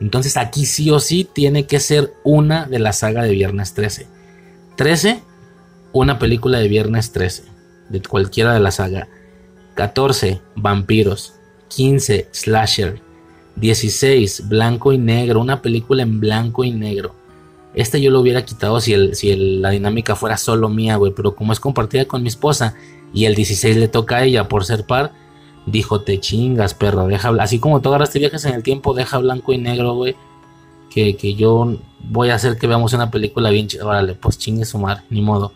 Entonces 0.00 0.36
aquí 0.36 0.66
sí 0.66 0.90
o 0.90 0.98
sí 0.98 1.24
tiene 1.32 1.66
que 1.68 1.78
ser 1.78 2.12
una 2.24 2.66
de 2.66 2.80
la 2.80 2.92
saga 2.92 3.22
de 3.22 3.30
viernes 3.30 3.74
13. 3.74 4.08
13, 4.76 5.22
una 5.92 6.18
película 6.18 6.58
de 6.58 6.66
viernes 6.66 7.12
13, 7.12 7.44
de 7.90 8.02
cualquiera 8.02 8.54
de 8.54 8.58
la 8.58 8.72
saga. 8.72 9.06
14. 9.74 10.40
Vampiros. 10.56 11.34
15. 11.68 12.28
Slasher. 12.30 13.00
16. 13.56 14.48
Blanco 14.48 14.92
y 14.92 14.98
negro. 14.98 15.40
Una 15.40 15.62
película 15.62 16.02
en 16.02 16.20
blanco 16.20 16.64
y 16.64 16.70
negro. 16.70 17.14
Esta 17.74 17.98
yo 17.98 18.10
lo 18.10 18.20
hubiera 18.20 18.44
quitado 18.44 18.80
si, 18.80 18.92
el, 18.92 19.14
si 19.14 19.34
la 19.34 19.70
dinámica 19.70 20.14
fuera 20.14 20.36
solo 20.36 20.68
mía, 20.68 20.96
güey. 20.96 21.12
Pero 21.14 21.34
como 21.34 21.52
es 21.52 21.60
compartida 21.60 22.04
con 22.04 22.22
mi 22.22 22.28
esposa 22.28 22.74
y 23.14 23.24
el 23.24 23.34
16 23.34 23.76
le 23.76 23.88
toca 23.88 24.16
a 24.16 24.24
ella 24.24 24.48
por 24.48 24.64
ser 24.64 24.84
par, 24.84 25.12
dijo: 25.66 26.02
Te 26.02 26.20
chingas, 26.20 26.74
perro. 26.74 27.06
Deja, 27.06 27.30
así 27.40 27.58
como 27.58 27.80
tú 27.80 27.88
agarraste 27.88 28.18
viajes 28.18 28.44
en 28.44 28.54
el 28.54 28.62
tiempo, 28.62 28.94
deja 28.94 29.18
blanco 29.18 29.52
y 29.52 29.58
negro, 29.58 29.94
güey. 29.94 30.16
Que, 30.90 31.16
que, 31.16 31.34
yo 31.34 31.78
voy 32.00 32.28
a 32.28 32.34
hacer 32.34 32.58
que 32.58 32.66
veamos 32.66 32.92
una 32.92 33.10
película 33.10 33.48
bien. 33.48 33.66
Órale, 33.82 34.14
pues 34.14 34.36
chingue 34.36 34.66
su 34.66 34.78
mar, 34.78 35.04
ni 35.08 35.22
modo. 35.22 35.54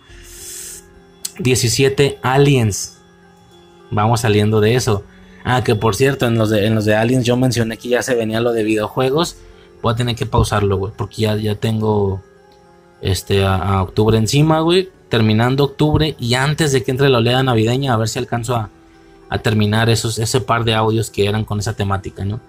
17. 1.38 2.18
Aliens. 2.22 2.95
Vamos 3.90 4.20
saliendo 4.20 4.60
de 4.60 4.74
eso. 4.74 5.04
Ah, 5.44 5.62
que 5.62 5.74
por 5.74 5.94
cierto, 5.94 6.26
en 6.26 6.36
los 6.36 6.50
de, 6.50 6.66
en 6.66 6.74
los 6.74 6.84
de 6.84 6.96
Aliens 6.96 7.24
yo 7.24 7.36
mencioné 7.36 7.76
que 7.76 7.88
ya 7.88 8.02
se 8.02 8.14
venía 8.14 8.40
lo 8.40 8.52
de 8.52 8.64
videojuegos. 8.64 9.36
Voy 9.82 9.92
a 9.92 9.96
tener 9.96 10.16
que 10.16 10.26
pausarlo, 10.26 10.76
güey, 10.76 10.92
porque 10.96 11.22
ya, 11.22 11.36
ya 11.36 11.54
tengo 11.54 12.20
este 13.00 13.44
a, 13.44 13.82
octubre 13.82 14.18
encima, 14.18 14.60
güey. 14.60 14.90
Terminando 15.08 15.64
octubre 15.64 16.16
y 16.18 16.34
antes 16.34 16.72
de 16.72 16.82
que 16.82 16.90
entre 16.90 17.08
la 17.08 17.18
oleada 17.18 17.42
navideña, 17.44 17.94
a 17.94 17.96
ver 17.96 18.08
si 18.08 18.18
alcanzo 18.18 18.56
a, 18.56 18.70
a 19.28 19.38
terminar 19.38 19.88
esos, 19.90 20.18
ese 20.18 20.40
par 20.40 20.64
de 20.64 20.74
audios 20.74 21.10
que 21.10 21.26
eran 21.26 21.44
con 21.44 21.58
esa 21.58 21.74
temática, 21.74 22.24
¿no? 22.24 22.40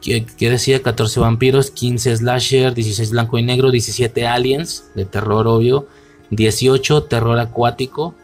Que, 0.00 0.26
decía 0.38 0.82
14 0.82 1.18
vampiros, 1.20 1.70
15 1.70 2.18
slasher, 2.18 2.74
16 2.74 3.10
blanco 3.10 3.38
y 3.38 3.42
negro, 3.42 3.70
17 3.70 4.26
aliens, 4.26 4.90
de 4.94 5.06
terror 5.06 5.46
obvio, 5.46 5.86
18 6.28 7.04
terror 7.04 7.38
acuático, 7.38 8.14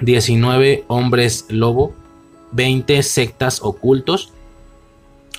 19 0.00 0.84
hombres 0.88 1.46
lobo, 1.48 1.94
20 2.52 3.02
sectas 3.02 3.60
ocultos, 3.62 4.32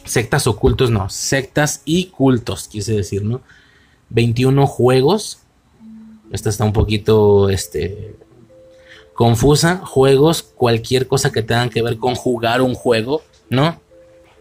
sectas 0.04 0.48
ocultos 0.48 0.92
no, 0.92 1.10
sectas 1.10 1.82
y 1.86 2.08
cultos, 2.08 2.68
quise 2.68 2.94
decir, 2.94 3.24
¿no? 3.24 3.42
21 4.10 4.68
juegos, 4.68 5.40
esta 6.32 6.50
está 6.50 6.64
un 6.64 6.74
poquito, 6.74 7.50
este, 7.50 8.16
confusa, 9.14 9.78
juegos, 9.78 10.44
cualquier 10.44 11.08
cosa 11.08 11.32
que 11.32 11.42
tengan 11.42 11.70
que 11.70 11.82
ver 11.82 11.98
con 11.98 12.16
jugar 12.16 12.62
un 12.62 12.76
juego, 12.76 13.22
¿no? 13.50 13.80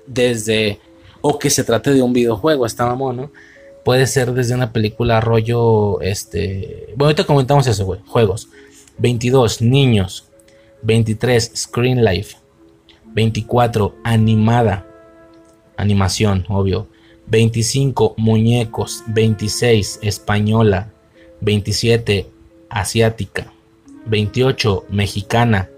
Desde, 0.06 0.80
o 1.20 1.38
que 1.38 1.48
se 1.48 1.64
trate 1.64 1.92
de 1.94 2.02
un 2.02 2.12
videojuego, 2.12 2.66
está 2.66 2.84
mamón, 2.86 3.16
¿no? 3.16 3.30
Puede 3.84 4.06
ser 4.06 4.32
desde 4.32 4.54
una 4.54 4.72
película 4.72 5.20
rollo, 5.20 6.00
este... 6.00 6.88
Bueno, 6.96 7.06
ahorita 7.06 7.24
comentamos 7.24 7.66
eso, 7.66 7.84
güey. 7.84 8.00
Juegos. 8.06 8.48
22, 8.98 9.62
niños. 9.62 10.28
23, 10.82 11.52
Screen 11.56 12.04
Life. 12.04 12.36
24, 13.06 13.94
animada. 14.04 14.86
Animación, 15.76 16.44
obvio. 16.48 16.88
25, 17.26 18.14
muñecos. 18.16 19.02
26, 19.08 20.00
española. 20.02 20.92
27, 21.40 22.30
asiática. 22.68 23.52
28, 24.06 24.84
mexicana. 24.90 25.70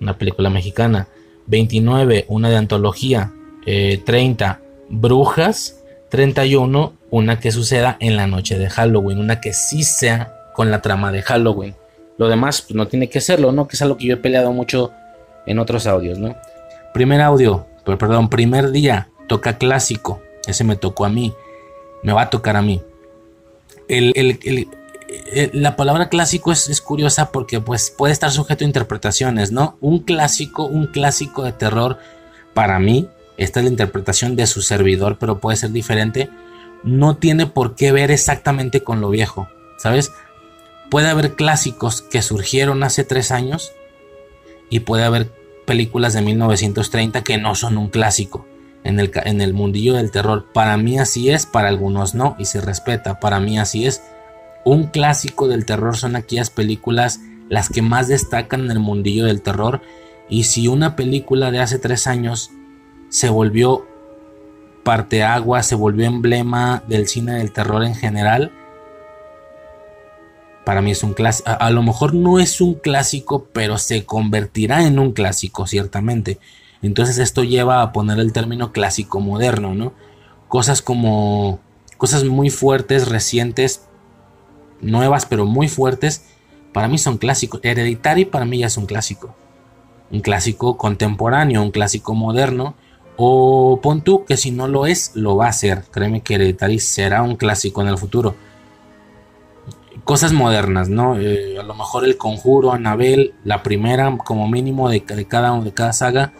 Una 0.00 0.18
película 0.18 0.50
mexicana. 0.50 1.08
29, 1.46 2.26
una 2.28 2.50
de 2.50 2.56
antología. 2.56 3.32
30, 3.64 4.60
eh, 4.60 4.66
brujas. 4.88 5.82
31, 6.10 6.92
una 7.10 7.40
que 7.40 7.50
suceda 7.50 7.96
en 8.00 8.16
la 8.16 8.26
noche 8.26 8.58
de 8.58 8.68
Halloween. 8.68 9.18
Una 9.18 9.40
que 9.40 9.52
sí 9.52 9.82
sea 9.82 10.34
con 10.54 10.70
la 10.70 10.82
trama 10.82 11.10
de 11.10 11.22
Halloween. 11.22 11.74
Lo 12.22 12.28
demás 12.28 12.62
pues, 12.62 12.76
no 12.76 12.86
tiene 12.86 13.08
que 13.08 13.20
serlo, 13.20 13.50
¿no? 13.50 13.66
Que 13.66 13.74
es 13.74 13.82
algo 13.82 13.96
que 13.96 14.06
yo 14.06 14.14
he 14.14 14.16
peleado 14.16 14.52
mucho 14.52 14.92
en 15.44 15.58
otros 15.58 15.88
audios, 15.88 16.20
¿no? 16.20 16.36
Primer 16.94 17.20
audio, 17.20 17.66
perdón, 17.84 18.30
primer 18.30 18.70
día, 18.70 19.08
toca 19.26 19.58
clásico. 19.58 20.22
Ese 20.46 20.62
me 20.62 20.76
tocó 20.76 21.04
a 21.04 21.08
mí. 21.08 21.34
Me 22.04 22.12
va 22.12 22.22
a 22.22 22.30
tocar 22.30 22.54
a 22.54 22.62
mí. 22.62 22.80
la 25.52 25.74
palabra 25.74 26.08
clásico 26.08 26.52
es, 26.52 26.68
es, 26.68 26.80
curiosa 26.80 27.32
porque 27.32 27.60
pues, 27.60 27.90
puede 27.90 28.12
estar 28.12 28.30
sujeto 28.30 28.62
a 28.62 28.68
interpretaciones, 28.68 29.50
¿no? 29.50 29.76
Un 29.80 29.98
clásico, 30.04 30.66
un 30.66 30.86
clásico 30.86 31.42
de 31.42 31.50
terror, 31.50 31.98
para 32.54 32.78
mí, 32.78 33.08
esta 33.36 33.58
es 33.58 33.64
la 33.64 33.70
interpretación 33.70 34.36
de 34.36 34.46
su 34.46 34.62
servidor, 34.62 35.18
pero 35.18 35.40
puede 35.40 35.56
ser 35.56 35.72
diferente. 35.72 36.30
No 36.84 37.16
tiene 37.16 37.46
por 37.46 37.74
qué 37.74 37.90
ver 37.90 38.12
exactamente 38.12 38.84
con 38.84 39.00
lo 39.00 39.10
viejo, 39.10 39.48
¿sabes? 39.76 40.12
Puede 40.92 41.08
haber 41.08 41.36
clásicos 41.36 42.02
que 42.02 42.20
surgieron 42.20 42.82
hace 42.82 43.02
tres 43.02 43.30
años 43.30 43.72
y 44.68 44.80
puede 44.80 45.04
haber 45.04 45.32
películas 45.64 46.12
de 46.12 46.20
1930 46.20 47.24
que 47.24 47.38
no 47.38 47.54
son 47.54 47.78
un 47.78 47.88
clásico 47.88 48.46
en 48.84 49.00
el, 49.00 49.10
en 49.24 49.40
el 49.40 49.54
mundillo 49.54 49.94
del 49.94 50.10
terror. 50.10 50.52
Para 50.52 50.76
mí 50.76 50.98
así 50.98 51.30
es, 51.30 51.46
para 51.46 51.68
algunos 51.68 52.14
no, 52.14 52.36
y 52.38 52.44
se 52.44 52.60
respeta. 52.60 53.20
Para 53.20 53.40
mí 53.40 53.58
así 53.58 53.86
es. 53.86 54.02
Un 54.66 54.88
clásico 54.88 55.48
del 55.48 55.64
terror 55.64 55.96
son 55.96 56.14
aquellas 56.14 56.50
películas 56.50 57.20
las 57.48 57.70
que 57.70 57.80
más 57.80 58.08
destacan 58.08 58.66
en 58.66 58.72
el 58.72 58.78
mundillo 58.78 59.24
del 59.24 59.40
terror. 59.40 59.80
Y 60.28 60.44
si 60.44 60.68
una 60.68 60.94
película 60.94 61.50
de 61.50 61.60
hace 61.60 61.78
tres 61.78 62.06
años 62.06 62.50
se 63.08 63.30
volvió 63.30 63.86
parteagua, 64.84 65.62
se 65.62 65.74
volvió 65.74 66.04
emblema 66.04 66.82
del 66.86 67.08
cine 67.08 67.36
del 67.36 67.50
terror 67.50 67.82
en 67.82 67.94
general, 67.94 68.52
para 70.64 70.80
mí 70.80 70.92
es 70.92 71.02
un 71.02 71.14
clásico. 71.14 71.50
A, 71.50 71.70
lo 71.70 71.82
mejor 71.82 72.14
no 72.14 72.38
es 72.38 72.60
un 72.60 72.74
clásico, 72.74 73.48
pero 73.52 73.78
se 73.78 74.04
convertirá 74.04 74.86
en 74.86 74.98
un 74.98 75.12
clásico, 75.12 75.66
ciertamente. 75.66 76.38
Entonces 76.82 77.18
esto 77.18 77.44
lleva 77.44 77.82
a 77.82 77.92
poner 77.92 78.18
el 78.18 78.32
término 78.32 78.72
clásico 78.72 79.20
moderno, 79.20 79.74
¿no? 79.74 79.92
Cosas 80.48 80.82
como... 80.82 81.60
Cosas 81.96 82.24
muy 82.24 82.50
fuertes, 82.50 83.08
recientes, 83.08 83.86
nuevas, 84.80 85.24
pero 85.24 85.46
muy 85.46 85.68
fuertes, 85.68 86.24
para 86.72 86.88
mí 86.88 86.98
son 86.98 87.16
clásicos. 87.16 87.60
Hereditary 87.62 88.24
para 88.24 88.44
mí 88.44 88.58
ya 88.58 88.66
es 88.66 88.76
un 88.76 88.86
clásico. 88.86 89.36
Un 90.10 90.20
clásico 90.20 90.76
contemporáneo, 90.76 91.62
un 91.62 91.70
clásico 91.70 92.14
moderno. 92.14 92.74
O 93.16 93.78
pon 93.80 94.02
tú 94.02 94.24
que 94.24 94.36
si 94.36 94.50
no 94.50 94.66
lo 94.66 94.86
es, 94.86 95.12
lo 95.14 95.36
va 95.36 95.46
a 95.46 95.52
ser. 95.52 95.84
Créeme 95.92 96.22
que 96.22 96.34
Hereditary 96.34 96.80
será 96.80 97.22
un 97.22 97.36
clásico 97.36 97.82
en 97.82 97.88
el 97.88 97.98
futuro 97.98 98.34
cosas 100.04 100.32
modernas, 100.32 100.88
¿no? 100.88 101.18
Eh, 101.18 101.58
a 101.58 101.62
lo 101.62 101.74
mejor 101.74 102.04
el 102.04 102.16
conjuro, 102.16 102.72
Anabel, 102.72 103.34
la 103.44 103.62
primera 103.62 104.16
como 104.24 104.48
mínimo 104.48 104.88
de, 104.88 105.00
de, 105.00 105.24
cada, 105.26 105.58
de 105.60 105.72
cada 105.72 105.92
saga, 105.92 106.32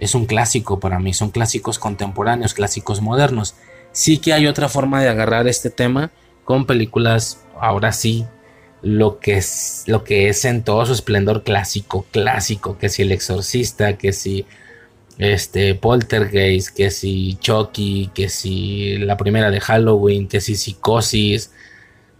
es 0.00 0.14
un 0.14 0.26
clásico 0.26 0.80
para 0.80 0.98
mí, 0.98 1.14
son 1.14 1.30
clásicos 1.30 1.78
contemporáneos, 1.78 2.54
clásicos 2.54 3.00
modernos. 3.00 3.54
Sí 3.92 4.18
que 4.18 4.32
hay 4.32 4.46
otra 4.46 4.68
forma 4.68 5.00
de 5.00 5.08
agarrar 5.08 5.46
este 5.46 5.70
tema 5.70 6.10
con 6.44 6.66
películas, 6.66 7.44
ahora 7.60 7.92
sí, 7.92 8.26
lo 8.82 9.18
que 9.18 9.38
es, 9.38 9.84
lo 9.86 10.04
que 10.04 10.28
es 10.28 10.44
en 10.44 10.62
todo 10.62 10.84
su 10.84 10.92
esplendor 10.92 11.42
clásico, 11.42 12.06
clásico, 12.10 12.76
que 12.76 12.88
si 12.88 13.02
El 13.02 13.12
Exorcista, 13.12 13.96
que 13.96 14.12
si 14.12 14.44
este 15.16 15.74
Poltergeist, 15.74 16.76
que 16.76 16.90
si 16.90 17.36
Chucky, 17.40 18.10
que 18.14 18.28
si 18.28 18.98
la 18.98 19.16
primera 19.16 19.50
de 19.50 19.60
Halloween, 19.60 20.28
que 20.28 20.40
si 20.40 20.56
Psicosis, 20.56 21.52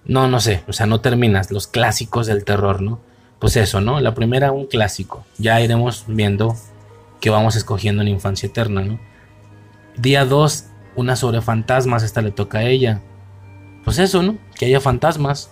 no, 0.06 0.28
no 0.28 0.40
sé, 0.40 0.62
o 0.68 0.72
sea, 0.72 0.86
no 0.86 1.00
terminas 1.00 1.50
los 1.50 1.66
clásicos 1.66 2.26
del 2.26 2.44
terror, 2.44 2.82
¿no? 2.82 3.00
Pues 3.38 3.56
eso, 3.56 3.80
¿no? 3.80 4.00
La 4.00 4.14
primera, 4.14 4.52
un 4.52 4.66
clásico. 4.66 5.24
Ya 5.38 5.60
iremos 5.60 6.04
viendo 6.06 6.56
que 7.20 7.30
vamos 7.30 7.56
escogiendo 7.56 8.02
en 8.02 8.08
Infancia 8.08 8.46
Eterna, 8.46 8.82
¿no? 8.82 9.00
Día 9.96 10.24
2, 10.24 10.66
una 10.96 11.16
sobre 11.16 11.40
fantasmas, 11.40 12.02
esta 12.02 12.20
le 12.20 12.32
toca 12.32 12.58
a 12.58 12.64
ella. 12.64 13.00
Pues 13.84 13.98
eso, 13.98 14.22
¿no? 14.22 14.36
Que 14.58 14.66
haya 14.66 14.80
fantasmas, 14.80 15.50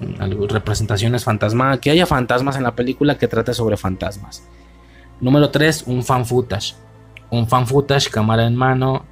representaciones 0.00 1.24
fantasma, 1.24 1.80
que 1.80 1.90
haya 1.90 2.06
fantasmas 2.06 2.56
en 2.56 2.62
la 2.62 2.74
película 2.74 3.16
que 3.16 3.28
trate 3.28 3.54
sobre 3.54 3.76
fantasmas. 3.76 4.42
Número 5.20 5.50
3, 5.50 5.84
un 5.86 6.02
fan 6.02 6.26
footage. 6.26 6.74
Un 7.30 7.48
fan 7.48 7.66
footage, 7.66 8.10
cámara 8.10 8.46
en 8.46 8.54
mano. 8.54 9.06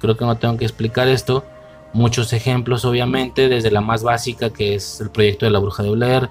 Creo 0.00 0.16
que 0.16 0.24
no 0.24 0.36
tengo 0.36 0.56
que 0.56 0.64
explicar 0.64 1.06
esto 1.06 1.44
muchos 1.92 2.32
ejemplos, 2.32 2.84
obviamente, 2.84 3.48
desde 3.48 3.70
la 3.70 3.80
más 3.80 4.02
básica 4.02 4.50
que 4.50 4.74
es 4.74 5.00
el 5.00 5.10
proyecto 5.10 5.46
de 5.46 5.52
la 5.52 5.58
bruja 5.58 5.82
de 5.82 5.90
Blair. 5.90 6.30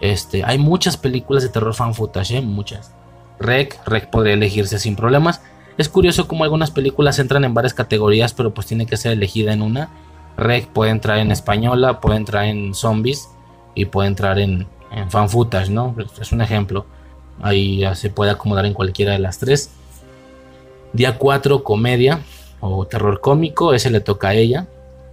Este, 0.00 0.44
hay 0.44 0.58
muchas 0.58 0.96
películas 0.96 1.42
de 1.42 1.50
terror 1.50 1.74
fan 1.74 1.94
footage, 1.94 2.32
¿eh? 2.32 2.40
muchas. 2.40 2.94
Rec, 3.38 3.78
Rec 3.86 4.10
podría 4.10 4.34
elegirse 4.34 4.78
sin 4.78 4.96
problemas. 4.96 5.42
Es 5.78 5.88
curioso 5.88 6.28
como 6.28 6.44
algunas 6.44 6.70
películas 6.70 7.18
entran 7.18 7.44
en 7.44 7.54
varias 7.54 7.74
categorías, 7.74 8.34
pero 8.34 8.52
pues 8.52 8.66
tiene 8.66 8.86
que 8.86 8.96
ser 8.96 9.12
elegida 9.12 9.52
en 9.52 9.62
una. 9.62 9.88
Rec 10.36 10.68
puede 10.68 10.90
entrar 10.90 11.18
en 11.18 11.30
española, 11.30 12.00
puede 12.00 12.16
entrar 12.16 12.44
en 12.44 12.74
zombies 12.74 13.28
y 13.74 13.86
puede 13.86 14.08
entrar 14.08 14.38
en, 14.38 14.66
en 14.90 15.10
fan 15.10 15.28
footage, 15.28 15.70
¿no? 15.70 15.94
Es 16.20 16.32
un 16.32 16.40
ejemplo. 16.40 16.86
Ahí 17.42 17.82
se 17.94 18.10
puede 18.10 18.30
acomodar 18.30 18.66
en 18.66 18.74
cualquiera 18.74 19.12
de 19.12 19.18
las 19.18 19.38
tres. 19.38 19.70
Día 20.92 21.16
4, 21.18 21.62
comedia 21.62 22.20
o 22.60 22.84
terror 22.86 23.20
cómico, 23.20 23.72
ese 23.72 23.90
le 23.90 24.00
toca 24.00 24.28
a 24.28 24.34
ella. 24.34 24.66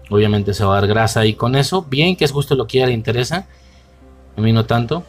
Obviamente 0.09 0.53
se 0.53 0.63
va 0.63 0.77
a 0.77 0.81
dar 0.81 0.87
grasa 0.87 1.21
ahí 1.21 1.33
con 1.33 1.55
eso. 1.55 1.83
Bien, 1.83 2.15
que 2.15 2.25
es 2.25 2.31
justo 2.31 2.55
lo 2.55 2.67
que 2.67 2.83
a 2.83 2.87
le 2.87 2.93
interesa. 2.93 3.47
A 4.35 4.41
mí 4.41 4.53
no 4.53 4.65
tanto. 4.65 5.03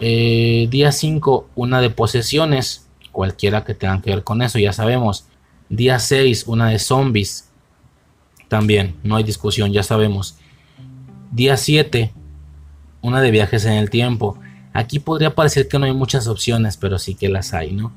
Eh, 0.00 0.68
día 0.70 0.92
5, 0.92 1.48
una 1.54 1.80
de 1.80 1.90
posesiones. 1.90 2.86
Cualquiera 3.10 3.64
que 3.64 3.74
tenga 3.74 4.00
que 4.00 4.10
ver 4.10 4.22
con 4.22 4.42
eso, 4.42 4.58
ya 4.58 4.72
sabemos. 4.72 5.26
Día 5.68 5.98
6, 5.98 6.44
una 6.46 6.68
de 6.68 6.78
zombies. 6.78 7.48
También, 8.48 8.94
no 9.02 9.16
hay 9.16 9.24
discusión, 9.24 9.72
ya 9.72 9.82
sabemos. 9.82 10.36
Día 11.32 11.56
7, 11.56 12.12
una 13.02 13.20
de 13.20 13.30
viajes 13.30 13.64
en 13.64 13.74
el 13.74 13.90
tiempo. 13.90 14.38
Aquí 14.72 14.98
podría 15.00 15.34
parecer 15.34 15.68
que 15.68 15.78
no 15.78 15.86
hay 15.86 15.92
muchas 15.92 16.28
opciones, 16.28 16.76
pero 16.76 16.98
sí 16.98 17.14
que 17.14 17.28
las 17.28 17.52
hay, 17.52 17.72
¿no? 17.72 17.92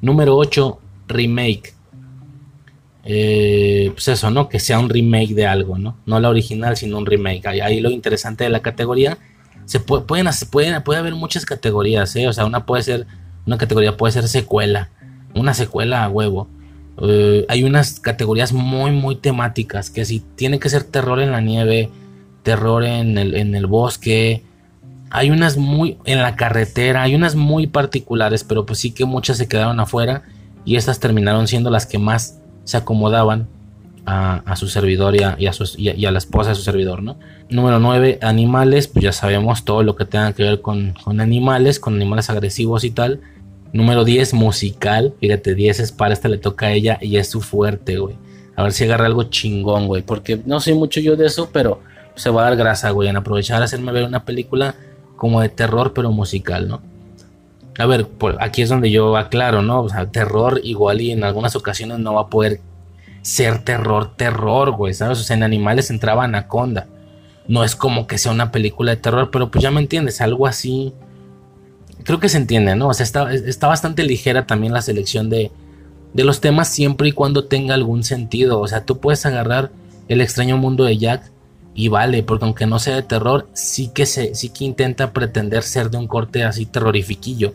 Número 0.00 0.36
8, 0.36 0.78
remake. 1.06 1.74
Eh, 3.04 3.90
pues 3.92 4.08
eso, 4.08 4.30
¿no? 4.30 4.48
Que 4.48 4.60
sea 4.60 4.78
un 4.78 4.88
remake 4.88 5.34
de 5.34 5.46
algo, 5.46 5.78
¿no? 5.78 5.96
No 6.06 6.20
la 6.20 6.28
original, 6.28 6.76
sino 6.76 6.98
un 6.98 7.06
remake. 7.06 7.46
Ahí, 7.46 7.80
lo 7.80 7.90
interesante 7.90 8.44
de 8.44 8.50
la 8.50 8.60
categoría. 8.60 9.18
Se 9.64 9.80
pueden, 9.80 10.28
pueden, 10.50 10.82
puede 10.82 10.98
haber 10.98 11.14
muchas 11.14 11.46
categorías, 11.46 12.14
¿eh? 12.16 12.28
O 12.28 12.32
sea, 12.32 12.44
una 12.44 12.66
puede 12.66 12.82
ser, 12.82 13.06
una 13.46 13.56
categoría 13.56 13.96
puede 13.96 14.12
ser 14.12 14.28
secuela, 14.28 14.90
una 15.34 15.54
secuela 15.54 16.04
a 16.04 16.08
huevo. 16.08 16.48
Eh, 17.02 17.46
hay 17.48 17.64
unas 17.64 18.00
categorías 18.00 18.52
muy, 18.52 18.90
muy 18.90 19.16
temáticas, 19.16 19.90
que 19.90 20.04
si 20.04 20.20
tiene 20.20 20.58
que 20.58 20.68
ser 20.68 20.84
terror 20.84 21.20
en 21.20 21.30
la 21.30 21.40
nieve, 21.40 21.88
terror 22.42 22.84
en 22.84 23.16
el, 23.16 23.34
en 23.34 23.54
el 23.54 23.66
bosque, 23.66 24.42
hay 25.10 25.30
unas 25.30 25.56
muy 25.56 25.98
en 26.04 26.20
la 26.20 26.36
carretera, 26.36 27.02
hay 27.02 27.14
unas 27.14 27.34
muy 27.34 27.66
particulares, 27.66 28.44
pero 28.44 28.66
pues 28.66 28.78
sí 28.78 28.92
que 28.92 29.04
muchas 29.04 29.38
se 29.38 29.48
quedaron 29.48 29.80
afuera 29.80 30.22
y 30.64 30.76
estas 30.76 31.00
terminaron 31.00 31.48
siendo 31.48 31.70
las 31.70 31.86
que 31.86 31.98
más 31.98 32.39
se 32.64 32.76
acomodaban 32.76 33.48
a, 34.06 34.56
su 34.56 34.66
servidor 34.68 35.14
y 35.14 35.22
a, 35.22 35.36
y, 35.38 36.04
a 36.04 36.10
la 36.10 36.18
esposa 36.18 36.50
de 36.50 36.56
su 36.56 36.62
servidor, 36.62 37.02
¿no? 37.02 37.18
Número 37.48 37.78
9, 37.78 38.18
animales, 38.22 38.88
pues 38.88 39.04
ya 39.04 39.12
sabemos 39.12 39.64
todo 39.64 39.82
lo 39.82 39.94
que 39.94 40.04
tenga 40.04 40.32
que 40.32 40.42
ver 40.42 40.60
con, 40.60 40.94
animales, 41.06 41.78
con 41.78 41.94
animales 41.94 42.28
agresivos 42.30 42.84
y 42.84 42.90
tal. 42.90 43.20
Número 43.72 44.04
10, 44.04 44.34
musical, 44.34 45.14
fíjate, 45.20 45.54
10 45.54 45.80
es 45.80 45.92
para 45.92 46.12
esta 46.12 46.28
le 46.28 46.38
toca 46.38 46.66
a 46.66 46.72
ella 46.72 46.98
y 47.00 47.16
es 47.18 47.30
su 47.30 47.40
fuerte, 47.40 47.98
güey. 47.98 48.16
A 48.56 48.64
ver 48.64 48.72
si 48.72 48.84
agarra 48.84 49.06
algo 49.06 49.24
chingón, 49.24 49.86
güey, 49.86 50.02
porque 50.02 50.40
no 50.44 50.58
sé 50.60 50.74
mucho 50.74 51.00
yo 51.00 51.14
de 51.16 51.26
eso, 51.26 51.50
pero 51.52 51.80
se 52.16 52.30
va 52.30 52.42
a 52.42 52.44
dar 52.46 52.56
grasa, 52.56 52.90
güey, 52.90 53.08
en 53.08 53.16
aprovechar 53.16 53.62
a 53.62 53.66
hacerme 53.66 53.92
ver 53.92 54.04
una 54.04 54.24
película 54.24 54.74
como 55.16 55.40
de 55.40 55.50
terror, 55.50 55.92
pero 55.94 56.10
musical, 56.10 56.66
¿no? 56.66 56.82
A 57.80 57.86
ver, 57.86 58.06
aquí 58.40 58.60
es 58.60 58.68
donde 58.68 58.90
yo 58.90 59.16
aclaro, 59.16 59.62
¿no? 59.62 59.80
O 59.80 59.88
sea, 59.88 60.10
terror 60.10 60.60
igual 60.62 61.00
y 61.00 61.12
en 61.12 61.24
algunas 61.24 61.56
ocasiones 61.56 61.98
no 61.98 62.12
va 62.12 62.22
a 62.22 62.26
poder 62.26 62.60
ser 63.22 63.64
terror, 63.64 64.16
terror, 64.16 64.72
güey, 64.72 64.92
¿sabes? 64.92 65.18
O 65.18 65.22
sea, 65.22 65.34
en 65.34 65.42
animales 65.42 65.88
entraba 65.88 66.24
Anaconda. 66.24 66.88
No 67.48 67.64
es 67.64 67.74
como 67.76 68.06
que 68.06 68.18
sea 68.18 68.32
una 68.32 68.52
película 68.52 68.90
de 68.90 68.98
terror, 68.98 69.30
pero 69.30 69.50
pues 69.50 69.62
ya 69.62 69.70
me 69.70 69.80
entiendes, 69.80 70.20
algo 70.20 70.46
así. 70.46 70.92
Creo 72.04 72.20
que 72.20 72.28
se 72.28 72.36
entiende, 72.36 72.76
¿no? 72.76 72.88
O 72.88 72.94
sea, 72.94 73.04
está, 73.04 73.32
está 73.32 73.66
bastante 73.66 74.02
ligera 74.02 74.46
también 74.46 74.74
la 74.74 74.82
selección 74.82 75.30
de, 75.30 75.50
de 76.12 76.24
los 76.24 76.42
temas 76.42 76.68
siempre 76.68 77.08
y 77.08 77.12
cuando 77.12 77.46
tenga 77.46 77.72
algún 77.72 78.04
sentido. 78.04 78.60
O 78.60 78.68
sea, 78.68 78.84
tú 78.84 78.98
puedes 78.98 79.24
agarrar 79.24 79.70
el 80.08 80.20
extraño 80.20 80.58
mundo 80.58 80.84
de 80.84 80.98
Jack 80.98 81.30
y 81.74 81.88
vale, 81.88 82.22
porque 82.24 82.44
aunque 82.44 82.66
no 82.66 82.78
sea 82.78 82.96
de 82.96 83.02
terror, 83.04 83.48
sí 83.54 83.88
que, 83.88 84.04
se, 84.04 84.34
sí 84.34 84.50
que 84.50 84.66
intenta 84.66 85.14
pretender 85.14 85.62
ser 85.62 85.88
de 85.88 85.96
un 85.96 86.08
corte 86.08 86.44
así 86.44 86.66
terrorifiquillo, 86.66 87.54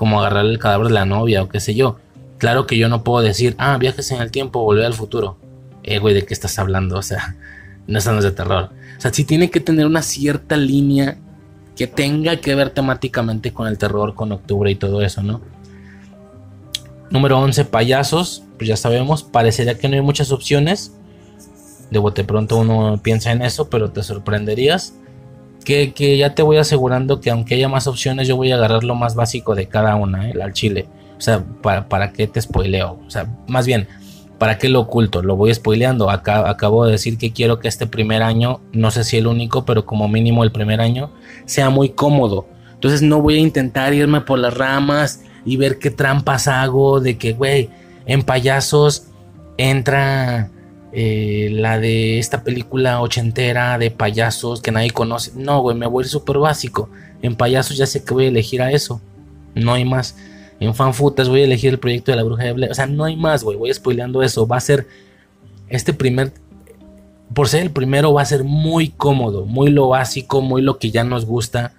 como 0.00 0.18
agarrar 0.18 0.46
el 0.46 0.58
cadáver 0.58 0.86
de 0.86 0.94
la 0.94 1.04
novia 1.04 1.42
o 1.42 1.50
qué 1.50 1.60
sé 1.60 1.74
yo. 1.74 1.98
Claro 2.38 2.66
que 2.66 2.78
yo 2.78 2.88
no 2.88 3.04
puedo 3.04 3.22
decir, 3.22 3.54
ah, 3.58 3.76
viajes 3.76 4.10
en 4.10 4.22
el 4.22 4.30
tiempo, 4.30 4.62
volver 4.62 4.86
al 4.86 4.94
futuro. 4.94 5.36
Eh, 5.82 5.98
güey, 5.98 6.14
¿de 6.14 6.24
qué 6.24 6.32
estás 6.32 6.58
hablando? 6.58 6.96
O 7.00 7.02
sea, 7.02 7.36
no 7.86 7.98
estamos 7.98 8.24
de 8.24 8.30
terror. 8.30 8.70
O 8.96 9.00
sea, 9.02 9.12
sí 9.12 9.24
tiene 9.24 9.50
que 9.50 9.60
tener 9.60 9.84
una 9.84 10.00
cierta 10.00 10.56
línea 10.56 11.18
que 11.76 11.86
tenga 11.86 12.36
que 12.36 12.54
ver 12.54 12.70
temáticamente 12.70 13.52
con 13.52 13.68
el 13.68 13.76
terror, 13.76 14.14
con 14.14 14.32
octubre 14.32 14.70
y 14.70 14.74
todo 14.74 15.02
eso, 15.02 15.22
¿no? 15.22 15.42
Número 17.10 17.38
11, 17.38 17.66
payasos. 17.66 18.42
Pues 18.56 18.68
ya 18.68 18.78
sabemos, 18.78 19.22
parecería 19.22 19.76
que 19.76 19.86
no 19.90 19.96
hay 19.96 20.00
muchas 20.00 20.32
opciones. 20.32 20.94
De 21.90 21.98
bote 21.98 22.24
pronto 22.24 22.56
uno 22.56 22.98
piensa 23.02 23.32
en 23.32 23.42
eso, 23.42 23.68
pero 23.68 23.90
te 23.90 24.02
sorprenderías. 24.02 24.94
Que, 25.64 26.16
ya 26.18 26.34
te 26.34 26.42
voy 26.42 26.56
asegurando 26.56 27.20
que 27.20 27.30
aunque 27.30 27.54
haya 27.54 27.68
más 27.68 27.86
opciones, 27.86 28.26
yo 28.26 28.36
voy 28.36 28.50
a 28.50 28.56
agarrar 28.56 28.82
lo 28.82 28.94
más 28.94 29.14
básico 29.14 29.54
de 29.54 29.66
cada 29.66 29.94
una, 29.96 30.30
el 30.30 30.38
¿eh? 30.38 30.42
al 30.42 30.52
chile. 30.52 30.86
O 31.16 31.20
sea, 31.20 31.44
¿para, 31.62 31.88
¿para 31.88 32.12
qué 32.12 32.26
te 32.26 32.40
spoileo? 32.40 32.98
O 33.06 33.10
sea, 33.10 33.26
más 33.46 33.66
bien, 33.66 33.86
¿para 34.38 34.56
qué 34.56 34.70
lo 34.70 34.80
oculto? 34.80 35.22
Lo 35.22 35.36
voy 35.36 35.52
spoileando. 35.52 36.08
Acabo 36.08 36.86
de 36.86 36.92
decir 36.92 37.18
que 37.18 37.30
quiero 37.30 37.60
que 37.60 37.68
este 37.68 37.86
primer 37.86 38.22
año, 38.22 38.60
no 38.72 38.90
sé 38.90 39.04
si 39.04 39.18
el 39.18 39.26
único, 39.26 39.66
pero 39.66 39.84
como 39.84 40.08
mínimo 40.08 40.42
el 40.44 40.50
primer 40.50 40.80
año, 40.80 41.10
sea 41.44 41.68
muy 41.68 41.90
cómodo. 41.90 42.46
Entonces 42.72 43.02
no 43.02 43.20
voy 43.20 43.34
a 43.34 43.40
intentar 43.40 43.92
irme 43.92 44.22
por 44.22 44.38
las 44.38 44.54
ramas 44.54 45.22
y 45.44 45.58
ver 45.58 45.78
qué 45.78 45.90
trampas 45.90 46.48
hago 46.48 47.00
de 47.00 47.18
que, 47.18 47.34
güey, 47.34 47.68
en 48.06 48.22
payasos 48.22 49.08
entra 49.58 50.50
eh, 50.92 51.48
la 51.52 51.78
de 51.78 52.18
esta 52.18 52.42
película 52.42 53.00
ochentera 53.00 53.78
de 53.78 53.90
payasos 53.90 54.60
que 54.60 54.72
nadie 54.72 54.90
conoce. 54.90 55.32
No, 55.36 55.60
güey, 55.60 55.76
me 55.76 55.86
voy 55.86 56.02
a 56.02 56.06
ir 56.06 56.10
súper 56.10 56.38
básico. 56.38 56.88
En 57.22 57.36
payasos 57.36 57.76
ya 57.76 57.86
sé 57.86 58.02
que 58.04 58.14
voy 58.14 58.24
a 58.24 58.28
elegir 58.28 58.62
a 58.62 58.72
eso. 58.72 59.00
No 59.54 59.72
hay 59.72 59.84
más. 59.84 60.16
En 60.58 60.74
fanfutas 60.74 61.28
voy 61.28 61.42
a 61.42 61.44
elegir 61.44 61.70
el 61.70 61.78
proyecto 61.78 62.10
de 62.12 62.16
la 62.16 62.24
bruja 62.24 62.44
de 62.44 62.52
Blair. 62.52 62.72
O 62.72 62.74
sea, 62.74 62.86
no 62.86 63.04
hay 63.04 63.16
más, 63.16 63.44
güey. 63.44 63.56
Voy 63.56 63.72
spoileando 63.72 64.22
eso. 64.22 64.46
Va 64.46 64.56
a 64.56 64.60
ser 64.60 64.86
este 65.68 65.92
primer. 65.94 66.32
Por 67.32 67.48
ser 67.48 67.62
el 67.62 67.70
primero, 67.70 68.12
va 68.12 68.22
a 68.22 68.26
ser 68.26 68.44
muy 68.44 68.88
cómodo. 68.88 69.46
Muy 69.46 69.70
lo 69.70 69.88
básico, 69.88 70.42
muy 70.42 70.60
lo 70.60 70.78
que 70.78 70.90
ya 70.90 71.04
nos 71.04 71.24
gusta. 71.24 71.74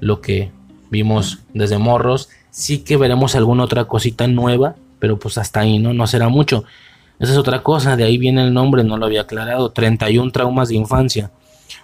Lo 0.00 0.20
que 0.20 0.50
vimos 0.90 1.40
desde 1.52 1.78
morros. 1.78 2.30
Sí 2.50 2.78
que 2.78 2.96
veremos 2.96 3.34
alguna 3.34 3.64
otra 3.64 3.84
cosita 3.84 4.26
nueva. 4.26 4.76
Pero 4.98 5.18
pues 5.18 5.36
hasta 5.36 5.60
ahí, 5.60 5.78
¿no? 5.78 5.92
No 5.92 6.06
será 6.06 6.28
mucho. 6.28 6.64
Esa 7.18 7.32
es 7.32 7.38
otra 7.38 7.62
cosa, 7.62 7.96
de 7.96 8.04
ahí 8.04 8.18
viene 8.18 8.42
el 8.42 8.52
nombre, 8.52 8.82
no 8.84 8.96
lo 8.96 9.06
había 9.06 9.22
aclarado. 9.22 9.70
31 9.70 10.32
traumas 10.32 10.68
de 10.68 10.76
infancia. 10.76 11.30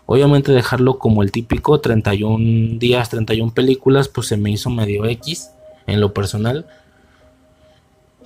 Obviamente 0.06 0.52
dejarlo 0.52 0.98
como 0.98 1.22
el 1.22 1.30
típico 1.30 1.80
31 1.80 2.78
días, 2.78 3.10
31 3.10 3.54
películas, 3.54 4.08
pues 4.08 4.26
se 4.26 4.36
me 4.36 4.50
hizo 4.50 4.68
medio 4.68 5.06
X 5.06 5.50
en 5.86 6.00
lo 6.00 6.12
personal. 6.12 6.66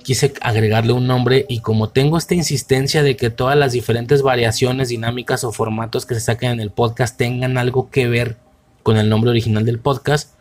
Quise 0.03 0.33
agregarle 0.41 0.93
un 0.93 1.07
nombre 1.07 1.45
y 1.47 1.59
como 1.59 1.89
tengo 1.89 2.17
esta 2.17 2.35
insistencia 2.35 3.03
de 3.03 3.15
que 3.15 3.29
todas 3.29 3.57
las 3.57 3.71
diferentes 3.71 4.21
variaciones, 4.21 4.89
dinámicas 4.89 5.43
o 5.43 5.51
formatos 5.51 6.05
que 6.05 6.15
se 6.15 6.21
saquen 6.21 6.51
en 6.51 6.59
el 6.59 6.71
podcast 6.71 7.17
tengan 7.17 7.57
algo 7.57 7.89
que 7.89 8.07
ver 8.07 8.37
con 8.83 8.97
el 8.97 9.09
nombre 9.09 9.31
original 9.31 9.65
del 9.65 9.79
podcast, 9.79 10.33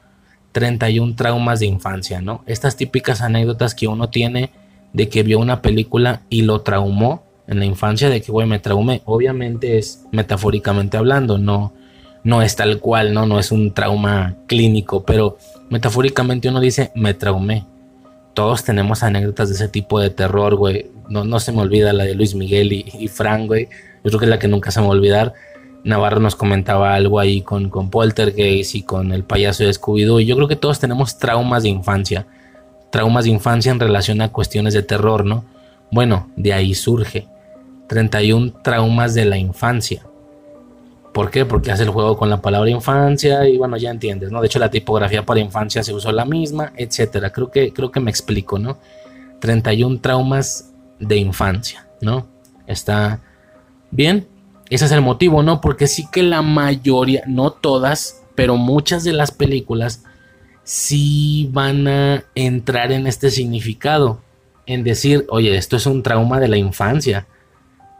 31 0.52 1.14
traumas 1.16 1.60
de 1.60 1.66
infancia, 1.66 2.20
¿no? 2.20 2.42
Estas 2.46 2.76
típicas 2.76 3.22
anécdotas 3.22 3.74
que 3.74 3.88
uno 3.88 4.10
tiene 4.10 4.50
de 4.94 5.08
que 5.08 5.22
vio 5.22 5.38
una 5.38 5.60
película 5.60 6.22
y 6.30 6.42
lo 6.42 6.62
traumó 6.62 7.24
en 7.46 7.58
la 7.58 7.66
infancia, 7.66 8.08
de 8.08 8.22
que, 8.22 8.32
güey, 8.32 8.46
me 8.46 8.60
traumé. 8.60 9.02
Obviamente 9.04 9.76
es 9.76 10.04
metafóricamente 10.12 10.96
hablando, 10.96 11.36
no, 11.36 11.74
no 12.22 12.40
es 12.40 12.56
tal 12.56 12.78
cual, 12.78 13.12
¿no? 13.12 13.26
No 13.26 13.38
es 13.38 13.52
un 13.52 13.74
trauma 13.74 14.36
clínico, 14.46 15.04
pero 15.04 15.36
metafóricamente 15.68 16.48
uno 16.48 16.60
dice, 16.60 16.90
me 16.94 17.12
traumé. 17.12 17.66
Todos 18.32 18.64
tenemos 18.64 19.02
anécdotas 19.02 19.48
de 19.48 19.56
ese 19.56 19.68
tipo 19.68 20.00
de 20.00 20.10
terror, 20.10 20.54
güey. 20.54 20.86
No, 21.08 21.24
no 21.24 21.38
se 21.38 21.52
me 21.52 21.60
olvida 21.60 21.92
la 21.92 22.04
de 22.04 22.14
Luis 22.14 22.34
Miguel 22.34 22.72
y, 22.72 22.86
y 22.98 23.08
Frank, 23.08 23.46
güey. 23.46 23.68
Yo 24.04 24.10
creo 24.10 24.20
que 24.20 24.26
es 24.26 24.30
la 24.30 24.38
que 24.38 24.48
nunca 24.48 24.70
se 24.70 24.80
me 24.80 24.86
va 24.86 24.92
a 24.92 24.96
olvidar. 24.96 25.34
Navarro 25.82 26.20
nos 26.20 26.34
comentaba 26.34 26.94
algo 26.94 27.20
ahí 27.20 27.42
con, 27.42 27.68
con 27.68 27.90
Poltergeist 27.90 28.74
y 28.74 28.82
con 28.82 29.12
el 29.12 29.24
payaso 29.24 29.64
de 29.64 29.70
Scooby-Doo. 29.70 30.22
Y 30.22 30.26
yo 30.26 30.36
creo 30.36 30.48
que 30.48 30.56
todos 30.56 30.80
tenemos 30.80 31.18
traumas 31.18 31.64
de 31.64 31.68
infancia 31.68 32.26
traumas 32.94 33.24
de 33.24 33.30
infancia 33.32 33.72
en 33.72 33.80
relación 33.80 34.20
a 34.20 34.30
cuestiones 34.30 34.72
de 34.72 34.84
terror, 34.84 35.24
¿no? 35.24 35.44
Bueno, 35.90 36.28
de 36.36 36.52
ahí 36.52 36.74
surge 36.74 37.26
31 37.88 38.52
traumas 38.62 39.14
de 39.14 39.24
la 39.24 39.36
infancia. 39.36 40.06
¿Por 41.12 41.28
qué? 41.32 41.44
Porque 41.44 41.72
hace 41.72 41.82
el 41.82 41.88
juego 41.88 42.16
con 42.16 42.30
la 42.30 42.40
palabra 42.40 42.70
infancia 42.70 43.48
y 43.48 43.58
bueno, 43.58 43.76
ya 43.78 43.90
entiendes, 43.90 44.30
¿no? 44.30 44.40
De 44.40 44.46
hecho, 44.46 44.60
la 44.60 44.70
tipografía 44.70 45.26
para 45.26 45.40
infancia 45.40 45.82
se 45.82 45.92
usó 45.92 46.12
la 46.12 46.24
misma, 46.24 46.72
etcétera. 46.76 47.32
Creo 47.32 47.50
que, 47.50 47.72
creo 47.72 47.90
que 47.90 47.98
me 47.98 48.12
explico, 48.12 48.60
¿no? 48.60 48.78
31 49.40 49.98
traumas 50.00 50.72
de 51.00 51.16
infancia, 51.16 51.88
¿no? 52.00 52.28
Está 52.68 53.18
bien. 53.90 54.28
Ese 54.70 54.84
es 54.84 54.92
el 54.92 55.00
motivo, 55.00 55.42
¿no? 55.42 55.60
Porque 55.60 55.88
sí 55.88 56.06
que 56.12 56.22
la 56.22 56.42
mayoría, 56.42 57.24
no 57.26 57.50
todas, 57.50 58.22
pero 58.36 58.56
muchas 58.56 59.02
de 59.02 59.14
las 59.14 59.32
películas 59.32 60.04
si 60.64 61.48
van 61.52 61.86
a 61.86 62.24
entrar 62.34 62.90
en 62.90 63.06
este 63.06 63.30
significado, 63.30 64.20
en 64.66 64.82
decir, 64.82 65.26
oye, 65.28 65.56
esto 65.56 65.76
es 65.76 65.86
un 65.86 66.02
trauma 66.02 66.40
de 66.40 66.48
la 66.48 66.56
infancia, 66.56 67.26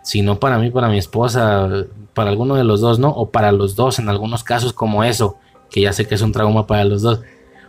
si 0.03 0.23
no 0.23 0.41
para 0.41 0.59
mí, 0.59 0.71
para 0.71 0.89
mi 0.89 0.99
esposa, 0.99 1.69
para 2.15 2.31
alguno 2.31 2.57
de 2.57 2.65
los 2.65 2.81
dos, 2.81 2.99
¿no? 2.99 3.09
O 3.11 3.31
para 3.31 3.53
los 3.53 3.77
dos, 3.77 3.99
en 3.99 4.09
algunos 4.09 4.45
casos 4.45 4.73
como 4.73 5.05
eso, 5.05 5.39
que 5.71 5.83
ya 5.83 5.93
sé 5.93 6.07
que 6.07 6.15
es 6.15 6.23
un 6.23 6.33
trauma 6.33 6.67
para 6.67 6.85
los 6.85 7.03
dos. 7.03 7.21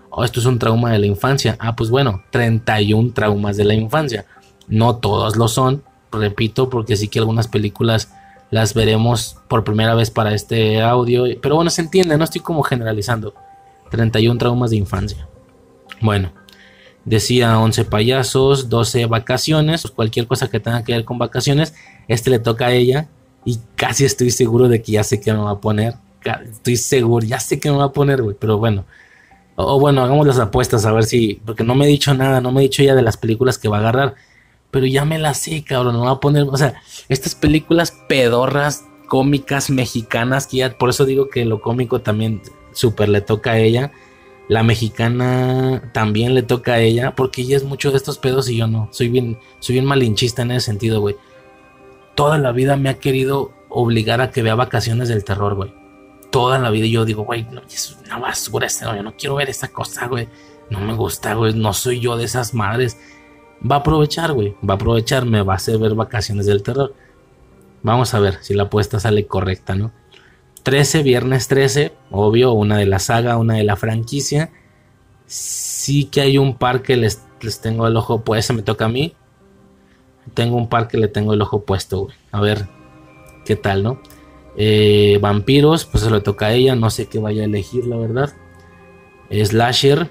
O 0.09 0.23
esto 0.23 0.39
es 0.39 0.45
un 0.45 0.59
trauma 0.59 0.91
de 0.91 0.99
la 0.99 1.05
infancia. 1.05 1.57
Ah, 1.59 1.75
pues 1.75 1.89
bueno, 1.89 2.23
31 2.31 3.11
traumas 3.13 3.57
de 3.57 3.65
la 3.65 3.73
infancia. 3.73 4.25
No 4.67 4.97
todos 4.97 5.35
lo 5.35 5.47
son, 5.47 5.83
repito, 6.11 6.69
porque 6.69 6.95
sí 6.95 7.07
que 7.07 7.19
algunas 7.19 7.47
películas 7.47 8.13
las 8.51 8.73
veremos 8.73 9.37
por 9.47 9.63
primera 9.63 9.95
vez 9.95 10.11
para 10.11 10.33
este 10.33 10.81
audio. 10.81 11.25
Pero 11.41 11.55
bueno, 11.55 11.69
se 11.69 11.81
entiende, 11.81 12.17
no 12.17 12.23
estoy 12.23 12.41
como 12.41 12.63
generalizando. 12.63 13.33
31 13.95 14.37
traumas 14.37 14.71
de 14.71 14.77
infancia. 14.77 15.27
Bueno, 16.01 16.33
decía 17.05 17.59
11 17.59 17.85
payasos, 17.85 18.69
12 18.69 19.05
vacaciones, 19.05 19.83
pues 19.83 19.93
cualquier 19.93 20.27
cosa 20.27 20.49
que 20.49 20.59
tenga 20.59 20.83
que 20.83 20.93
ver 20.93 21.05
con 21.05 21.17
vacaciones, 21.17 21.73
este 22.07 22.29
le 22.29 22.39
toca 22.39 22.67
a 22.67 22.73
ella 22.73 23.07
y 23.45 23.59
casi 23.75 24.05
estoy 24.05 24.31
seguro 24.31 24.67
de 24.67 24.81
que 24.81 24.93
ya 24.93 25.03
sé 25.03 25.21
que 25.21 25.31
me 25.31 25.39
va 25.39 25.51
a 25.51 25.61
poner. 25.61 25.95
Estoy 26.49 26.75
seguro, 26.77 27.25
ya 27.25 27.39
sé 27.39 27.59
que 27.59 27.69
me 27.69 27.77
va 27.77 27.85
a 27.85 27.91
poner, 27.91 28.21
güey, 28.21 28.35
pero 28.39 28.57
bueno. 28.57 28.85
O, 29.55 29.79
bueno, 29.79 30.03
hagamos 30.03 30.27
las 30.27 30.39
apuestas 30.39 30.85
a 30.85 30.91
ver 30.91 31.05
si, 31.05 31.39
porque 31.45 31.63
no 31.63 31.75
me 31.75 31.85
he 31.85 31.87
dicho 31.87 32.13
nada, 32.13 32.41
no 32.41 32.51
me 32.51 32.61
he 32.61 32.63
dicho 32.63 32.83
ya 32.83 32.95
de 32.95 33.03
las 33.03 33.15
películas 33.15 33.57
que 33.57 33.69
va 33.69 33.77
a 33.77 33.79
agarrar, 33.79 34.15
pero 34.69 34.85
ya 34.85 35.05
me 35.05 35.17
las 35.17 35.39
sé, 35.39 35.63
cabrón, 35.63 35.97
me 35.97 36.05
va 36.05 36.11
a 36.11 36.19
poner, 36.19 36.43
o 36.43 36.57
sea, 36.57 36.81
estas 37.07 37.35
películas 37.35 37.93
pedorras, 38.09 38.83
cómicas, 39.07 39.69
mexicanas, 39.69 40.47
que 40.47 40.57
ya, 40.57 40.77
por 40.77 40.89
eso 40.89 41.05
digo 41.05 41.29
que 41.29 41.45
lo 41.45 41.61
cómico 41.61 42.01
también 42.01 42.41
súper 42.75 43.09
le 43.09 43.21
toca 43.21 43.51
a 43.51 43.59
ella. 43.59 43.91
La 44.47 44.61
mexicana 44.61 45.89
también 45.91 46.35
le 46.35 46.43
toca 46.43 46.73
a 46.73 46.79
ella, 46.79 47.15
porque 47.15 47.41
ella 47.41 47.57
es 47.57 47.63
mucho 47.63 47.89
de 47.89 47.97
estos 47.97 48.19
pedos 48.19 48.47
y 48.47 48.57
yo 48.57 48.67
no. 48.67 48.89
Soy 48.91 49.09
bien, 49.09 49.39
soy 49.59 49.73
bien 49.73 49.85
malinchista 49.85 50.43
en 50.43 50.51
ese 50.51 50.67
sentido, 50.67 51.01
güey. 51.01 51.15
Toda 52.13 52.37
la 52.37 52.51
vida 52.51 52.77
me 52.77 52.89
ha 52.89 52.99
querido 52.99 53.51
obligar 53.69 54.21
a 54.21 54.29
que 54.29 54.43
vea 54.43 54.55
vacaciones 54.55 55.09
del 55.09 55.23
terror, 55.23 55.55
güey. 55.55 55.73
Toda 56.29 56.59
la 56.59 56.69
vida 56.69 56.85
yo 56.85 57.05
digo, 57.05 57.23
güey, 57.23 57.47
no, 57.51 57.61
es 57.61 57.97
una 58.05 58.19
basura 58.19 58.67
este, 58.67 58.85
yo 58.85 59.01
no 59.01 59.15
quiero 59.15 59.35
ver 59.35 59.49
esa 59.49 59.69
cosa, 59.69 60.07
güey. 60.07 60.29
No 60.69 60.79
me 60.79 60.93
gusta, 60.93 61.33
güey, 61.33 61.53
no 61.53 61.73
soy 61.73 61.99
yo 61.99 62.17
de 62.17 62.25
esas 62.25 62.53
madres. 62.53 62.99
Va 63.69 63.77
a 63.77 63.79
aprovechar, 63.79 64.33
güey, 64.33 64.55
va 64.67 64.73
a 64.73 64.75
aprovechar, 64.75 65.25
me 65.25 65.41
va 65.41 65.53
a 65.53 65.55
hacer 65.55 65.77
ver 65.79 65.95
vacaciones 65.95 66.45
del 66.45 66.61
terror. 66.61 66.93
Vamos 67.83 68.13
a 68.13 68.19
ver 68.19 68.39
si 68.41 68.53
la 68.53 68.63
apuesta 68.63 68.99
sale 68.99 69.27
correcta, 69.27 69.75
¿no? 69.75 69.91
13, 70.65 71.03
viernes 71.03 71.47
13, 71.47 71.93
obvio, 72.09 72.51
una 72.53 72.77
de 72.77 72.87
la 72.87 72.97
saga, 72.97 73.37
una 73.37 73.53
de 73.53 73.63
la 73.63 73.75
franquicia. 73.75 74.51
Sí 75.27 76.05
que 76.05 76.21
hay 76.21 76.39
un 76.39 76.57
par 76.57 76.81
que 76.81 76.97
les, 76.97 77.23
les 77.39 77.61
tengo 77.61 77.85
el 77.85 77.95
ojo 77.95 78.21
puesto, 78.21 78.55
me 78.55 78.63
toca 78.63 78.85
a 78.85 78.89
mí. 78.89 79.13
Tengo 80.33 80.57
un 80.57 80.67
par 80.67 80.87
que 80.87 80.97
le 80.97 81.07
tengo 81.07 81.35
el 81.35 81.41
ojo 81.43 81.65
puesto, 81.65 82.05
güey. 82.05 82.15
A 82.31 82.41
ver 82.41 82.67
qué 83.45 83.55
tal, 83.55 83.83
¿no? 83.83 84.01
Eh, 84.57 85.19
vampiros, 85.21 85.85
pues 85.85 86.03
se 86.03 86.09
lo 86.09 86.23
toca 86.23 86.47
a 86.47 86.53
ella, 86.53 86.75
no 86.75 86.89
sé 86.89 87.05
qué 87.05 87.19
vaya 87.19 87.43
a 87.43 87.45
elegir, 87.45 87.85
la 87.85 87.97
verdad. 87.97 88.33
Slasher, 89.29 90.09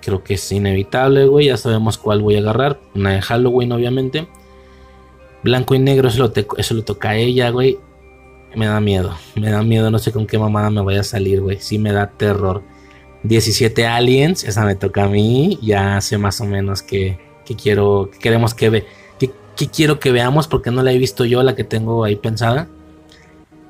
creo 0.00 0.24
que 0.24 0.34
es 0.34 0.50
inevitable, 0.50 1.26
güey, 1.26 1.48
ya 1.48 1.58
sabemos 1.58 1.98
cuál 1.98 2.22
voy 2.22 2.36
a 2.36 2.38
agarrar. 2.38 2.80
Una 2.94 3.12
de 3.12 3.20
Halloween, 3.20 3.72
obviamente. 3.72 4.28
Blanco 5.44 5.74
y 5.74 5.78
negro, 5.78 6.08
eso 6.08 6.22
lo, 6.22 6.32
eso 6.56 6.72
lo 6.72 6.84
toca 6.84 7.10
a 7.10 7.16
ella, 7.16 7.50
güey. 7.50 7.78
Me 8.54 8.66
da 8.66 8.80
miedo, 8.80 9.14
me 9.34 9.50
da 9.50 9.62
miedo, 9.62 9.90
no 9.90 9.98
sé 9.98 10.12
con 10.12 10.26
qué 10.26 10.38
mamada 10.38 10.70
me 10.70 10.80
vaya 10.80 11.00
a 11.00 11.04
salir, 11.04 11.40
güey. 11.40 11.58
Sí 11.60 11.78
me 11.78 11.92
da 11.92 12.08
terror. 12.10 12.62
17 13.22 13.86
Aliens, 13.86 14.44
esa 14.44 14.64
me 14.64 14.74
toca 14.74 15.04
a 15.04 15.08
mí. 15.08 15.58
Ya 15.62 16.00
sé 16.00 16.18
más 16.18 16.40
o 16.40 16.44
menos 16.44 16.82
que, 16.82 17.18
quiero, 17.60 18.08
que 18.12 18.18
queremos 18.18 18.54
que 18.54 18.70
ve, 18.70 18.86
que, 19.18 19.30
quiero 19.68 19.98
que 19.98 20.12
veamos 20.12 20.48
porque 20.48 20.70
no 20.70 20.82
la 20.82 20.92
he 20.92 20.98
visto 20.98 21.24
yo, 21.24 21.42
la 21.42 21.54
que 21.54 21.64
tengo 21.64 22.04
ahí 22.04 22.16
pensada. 22.16 22.68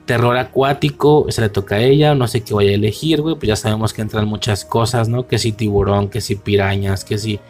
Terror 0.05 0.37
acuático, 0.37 1.27
esa 1.29 1.43
le 1.43 1.49
toca 1.49 1.77
a 1.77 1.81
ella, 1.81 2.15
no 2.15 2.29
sé 2.29 2.43
qué 2.43 2.55
voy 2.55 2.69
a 2.69 2.75
elegir, 2.75 3.23
güey. 3.23 3.35
Pues 3.35 3.49
ya 3.49 3.57
sabemos 3.57 3.93
que 3.93 4.03
entran 4.03 4.29
muchas 4.29 4.65
cosas, 4.65 5.09
¿no? 5.09 5.27
Que 5.27 5.39
si 5.39 5.53
tiburón, 5.53 6.09
que 6.09 6.21
si 6.21 6.37
pirañas, 6.37 7.05
que 7.05 7.19
si. 7.19 7.41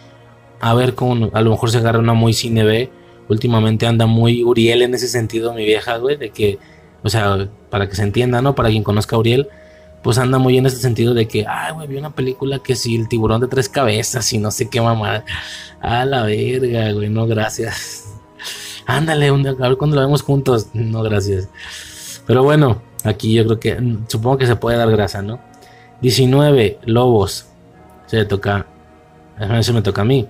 A 0.58 0.72
ver 0.72 0.94
cómo, 0.94 1.30
a 1.34 1.42
lo 1.42 1.50
mejor 1.50 1.70
se 1.70 1.78
agarra 1.78 1.98
una 1.98 2.14
muy 2.14 2.32
cine 2.32 2.64
B. 2.64 2.90
Últimamente 3.28 3.86
anda 3.86 4.06
muy 4.06 4.42
Uriel 4.42 4.82
en 4.82 4.94
ese 4.94 5.08
sentido, 5.08 5.52
mi 5.52 5.64
vieja, 5.64 5.98
güey, 5.98 6.16
de 6.16 6.30
que, 6.30 6.58
o 7.02 7.08
sea, 7.08 7.48
para 7.70 7.88
que 7.88 7.94
se 7.94 8.02
entienda, 8.02 8.42
¿no? 8.42 8.54
Para 8.54 8.68
quien 8.68 8.82
conozca 8.82 9.16
a 9.16 9.18
Uriel, 9.18 9.48
pues 10.02 10.18
anda 10.18 10.38
muy 10.38 10.56
en 10.56 10.66
ese 10.66 10.76
sentido 10.76 11.14
de 11.14 11.26
que, 11.26 11.46
ay, 11.48 11.72
güey, 11.72 11.88
vi 11.88 11.96
una 11.96 12.14
película 12.14 12.60
que 12.60 12.76
si 12.76 12.94
el 12.94 13.08
tiburón 13.08 13.40
de 13.40 13.48
tres 13.48 13.68
cabezas 13.68 14.32
y 14.32 14.38
no 14.38 14.50
sé 14.50 14.68
qué 14.68 14.80
mamá. 14.80 15.24
A 15.80 16.04
la 16.04 16.22
verga, 16.22 16.92
güey, 16.92 17.08
no, 17.08 17.26
gracias. 17.26 18.04
Ándale, 18.86 19.28
a 19.28 19.32
ver 19.32 19.76
cuando 19.76 19.96
lo 19.96 20.02
vemos 20.02 20.22
juntos. 20.22 20.68
No, 20.74 21.02
gracias. 21.02 21.48
Pero 22.26 22.44
bueno, 22.44 22.82
aquí 23.04 23.34
yo 23.34 23.44
creo 23.44 23.60
que, 23.60 23.74
mm, 23.74 24.04
supongo 24.08 24.38
que 24.38 24.46
se 24.46 24.56
puede 24.56 24.76
dar 24.78 24.90
grasa, 24.90 25.22
¿no? 25.22 25.40
19, 26.02 26.78
lobos. 26.84 27.46
Se 28.06 28.24
toca, 28.24 28.66
eso 29.38 29.72
me 29.72 29.82
toca 29.82 30.02
a 30.02 30.04
mí. 30.04 30.28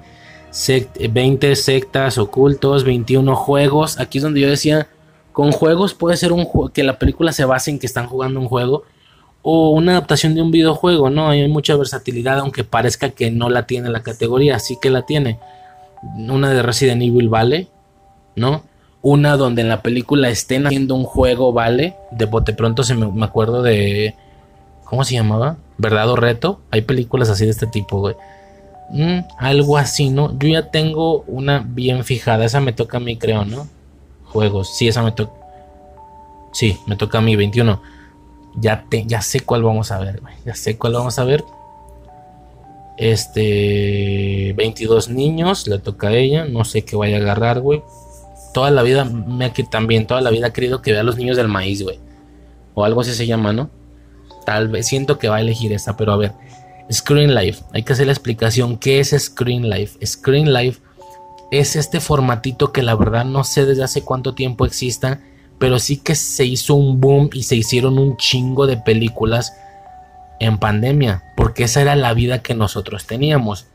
20 1.10 1.54
sectas 1.54 2.16
ocultos, 2.16 2.84
21 2.84 3.36
juegos. 3.36 4.00
Aquí 4.00 4.18
es 4.18 4.24
donde 4.24 4.40
yo 4.40 4.48
decía, 4.48 4.88
con 5.36 5.52
juegos 5.52 5.92
puede 5.92 6.16
ser 6.16 6.32
un 6.32 6.48
que 6.72 6.82
la 6.82 6.98
película 6.98 7.30
se 7.30 7.44
base 7.44 7.70
en 7.70 7.78
que 7.78 7.84
están 7.84 8.06
jugando 8.06 8.40
un 8.40 8.48
juego 8.48 8.84
o 9.42 9.68
una 9.68 9.92
adaptación 9.92 10.34
de 10.34 10.40
un 10.40 10.50
videojuego, 10.50 11.10
¿no? 11.10 11.28
Hay 11.28 11.46
mucha 11.46 11.76
versatilidad, 11.76 12.38
aunque 12.38 12.64
parezca 12.64 13.10
que 13.10 13.30
no 13.30 13.50
la 13.50 13.66
tiene 13.66 13.90
la 13.90 14.02
categoría, 14.02 14.58
sí 14.58 14.78
que 14.80 14.88
la 14.88 15.02
tiene. 15.02 15.38
Una 16.16 16.48
de 16.48 16.62
Resident 16.62 17.02
Evil 17.02 17.28
vale, 17.28 17.68
¿no? 18.34 18.62
Una 19.02 19.36
donde 19.36 19.60
en 19.60 19.68
la 19.68 19.82
película 19.82 20.30
estén 20.30 20.66
haciendo 20.66 20.94
un 20.94 21.04
juego 21.04 21.52
vale. 21.52 21.96
De 22.12 22.24
bote 22.24 22.54
pronto 22.54 22.82
se 22.82 22.94
me, 22.94 23.22
acuerdo 23.22 23.60
de. 23.60 24.14
¿Cómo 24.84 25.04
se 25.04 25.16
llamaba? 25.16 25.58
¿Verdad 25.76 26.08
o 26.08 26.16
reto? 26.16 26.60
Hay 26.70 26.80
películas 26.80 27.28
así 27.28 27.44
de 27.44 27.50
este 27.50 27.66
tipo, 27.66 28.00
güey. 28.00 28.14
Mm, 28.88 29.18
algo 29.36 29.76
así, 29.76 30.08
¿no? 30.08 30.32
Yo 30.38 30.48
ya 30.48 30.70
tengo 30.70 31.24
una 31.26 31.58
bien 31.58 32.04
fijada. 32.04 32.46
Esa 32.46 32.62
me 32.62 32.72
toca 32.72 32.96
a 32.96 33.00
mí, 33.00 33.18
creo, 33.18 33.44
¿no? 33.44 33.68
Juegos. 34.26 34.76
Sí, 34.76 34.88
esa 34.88 35.02
me 35.02 35.12
toca. 35.12 35.32
Sí, 36.52 36.78
me 36.86 36.96
toca 36.96 37.18
a 37.18 37.20
mí, 37.20 37.36
21 37.36 37.80
ya, 38.56 38.84
te, 38.88 39.04
ya 39.06 39.20
sé 39.20 39.40
cuál 39.40 39.62
vamos 39.62 39.90
a 39.90 39.98
ver, 39.98 40.20
Ya 40.44 40.54
sé 40.54 40.76
cuál 40.76 40.94
vamos 40.94 41.18
a 41.18 41.24
ver. 41.24 41.44
Este. 42.96 44.54
22 44.56 45.10
niños, 45.10 45.66
le 45.66 45.78
toca 45.78 46.08
a 46.08 46.14
ella. 46.14 46.46
No 46.46 46.64
sé 46.64 46.84
qué 46.84 46.96
vaya 46.96 47.18
a 47.18 47.20
agarrar, 47.20 47.60
güey. 47.60 47.82
Toda 48.54 48.70
la 48.70 48.82
vida, 48.82 49.04
me 49.04 49.50
también, 49.50 50.06
toda 50.06 50.22
la 50.22 50.30
vida 50.30 50.46
ha 50.48 50.52
querido 50.52 50.80
que 50.80 50.92
vea 50.92 51.02
a 51.02 51.04
los 51.04 51.16
niños 51.16 51.36
del 51.36 51.48
maíz, 51.48 51.82
güey. 51.82 51.98
O 52.74 52.84
algo 52.84 53.02
así 53.02 53.12
se 53.12 53.26
llama, 53.26 53.52
¿no? 53.52 53.70
Tal 54.46 54.68
vez, 54.68 54.86
siento 54.86 55.18
que 55.18 55.28
va 55.28 55.36
a 55.36 55.40
elegir 55.40 55.72
esta, 55.72 55.96
pero 55.96 56.12
a 56.12 56.16
ver. 56.16 56.32
Screen 56.90 57.34
Life, 57.34 57.64
hay 57.72 57.82
que 57.82 57.92
hacer 57.92 58.06
la 58.06 58.12
explicación. 58.12 58.78
¿Qué 58.78 59.00
es 59.00 59.10
Screen 59.10 59.68
Life? 59.68 59.98
Screen 60.06 60.52
Life 60.52 60.80
es 61.50 61.76
este 61.76 62.00
formatito 62.00 62.72
que 62.72 62.82
la 62.82 62.94
verdad 62.94 63.24
no 63.24 63.44
sé 63.44 63.64
desde 63.64 63.84
hace 63.84 64.02
cuánto 64.02 64.34
tiempo 64.34 64.66
exista 64.66 65.20
pero 65.58 65.78
sí 65.78 65.98
que 65.98 66.14
se 66.14 66.44
hizo 66.44 66.74
un 66.74 67.00
boom 67.00 67.30
y 67.32 67.44
se 67.44 67.56
hicieron 67.56 67.98
un 67.98 68.16
chingo 68.16 68.66
de 68.66 68.76
películas 68.76 69.56
en 70.38 70.58
pandemia, 70.58 71.22
porque 71.36 71.64
esa 71.64 71.80
era 71.80 71.96
la 71.96 72.12
vida 72.12 72.42
que 72.42 72.54
nosotros 72.54 73.06
teníamos. 73.06 73.66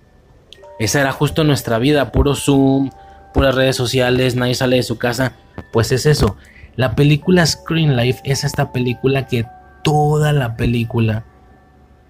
Esa 0.79 1.01
era 1.01 1.11
justo 1.11 1.43
nuestra 1.43 1.79
vida, 1.79 2.11
puro 2.11 2.35
Zoom, 2.35 2.91
puras 3.33 3.55
redes 3.55 3.75
sociales, 3.75 4.35
nadie 4.35 4.55
sale 4.55 4.75
de 4.75 4.83
su 4.83 4.97
casa. 4.97 5.33
Pues 5.73 5.91
es 5.91 6.05
eso. 6.05 6.37
La 6.75 6.95
película 6.95 7.45
Screen 7.45 7.95
Life 7.95 8.21
es 8.25 8.43
esta 8.43 8.71
película 8.71 9.25
que 9.25 9.45
toda 9.83 10.33
la 10.33 10.55
película 10.55 11.25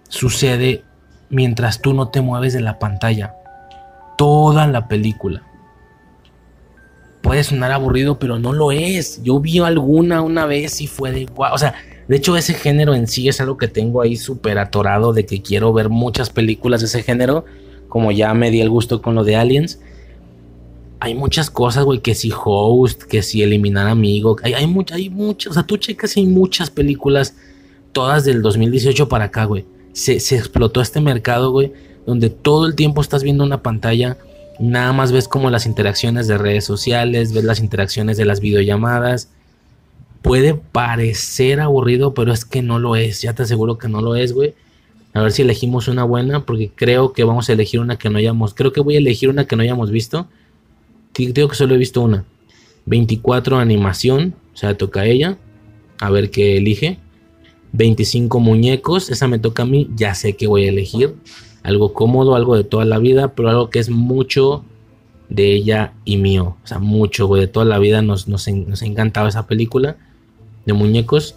sucede 0.09 0.83
mientras 1.29 1.81
tú 1.81 1.93
no 1.93 2.09
te 2.09 2.21
mueves 2.21 2.53
de 2.53 2.61
la 2.61 2.77
pantalla. 2.77 3.35
Toda 4.17 4.67
la 4.67 4.87
película 4.87 5.43
puede 7.31 7.45
sonar 7.45 7.71
aburrido, 7.71 8.19
pero 8.19 8.39
no 8.39 8.51
lo 8.51 8.73
es. 8.73 9.23
Yo 9.23 9.39
vi 9.39 9.59
alguna 9.59 10.21
una 10.21 10.45
vez 10.45 10.81
y 10.81 10.87
fue 10.87 11.13
de 11.13 11.27
guau. 11.27 11.55
O 11.55 11.57
sea, 11.57 11.75
de 12.09 12.17
hecho, 12.17 12.35
ese 12.35 12.53
género 12.53 12.93
en 12.93 13.07
sí 13.07 13.29
es 13.29 13.39
algo 13.39 13.55
que 13.57 13.69
tengo 13.69 14.01
ahí 14.01 14.17
súper 14.17 14.59
atorado 14.59 15.13
de 15.13 15.25
que 15.25 15.41
quiero 15.41 15.71
ver 15.71 15.87
muchas 15.87 16.29
películas 16.29 16.81
de 16.81 16.87
ese 16.87 17.03
género. 17.03 17.45
Como 17.87 18.11
ya 18.11 18.33
me 18.33 18.51
di 18.51 18.59
el 18.59 18.69
gusto 18.69 19.01
con 19.01 19.15
lo 19.15 19.23
de 19.23 19.37
Aliens. 19.37 19.79
Hay 20.99 21.15
muchas 21.15 21.49
cosas, 21.49 21.85
güey, 21.85 21.99
que 21.99 22.15
si 22.15 22.33
host, 22.35 23.03
que 23.03 23.21
si 23.21 23.41
eliminar 23.41 23.87
amigo. 23.87 24.35
Hay, 24.43 24.53
hay, 24.53 24.65
hay 24.91 25.09
muchas, 25.09 25.51
o 25.51 25.53
sea, 25.53 25.63
tú 25.63 25.77
checas 25.77 26.17
hay 26.17 26.25
muchas 26.25 26.69
películas, 26.69 27.37
todas 27.93 28.25
del 28.25 28.41
2018 28.41 29.07
para 29.07 29.23
acá, 29.23 29.45
güey. 29.45 29.63
Se, 29.93 30.19
se 30.19 30.35
explotó 30.35 30.81
este 30.81 30.99
mercado, 30.99 31.51
güey, 31.51 31.71
donde 32.05 32.29
todo 32.29 32.65
el 32.65 32.75
tiempo 32.75 32.99
estás 32.99 33.23
viendo 33.23 33.45
una 33.45 33.63
pantalla 33.63 34.17
Nada 34.61 34.93
más 34.93 35.11
ves 35.11 35.27
como 35.27 35.49
las 35.49 35.65
interacciones 35.65 36.27
de 36.27 36.37
redes 36.37 36.65
sociales, 36.65 37.33
ves 37.33 37.43
las 37.43 37.59
interacciones 37.59 38.15
de 38.15 38.25
las 38.25 38.41
videollamadas. 38.41 39.31
Puede 40.21 40.53
parecer 40.53 41.59
aburrido, 41.59 42.13
pero 42.13 42.31
es 42.31 42.45
que 42.45 42.61
no 42.61 42.77
lo 42.77 42.95
es. 42.95 43.23
Ya 43.23 43.33
te 43.33 43.41
aseguro 43.41 43.79
que 43.79 43.87
no 43.87 44.01
lo 44.01 44.15
es, 44.15 44.33
güey. 44.33 44.53
A 45.13 45.21
ver 45.23 45.31
si 45.31 45.41
elegimos 45.41 45.87
una 45.87 46.03
buena, 46.03 46.45
porque 46.45 46.69
creo 46.75 47.11
que 47.11 47.23
vamos 47.23 47.49
a 47.49 47.53
elegir 47.53 47.79
una 47.79 47.97
que 47.97 48.11
no 48.11 48.19
hayamos. 48.19 48.53
Creo 48.53 48.71
que 48.71 48.81
voy 48.81 48.93
a 48.93 48.99
elegir 48.99 49.29
una 49.29 49.47
que 49.47 49.55
no 49.55 49.63
hayamos 49.63 49.89
visto. 49.89 50.27
Creo 51.13 51.47
que 51.47 51.55
solo 51.55 51.73
he 51.73 51.79
visto 51.79 52.01
una. 52.01 52.23
24 52.85 53.57
animación, 53.57 54.35
o 54.53 54.57
sea, 54.57 54.77
toca 54.77 55.01
a 55.01 55.05
ella. 55.07 55.39
A 55.99 56.11
ver 56.11 56.29
qué 56.29 56.57
elige. 56.57 56.99
25 57.71 58.39
muñecos, 58.39 59.09
esa 59.09 59.27
me 59.27 59.39
toca 59.39 59.63
a 59.63 59.65
mí. 59.65 59.89
Ya 59.95 60.13
sé 60.13 60.33
que 60.33 60.45
voy 60.45 60.65
a 60.65 60.69
elegir 60.69 61.15
algo 61.63 61.93
cómodo, 61.93 62.35
algo 62.35 62.55
de 62.55 62.63
toda 62.63 62.85
la 62.85 62.97
vida, 62.97 63.29
pero 63.29 63.49
algo 63.49 63.69
que 63.69 63.79
es 63.79 63.89
mucho 63.89 64.63
de 65.29 65.53
ella 65.53 65.93
y 66.05 66.17
mío. 66.17 66.57
O 66.63 66.67
sea, 66.67 66.79
mucho, 66.79 67.27
güey, 67.27 67.41
de 67.41 67.47
toda 67.47 67.65
la 67.65 67.79
vida 67.79 68.01
nos, 68.01 68.27
nos, 68.27 68.47
ha 68.47 68.85
encantado 68.85 69.27
esa 69.27 69.47
película 69.47 69.95
de 70.65 70.73
muñecos. 70.73 71.35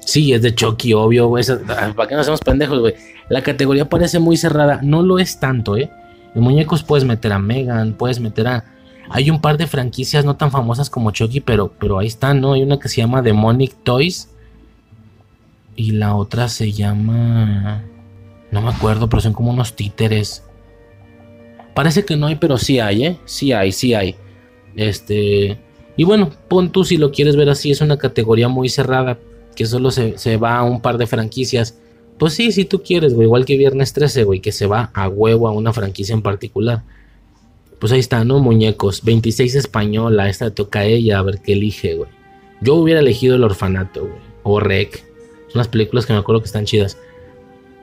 Sí, 0.00 0.32
es 0.32 0.42
de 0.42 0.54
Chucky, 0.54 0.92
obvio, 0.94 1.28
güey. 1.28 1.44
¿Para 1.66 2.08
qué 2.08 2.14
nos 2.14 2.22
hacemos 2.22 2.40
pendejos, 2.40 2.78
güey? 2.78 2.94
La 3.28 3.42
categoría 3.42 3.88
parece 3.88 4.18
muy 4.18 4.36
cerrada. 4.36 4.80
No 4.82 5.02
lo 5.02 5.18
es 5.18 5.40
tanto, 5.40 5.76
¿eh? 5.76 5.90
De 6.34 6.40
muñecos 6.40 6.82
puedes 6.82 7.04
meter 7.04 7.32
a 7.32 7.38
Megan, 7.38 7.94
puedes 7.94 8.20
meter 8.20 8.46
a... 8.46 8.64
Hay 9.10 9.30
un 9.30 9.40
par 9.40 9.56
de 9.56 9.66
franquicias 9.66 10.24
no 10.24 10.36
tan 10.36 10.50
famosas 10.50 10.88
como 10.88 11.10
Chucky, 11.10 11.40
pero, 11.40 11.72
pero 11.78 11.98
ahí 11.98 12.06
están, 12.06 12.40
¿no? 12.40 12.52
Hay 12.52 12.62
una 12.62 12.78
que 12.78 12.88
se 12.88 12.96
llama 12.96 13.22
Demonic 13.22 13.74
Toys. 13.82 14.28
Y 15.74 15.92
la 15.92 16.14
otra 16.14 16.48
se 16.48 16.72
llama... 16.72 17.82
No 18.54 18.62
me 18.62 18.70
acuerdo, 18.70 19.08
pero 19.08 19.20
son 19.20 19.32
como 19.32 19.50
unos 19.50 19.74
títeres. 19.74 20.44
Parece 21.74 22.04
que 22.04 22.16
no 22.16 22.28
hay, 22.28 22.36
pero 22.36 22.56
sí 22.56 22.78
hay, 22.78 23.04
¿eh? 23.04 23.18
Sí 23.24 23.50
hay, 23.50 23.72
sí 23.72 23.94
hay. 23.94 24.14
Este. 24.76 25.58
Y 25.96 26.04
bueno, 26.04 26.30
pon 26.46 26.70
tú 26.70 26.84
si 26.84 26.96
lo 26.96 27.10
quieres 27.10 27.34
ver 27.34 27.48
así, 27.48 27.72
es 27.72 27.80
una 27.80 27.98
categoría 27.98 28.46
muy 28.46 28.68
cerrada, 28.68 29.18
que 29.56 29.66
solo 29.66 29.90
se, 29.90 30.36
va 30.36 30.58
a 30.58 30.62
un 30.62 30.80
par 30.80 30.98
de 30.98 31.08
franquicias. 31.08 31.80
Pues 32.16 32.34
sí, 32.34 32.52
si 32.52 32.64
tú 32.64 32.80
quieres, 32.84 33.14
güey, 33.14 33.26
igual 33.26 33.44
que 33.44 33.56
Viernes 33.56 33.92
13, 33.92 34.22
güey, 34.22 34.38
que 34.38 34.52
se 34.52 34.66
va 34.66 34.92
a 34.94 35.08
huevo 35.08 35.48
a 35.48 35.50
una 35.50 35.72
franquicia 35.72 36.12
en 36.12 36.22
particular. 36.22 36.84
Pues 37.80 37.90
ahí 37.90 37.98
está, 37.98 38.24
¿no? 38.24 38.38
Muñecos. 38.38 39.02
26 39.02 39.56
española, 39.56 40.28
esta 40.28 40.54
toca 40.54 40.78
a 40.78 40.84
ella, 40.84 41.18
a 41.18 41.22
ver 41.22 41.40
qué 41.40 41.54
elige, 41.54 41.94
güey. 41.94 42.08
Yo 42.60 42.76
hubiera 42.76 43.00
elegido 43.00 43.34
El 43.34 43.42
Orfanato, 43.42 44.02
güey. 44.02 44.20
O 44.44 44.60
Rec. 44.60 45.04
Son 45.48 45.58
las 45.58 45.66
películas 45.66 46.06
que 46.06 46.12
me 46.12 46.20
acuerdo 46.20 46.40
que 46.40 46.46
están 46.46 46.66
chidas. 46.66 46.96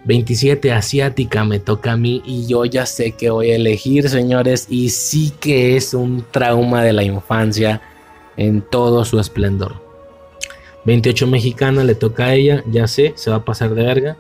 27 0.06 0.72
asiática 0.72 1.44
me 1.44 1.60
toca 1.60 1.91
a 1.91 1.98
mí 1.98 2.22
y 2.26 2.48
yo 2.48 2.65
ya 2.65 2.86
sé 2.86 3.11
que 3.11 3.30
voy 3.30 3.52
a 3.52 3.56
elegir, 3.56 4.10
señores, 4.10 4.68
y 4.69 4.90
sí 4.90 5.32
que 5.40 5.78
es 5.78 5.94
un 5.94 6.26
trauma 6.32 6.84
de 6.84 6.94
la 6.94 7.03
infancia 7.03 7.82
en 8.36 8.61
todo 8.61 9.06
su 9.06 9.19
esplendor. 9.19 9.76
28 10.86 11.28
mexicana 11.28 11.84
le 11.84 11.94
toca 11.94 12.26
a 12.26 12.34
ella, 12.34 12.64
ya 12.72 12.88
sé, 12.88 13.14
se 13.15 13.30
va 13.30 13.38
a 13.38 13.45
pasar 13.45 13.76
de 13.76 13.84
verga. 13.84 14.18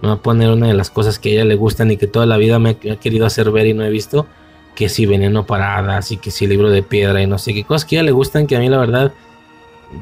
Me 0.00 0.08
va 0.08 0.14
a 0.14 0.22
poner 0.22 0.50
una 0.50 0.68
de 0.68 0.74
las 0.74 0.90
cosas 0.90 1.18
que 1.18 1.30
a 1.30 1.32
ella 1.32 1.44
le 1.44 1.56
gustan 1.56 1.90
y 1.90 1.96
que 1.96 2.06
toda 2.06 2.26
la 2.26 2.36
vida 2.36 2.58
me 2.58 2.70
ha 2.70 2.96
querido 2.96 3.26
hacer 3.26 3.50
ver 3.50 3.66
y 3.66 3.74
no 3.74 3.84
he 3.84 3.90
visto. 3.90 4.26
Que 4.76 4.88
si 4.88 5.06
veneno 5.06 5.46
paradas 5.46 6.12
y 6.12 6.16
que 6.16 6.30
si 6.30 6.46
libro 6.46 6.70
de 6.70 6.82
piedra 6.82 7.22
y 7.22 7.26
no 7.26 7.38
sé 7.38 7.54
qué 7.54 7.64
cosas 7.64 7.84
que 7.84 7.96
a 7.96 8.00
ella 8.00 8.06
le 8.06 8.12
gustan 8.12 8.46
que 8.46 8.56
a 8.56 8.60
mí 8.60 8.68
la 8.68 8.78
verdad 8.78 9.12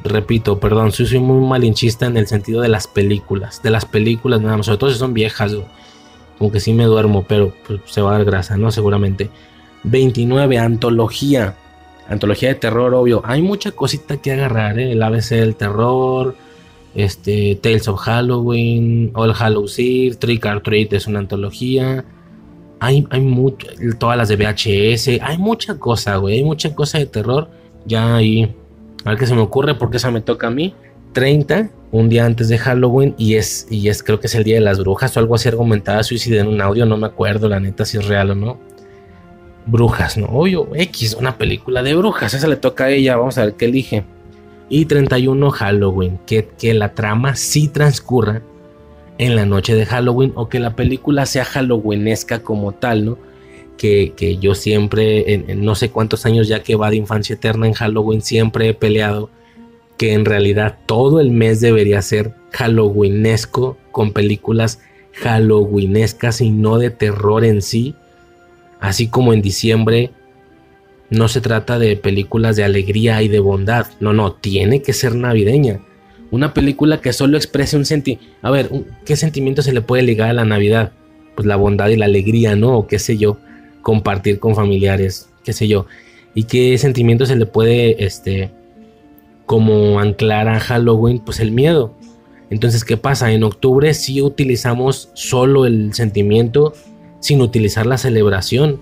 repito, 0.05 0.59
perdón, 0.59 0.93
soy, 0.93 1.07
soy 1.07 1.19
muy 1.19 1.47
malinchista 1.47 2.07
en 2.07 2.17
el 2.17 2.27
sentido 2.27 2.61
de 2.61 2.69
las 2.69 2.87
películas. 2.87 3.63
De 3.63 3.71
las 3.71 3.85
películas, 3.85 4.41
nada 4.41 4.57
más, 4.57 4.67
sobre 4.67 4.79
todo 4.79 4.91
si 4.91 4.99
son 4.99 5.15
viejas, 5.15 5.55
como 6.39 6.51
que 6.51 6.61
sí 6.61 6.73
me 6.73 6.85
duermo, 6.85 7.25
pero 7.27 7.53
pues, 7.67 7.81
se 7.87 8.01
va 8.01 8.11
a 8.11 8.19
dar 8.19 8.25
grasa, 8.25 8.57
¿no? 8.57 8.71
Seguramente. 8.71 9.31
29, 9.85 10.59
antología. 10.59 11.57
Antología 12.09 12.49
de 12.49 12.55
terror, 12.57 12.95
obvio. 12.95 13.23
Hay 13.25 13.43
mucha 13.43 13.73
cosita 13.73 14.17
que 14.17 14.33
agarrar, 14.33 14.79
¿eh? 14.79 14.93
El 14.93 15.03
ABC 15.03 15.31
del 15.31 15.57
terror, 15.57 16.35
este, 16.95 17.59
Tales 17.63 17.89
of 17.89 18.01
Halloween, 18.01 19.11
All 19.15 19.33
Hallows 19.33 19.79
Eve, 19.79 20.17
Trick 20.17 20.45
or 20.45 20.63
Treat 20.63 20.93
es 20.93 21.07
una 21.07 21.21
antología. 21.21 22.05
Hay, 22.81 23.07
hay 23.11 23.21
mucho, 23.21 23.69
todas 23.99 24.17
las 24.17 24.29
de 24.29 24.37
VHS, 24.37 25.23
hay 25.23 25.39
mucha 25.39 25.79
cosa, 25.79 26.17
güey, 26.17 26.39
hay 26.39 26.45
mucha 26.45 26.75
cosa 26.75 26.99
de 26.99 27.07
terror. 27.07 27.49
Ya 27.87 28.17
ahí, 28.17 28.55
a 29.05 29.11
ver 29.11 29.19
qué 29.19 29.27
se 29.27 29.35
me 29.35 29.41
ocurre, 29.41 29.75
porque 29.75 29.97
esa 29.97 30.11
me 30.11 30.21
toca 30.21 30.49
a 30.49 30.51
mí. 30.51 30.75
30, 31.13 31.71
un 31.91 32.09
día 32.09 32.25
antes 32.25 32.49
de 32.49 32.59
Halloween, 32.59 33.15
y 33.19 33.35
es, 33.35 33.67
y 33.71 33.89
es 33.89 34.03
creo 34.03 34.19
que 34.19 34.27
es 34.27 34.35
el 34.35 34.45
día 34.45 34.55
de 34.55 34.63
las 34.63 34.79
brujas 34.79 35.17
o 35.17 35.21
algo 35.21 35.35
así 35.35 35.49
argumentada, 35.49 36.03
suicida 36.03 36.41
en 36.41 36.49
un 36.49 36.61
audio, 36.61 36.87
no 36.87 36.97
me 36.97 37.07
acuerdo 37.07 37.49
la 37.49 37.61
neta 37.61 37.85
si 37.85 37.99
es 37.99 38.07
real 38.07 38.31
o 38.31 38.35
no. 38.35 38.59
Brujas, 39.67 40.17
¿no? 40.17 40.27
Obvio, 40.27 40.69
X, 40.75 41.15
una 41.15 41.37
película 41.37 41.83
de 41.83 41.95
brujas, 41.95 42.35
esa 42.35 42.49
le 42.49 42.57
toca 42.57 42.85
a 42.85 42.91
ella, 42.91 43.17
vamos 43.17 43.39
a 43.39 43.45
ver 43.45 43.55
qué 43.55 43.67
elige. 43.67 44.05
Y 44.69 44.87
31 44.87 45.51
Halloween, 45.51 46.19
que, 46.27 46.49
que 46.59 46.73
la 46.73 46.95
trama 46.95 47.37
sí 47.37 47.69
transcurra 47.69 48.43
en 49.19 49.37
la 49.37 49.45
noche 49.45 49.75
de 49.75 49.85
Halloween 49.85 50.33
o 50.35 50.49
que 50.49 50.59
la 50.59 50.75
película 50.75 51.27
sea 51.27 51.45
halloweenesca 51.45 52.43
como 52.43 52.73
tal, 52.73 53.05
¿no? 53.05 53.19
Que, 53.79 54.13
que 54.17 54.37
yo 54.39 54.55
siempre, 54.55 55.35
en, 55.35 55.65
no 55.65 55.75
sé 55.75 55.91
cuántos 55.91 56.25
años 56.25 56.47
ya 56.47 56.63
que 56.63 56.77
va 56.77 56.91
de 56.91 56.97
infancia 56.97 57.35
eterna 57.35 57.67
en 57.67 57.73
Halloween, 57.73 58.23
siempre 58.23 58.69
he 58.69 58.75
peleado 58.75 59.29
que 59.99 60.13
en 60.13 60.25
realidad 60.25 60.79
todo 60.87 61.21
el 61.21 61.31
mes 61.31 61.61
debería 61.61 62.01
ser 62.03 62.35
halloweenesco 62.53 63.77
con 63.91 64.13
películas 64.13 64.81
halloweenescas 65.15 66.41
y 66.41 66.51
no 66.51 66.79
de 66.79 66.91
terror 66.91 67.45
en 67.45 67.61
sí 67.61 67.95
Así 68.83 69.07
como 69.07 69.33
en 69.33 69.43
diciembre 69.43 70.11
no 71.09 71.29
se 71.29 71.41
trata 71.41 71.79
de 71.79 71.97
películas 71.97 72.57
de 72.57 72.65
alegría 72.65 73.23
y 73.23 73.29
de 73.29 73.39
bondad. 73.39 73.87
No, 74.01 74.13
no, 74.13 74.33
tiene 74.33 74.83
que 74.83 74.93
ser 74.93 75.15
navideña. 75.15 75.79
Una 76.33 76.53
película 76.53 77.01
que 77.01 77.13
solo 77.13 77.37
exprese 77.37 77.77
un 77.77 77.85
sentimiento. 77.85 78.35
A 78.43 78.51
ver, 78.51 78.71
¿qué 79.07 79.15
sentimiento 79.15 79.63
se 79.63 79.73
le 79.73 79.83
puede 79.83 80.03
ligar 80.03 80.31
a 80.31 80.33
la 80.33 80.45
Navidad? 80.45 80.91
Pues 81.37 81.47
la 81.47 81.55
bondad 81.55 81.91
y 81.91 81.97
la 81.97 82.07
alegría, 82.07 82.57
¿no? 82.57 82.77
O 82.77 82.87
qué 82.89 82.99
sé 82.99 83.17
yo, 83.19 83.39
compartir 83.83 84.39
con 84.39 84.55
familiares, 84.55 85.29
qué 85.45 85.53
sé 85.53 85.69
yo. 85.69 85.87
¿Y 86.35 86.45
qué 86.45 86.79
sentimiento 86.79 87.27
se 87.27 87.37
le 87.37 87.47
puede, 87.47 88.05
este, 88.05 88.51
como 89.45 90.01
anclar 90.01 90.49
a 90.49 90.61
Halloween? 90.61 91.19
Pues 91.19 91.41
el 91.41 91.53
miedo. 91.53 91.95
Entonces, 92.49 92.85
¿qué 92.85 92.97
pasa? 92.97 93.33
En 93.33 93.45
octubre 93.45 93.93
sí 93.95 94.23
utilizamos 94.23 95.11
solo 95.15 95.67
el 95.67 95.95
sentimiento 95.95 96.75
sin 97.21 97.41
utilizar 97.41 97.87
la 97.87 97.99
celebración. 97.99 98.81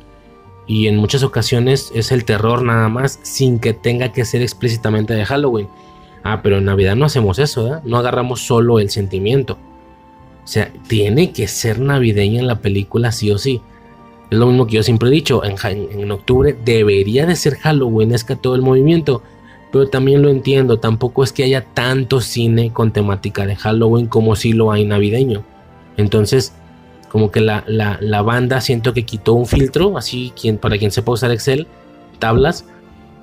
Y 0.67 0.87
en 0.87 0.97
muchas 0.97 1.23
ocasiones 1.23 1.91
es 1.95 2.13
el 2.13 2.25
terror 2.25 2.63
nada 2.63 2.89
más, 2.89 3.19
sin 3.23 3.59
que 3.59 3.73
tenga 3.73 4.13
que 4.13 4.25
ser 4.25 4.43
explícitamente 4.43 5.15
de 5.15 5.25
Halloween. 5.25 5.69
Ah, 6.23 6.41
pero 6.43 6.59
en 6.59 6.65
Navidad 6.65 6.97
no 6.97 7.07
hacemos 7.07 7.39
eso, 7.39 7.81
no 7.85 7.97
agarramos 7.97 8.41
solo 8.41 8.79
el 8.79 8.91
sentimiento. 8.91 9.59
O 10.45 10.47
sea, 10.47 10.73
tiene 10.89 11.33
que 11.33 11.49
ser 11.49 11.81
navideña 11.81 12.41
en 12.41 12.47
la 12.47 12.61
película 12.61 13.13
sí 13.13 13.31
o 13.31 13.39
sí. 13.39 13.61
Es 14.31 14.39
lo 14.39 14.47
mismo 14.47 14.67
que 14.67 14.77
yo 14.77 14.83
siempre 14.83 15.09
he 15.09 15.13
dicho, 15.13 15.43
en, 15.45 16.11
octubre 16.11 16.57
debería 16.65 17.27
de 17.27 17.35
ser 17.35 17.57
Halloween, 17.57 18.13
es 18.13 18.23
que 18.23 18.37
todo 18.37 18.55
el 18.55 18.63
movimiento. 18.63 19.23
Pero 19.73 19.89
también 19.89 20.23
lo 20.23 20.31
entiendo, 20.31 20.79
tampoco 20.79 21.25
es 21.25 21.33
que 21.33 21.45
haya 21.45 21.65
tanto 21.65 22.21
cine 22.21 22.73
con 22.73 22.93
temática 22.93 23.47
de 23.47 23.57
Halloween 23.57 24.07
como 24.07 24.37
si 24.37 24.53
lo 24.53 24.73
hay 24.73 24.85
navideño. 24.85 25.45
Entonces, 25.97 26.55
como 27.09 27.31
que 27.33 27.41
la, 27.41 27.65
la, 27.67 28.23
banda 28.23 28.61
siento 28.61 28.95
que 28.95 29.05
quitó 29.05 29.35
un 29.35 29.47
filtro, 29.47 29.99
así 29.99 30.33
quien, 30.41 30.59
para 30.59 30.79
quien 30.79 30.93
sepa 30.93 31.13
usar 31.13 31.33
Excel, 31.33 31.67
tablas, 32.21 32.65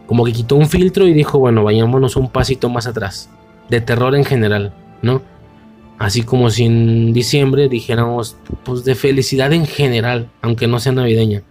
como 0.07 0.25
que 0.25 0.33
quitó 0.33 0.55
un 0.55 0.67
filtro 0.67 1.07
y 1.07 1.13
dijo, 1.13 1.39
bueno, 1.39 1.63
vayámonos 1.63 2.17
un 2.17 2.29
pasito 2.29 2.69
más 2.69 2.85
atrás, 2.85 3.29
de 3.69 3.79
terror 3.79 4.13
en 4.15 4.25
general, 4.25 4.73
¿no? 5.01 5.21
Así 5.97 6.21
como 6.21 6.49
si 6.49 6.65
en 6.65 7.13
diciembre 7.13 7.69
dijéramos, 7.69 8.37
pues 8.63 8.83
de 8.83 8.95
felicidad 8.95 9.51
en 9.53 9.65
general, 9.65 10.29
aunque 10.41 10.67
no 10.67 10.79
sea 10.79 10.91
navideña, 10.91 11.43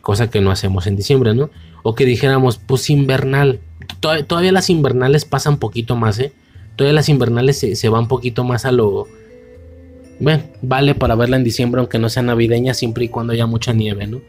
cosa 0.00 0.30
que 0.30 0.40
no 0.40 0.50
hacemos 0.50 0.86
en 0.86 0.96
diciembre, 0.96 1.34
¿no? 1.34 1.50
O 1.82 1.94
que 1.94 2.06
dijéramos, 2.06 2.58
pues 2.58 2.88
invernal, 2.88 3.60
todavía, 4.00 4.52
las 4.52 4.70
invernales 4.70 5.24
pasan 5.24 5.58
poquito 5.58 5.94
más, 5.94 6.18
¿eh? 6.18 6.32
Todavía 6.76 6.94
las 6.94 7.08
invernales 7.08 7.58
se, 7.58 7.76
se 7.76 7.88
van 7.88 8.02
un 8.02 8.08
poquito 8.08 8.44
más 8.44 8.64
a 8.64 8.72
lo 8.72 9.06
bueno, 10.18 10.44
vale 10.62 10.94
para 10.94 11.14
verla 11.14 11.36
en 11.36 11.44
diciembre 11.44 11.80
aunque 11.80 11.98
no 11.98 12.08
sea 12.08 12.22
navideña 12.22 12.72
siempre 12.74 13.04
y 13.04 13.08
cuando 13.08 13.32
haya 13.32 13.46
mucha 13.46 13.72
nieve, 13.72 14.06
¿no? 14.06 14.20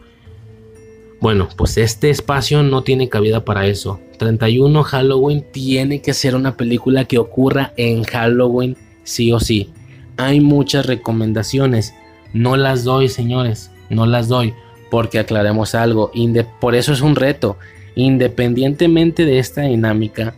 Bueno, 1.19 1.47
pues 1.55 1.77
este 1.77 2.09
espacio 2.09 2.61
no 2.61 2.83
tiene 2.83 3.09
cabida 3.09 3.43
para 3.43 3.65
eso. 3.65 3.99
31 4.19 4.83
Halloween 4.83 5.45
tiene 5.51 6.01
que 6.01 6.13
ser 6.13 6.35
una 6.35 6.57
película 6.57 7.05
que 7.05 7.17
ocurra 7.17 7.73
en 7.75 8.03
Halloween 8.03 8.77
sí 9.07 9.31
o 9.31 9.39
sí. 9.39 9.71
Hay 10.17 10.41
muchas 10.41 10.85
recomendaciones. 10.85 11.93
No 12.33 12.57
las 12.57 12.83
doy, 12.83 13.07
señores. 13.07 13.71
No 13.89 14.05
las 14.05 14.27
doy. 14.27 14.53
Porque 14.91 15.19
aclaremos 15.19 15.75
algo. 15.75 16.11
por 16.59 16.75
eso 16.75 16.93
es 16.93 17.01
un 17.01 17.15
reto. 17.15 17.57
Independientemente 17.95 19.25
de 19.25 19.39
esta 19.39 19.63
dinámica, 19.63 20.35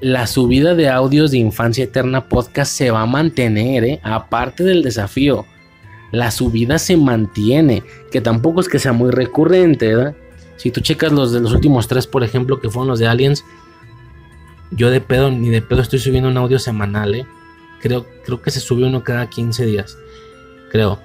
la 0.00 0.26
subida 0.26 0.74
de 0.74 0.88
audios 0.88 1.30
de 1.30 1.38
Infancia 1.38 1.84
Eterna 1.84 2.28
Podcast 2.28 2.72
se 2.72 2.90
va 2.90 3.02
a 3.02 3.06
mantener, 3.06 3.84
¿eh? 3.84 4.00
aparte 4.02 4.62
del 4.62 4.82
desafío. 4.82 5.46
La 6.12 6.30
subida 6.30 6.78
se 6.78 6.96
mantiene, 6.96 7.82
que 8.12 8.20
tampoco 8.20 8.60
es 8.60 8.68
que 8.68 8.78
sea 8.78 8.92
muy 8.92 9.10
recurrente, 9.10 9.94
¿verdad? 9.94 10.14
Si 10.56 10.70
tú 10.70 10.80
checas 10.80 11.10
los 11.10 11.32
de 11.32 11.40
los 11.40 11.52
últimos 11.52 11.88
tres, 11.88 12.06
por 12.06 12.22
ejemplo, 12.22 12.60
que 12.60 12.70
fueron 12.70 12.88
los 12.88 13.00
de 13.00 13.08
Aliens, 13.08 13.44
yo 14.70 14.90
de 14.90 15.00
pedo, 15.00 15.30
ni 15.30 15.48
de 15.48 15.62
pedo 15.62 15.80
estoy 15.80 15.98
subiendo 15.98 16.28
un 16.28 16.36
audio 16.36 16.58
semanal, 16.60 17.14
¿eh? 17.14 17.26
Creo, 17.84 18.06
creo 18.24 18.40
que 18.40 18.50
se 18.50 18.60
sube 18.60 18.86
uno 18.86 19.04
cada 19.04 19.28
15 19.28 19.66
días, 19.66 19.98
creo. 20.72 20.98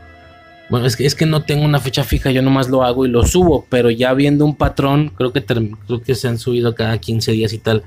Bueno, 0.70 0.86
es 0.86 0.96
que, 0.96 1.06
es 1.06 1.14
que 1.14 1.26
no 1.26 1.44
tengo 1.44 1.66
una 1.66 1.82
fecha 1.82 2.06
fija, 2.06 2.32
yo 2.32 2.42
nomás 2.42 2.70
lo 2.70 2.84
hago 2.84 3.06
y 3.06 3.10
lo 3.10 3.26
subo, 3.26 3.66
pero 3.70 3.90
ya 3.90 4.14
viendo 4.14 4.46
un 4.46 4.56
patrón, 4.56 5.12
creo 5.14 5.34
que, 5.34 5.44
creo 5.44 6.02
que 6.02 6.16
se 6.16 6.30
han 6.30 6.40
subido 6.40 6.76
cada 6.76 6.98
15 6.98 7.34
días 7.34 7.52
y 7.52 7.58
tal. 7.58 7.84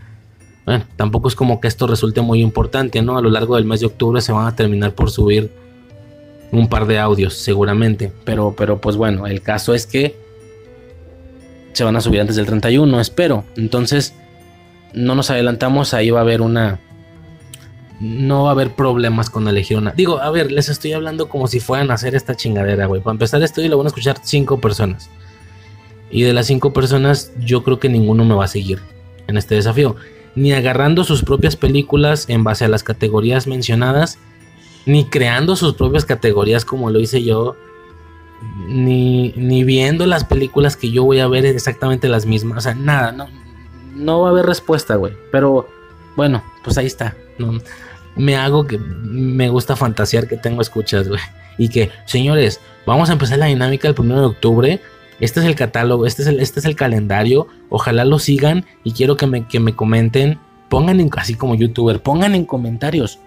Bueno, 0.66 0.84
tampoco 0.96 1.28
es 1.28 1.34
como 1.34 1.58
que 1.58 1.68
esto 1.68 1.86
resulte 1.86 2.20
muy 2.20 2.42
importante, 2.42 3.00
¿no? 3.00 3.16
A 3.16 3.22
lo 3.22 3.30
largo 3.30 3.56
del 3.56 3.64
mes 3.64 3.80
de 3.80 3.86
octubre 3.86 4.20
se 4.20 4.30
van 4.32 4.46
a 4.46 4.56
terminar 4.56 4.94
por 4.94 5.10
subir 5.10 5.50
un 6.50 6.68
par 6.68 6.86
de 6.86 6.98
audios, 6.98 7.32
seguramente. 7.32 8.12
Pero, 8.26 8.54
pero 8.54 8.78
pues 8.78 8.96
bueno, 8.96 9.26
el 9.26 9.40
caso 9.40 9.72
es 9.72 9.86
que 9.86 10.14
se 11.72 11.82
van 11.82 11.96
a 11.96 12.02
subir 12.02 12.20
antes 12.20 12.36
del 12.36 12.44
31, 12.44 13.00
espero. 13.00 13.44
Entonces, 13.56 14.12
no 14.92 15.14
nos 15.14 15.30
adelantamos, 15.30 15.94
ahí 15.94 16.10
va 16.10 16.18
a 16.18 16.22
haber 16.24 16.42
una... 16.42 16.78
No 18.02 18.44
va 18.44 18.48
a 18.50 18.52
haber 18.52 18.74
problemas 18.74 19.30
con 19.30 19.46
elegir 19.46 19.78
una... 19.78 19.92
Digo, 19.92 20.20
a 20.20 20.30
ver, 20.30 20.50
les 20.50 20.68
estoy 20.68 20.92
hablando 20.92 21.28
como 21.28 21.46
si 21.46 21.60
fueran 21.60 21.90
a 21.90 21.94
hacer 21.94 22.14
esta 22.14 22.34
chingadera, 22.34 22.86
güey. 22.86 23.00
Para 23.00 23.12
empezar 23.12 23.42
esto 23.42 23.62
y 23.62 23.68
lo 23.68 23.78
van 23.78 23.86
a 23.86 23.88
escuchar 23.88 24.18
cinco 24.22 24.60
personas. 24.60 25.08
Y 26.10 26.22
de 26.22 26.32
las 26.32 26.46
cinco 26.46 26.72
personas, 26.72 27.32
yo 27.38 27.62
creo 27.62 27.78
que 27.78 27.88
ninguno 27.88 28.24
me 28.24 28.34
va 28.34 28.44
a 28.44 28.48
seguir 28.48 28.80
en 29.28 29.36
este 29.36 29.54
desafío 29.54 29.96
ni 30.34 30.52
agarrando 30.52 31.04
sus 31.04 31.22
propias 31.22 31.56
películas 31.56 32.26
en 32.28 32.44
base 32.44 32.64
a 32.64 32.68
las 32.68 32.82
categorías 32.82 33.46
mencionadas, 33.46 34.18
ni 34.86 35.04
creando 35.04 35.56
sus 35.56 35.74
propias 35.74 36.04
categorías 36.04 36.64
como 36.64 36.90
lo 36.90 37.00
hice 37.00 37.22
yo, 37.22 37.56
ni, 38.66 39.32
ni 39.36 39.62
viendo 39.64 40.06
las 40.06 40.24
películas 40.24 40.76
que 40.76 40.90
yo 40.90 41.04
voy 41.04 41.20
a 41.20 41.28
ver 41.28 41.44
exactamente 41.46 42.08
las 42.08 42.26
mismas. 42.26 42.58
O 42.58 42.60
sea, 42.62 42.74
nada, 42.74 43.12
no, 43.12 43.28
no 43.94 44.20
va 44.20 44.28
a 44.28 44.30
haber 44.30 44.46
respuesta, 44.46 44.96
güey. 44.96 45.12
Pero 45.30 45.68
bueno, 46.16 46.42
pues 46.64 46.78
ahí 46.78 46.86
está. 46.86 47.14
No, 47.38 47.58
me 48.16 48.36
hago 48.36 48.66
que 48.66 48.78
me 48.78 49.48
gusta 49.48 49.76
fantasear 49.76 50.28
que 50.28 50.36
tengo 50.36 50.62
escuchas, 50.62 51.08
güey. 51.08 51.20
Y 51.58 51.68
que, 51.68 51.90
señores, 52.06 52.60
vamos 52.86 53.10
a 53.10 53.14
empezar 53.14 53.38
la 53.38 53.46
dinámica 53.46 53.88
el 53.88 53.94
1 53.98 54.20
de 54.20 54.26
octubre 54.26 54.80
este 55.22 55.38
es 55.38 55.46
el 55.46 55.54
catálogo, 55.54 56.04
este 56.04 56.22
es 56.22 56.28
el, 56.28 56.40
este 56.40 56.58
es 56.58 56.66
el 56.66 56.74
calendario, 56.74 57.46
ojalá 57.68 58.04
lo 58.04 58.18
sigan 58.18 58.64
y 58.82 58.90
quiero 58.90 59.16
que 59.16 59.28
me, 59.28 59.46
que 59.46 59.60
me 59.60 59.72
comenten, 59.76 60.40
pongan 60.68 60.98
en, 60.98 61.10
así 61.16 61.36
como 61.36 61.54
youtuber, 61.54 62.02
pongan 62.02 62.34
en 62.34 62.44
comentarios, 62.44 63.20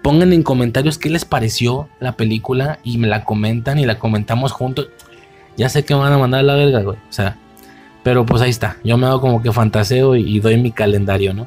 pongan 0.00 0.32
en 0.32 0.44
comentarios 0.44 0.96
qué 0.96 1.10
les 1.10 1.26
pareció 1.26 1.90
la 2.00 2.16
película 2.16 2.78
y 2.84 2.96
me 2.96 3.06
la 3.06 3.26
comentan 3.26 3.78
y 3.78 3.84
la 3.84 3.98
comentamos 3.98 4.50
juntos. 4.50 4.88
Ya 5.58 5.68
sé 5.68 5.84
que 5.84 5.92
me 5.92 6.00
van 6.00 6.14
a 6.14 6.16
mandar 6.16 6.40
a 6.40 6.44
la 6.44 6.54
verga, 6.54 6.80
güey. 6.80 6.96
O 6.96 7.12
sea, 7.12 7.36
pero 8.02 8.24
pues 8.24 8.40
ahí 8.40 8.48
está. 8.48 8.78
Yo 8.82 8.96
me 8.96 9.06
hago 9.06 9.20
como 9.20 9.42
que 9.42 9.52
fantaseo 9.52 10.16
y, 10.16 10.40
doy 10.40 10.56
mi 10.56 10.72
calendario, 10.72 11.34
¿no? 11.34 11.46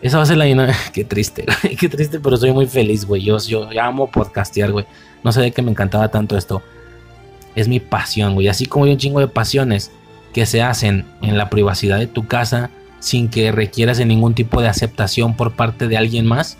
Esa 0.00 0.16
va 0.16 0.22
a 0.22 0.26
ser 0.26 0.36
la 0.36 0.44
dinámica. 0.44 0.78
Qué 0.92 1.04
triste. 1.04 1.44
Qué 1.78 1.88
triste, 1.88 2.20
pero 2.20 2.36
soy 2.36 2.52
muy 2.52 2.66
feliz, 2.66 3.04
güey. 3.04 3.22
Yo, 3.22 3.38
yo, 3.38 3.70
yo 3.70 3.82
amo 3.82 4.10
podcastear, 4.10 4.72
güey. 4.72 4.86
No 5.24 5.32
sé 5.32 5.40
de 5.40 5.50
qué 5.50 5.62
me 5.62 5.72
encantaba 5.72 6.08
tanto 6.08 6.36
esto 6.36 6.62
es 7.60 7.68
mi 7.68 7.80
pasión, 7.80 8.34
güey. 8.34 8.48
Así 8.48 8.66
como 8.66 8.84
hay 8.84 8.92
un 8.92 8.98
chingo 8.98 9.20
de 9.20 9.28
pasiones 9.28 9.90
que 10.32 10.46
se 10.46 10.62
hacen 10.62 11.04
en 11.22 11.36
la 11.36 11.50
privacidad 11.50 11.98
de 11.98 12.06
tu 12.06 12.26
casa 12.26 12.70
sin 13.00 13.28
que 13.28 13.52
requieras 13.52 13.98
de 13.98 14.06
ningún 14.06 14.34
tipo 14.34 14.60
de 14.60 14.68
aceptación 14.68 15.36
por 15.36 15.52
parte 15.52 15.88
de 15.88 15.96
alguien 15.96 16.26
más. 16.26 16.56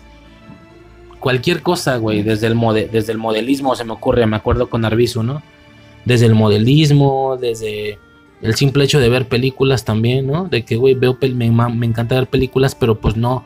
Cualquier 1.19 1.61
cosa, 1.61 1.97
güey, 1.97 2.23
desde 2.23 2.47
el, 2.47 2.57
desde 2.91 3.11
el 3.11 3.17
modelismo 3.17 3.75
se 3.75 3.83
me 3.83 3.93
ocurre, 3.93 4.25
me 4.25 4.37
acuerdo 4.37 4.69
con 4.69 4.85
Arbizu, 4.85 5.23
¿no? 5.23 5.41
Desde 6.05 6.25
el 6.25 6.35
modelismo, 6.35 7.37
desde 7.39 7.99
El 8.41 8.55
simple 8.55 8.85
hecho 8.85 8.99
de 8.99 9.09
ver 9.09 9.27
películas 9.27 9.83
también, 9.83 10.27
¿no? 10.27 10.45
De 10.45 10.63
que, 10.63 10.77
güey, 10.77 10.93
veo, 10.93 11.17
me, 11.21 11.51
me 11.51 11.85
encanta 11.85 12.15
ver 12.15 12.27
películas, 12.27 12.75
pero 12.75 12.99
pues 12.99 13.17
no 13.17 13.43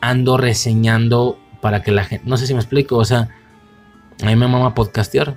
ando 0.00 0.36
reseñando 0.36 1.38
para 1.60 1.82
que 1.82 1.90
la 1.90 2.04
gente, 2.04 2.28
no 2.28 2.36
sé 2.36 2.46
si 2.46 2.54
me 2.54 2.60
explico, 2.60 2.96
o 2.96 3.04
sea, 3.04 3.30
a 4.22 4.26
mí 4.26 4.36
me 4.36 4.48
mama 4.48 4.74
podcastear. 4.74 5.36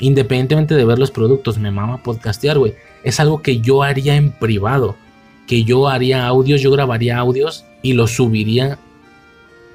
Independientemente 0.00 0.74
de 0.74 0.84
ver 0.84 0.98
los 0.98 1.10
productos, 1.10 1.58
me 1.58 1.70
mama 1.70 2.02
podcastear, 2.02 2.58
güey. 2.58 2.74
Es 3.04 3.20
algo 3.20 3.42
que 3.42 3.60
yo 3.60 3.82
haría 3.82 4.16
en 4.16 4.32
privado. 4.32 4.96
Que 5.46 5.64
yo 5.64 5.88
haría 5.88 6.26
audios, 6.26 6.62
yo 6.62 6.70
grabaría 6.70 7.18
audios 7.18 7.64
y 7.82 7.92
los 7.92 8.12
subiría 8.16 8.78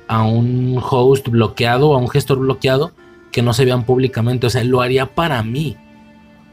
a 0.08 0.24
un 0.24 0.80
host 0.82 1.30
bloqueado, 1.30 1.94
a 1.94 1.98
un 1.98 2.10
gestor 2.10 2.40
bloqueado, 2.40 2.92
que 3.32 3.44
no 3.44 3.54
se 3.54 3.66
vean 3.66 3.86
públicamente. 3.86 4.48
O 4.48 4.50
sea, 4.50 4.64
lo 4.64 4.82
haría 4.82 5.06
para 5.06 5.42
mí. 5.44 5.78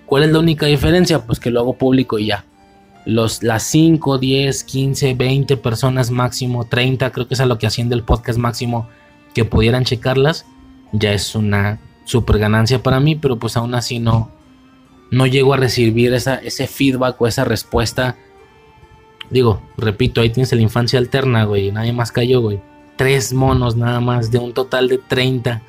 ¿Cuál 0.07 0.23
es 0.23 0.31
la 0.31 0.39
única 0.39 0.67
diferencia? 0.67 1.27
Pues 1.27 1.41
que 1.41 1.51
lo 1.51 1.61
hago 1.61 1.75
público 1.75 2.19
y 2.19 2.27
ya. 2.27 2.45
Los, 3.05 3.43
las 3.43 3.65
5, 3.65 4.19
10, 4.19 4.65
15, 4.65 5.15
20 5.15 5.57
personas 5.59 6.11
máximo, 6.11 6.65
30, 6.65 7.11
creo 7.13 7.29
que 7.29 7.35
es 7.35 7.41
a 7.41 7.47
lo 7.47 7.59
que 7.59 7.67
asciende 7.67 7.95
el 7.95 8.03
podcast 8.03 8.39
máximo, 8.39 8.89
que 9.35 9.45
pudieran 9.45 9.85
checarlas, 9.85 10.47
ya 10.93 11.13
es 11.13 11.35
una 11.35 11.79
super 12.05 12.39
ganancia 12.39 12.83
para 12.83 12.99
mí, 12.99 13.15
pero 13.15 13.39
pues 13.39 13.57
aún 13.57 13.75
así 13.75 13.99
no, 13.99 14.31
no 15.11 15.27
llego 15.27 15.55
a 15.55 15.57
recibir 15.57 16.15
esa, 16.15 16.37
ese 16.37 16.67
feedback 16.67 17.21
o 17.21 17.27
esa 17.27 17.45
respuesta. 17.45 18.17
Digo, 19.31 19.63
repito, 19.77 20.21
ahí 20.21 20.31
tienes 20.31 20.53
la 20.53 20.61
infancia 20.61 20.99
alterna, 20.99 21.45
güey, 21.45 21.71
nadie 21.71 21.93
más 21.93 22.11
cayó, 22.13 22.41
güey. 22.41 22.61
Tres 22.97 23.33
monos 23.33 23.77
nada 23.77 24.01
más, 24.01 24.31
de 24.31 24.39
un 24.39 24.53
total 24.53 24.89
de 24.89 24.99
30 24.99 25.63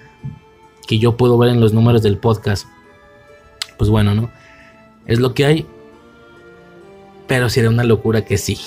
que 0.88 0.98
yo 0.98 1.18
puedo 1.18 1.38
ver 1.38 1.50
en 1.50 1.60
los 1.60 1.74
números 1.74 2.02
del 2.02 2.18
podcast. 2.18 2.68
Pues 3.78 3.90
bueno, 3.90 4.16
¿no? 4.16 4.30
Es 5.06 5.20
lo 5.20 5.34
que 5.34 5.46
hay. 5.46 5.66
Pero 7.28 7.50
sería 7.50 7.70
una 7.70 7.84
locura 7.84 8.24
que 8.24 8.38
sí 8.38 8.58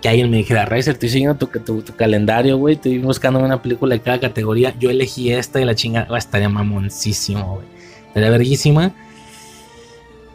que 0.00 0.08
alguien 0.08 0.30
me 0.30 0.38
dijera, 0.38 0.66
Riser, 0.66 0.94
estoy 0.94 1.08
siguiendo 1.08 1.36
tu, 1.36 1.46
tu, 1.82 1.96
calendario, 1.96 2.58
güey, 2.58 2.74
estoy 2.74 2.98
buscando 2.98 3.40
una 3.40 3.62
película 3.62 3.94
de 3.94 4.02
cada 4.02 4.20
categoría, 4.20 4.74
yo 4.78 4.90
elegí 4.90 5.32
esta 5.32 5.60
y 5.60 5.64
la 5.64 5.74
chingada, 5.74 6.16
estaría 6.18 6.48
mamoncísimo, 6.48 7.56
güey, 7.56 7.66
estaría 8.08 8.30
verguísima. 8.30 8.92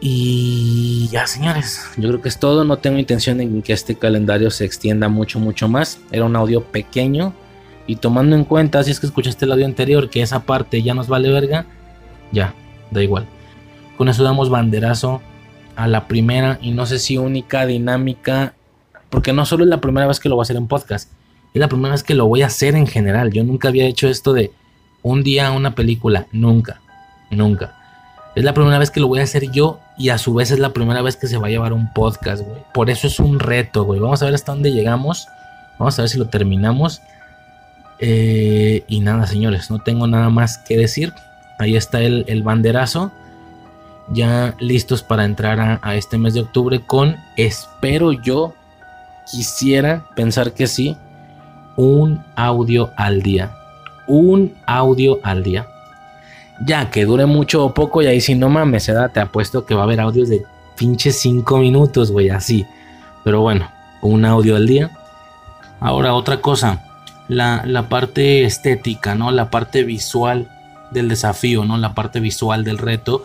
Y 0.04 1.08
ya, 1.12 1.28
señores, 1.28 1.80
yo 1.96 2.08
creo 2.08 2.20
que 2.20 2.28
es 2.28 2.40
todo. 2.40 2.64
No 2.64 2.78
tengo 2.78 2.98
intención 2.98 3.38
de 3.38 3.62
que 3.62 3.72
este 3.72 3.94
calendario 3.94 4.50
se 4.50 4.64
extienda 4.64 5.08
mucho, 5.08 5.38
mucho 5.38 5.68
más. 5.68 6.00
Era 6.10 6.24
un 6.24 6.34
audio 6.34 6.64
pequeño. 6.64 7.32
Y 7.86 7.94
tomando 7.96 8.34
en 8.34 8.44
cuenta, 8.44 8.82
si 8.82 8.90
es 8.90 8.98
que 8.98 9.06
escuchaste 9.06 9.44
el 9.44 9.52
audio 9.52 9.64
anterior, 9.64 10.10
que 10.10 10.20
esa 10.20 10.40
parte 10.40 10.82
ya 10.82 10.92
nos 10.92 11.06
vale 11.06 11.30
verga, 11.30 11.66
ya, 12.32 12.52
da 12.90 13.00
igual. 13.00 13.28
Con 14.02 14.08
eso 14.08 14.24
damos 14.24 14.50
banderazo 14.50 15.22
a 15.76 15.86
la 15.86 16.08
primera 16.08 16.58
y 16.60 16.72
no 16.72 16.86
sé 16.86 16.98
si 16.98 17.18
única 17.18 17.66
dinámica 17.66 18.52
porque 19.10 19.32
no 19.32 19.46
solo 19.46 19.62
es 19.62 19.70
la 19.70 19.80
primera 19.80 20.08
vez 20.08 20.18
que 20.18 20.28
lo 20.28 20.34
voy 20.34 20.42
a 20.42 20.46
hacer 20.46 20.56
en 20.56 20.66
podcast, 20.66 21.08
es 21.54 21.60
la 21.60 21.68
primera 21.68 21.92
vez 21.92 22.02
que 22.02 22.16
lo 22.16 22.26
voy 22.26 22.42
a 22.42 22.46
hacer 22.46 22.74
en 22.74 22.88
general. 22.88 23.30
Yo 23.30 23.44
nunca 23.44 23.68
había 23.68 23.86
hecho 23.86 24.08
esto 24.08 24.32
de 24.32 24.50
un 25.02 25.22
día 25.22 25.52
una 25.52 25.76
película, 25.76 26.26
nunca, 26.32 26.80
nunca. 27.30 27.76
Es 28.34 28.42
la 28.42 28.54
primera 28.54 28.76
vez 28.76 28.90
que 28.90 28.98
lo 28.98 29.06
voy 29.06 29.20
a 29.20 29.22
hacer 29.22 29.52
yo 29.52 29.78
y 29.96 30.08
a 30.08 30.18
su 30.18 30.34
vez 30.34 30.50
es 30.50 30.58
la 30.58 30.72
primera 30.72 31.00
vez 31.00 31.14
que 31.14 31.28
se 31.28 31.38
va 31.38 31.46
a 31.46 31.50
llevar 31.50 31.72
un 31.72 31.92
podcast, 31.92 32.42
güey. 32.42 32.58
Por 32.74 32.90
eso 32.90 33.06
es 33.06 33.20
un 33.20 33.38
reto, 33.38 33.84
güey. 33.84 34.00
Vamos 34.00 34.20
a 34.20 34.24
ver 34.24 34.34
hasta 34.34 34.50
dónde 34.50 34.72
llegamos. 34.72 35.28
Vamos 35.78 35.96
a 35.96 36.02
ver 36.02 36.08
si 36.08 36.18
lo 36.18 36.26
terminamos. 36.26 37.02
Eh, 38.00 38.82
y 38.88 38.98
nada, 38.98 39.28
señores, 39.28 39.70
no 39.70 39.78
tengo 39.78 40.08
nada 40.08 40.28
más 40.28 40.58
que 40.58 40.76
decir. 40.76 41.12
Ahí 41.60 41.76
está 41.76 42.00
el, 42.00 42.42
banderazo. 42.42 43.12
Ya 44.08 44.54
listos 44.58 45.02
para 45.02 45.24
entrar 45.24 45.80
a 45.82 45.94
este 45.96 46.18
mes 46.18 46.34
de 46.34 46.40
octubre 46.40 46.80
con, 46.84 47.16
espero 47.36 48.12
yo, 48.12 48.54
quisiera 49.30 50.04
pensar 50.14 50.52
que 50.52 50.66
sí, 50.66 50.96
un 51.76 52.22
audio 52.36 52.90
al 52.96 53.22
día. 53.22 53.54
Un 54.06 54.54
audio 54.66 55.20
al 55.22 55.42
día. 55.42 55.66
Ya 56.64 56.90
que 56.90 57.04
dure 57.04 57.26
mucho 57.26 57.64
o 57.64 57.74
poco, 57.74 58.02
y 58.02 58.06
ahí 58.06 58.20
si 58.20 58.34
no 58.34 58.48
mames, 58.48 58.88
¿eh? 58.88 58.94
te 59.12 59.20
apuesto 59.20 59.64
que 59.64 59.74
va 59.74 59.82
a 59.82 59.84
haber 59.84 60.00
audios 60.00 60.28
de 60.28 60.44
pinche 60.76 61.12
5 61.12 61.58
minutos, 61.58 62.10
güey, 62.10 62.30
así. 62.30 62.66
Pero 63.24 63.40
bueno, 63.40 63.70
un 64.02 64.24
audio 64.24 64.56
al 64.56 64.66
día. 64.66 64.90
Ahora, 65.80 66.14
otra 66.14 66.40
cosa, 66.40 66.84
la, 67.28 67.62
la, 67.66 67.88
parte 67.88 68.44
estética, 68.44 69.14
¿no? 69.14 69.30
La 69.32 69.50
parte 69.50 69.82
visual 69.82 70.48
del 70.90 71.08
desafío, 71.08 71.64
¿no? 71.64 71.78
La 71.78 71.94
parte 71.94 72.20
visual 72.20 72.62
del 72.64 72.78
reto, 72.78 73.24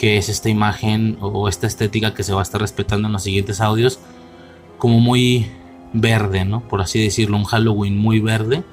que 0.00 0.16
es 0.16 0.30
esta 0.30 0.48
imagen 0.48 1.18
o 1.20 1.46
esta 1.46 1.66
estética 1.66 2.14
que 2.14 2.22
se 2.22 2.32
va 2.32 2.40
a 2.40 2.42
estar 2.42 2.58
respetando 2.58 3.06
en 3.06 3.12
los 3.12 3.22
siguientes 3.22 3.60
audios 3.60 4.00
como 4.78 4.98
muy 4.98 5.48
verde, 5.92 6.46
¿no? 6.46 6.60
Por 6.60 6.80
así 6.80 7.02
decirlo, 7.02 7.36
un 7.36 7.44
Halloween 7.44 7.98
muy 7.98 8.18
verde. 8.18 8.64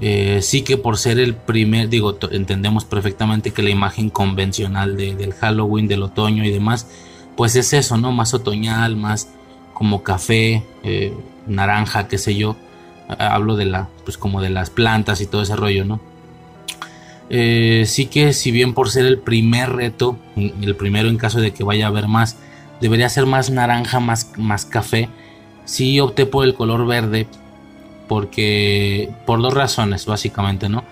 Eh, 0.00 0.40
sí 0.42 0.62
que 0.62 0.76
por 0.76 0.98
ser 0.98 1.20
el 1.20 1.36
primer, 1.36 1.88
digo, 1.88 2.18
entendemos 2.32 2.84
perfectamente 2.84 3.52
que 3.52 3.62
la 3.62 3.70
imagen 3.70 4.10
convencional 4.10 4.96
del 4.96 5.32
Halloween, 5.32 5.86
del 5.86 6.02
otoño 6.02 6.44
y 6.44 6.50
demás, 6.50 6.88
pues 7.36 7.54
es 7.54 7.72
eso, 7.72 7.96
¿no? 7.96 8.10
Más 8.10 8.34
otoñal, 8.34 8.96
más 8.96 9.28
como 9.74 10.02
café, 10.02 10.64
eh, 10.82 11.14
naranja, 11.46 12.08
qué 12.08 12.18
sé 12.18 12.34
yo. 12.34 12.56
Hablo 13.06 13.54
de 13.54 13.66
la, 13.66 13.88
pues 14.04 14.18
como 14.18 14.42
de 14.42 14.50
las 14.50 14.70
plantas 14.70 15.20
y 15.20 15.26
todo 15.26 15.42
ese 15.42 15.54
rollo, 15.54 15.84
¿no? 15.84 16.00
Eh, 17.30 17.84
sí 17.86 18.06
que 18.06 18.32
si 18.32 18.50
bien 18.50 18.72
por 18.72 18.90
ser 18.90 19.06
el 19.06 19.18
primer 19.18 19.70
reto, 19.70 20.18
el 20.36 20.74
primero 20.76 21.08
en 21.08 21.18
caso 21.18 21.40
de 21.40 21.52
que 21.52 21.64
vaya 21.64 21.86
a 21.86 21.88
haber 21.88 22.08
más, 22.08 22.36
debería 22.80 23.08
ser 23.08 23.26
más 23.26 23.50
naranja, 23.50 24.00
más, 24.00 24.32
más 24.36 24.64
café 24.64 25.08
sí 25.68 26.00
opté 26.00 26.24
por 26.24 26.44
el 26.44 26.54
color 26.54 26.86
verde 26.86 27.28
porque 28.08 29.10
por 29.26 29.42
dos 29.42 29.52
razones 29.52 30.06
básicamente, 30.06 30.70
¿no? 30.70 30.82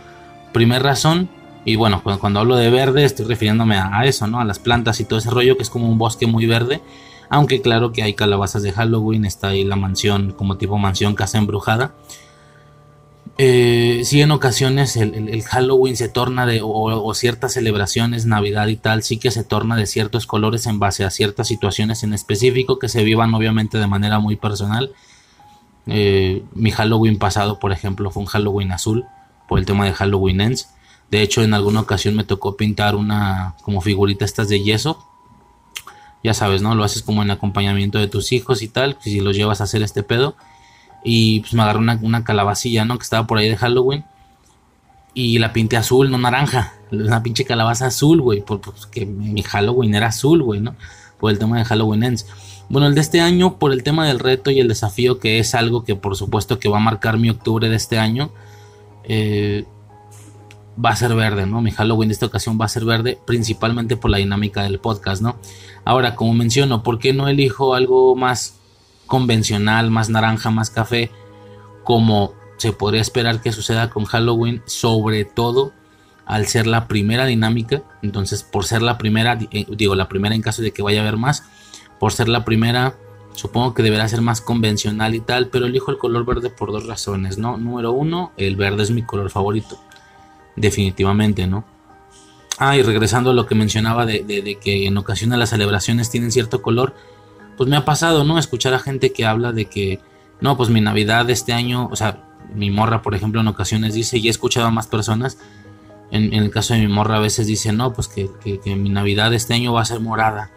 Primer 0.53 0.83
razón, 0.83 1.31
y 1.65 1.77
bueno, 1.77 2.03
cuando, 2.03 2.41
hablo 2.41 2.57
de 2.57 2.71
verde 2.71 3.05
estoy 3.05 3.25
refiriéndome 3.25 3.77
a, 3.77 4.05
eso, 4.05 4.27
¿no? 4.27 4.39
A 4.39 4.45
las 4.45 4.59
plantas 4.59 5.01
y 5.01 5.07
todo 5.07 5.19
ese 5.19 5.31
rollo 5.31 5.57
que 5.57 5.63
es 5.63 5.71
como 5.71 5.89
un 5.89 5.97
bosque 5.97 6.27
muy 6.27 6.45
verde, 6.45 6.83
aunque 7.31 7.63
claro 7.63 7.93
que 7.93 8.03
hay 8.03 8.13
calabazas 8.13 8.63
de 8.63 8.73
Halloween, 8.73 9.25
está 9.25 9.49
ahí 9.49 9.65
la 9.65 9.77
mansión 9.77 10.33
como 10.33 10.59
tipo 10.59 10.77
mansión 10.77 11.15
casa 11.15 11.39
embrujada. 11.39 11.95
Eh, 13.39 14.01
sí, 14.05 14.23
en 14.23 14.31
ocasiones 14.31 14.97
el, 14.97 15.43
Halloween 15.43 15.97
se 15.97 16.09
torna 16.09 16.47
de, 16.47 16.61
o, 16.63 17.13
ciertas 17.13 17.53
celebraciones, 17.53 18.25
Navidad 18.25 18.69
y 18.69 18.77
tal, 18.77 19.03
sí 19.03 19.19
que 19.19 19.31
se 19.31 19.45
torna 19.45 19.77
de 19.77 19.87
ciertos 19.87 20.27
colores 20.27 20.67
en 20.67 20.79
base 20.79 21.05
a 21.05 21.11
ciertas 21.11 21.47
situaciones 21.47 22.03
en 22.03 22.15
específico 22.15 22.79
que 22.79 22.89
se 22.89 23.05
vivan 23.05 23.35
obviamente 23.35 23.79
de 23.79 23.87
manera 23.87 24.21
muy 24.21 24.37
personal. 24.37 24.93
Eh, 25.87 26.45
mi 26.55 26.71
Halloween 26.71 27.19
pasado, 27.19 27.59
por 27.59 27.73
ejemplo, 27.73 28.11
fue 28.11 28.23
un 28.23 28.27
Halloween 28.27 28.73
azul 28.73 29.05
por 29.49 29.59
el 29.59 29.67
tema 29.67 29.85
de 29.85 29.93
Halloween 29.93 30.41
Ends. 30.41 30.71
De 31.11 31.21
hecho, 31.21 31.43
en 31.43 31.53
alguna 31.53 31.81
ocasión 31.81 32.17
me 32.17 32.25
tocó 32.25 32.57
pintar 32.57 32.97
una 32.97 33.55
como 33.63 33.83
figurita 33.83 34.25
estas 34.25 34.49
de 34.49 34.63
yeso. 34.63 35.07
Ya 36.25 36.33
sabes, 36.35 36.63
¿no? 36.63 36.75
Lo 36.75 36.85
haces 36.85 37.03
como 37.03 37.23
en 37.23 37.31
acompañamiento 37.31 37.99
de 37.99 38.09
tus 38.09 38.33
hijos 38.33 38.63
y 38.63 38.69
tal, 38.69 38.97
si 39.01 39.21
los 39.21 39.37
llevas 39.37 39.61
a 39.61 39.65
hacer 39.65 39.83
este 39.83 40.03
pedo. 40.03 40.37
Y 41.09 41.39
pues 41.39 41.55
me 41.55 41.63
agarré 41.63 41.79
una, 41.79 42.25
calabacilla, 42.25 42.85
¿no? 42.85 42.99
Que 42.99 43.05
estaba 43.05 43.29
por 43.29 43.39
ahí 43.39 43.49
de 43.49 43.57
Halloween. 43.57 44.05
Y 45.15 45.39
la 45.39 45.53
pinté 45.53 45.77
azul, 45.77 46.11
no 46.11 46.19
naranja. 46.19 46.75
Una 46.91 47.23
pinche 47.23 47.45
calabaza 47.45 47.87
azul, 47.87 48.21
güey. 48.21 48.41
Porque 48.41 49.07
mi 49.07 49.41
Halloween 49.43 49.95
era 49.95 50.09
azul, 50.09 50.43
güey, 50.43 50.61
¿no? 50.61 50.75
Por 51.21 51.31
el 51.31 51.39
tema 51.39 51.59
de 51.59 51.65
Halloween 51.65 52.03
Ends. 52.03 52.27
Bueno, 52.69 52.89
el 52.89 52.97
de 52.97 53.03
este 53.03 53.21
año, 53.21 53.57
por 53.57 53.73
el 53.73 53.85
tema 53.85 54.05
del 54.09 54.19
reto 54.19 54.51
y 54.51 54.59
el 54.59 54.67
desafío, 54.67 55.21
que 55.21 55.39
es 55.39 55.55
algo 55.55 55.85
que 55.85 55.95
por 55.95 56.17
supuesto 56.17 56.59
que 56.59 56.69
va 56.69 56.79
a 56.79 56.81
marcar 56.81 57.19
mi 57.19 57.31
octubre 57.31 57.69
de 57.69 57.77
este 57.77 58.01
año, 58.01 58.33
eh, 59.05 59.65
va 60.85 60.91
a 60.91 60.97
ser 60.97 61.15
verde, 61.15 61.47
¿no? 61.47 61.61
Mi 61.61 61.71
Halloween 61.71 62.09
de 62.09 62.15
esta 62.15 62.27
ocasión 62.27 62.59
va 62.61 62.65
a 62.65 62.69
ser 62.69 62.85
verde, 62.85 63.17
principalmente 63.25 63.97
por 63.97 64.11
la 64.11 64.19
dinámica 64.19 64.65
del 64.65 64.81
podcast, 64.81 65.23
¿no? 65.23 65.37
Ahora, 65.85 66.17
como 66.17 66.35
menciono, 66.35 66.83
¿por 66.83 66.99
qué 66.99 67.13
no 67.13 67.29
elijo 67.29 67.77
algo 67.77 68.17
más 68.17 68.57
convencional, 69.07 69.91
más 69.91 70.11
naranja, 70.11 70.51
más 70.51 70.71
café, 70.71 71.11
como 71.85 72.35
se 72.57 72.73
podría 72.73 73.01
esperar 73.01 73.41
que 73.41 73.53
suceda 73.53 73.91
con 73.91 74.05
Halloween, 74.05 74.63
sobre 74.67 75.25
todo 75.25 75.73
al 76.25 76.47
ser 76.47 76.67
la 76.67 76.89
primera 76.89 77.25
dinámica. 77.27 77.83
Entonces, 78.03 78.43
por 78.43 78.65
ser 78.65 78.83
la 78.83 78.99
primera, 78.99 79.39
eh, 79.51 79.67
digo 79.71 79.95
la 79.95 80.09
primera 80.09 80.35
en 80.35 80.43
caso 80.43 80.63
de 80.63 80.73
que 80.73 80.83
vaya 80.83 81.01
a 81.01 81.03
haber 81.03 81.17
más, 81.17 81.45
por 81.99 82.13
ser 82.13 82.29
la 82.29 82.45
primera, 82.45 82.97
supongo 83.35 83.75
que 83.75 83.83
deberá 83.83 84.09
ser 84.09 84.21
más 84.21 84.41
convencional 84.41 85.15
y 85.15 85.21
tal, 85.21 85.49
pero 85.49 85.67
elijo 85.67 85.91
el 85.91 85.99
color 85.99 86.27
verde 86.27 86.51
por 86.51 86.73
dos 86.73 86.87
razones, 86.87 87.39
¿no? 87.39 87.57
Número 87.57 87.93
uno, 87.93 88.33
el 88.37 88.57
verde 88.57 88.83
es 88.83 88.91
mi 88.91 89.03
color 89.03 89.31
favorito, 89.31 89.79
definitivamente, 90.57 91.47
¿no? 91.47 91.65
Ah, 92.59 92.77
y 92.77 92.83
regresando 92.83 93.31
a 93.31 93.35
lo 93.35 93.47
que 93.47 93.55
mencionaba 93.55 94.07
de, 94.07 94.23
de 94.25 94.59
que 94.59 94.87
en 94.87 94.97
ocasiones 94.97 95.39
las 95.39 95.51
celebraciones 95.51 96.11
tienen 96.11 96.33
cierto 96.33 96.63
color, 96.63 96.95
pues 97.57 97.69
me 97.69 97.77
ha 97.77 97.85
pasado, 97.85 98.25
¿no? 98.25 98.39
Escuchar 98.39 98.75
a 98.75 98.79
gente 98.79 99.13
que 99.13 99.27
habla 99.27 99.53
de 99.53 99.67
que, 99.67 100.01
no, 100.41 100.57
pues 100.57 100.69
mi 100.71 100.81
Navidad 100.81 101.29
este 101.31 101.53
año, 101.53 101.89
o 101.91 101.97
sea, 101.97 102.25
mi 102.55 102.71
morra, 102.71 103.03
por 103.03 103.15
ejemplo, 103.15 103.41
en 103.41 103.49
ocasiones 103.49 103.95
dice, 103.95 104.19
y 104.19 104.29
he 104.29 104.31
escuchado 104.31 104.67
a 104.67 104.71
más 104.71 104.87
personas, 104.87 105.39
en, 106.11 106.33
el 106.33 106.51
caso 106.51 106.75
de 106.75 106.81
mi 106.81 106.89
morra 106.89 107.17
a 107.17 107.21
veces 107.21 107.47
dice, 107.47 107.73
no, 107.73 107.93
pues 107.93 108.09
que, 108.09 108.29
mi 108.65 108.91
Navidad 108.91 109.33
este 109.35 109.55
año 109.55 109.73
va 109.73 109.83
a 109.83 109.87
ser 109.87 110.01
morada, 110.01 110.51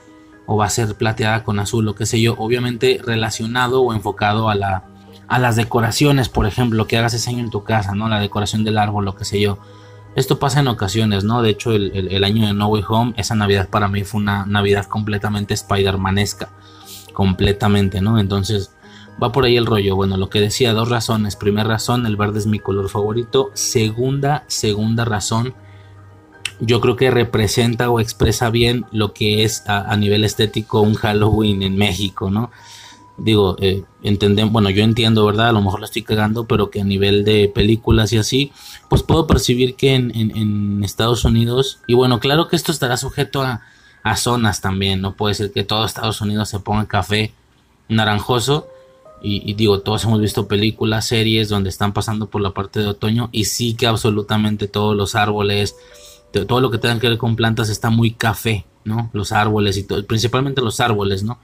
o 0.45 0.57
va 0.57 0.65
a 0.65 0.69
ser 0.69 0.95
plateada 0.95 1.43
con 1.43 1.59
azul 1.59 1.87
o 1.87 1.95
qué 1.95 2.05
sé 2.05 2.19
yo, 2.21 2.35
obviamente 2.37 2.99
relacionado 3.03 3.81
o 3.81 3.93
enfocado 3.93 4.49
a 4.49 4.55
la 4.55 4.83
a 5.29 5.37
las 5.37 5.55
decoraciones, 5.55 6.27
por 6.27 6.47
ejemplo, 6.47 6.87
que 6.87 6.97
hagas 6.97 7.13
ese 7.13 7.29
año 7.29 7.39
en 7.39 7.51
tu 7.51 7.63
casa, 7.63 7.93
¿no? 7.93 8.09
La 8.09 8.19
decoración 8.19 8.63
del 8.63 8.79
árbol, 8.79 9.05
lo 9.05 9.15
que 9.15 9.25
sé 9.25 9.39
yo. 9.39 9.59
Esto 10.15 10.39
pasa 10.39 10.59
en 10.59 10.67
ocasiones, 10.67 11.23
¿no? 11.23 11.43
De 11.43 11.51
hecho, 11.51 11.71
el, 11.71 12.23
año 12.23 12.47
de 12.47 12.53
No 12.53 12.67
Way 12.67 12.83
Home, 12.89 13.13
esa 13.15 13.35
Navidad 13.35 13.69
para 13.69 13.87
mí 13.87 14.03
fue 14.03 14.19
una 14.19 14.47
Navidad 14.47 14.85
completamente 14.87 15.53
Spider-Manesca. 15.53 16.49
Completamente, 17.13 18.01
¿no? 18.01 18.19
Entonces, 18.19 18.71
va 19.21 19.31
por 19.31 19.45
ahí 19.45 19.57
el 19.57 19.65
rollo. 19.65 19.95
Bueno, 19.95 20.17
lo 20.17 20.29
que 20.29 20.39
decía, 20.39 20.73
dos 20.73 20.89
razones. 20.89 21.35
Primera 21.35 21.67
razón, 21.67 22.05
el 22.05 22.15
verde 22.15 22.39
es 22.39 22.47
mi 22.47 22.59
color 22.59 22.89
favorito. 22.89 23.51
Segunda, 23.53 24.43
segunda 24.47 25.05
razón, 25.05 25.53
yo 26.59 26.81
creo 26.81 26.95
que 26.95 27.11
representa 27.11 27.89
o 27.89 27.99
expresa 27.99 28.49
bien 28.49 28.85
lo 28.91 29.13
que 29.13 29.43
es 29.43 29.63
a, 29.67 29.95
nivel 29.95 30.23
estético 30.23 30.81
un 30.81 30.95
Halloween 30.95 31.63
en 31.63 31.77
México, 31.77 32.29
¿no? 32.29 32.51
Digo, 33.17 33.57
eh, 33.59 33.83
bueno, 34.49 34.69
yo 34.69 34.83
entiendo, 34.83 35.25
¿verdad? 35.25 35.49
A 35.49 35.51
lo 35.51 35.61
mejor 35.61 35.79
lo 35.79 35.85
estoy 35.85 36.03
cagando, 36.03 36.45
pero 36.45 36.69
que 36.69 36.81
a 36.81 36.85
nivel 36.85 37.25
de 37.25 37.51
películas 37.53 38.13
y 38.13 38.17
así, 38.17 38.51
pues 38.89 39.03
puedo 39.03 39.27
percibir 39.27 39.75
que 39.75 39.93
en, 39.93 40.83
Estados 40.83 41.25
Unidos, 41.25 41.79
y 41.85 41.93
bueno, 41.93 42.19
claro 42.19 42.47
que 42.47 42.55
esto 42.55 42.71
estará 42.71 42.95
sujeto 42.97 43.41
a, 43.41 43.61
a 44.03 44.15
zonas 44.15 44.61
también, 44.61 45.01
no 45.01 45.15
puede 45.15 45.33
ser 45.35 45.51
que 45.51 45.63
todo 45.63 45.85
Estados 45.85 46.21
Unidos 46.21 46.49
se 46.49 46.59
ponga 46.59 46.87
café 46.87 47.33
naranjoso, 47.87 48.67
y, 49.21 49.53
digo, 49.53 49.81
todos 49.81 50.05
hemos 50.05 50.21
visto 50.21 50.47
películas, 50.47 51.07
series 51.07 51.49
donde 51.49 51.69
están 51.69 51.91
pasando 51.91 52.29
por 52.29 52.41
la 52.41 52.51
parte 52.51 52.79
de 52.79 52.87
otoño 52.87 53.27
y 53.33 53.45
sí 53.45 53.73
que 53.73 53.85
absolutamente 53.85 54.67
todos 54.67 54.95
los 54.95 55.13
árboles, 55.15 55.75
todo 56.47 56.61
lo 56.61 56.71
que 56.71 56.77
tenga 56.77 56.99
que 56.99 57.09
ver 57.09 57.17
con 57.17 57.35
plantas 57.35 57.69
está 57.69 57.89
muy 57.89 58.11
café, 58.11 58.65
¿no? 58.85 59.09
Los 59.11 59.33
árboles 59.33 59.77
y 59.77 59.83
principalmente 59.83 60.61
los 60.61 60.79
árboles, 60.79 61.23
¿no? 61.23 61.37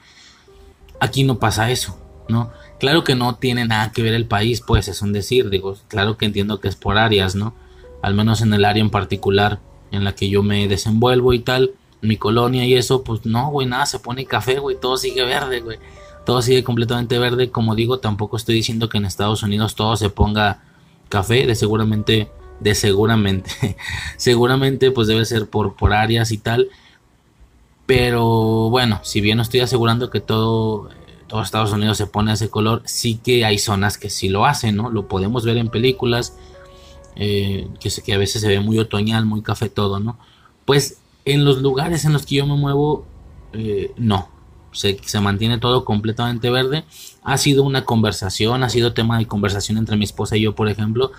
Aquí 1.02 1.26
no 1.26 1.38
pasa 1.38 1.70
eso, 1.70 2.00
¿no? 2.30 2.50
Claro 2.80 3.04
que 3.04 3.16
no 3.16 3.36
tiene 3.36 3.66
nada 3.66 3.92
que 3.92 4.02
ver 4.02 4.14
el 4.14 4.26
país, 4.26 4.62
pues 4.62 4.88
es 4.88 5.02
un 5.02 5.12
decir, 5.12 5.50
digo, 5.50 5.76
claro 5.90 6.18
que 6.18 6.26
entiendo 6.26 6.62
que 6.62 6.70
es 6.70 6.78
por 6.78 6.98
áreas, 6.98 7.36
¿no? 7.36 7.54
Al 8.02 8.14
menos 8.14 8.42
en 8.42 8.54
el 8.54 8.64
área 8.64 8.82
en 8.82 8.90
particular 8.90 9.60
en 9.92 10.06
la 10.06 10.16
que 10.16 10.30
yo 10.30 10.44
me 10.44 10.70
desenvuelvo 10.70 11.34
y 11.34 11.40
tal, 11.40 11.72
mi 12.02 12.18
colonia 12.18 12.66
y 12.66 12.76
eso, 12.76 13.04
pues 13.04 13.26
no, 13.26 13.50
güey, 13.50 13.68
nada, 13.68 13.86
se 13.86 14.00
pone 14.00 14.26
café, 14.26 14.60
güey, 14.60 14.78
todo 14.80 14.98
sigue 14.98 15.24
verde, 15.24 15.62
güey. 15.62 15.80
Todo 16.26 16.42
sigue 16.42 16.64
completamente 16.64 17.20
verde, 17.20 17.52
como 17.52 17.76
digo, 17.76 18.00
tampoco 18.00 18.38
estoy 18.38 18.56
diciendo 18.56 18.90
que 18.90 18.98
en 18.98 19.06
Estados 19.06 19.44
Unidos 19.44 19.76
todo 19.76 19.96
se 19.96 20.10
ponga 20.10 20.64
café, 21.10 21.46
de 21.46 21.56
seguramente 21.56 22.30
de 22.60 22.74
seguramente, 22.76 23.52
seguramente 24.18 24.92
pues 24.92 25.08
debe 25.08 25.26
ser 25.26 25.50
por, 25.50 25.76
por 25.76 25.94
áreas 25.94 26.32
y 26.32 26.38
tal. 26.38 26.70
Pero 27.86 28.70
bueno, 28.70 29.00
si 29.04 29.22
bien 29.22 29.38
no 29.38 29.44
estoy 29.44 29.60
asegurando 29.60 30.10
que 30.10 30.20
todo, 30.20 30.90
todo 31.28 31.42
Estados 31.42 31.72
Unidos 31.72 31.98
se 31.98 32.08
pone 32.08 32.34
ese 32.34 32.50
color, 32.50 32.82
sí 32.86 33.20
que 33.24 33.46
hay 33.46 33.60
zonas 33.60 33.98
que 33.98 34.10
sí 34.10 34.30
lo 34.30 34.46
hacen, 34.46 34.76
¿no? 34.76 34.90
Lo 34.90 35.08
podemos 35.08 35.46
ver 35.46 35.58
en 35.58 35.70
películas, 35.70 36.36
eh, 37.16 37.68
que, 37.80 37.92
que 38.04 38.14
a 38.14 38.18
veces 38.18 38.42
se 38.42 38.48
ve 38.48 38.60
muy 38.60 38.80
otoñal, 38.80 39.26
muy 39.26 39.44
café 39.44 39.70
todo, 39.70 40.00
¿no? 40.00 40.18
Pues 40.66 40.98
en 41.26 41.44
los 41.44 41.62
lugares 41.62 42.06
en 42.06 42.14
los 42.14 42.26
que 42.26 42.36
yo 42.36 42.48
me 42.48 42.56
muevo, 42.56 43.06
eh, 43.54 43.92
no. 43.98 44.30
Se, 44.72 45.00
se 45.04 45.20
mantiene 45.22 45.58
todo 45.58 45.86
completamente 45.86 46.50
verde. 46.50 46.84
Ha 47.24 47.38
sido 47.38 47.64
una 47.64 47.86
conversación, 47.86 48.64
ha 48.64 48.70
sido 48.70 48.94
tema 48.94 49.18
de 49.18 49.26
conversación 49.26 49.78
entre 49.78 49.96
mi 49.96 50.04
esposa 50.04 50.38
y 50.38 50.42
yo, 50.42 50.54
por 50.54 50.68
ejemplo, 50.68 51.12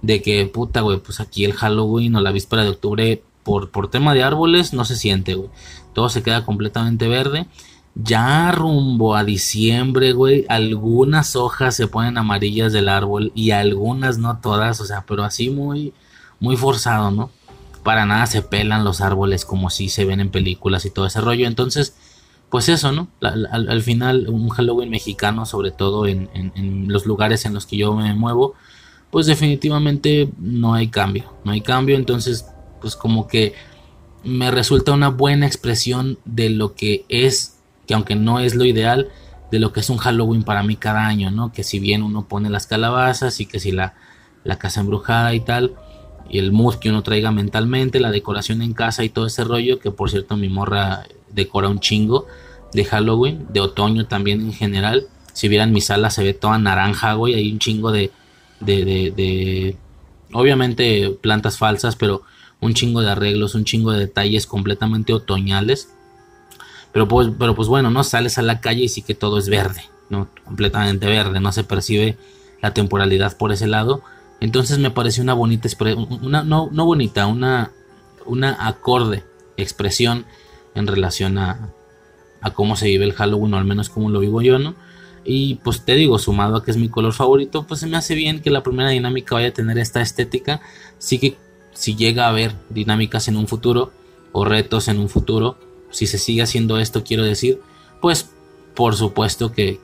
de 0.00 0.22
que, 0.22 0.46
puta, 0.46 0.80
güey, 0.80 0.98
pues 0.98 1.20
aquí 1.20 1.44
el 1.44 1.52
Halloween 1.52 2.16
o 2.16 2.20
la 2.20 2.32
víspera 2.32 2.64
de 2.64 2.70
octubre, 2.70 3.22
por, 3.44 3.70
por 3.70 3.90
tema 3.90 4.14
de 4.14 4.22
árboles, 4.22 4.72
no 4.72 4.84
se 4.84 4.96
siente, 4.96 5.34
güey. 5.34 5.50
Todo 5.92 6.08
se 6.08 6.22
queda 6.22 6.44
completamente 6.44 7.08
verde. 7.08 7.46
Ya 7.94 8.50
rumbo 8.52 9.14
a 9.14 9.24
diciembre, 9.24 10.12
güey, 10.12 10.46
algunas 10.48 11.36
hojas 11.36 11.76
se 11.76 11.88
ponen 11.88 12.16
amarillas 12.16 12.72
del 12.72 12.88
árbol 12.88 13.32
y 13.34 13.50
algunas 13.50 14.16
no 14.16 14.38
todas, 14.40 14.80
o 14.80 14.86
sea, 14.86 15.04
pero 15.06 15.24
así 15.24 15.50
muy, 15.50 15.92
muy 16.40 16.56
forzado, 16.56 17.10
¿no? 17.10 17.30
Para 17.82 18.06
nada 18.06 18.26
se 18.26 18.42
pelan 18.42 18.84
los 18.84 19.00
árboles 19.00 19.44
como 19.44 19.70
si 19.70 19.88
se 19.88 20.04
ven 20.04 20.20
en 20.20 20.30
películas 20.30 20.84
y 20.84 20.90
todo 20.90 21.06
ese 21.06 21.20
rollo. 21.20 21.46
Entonces, 21.46 21.96
pues 22.50 22.68
eso, 22.68 22.92
¿no? 22.92 23.08
Al, 23.20 23.82
final, 23.82 24.28
un 24.28 24.48
Halloween 24.50 24.90
mexicano, 24.90 25.46
sobre 25.46 25.70
todo 25.70 26.06
en, 26.06 26.28
en 26.34 26.86
los 26.88 27.06
lugares 27.06 27.46
en 27.46 27.54
los 27.54 27.66
que 27.66 27.78
yo 27.78 27.94
me 27.94 28.14
muevo, 28.14 28.54
pues 29.12 29.26
definitivamente 29.26 30.30
no 30.38 30.72
hay 30.72 30.88
cambio, 30.88 31.34
no 31.44 31.52
hay 31.52 31.60
cambio, 31.60 31.96
entonces 31.96 32.46
pues 32.80 32.96
como 32.96 33.28
que 33.28 33.54
me 34.24 34.50
resulta 34.50 34.92
una 34.92 35.08
buena 35.08 35.46
expresión 35.46 36.18
de 36.24 36.48
lo 36.48 36.74
que 36.74 37.04
es, 37.10 37.58
que 37.86 37.92
aunque 37.92 38.16
no 38.16 38.40
es 38.40 38.54
lo 38.54 38.64
ideal, 38.64 39.10
de 39.50 39.58
lo 39.58 39.72
que 39.72 39.80
es 39.80 39.90
un 39.90 39.98
Halloween 39.98 40.44
para 40.44 40.62
mí 40.62 40.76
cada 40.76 41.06
año, 41.06 41.30
¿no? 41.30 41.52
Que 41.52 41.62
si 41.62 41.78
bien 41.78 42.02
uno 42.02 42.26
pone 42.26 42.48
las 42.48 42.66
calabazas 42.66 43.38
y 43.40 43.46
que 43.46 43.60
si 43.60 43.70
la, 43.70 43.94
la 44.44 44.58
casa 44.58 44.80
embrujada 44.80 45.34
y 45.34 45.40
tal, 45.40 45.74
el 46.30 46.52
mood 46.52 46.76
que 46.76 46.90
uno 46.90 47.02
traiga 47.02 47.30
mentalmente, 47.30 48.00
la 48.00 48.10
decoración 48.10 48.62
en 48.62 48.72
casa 48.72 49.04
y 49.04 49.08
todo 49.08 49.26
ese 49.26 49.44
rollo, 49.44 49.78
que 49.78 49.90
por 49.90 50.10
cierto 50.10 50.36
mi 50.36 50.48
morra 50.48 51.04
decora 51.30 51.68
un 51.68 51.80
chingo 51.80 52.26
de 52.72 52.84
Halloween, 52.84 53.46
de 53.52 53.60
otoño 53.60 54.06
también 54.06 54.40
en 54.40 54.52
general. 54.52 55.06
Si 55.32 55.48
vieran 55.48 55.72
mi 55.72 55.80
sala 55.80 56.10
se 56.10 56.22
ve 56.22 56.34
toda 56.34 56.58
naranja, 56.58 57.14
güey, 57.14 57.34
hay 57.34 57.52
un 57.52 57.58
chingo 57.58 57.92
de, 57.92 58.10
de, 58.60 59.76
obviamente 60.32 61.10
plantas 61.20 61.58
falsas, 61.58 61.96
pero 61.96 62.22
un 62.60 62.74
chingo 62.74 63.00
de 63.00 63.10
arreglos, 63.10 63.54
un 63.54 63.64
chingo 63.64 63.92
de 63.92 64.00
detalles 64.00 64.46
completamente 64.46 65.12
otoñales. 65.12 65.90
Pero 66.92 67.08
pues, 67.08 67.28
pero 67.38 67.54
pues 67.54 67.68
bueno, 67.68 67.90
no 67.90 68.04
sales 68.04 68.38
a 68.38 68.42
la 68.42 68.60
calle 68.60 68.84
y 68.84 68.88
sí 68.88 69.02
que 69.02 69.14
todo 69.14 69.38
es 69.38 69.48
verde, 69.48 69.82
¿no? 70.10 70.28
Completamente 70.44 71.06
verde, 71.06 71.40
no 71.40 71.52
se 71.52 71.64
percibe 71.64 72.18
la 72.60 72.74
temporalidad 72.74 73.36
por 73.36 73.52
ese 73.52 73.66
lado. 73.66 74.02
Entonces 74.42 74.80
me 74.80 74.90
parece 74.90 75.20
una 75.20 75.34
bonita, 75.34 75.68
una, 76.20 76.42
no, 76.42 76.68
bonita, 76.68 77.28
una, 77.28 77.70
una 78.26 78.66
acorde 78.66 79.22
expresión 79.56 80.26
en 80.74 80.88
relación 80.88 81.38
a, 81.38 81.70
a 82.40 82.50
cómo 82.50 82.74
se 82.74 82.86
vive 82.86 83.04
el 83.04 83.12
Halloween, 83.12 83.54
o 83.54 83.58
al 83.58 83.64
menos 83.64 83.88
como 83.88 84.10
lo 84.10 84.18
vivo 84.18 84.42
yo, 84.42 84.58
¿no? 84.58 84.74
Y 85.24 85.60
pues 85.62 85.84
te 85.84 85.94
digo, 85.94 86.18
sumado 86.18 86.56
a 86.56 86.64
que 86.64 86.72
es 86.72 86.76
mi 86.76 86.88
color 86.88 87.12
favorito, 87.12 87.68
pues 87.68 87.78
se 87.78 87.86
me 87.86 87.96
hace 87.96 88.16
bien 88.16 88.42
que 88.42 88.50
la 88.50 88.64
primera 88.64 88.88
dinámica 88.88 89.36
vaya 89.36 89.48
a 89.48 89.52
tener 89.52 89.78
esta 89.78 90.00
estética. 90.00 90.60
Sí 90.98 91.20
que 91.20 91.36
si 91.72 91.94
llega 91.94 92.26
a 92.26 92.30
haber 92.30 92.56
dinámicas 92.68 93.28
en 93.28 93.36
un 93.36 93.46
futuro 93.46 93.92
o 94.32 94.44
retos 94.44 94.88
en 94.88 94.98
un 94.98 95.08
futuro, 95.08 95.56
si 95.92 96.08
se 96.08 96.18
sigue 96.18 96.42
haciendo 96.42 96.80
esto, 96.80 97.04
quiero 97.04 97.22
decir, 97.22 97.60
pues 98.00 98.28
por 98.74 98.96
supuesto 98.96 99.52
que, 99.52 99.78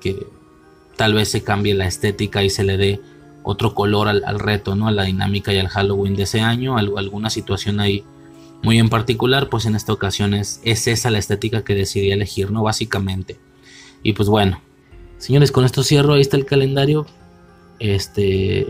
tal 0.97 1.15
vez 1.15 1.29
se 1.29 1.45
cambie 1.45 1.75
la 1.75 1.87
estética 1.87 2.43
y 2.43 2.51
se 2.51 2.65
le 2.65 2.77
dé 2.77 3.01
otro 3.49 3.75
color 3.75 4.09
al, 4.09 4.39
reto, 4.39 4.75
¿no? 4.75 4.89
A 4.89 4.93
la 4.93 5.05
dinámica 5.05 5.53
y 5.53 5.59
al 5.59 5.69
Halloween 5.69 6.15
de 6.15 6.25
ese 6.25 6.41
año, 6.41 6.77
alguna 6.77 7.31
situación 7.31 7.81
ahí 7.81 8.05
muy 8.63 8.79
en 8.79 8.89
particular, 8.89 9.49
pues 9.49 9.67
en 9.67 9.77
esta 9.77 9.93
ocasión 9.93 10.35
es, 10.35 10.61
es 10.65 10.87
esa 10.89 11.11
la 11.11 11.19
estética 11.19 11.63
que 11.63 11.75
decidí 11.75 12.11
elegir, 12.11 12.51
¿no? 12.51 12.65
Básicamente. 12.65 13.39
Y 14.03 14.15
pues 14.15 14.29
bueno, 14.29 14.61
Señores, 15.19 15.51
con 15.51 15.65
esto 15.65 15.83
cierro. 15.83 16.15
Ahí 16.15 16.21
está 16.21 16.37
el 16.37 16.47
calendario. 16.47 17.07
Este, 17.81 18.69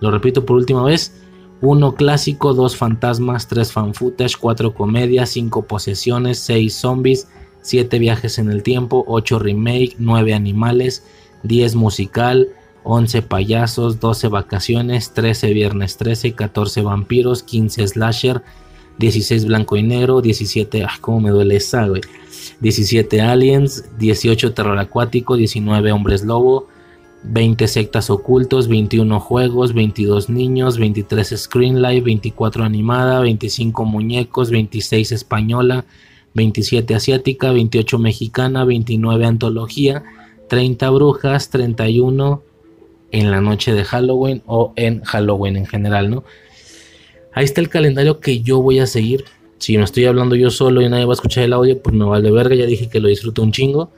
lo 0.00 0.10
repito 0.10 0.46
por 0.46 0.56
última 0.56 0.84
vez. 0.84 1.20
Uno 1.60 1.94
clásico, 1.94 2.54
dos 2.54 2.76
fantasmas, 2.76 3.48
tres 3.48 3.72
fan 3.72 3.94
footage, 3.94 4.36
cuatro 4.38 4.74
comedias, 4.74 5.30
cinco 5.30 5.62
posesiones, 5.62 6.38
seis 6.38 6.74
zombies, 6.74 7.26
siete 7.62 7.98
viajes 7.98 8.38
en 8.38 8.48
el 8.48 8.62
tiempo, 8.62 9.04
ocho 9.08 9.40
remake, 9.40 9.96
nueve 9.98 10.34
animales, 10.34 11.04
diez 11.42 11.74
musical, 11.74 12.48
once 12.90 13.20
payasos, 13.20 14.00
doce 14.00 14.28
vacaciones, 14.28 15.12
trece 15.12 15.52
viernes 15.52 15.98
13, 15.98 16.32
14 16.32 16.80
vampiros, 16.80 17.42
15 17.42 17.86
slasher, 17.86 18.42
16 18.96 19.44
blanco 19.44 19.76
y 19.76 19.82
negro, 19.82 20.22
17, 20.22 20.84
ah, 20.84 20.96
cómo 20.98 21.20
me 21.20 21.28
duele 21.28 21.56
esa, 21.56 21.86
güey. 21.86 22.00
17 22.60 23.20
aliens, 23.20 23.84
18 23.98 24.54
terror 24.54 24.78
acuático, 24.78 25.36
19 25.36 25.92
hombres 25.92 26.24
lobo, 26.24 26.68
20 27.24 27.68
sectas 27.68 28.08
ocultos, 28.08 28.68
21 28.68 29.20
juegos, 29.20 29.74
22 29.74 30.30
niños, 30.30 30.78
23 30.78 31.34
screen 31.36 31.82
live, 31.82 32.00
24 32.00 32.64
animada, 32.64 33.20
25 33.20 33.84
muñecos, 33.84 34.50
26 34.50 35.12
española, 35.12 35.84
27 36.32 36.94
asiática, 36.94 37.52
28 37.52 37.98
mexicana, 37.98 38.64
29 38.64 39.26
antología, 39.26 40.04
30 40.48 40.88
brujas, 40.88 41.50
31 41.50 42.47
en 43.10 43.30
la 43.30 43.40
noche 43.40 43.72
de 43.72 43.84
Halloween 43.84 44.42
o 44.46 44.72
en 44.76 45.02
Halloween 45.02 45.56
en 45.56 45.66
general, 45.66 46.10
¿no? 46.10 46.24
Ahí 47.32 47.44
está 47.44 47.60
el 47.60 47.68
calendario 47.68 48.20
que 48.20 48.40
yo 48.40 48.60
voy 48.60 48.78
a 48.80 48.86
seguir 48.86 49.24
si 49.58 49.76
me 49.76 49.84
estoy 49.84 50.04
hablando 50.04 50.36
yo 50.36 50.50
solo 50.50 50.80
y 50.82 50.88
nadie 50.88 51.04
va 51.04 51.12
a 51.12 51.14
escuchar 51.14 51.44
el 51.44 51.52
audio, 51.52 51.82
pues 51.82 51.94
me 51.94 52.04
vale 52.04 52.30
verga, 52.30 52.54
ya 52.54 52.64
dije 52.64 52.88
que 52.88 53.00
lo 53.00 53.08
disfruto 53.08 53.42
un 53.42 53.50
chingo. 53.52 53.90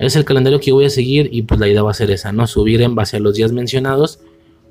Es 0.00 0.16
el 0.16 0.24
calendario 0.24 0.60
que 0.60 0.72
voy 0.72 0.84
a 0.84 0.90
seguir 0.90 1.28
y 1.32 1.42
pues 1.42 1.60
la 1.60 1.68
idea 1.68 1.82
va 1.82 1.92
a 1.92 1.94
ser 1.94 2.10
esa, 2.10 2.32
¿no? 2.32 2.46
Subir 2.46 2.82
en 2.82 2.94
base 2.94 3.16
a 3.16 3.20
los 3.20 3.34
días 3.34 3.52
mencionados 3.52 4.18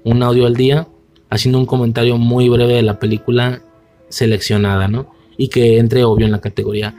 un 0.04 0.22
audio 0.24 0.46
al 0.46 0.56
día, 0.56 0.88
haciendo 1.30 1.58
un 1.58 1.66
comentario 1.66 2.18
muy 2.18 2.50
breve 2.50 2.74
de 2.74 2.82
la 2.82 3.00
película 3.00 3.62
seleccionada, 4.10 4.88
¿no? 4.88 5.14
Y 5.38 5.48
que 5.48 5.78
entre 5.78 6.04
obvio 6.04 6.26
en 6.26 6.32
la 6.32 6.41
categoría. 6.41 6.96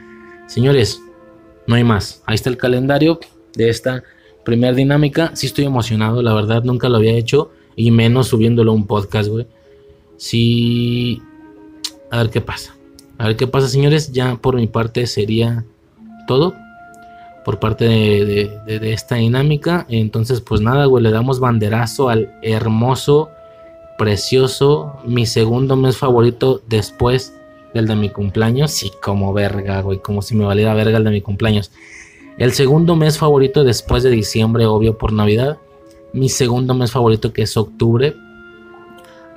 Señores, 0.47 1.01
no 1.67 1.75
hay 1.75 1.83
más. 1.83 2.23
Ahí 2.25 2.35
está 2.35 2.49
el 2.49 2.57
calendario 2.57 3.19
de 3.53 3.69
esta 3.69 4.03
primera 4.43 4.73
dinámica. 4.73 5.35
Sí 5.35 5.47
estoy 5.47 5.65
emocionado, 5.65 6.21
la 6.21 6.33
verdad, 6.33 6.63
nunca 6.63 6.89
lo 6.89 6.97
había 6.97 7.13
hecho. 7.13 7.51
Y 7.75 7.91
menos 7.91 8.27
subiéndolo 8.27 8.71
a 8.71 8.75
un 8.75 8.85
podcast, 8.85 9.29
güey. 9.29 9.47
Sí. 10.17 11.21
A 12.09 12.17
ver 12.17 12.29
qué 12.29 12.41
pasa. 12.41 12.75
A 13.17 13.27
ver 13.27 13.35
qué 13.37 13.47
pasa, 13.47 13.67
señores. 13.67 14.11
Ya 14.11 14.35
por 14.35 14.55
mi 14.55 14.67
parte 14.67 15.07
sería 15.07 15.65
todo. 16.27 16.53
Por 17.45 17.59
parte 17.59 17.85
de, 17.85 18.79
de 18.79 18.93
esta 18.93 19.15
dinámica. 19.15 19.85
Entonces, 19.89 20.41
pues 20.41 20.61
nada, 20.61 20.85
güey. 20.85 21.03
Le 21.03 21.11
damos 21.11 21.39
banderazo 21.39 22.09
al 22.09 22.33
hermoso, 22.43 23.29
precioso, 23.97 24.97
mi 25.05 25.25
segundo 25.25 25.75
mes 25.75 25.97
favorito 25.97 26.61
después 26.67 27.33
del 27.73 27.87
de 27.87 27.95
mi 27.95 28.09
cumpleaños. 28.09 28.71
Sí, 28.71 28.91
como 29.01 29.33
verga, 29.33 29.81
güey. 29.81 29.99
Como 29.99 30.21
si 30.21 30.35
me 30.35 30.45
valiera 30.45 30.73
verga 30.73 30.97
el 30.97 31.03
de 31.03 31.11
mi 31.11 31.21
cumpleaños. 31.21 31.71
El 32.41 32.53
segundo 32.53 32.95
mes 32.95 33.19
favorito 33.19 33.63
después 33.63 34.01
de 34.01 34.09
diciembre, 34.09 34.65
obvio, 34.65 34.97
por 34.97 35.13
Navidad. 35.13 35.59
Mi 36.11 36.27
segundo 36.27 36.73
mes 36.73 36.91
favorito 36.91 37.33
que 37.33 37.43
es 37.43 37.55
octubre. 37.55 38.15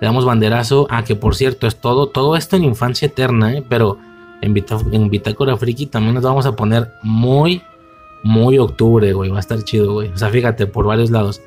Le 0.00 0.06
damos 0.06 0.24
banderazo. 0.24 0.86
a 0.88 1.04
que 1.04 1.14
por 1.14 1.36
cierto, 1.36 1.66
es 1.66 1.76
todo. 1.76 2.08
Todo 2.08 2.34
esto 2.34 2.56
en 2.56 2.64
infancia 2.64 3.04
eterna, 3.04 3.58
¿eh? 3.58 3.62
Pero 3.68 3.98
en, 4.40 4.56
en 4.92 5.10
Bitácora 5.10 5.54
Friki 5.58 5.84
también 5.84 6.14
nos 6.14 6.24
vamos 6.24 6.46
a 6.46 6.56
poner 6.56 6.92
muy, 7.02 7.60
muy 8.22 8.56
octubre, 8.56 9.12
güey. 9.12 9.28
Va 9.28 9.36
a 9.36 9.40
estar 9.40 9.62
chido, 9.64 9.92
güey. 9.92 10.08
O 10.08 10.16
sea, 10.16 10.30
fíjate, 10.30 10.66
por 10.66 10.86
varios 10.86 11.10
lados. 11.10 11.42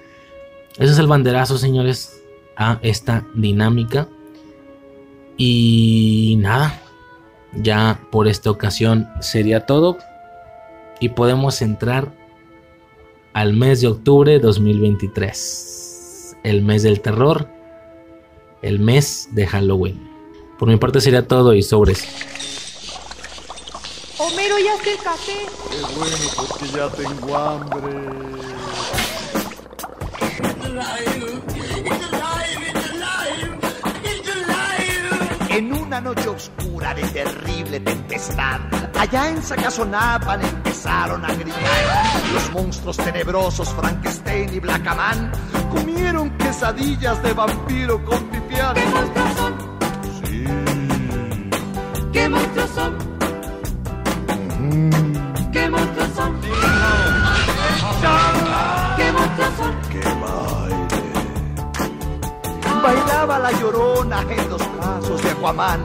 Ese 0.77 0.91
es 0.91 0.99
el 0.99 1.07
banderazo, 1.07 1.57
señores, 1.57 2.21
a 2.55 2.77
esta 2.83 3.25
dinámica. 3.33 4.07
Y 5.37 6.37
nada, 6.37 6.79
ya 7.55 7.99
por 8.11 8.27
esta 8.27 8.51
ocasión 8.51 9.07
sería 9.21 9.65
todo 9.65 9.97
y 10.99 11.09
podemos 11.09 11.61
entrar 11.61 12.13
al 13.33 13.53
mes 13.53 13.81
de 13.81 13.87
octubre 13.87 14.31
de 14.31 14.39
2023, 14.39 16.37
el 16.43 16.61
mes 16.63 16.83
del 16.83 17.01
terror, 17.01 17.49
el 18.61 18.79
mes 18.79 19.29
de 19.31 19.45
Halloween. 19.45 20.09
Por 20.57 20.67
mi 20.69 20.77
parte 20.77 21.01
sería 21.01 21.27
todo 21.27 21.53
y 21.53 21.61
sobres. 21.61 22.07
Homero, 24.17 24.55
ya 24.57 24.75
café. 25.03 25.33
Qué 25.69 25.81
bueno, 25.95 26.17
porque 26.35 26.67
ya 26.67 26.89
tengo 26.89 27.37
hambre. 27.37 28.37
Una 35.97 36.13
noche 36.13 36.29
oscura 36.29 36.93
de 36.93 37.01
terrible 37.07 37.79
tempestad, 37.79 38.59
allá 38.99 39.29
en 39.29 39.41
Sacazonapan 39.41 40.43
empezaron 40.43 41.25
a 41.25 41.33
gritar. 41.33 41.61
Los 42.33 42.51
monstruos 42.51 42.97
tenebrosos 42.97 43.73
Frankenstein 43.73 44.53
y 44.53 44.59
Blackaman 44.59 45.31
comieron 45.71 46.29
quesadillas 46.37 47.23
de 47.23 47.33
vampiro 47.33 48.05
con 48.05 48.23
pipián. 48.25 48.75
¿Qué 48.75 48.85
monstruos 48.85 49.33
son? 49.37 49.55
Sí. 50.23 50.45
¿Qué 52.13 52.29
monstruos 52.29 52.69
son? 52.69 52.97
¿Qué 55.51 55.69
monstruos 55.69 56.09
son? 56.15 56.41
¿Qué 58.97 59.11
monstruos 59.13 59.53
son? 59.57 59.75
¡Qué 59.89 60.03
baile! 60.21 60.87
Bailaba 62.83 63.39
la 63.39 63.51
llorona 63.53 64.21
en 64.29 64.49
los 64.49 64.66
de 64.97 65.29
Aquaman 65.29 65.79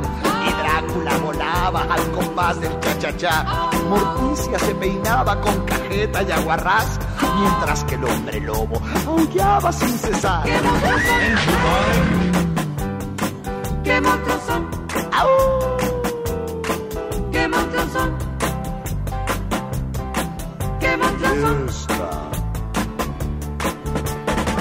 y 0.48 0.52
Drácula 0.54 1.18
volaba 1.18 1.82
al 1.82 2.10
compás 2.12 2.58
del 2.60 2.80
cha-cha-cha. 2.80 3.44
Morticia 3.88 4.58
se 4.58 4.74
peinaba 4.74 5.38
con 5.40 5.60
cajeta 5.66 6.22
y 6.22 6.32
aguarrás, 6.32 6.98
mientras 7.38 7.84
que 7.84 7.96
el 7.96 8.04
hombre 8.04 8.40
lobo 8.40 8.80
aullaba 9.06 9.70
sin 9.70 9.98
cesar. 9.98 10.44
¿Qué 10.44 10.60
monstruos 10.62 11.02
son? 11.02 11.42
¿Qué 13.84 14.00
monstruos 14.00 14.40
son? 14.46 14.70
¡Au! 15.12 15.28
¿Qué 17.30 17.48
monstruos 17.48 17.92
son? 17.92 18.16
¿Qué 20.80 20.96
monstruos 20.96 21.36
son? 21.42 21.68
Esta. 21.68 22.10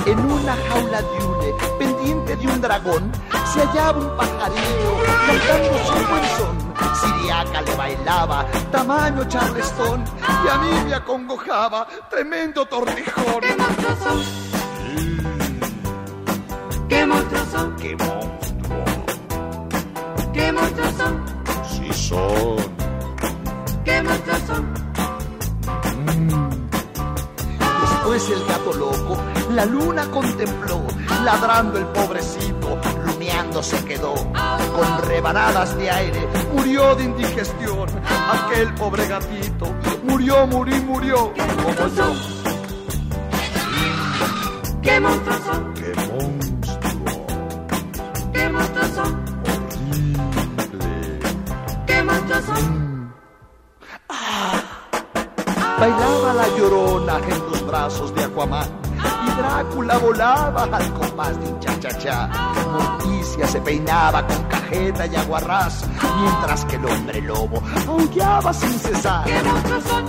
En 0.08 0.20
una 0.20 0.56
jaula 0.70 1.02
de 1.02 1.26
hule, 1.26 1.54
pendiente 1.80 2.36
de 2.36 2.48
un 2.48 2.60
dragón, 2.60 3.12
se 3.54 3.60
hallaba 3.60 4.00
un 4.00 4.16
pajarillo 4.16 4.92
cantando 5.28 5.78
su 5.86 5.94
buen 6.10 6.26
son. 6.38 6.56
Siriaca 7.02 7.62
le 7.62 7.76
bailaba, 7.76 8.46
tamaño 8.72 9.24
charlestón, 9.26 10.04
y 10.44 10.48
a 10.48 10.58
mí 10.58 10.72
me 10.86 10.94
acongojaba, 10.96 11.88
tremendo 12.10 12.66
tortijón. 12.66 13.42
¿Qué 13.42 13.56
monstruos 13.56 14.00
son? 14.00 14.20
¿Qué 16.88 17.06
monstruos 17.06 17.48
son? 17.52 17.76
¡Qué 17.76 17.96
monstruo! 17.96 18.84
¿Qué 20.34 20.52
monstruos 20.52 20.94
son? 20.98 21.26
Sí 21.70 21.94
son. 21.94 22.58
¿Qué 23.84 24.02
monstruos 24.02 24.42
son? 24.48 24.74
Después 27.82 28.30
el 28.30 28.46
gato 28.46 28.74
loco 28.74 29.18
la 29.52 29.66
luna 29.66 30.10
contempló, 30.10 30.82
ladrando 31.26 31.78
el 31.78 31.86
pobrecito, 31.88 32.80
se 33.62 33.84
quedó. 33.86 34.16
Con 34.16 35.02
rebanadas 35.08 35.78
de 35.78 35.90
aire 35.90 36.28
murió 36.54 36.96
de 36.96 37.04
indigestión. 37.04 37.88
Aquel 38.08 38.74
pobre 38.74 39.08
gatito 39.08 39.68
murió, 40.04 40.48
murió, 40.48 40.82
murió, 40.84 41.34
como 41.64 41.88
yo. 41.96 42.14
¿Qué 44.82 45.00
monstruos 45.00 45.40
son? 45.46 45.74
¡Qué 45.76 45.94
monstruo! 45.96 47.28
¿Qué 48.34 48.50
monstruos 48.50 48.88
son? 48.96 49.24
Horrible. 50.58 51.20
¿Qué 51.86 52.04
monstruos 52.04 52.46
son? 52.46 53.14
Bailaba 55.80 56.34
la 56.34 56.48
llorona 56.58 57.18
en 57.18 57.52
los 57.52 57.68
brazos 57.68 58.16
de 58.16 58.24
Aquaman. 58.24 58.81
Drácula 59.38 59.98
volaba 59.98 60.64
al 60.64 60.94
compás 60.94 61.40
de 61.40 61.48
un 61.48 61.60
cha-cha-cha. 61.60 62.28
Morticia 62.72 63.48
se 63.48 63.62
peinaba 63.62 64.26
con 64.28 64.44
cajeta 64.44 65.06
y 65.08 65.16
aguarrás, 65.16 65.86
mientras 66.20 66.66
que 66.66 66.76
el 66.76 66.86
hombre 66.86 67.22
lobo 67.22 67.62
aullaba 67.88 68.54
sin 68.54 68.80
cesar. 68.80 69.26
¿Qué 69.26 69.42
monstruos 69.44 69.84
son? 69.84 70.06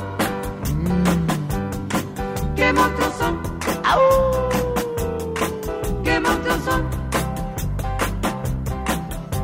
¿Qué 2.57 2.73
monstruos 2.73 3.15
son? 3.19 3.43
¡Au! 3.85 4.01
¿Qué 6.05 6.21
monstruos 6.21 6.65
son? 6.65 6.83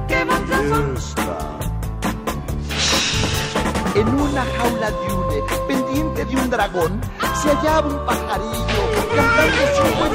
¿Qué 0.07 0.25
monstruos 0.25 0.69
son? 0.69 0.97
Esta. 0.97 1.39
En 3.95 4.09
una 4.09 4.45
jaula 4.45 4.91
de 4.91 5.15
hule, 5.15 5.43
pendiente 5.67 6.25
de 6.25 6.37
un 6.37 6.51
dragón, 6.51 7.01
se 7.43 7.49
hallaba 7.51 7.89
un 7.89 8.07
pajarillo 8.07 8.98
y 9.15 9.17
su 9.77 9.85
buen 9.99 10.13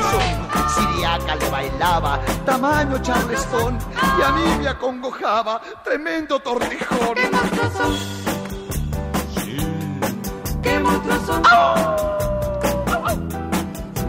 Siriaca 0.73 1.35
le 1.35 1.49
bailaba, 1.49 2.19
tamaño 2.45 2.97
charlestón, 3.01 3.77
y 4.17 4.21
a 4.21 4.31
mí 4.31 4.43
me 4.59 4.67
acongojaba, 4.69 5.61
tremendo 5.83 6.39
tortijón. 6.39 7.15
¡Qué 7.15 7.29
monstruoso! 7.29 7.93
Sí. 9.35 9.57
¡Qué 10.61 10.79
monstruoso! 10.79 11.41
¡Oh! 11.53 12.17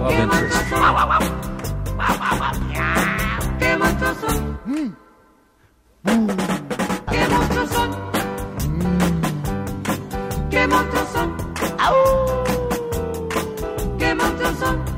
¡Qué 0.09 0.27
monstruoso! 0.27 0.77
¡Qué 3.59 3.77
monstruoso! 3.77 4.27
Mm. 4.67 4.95
Mm. 6.05 6.27
¡Qué 7.11 7.29
monstruoso! 7.29 7.83
Mm. 8.69 10.49
¡Qué 10.51 10.67
monstruoso! 10.69 11.21
¡Au! 11.79 12.44
corazón. 14.45 14.94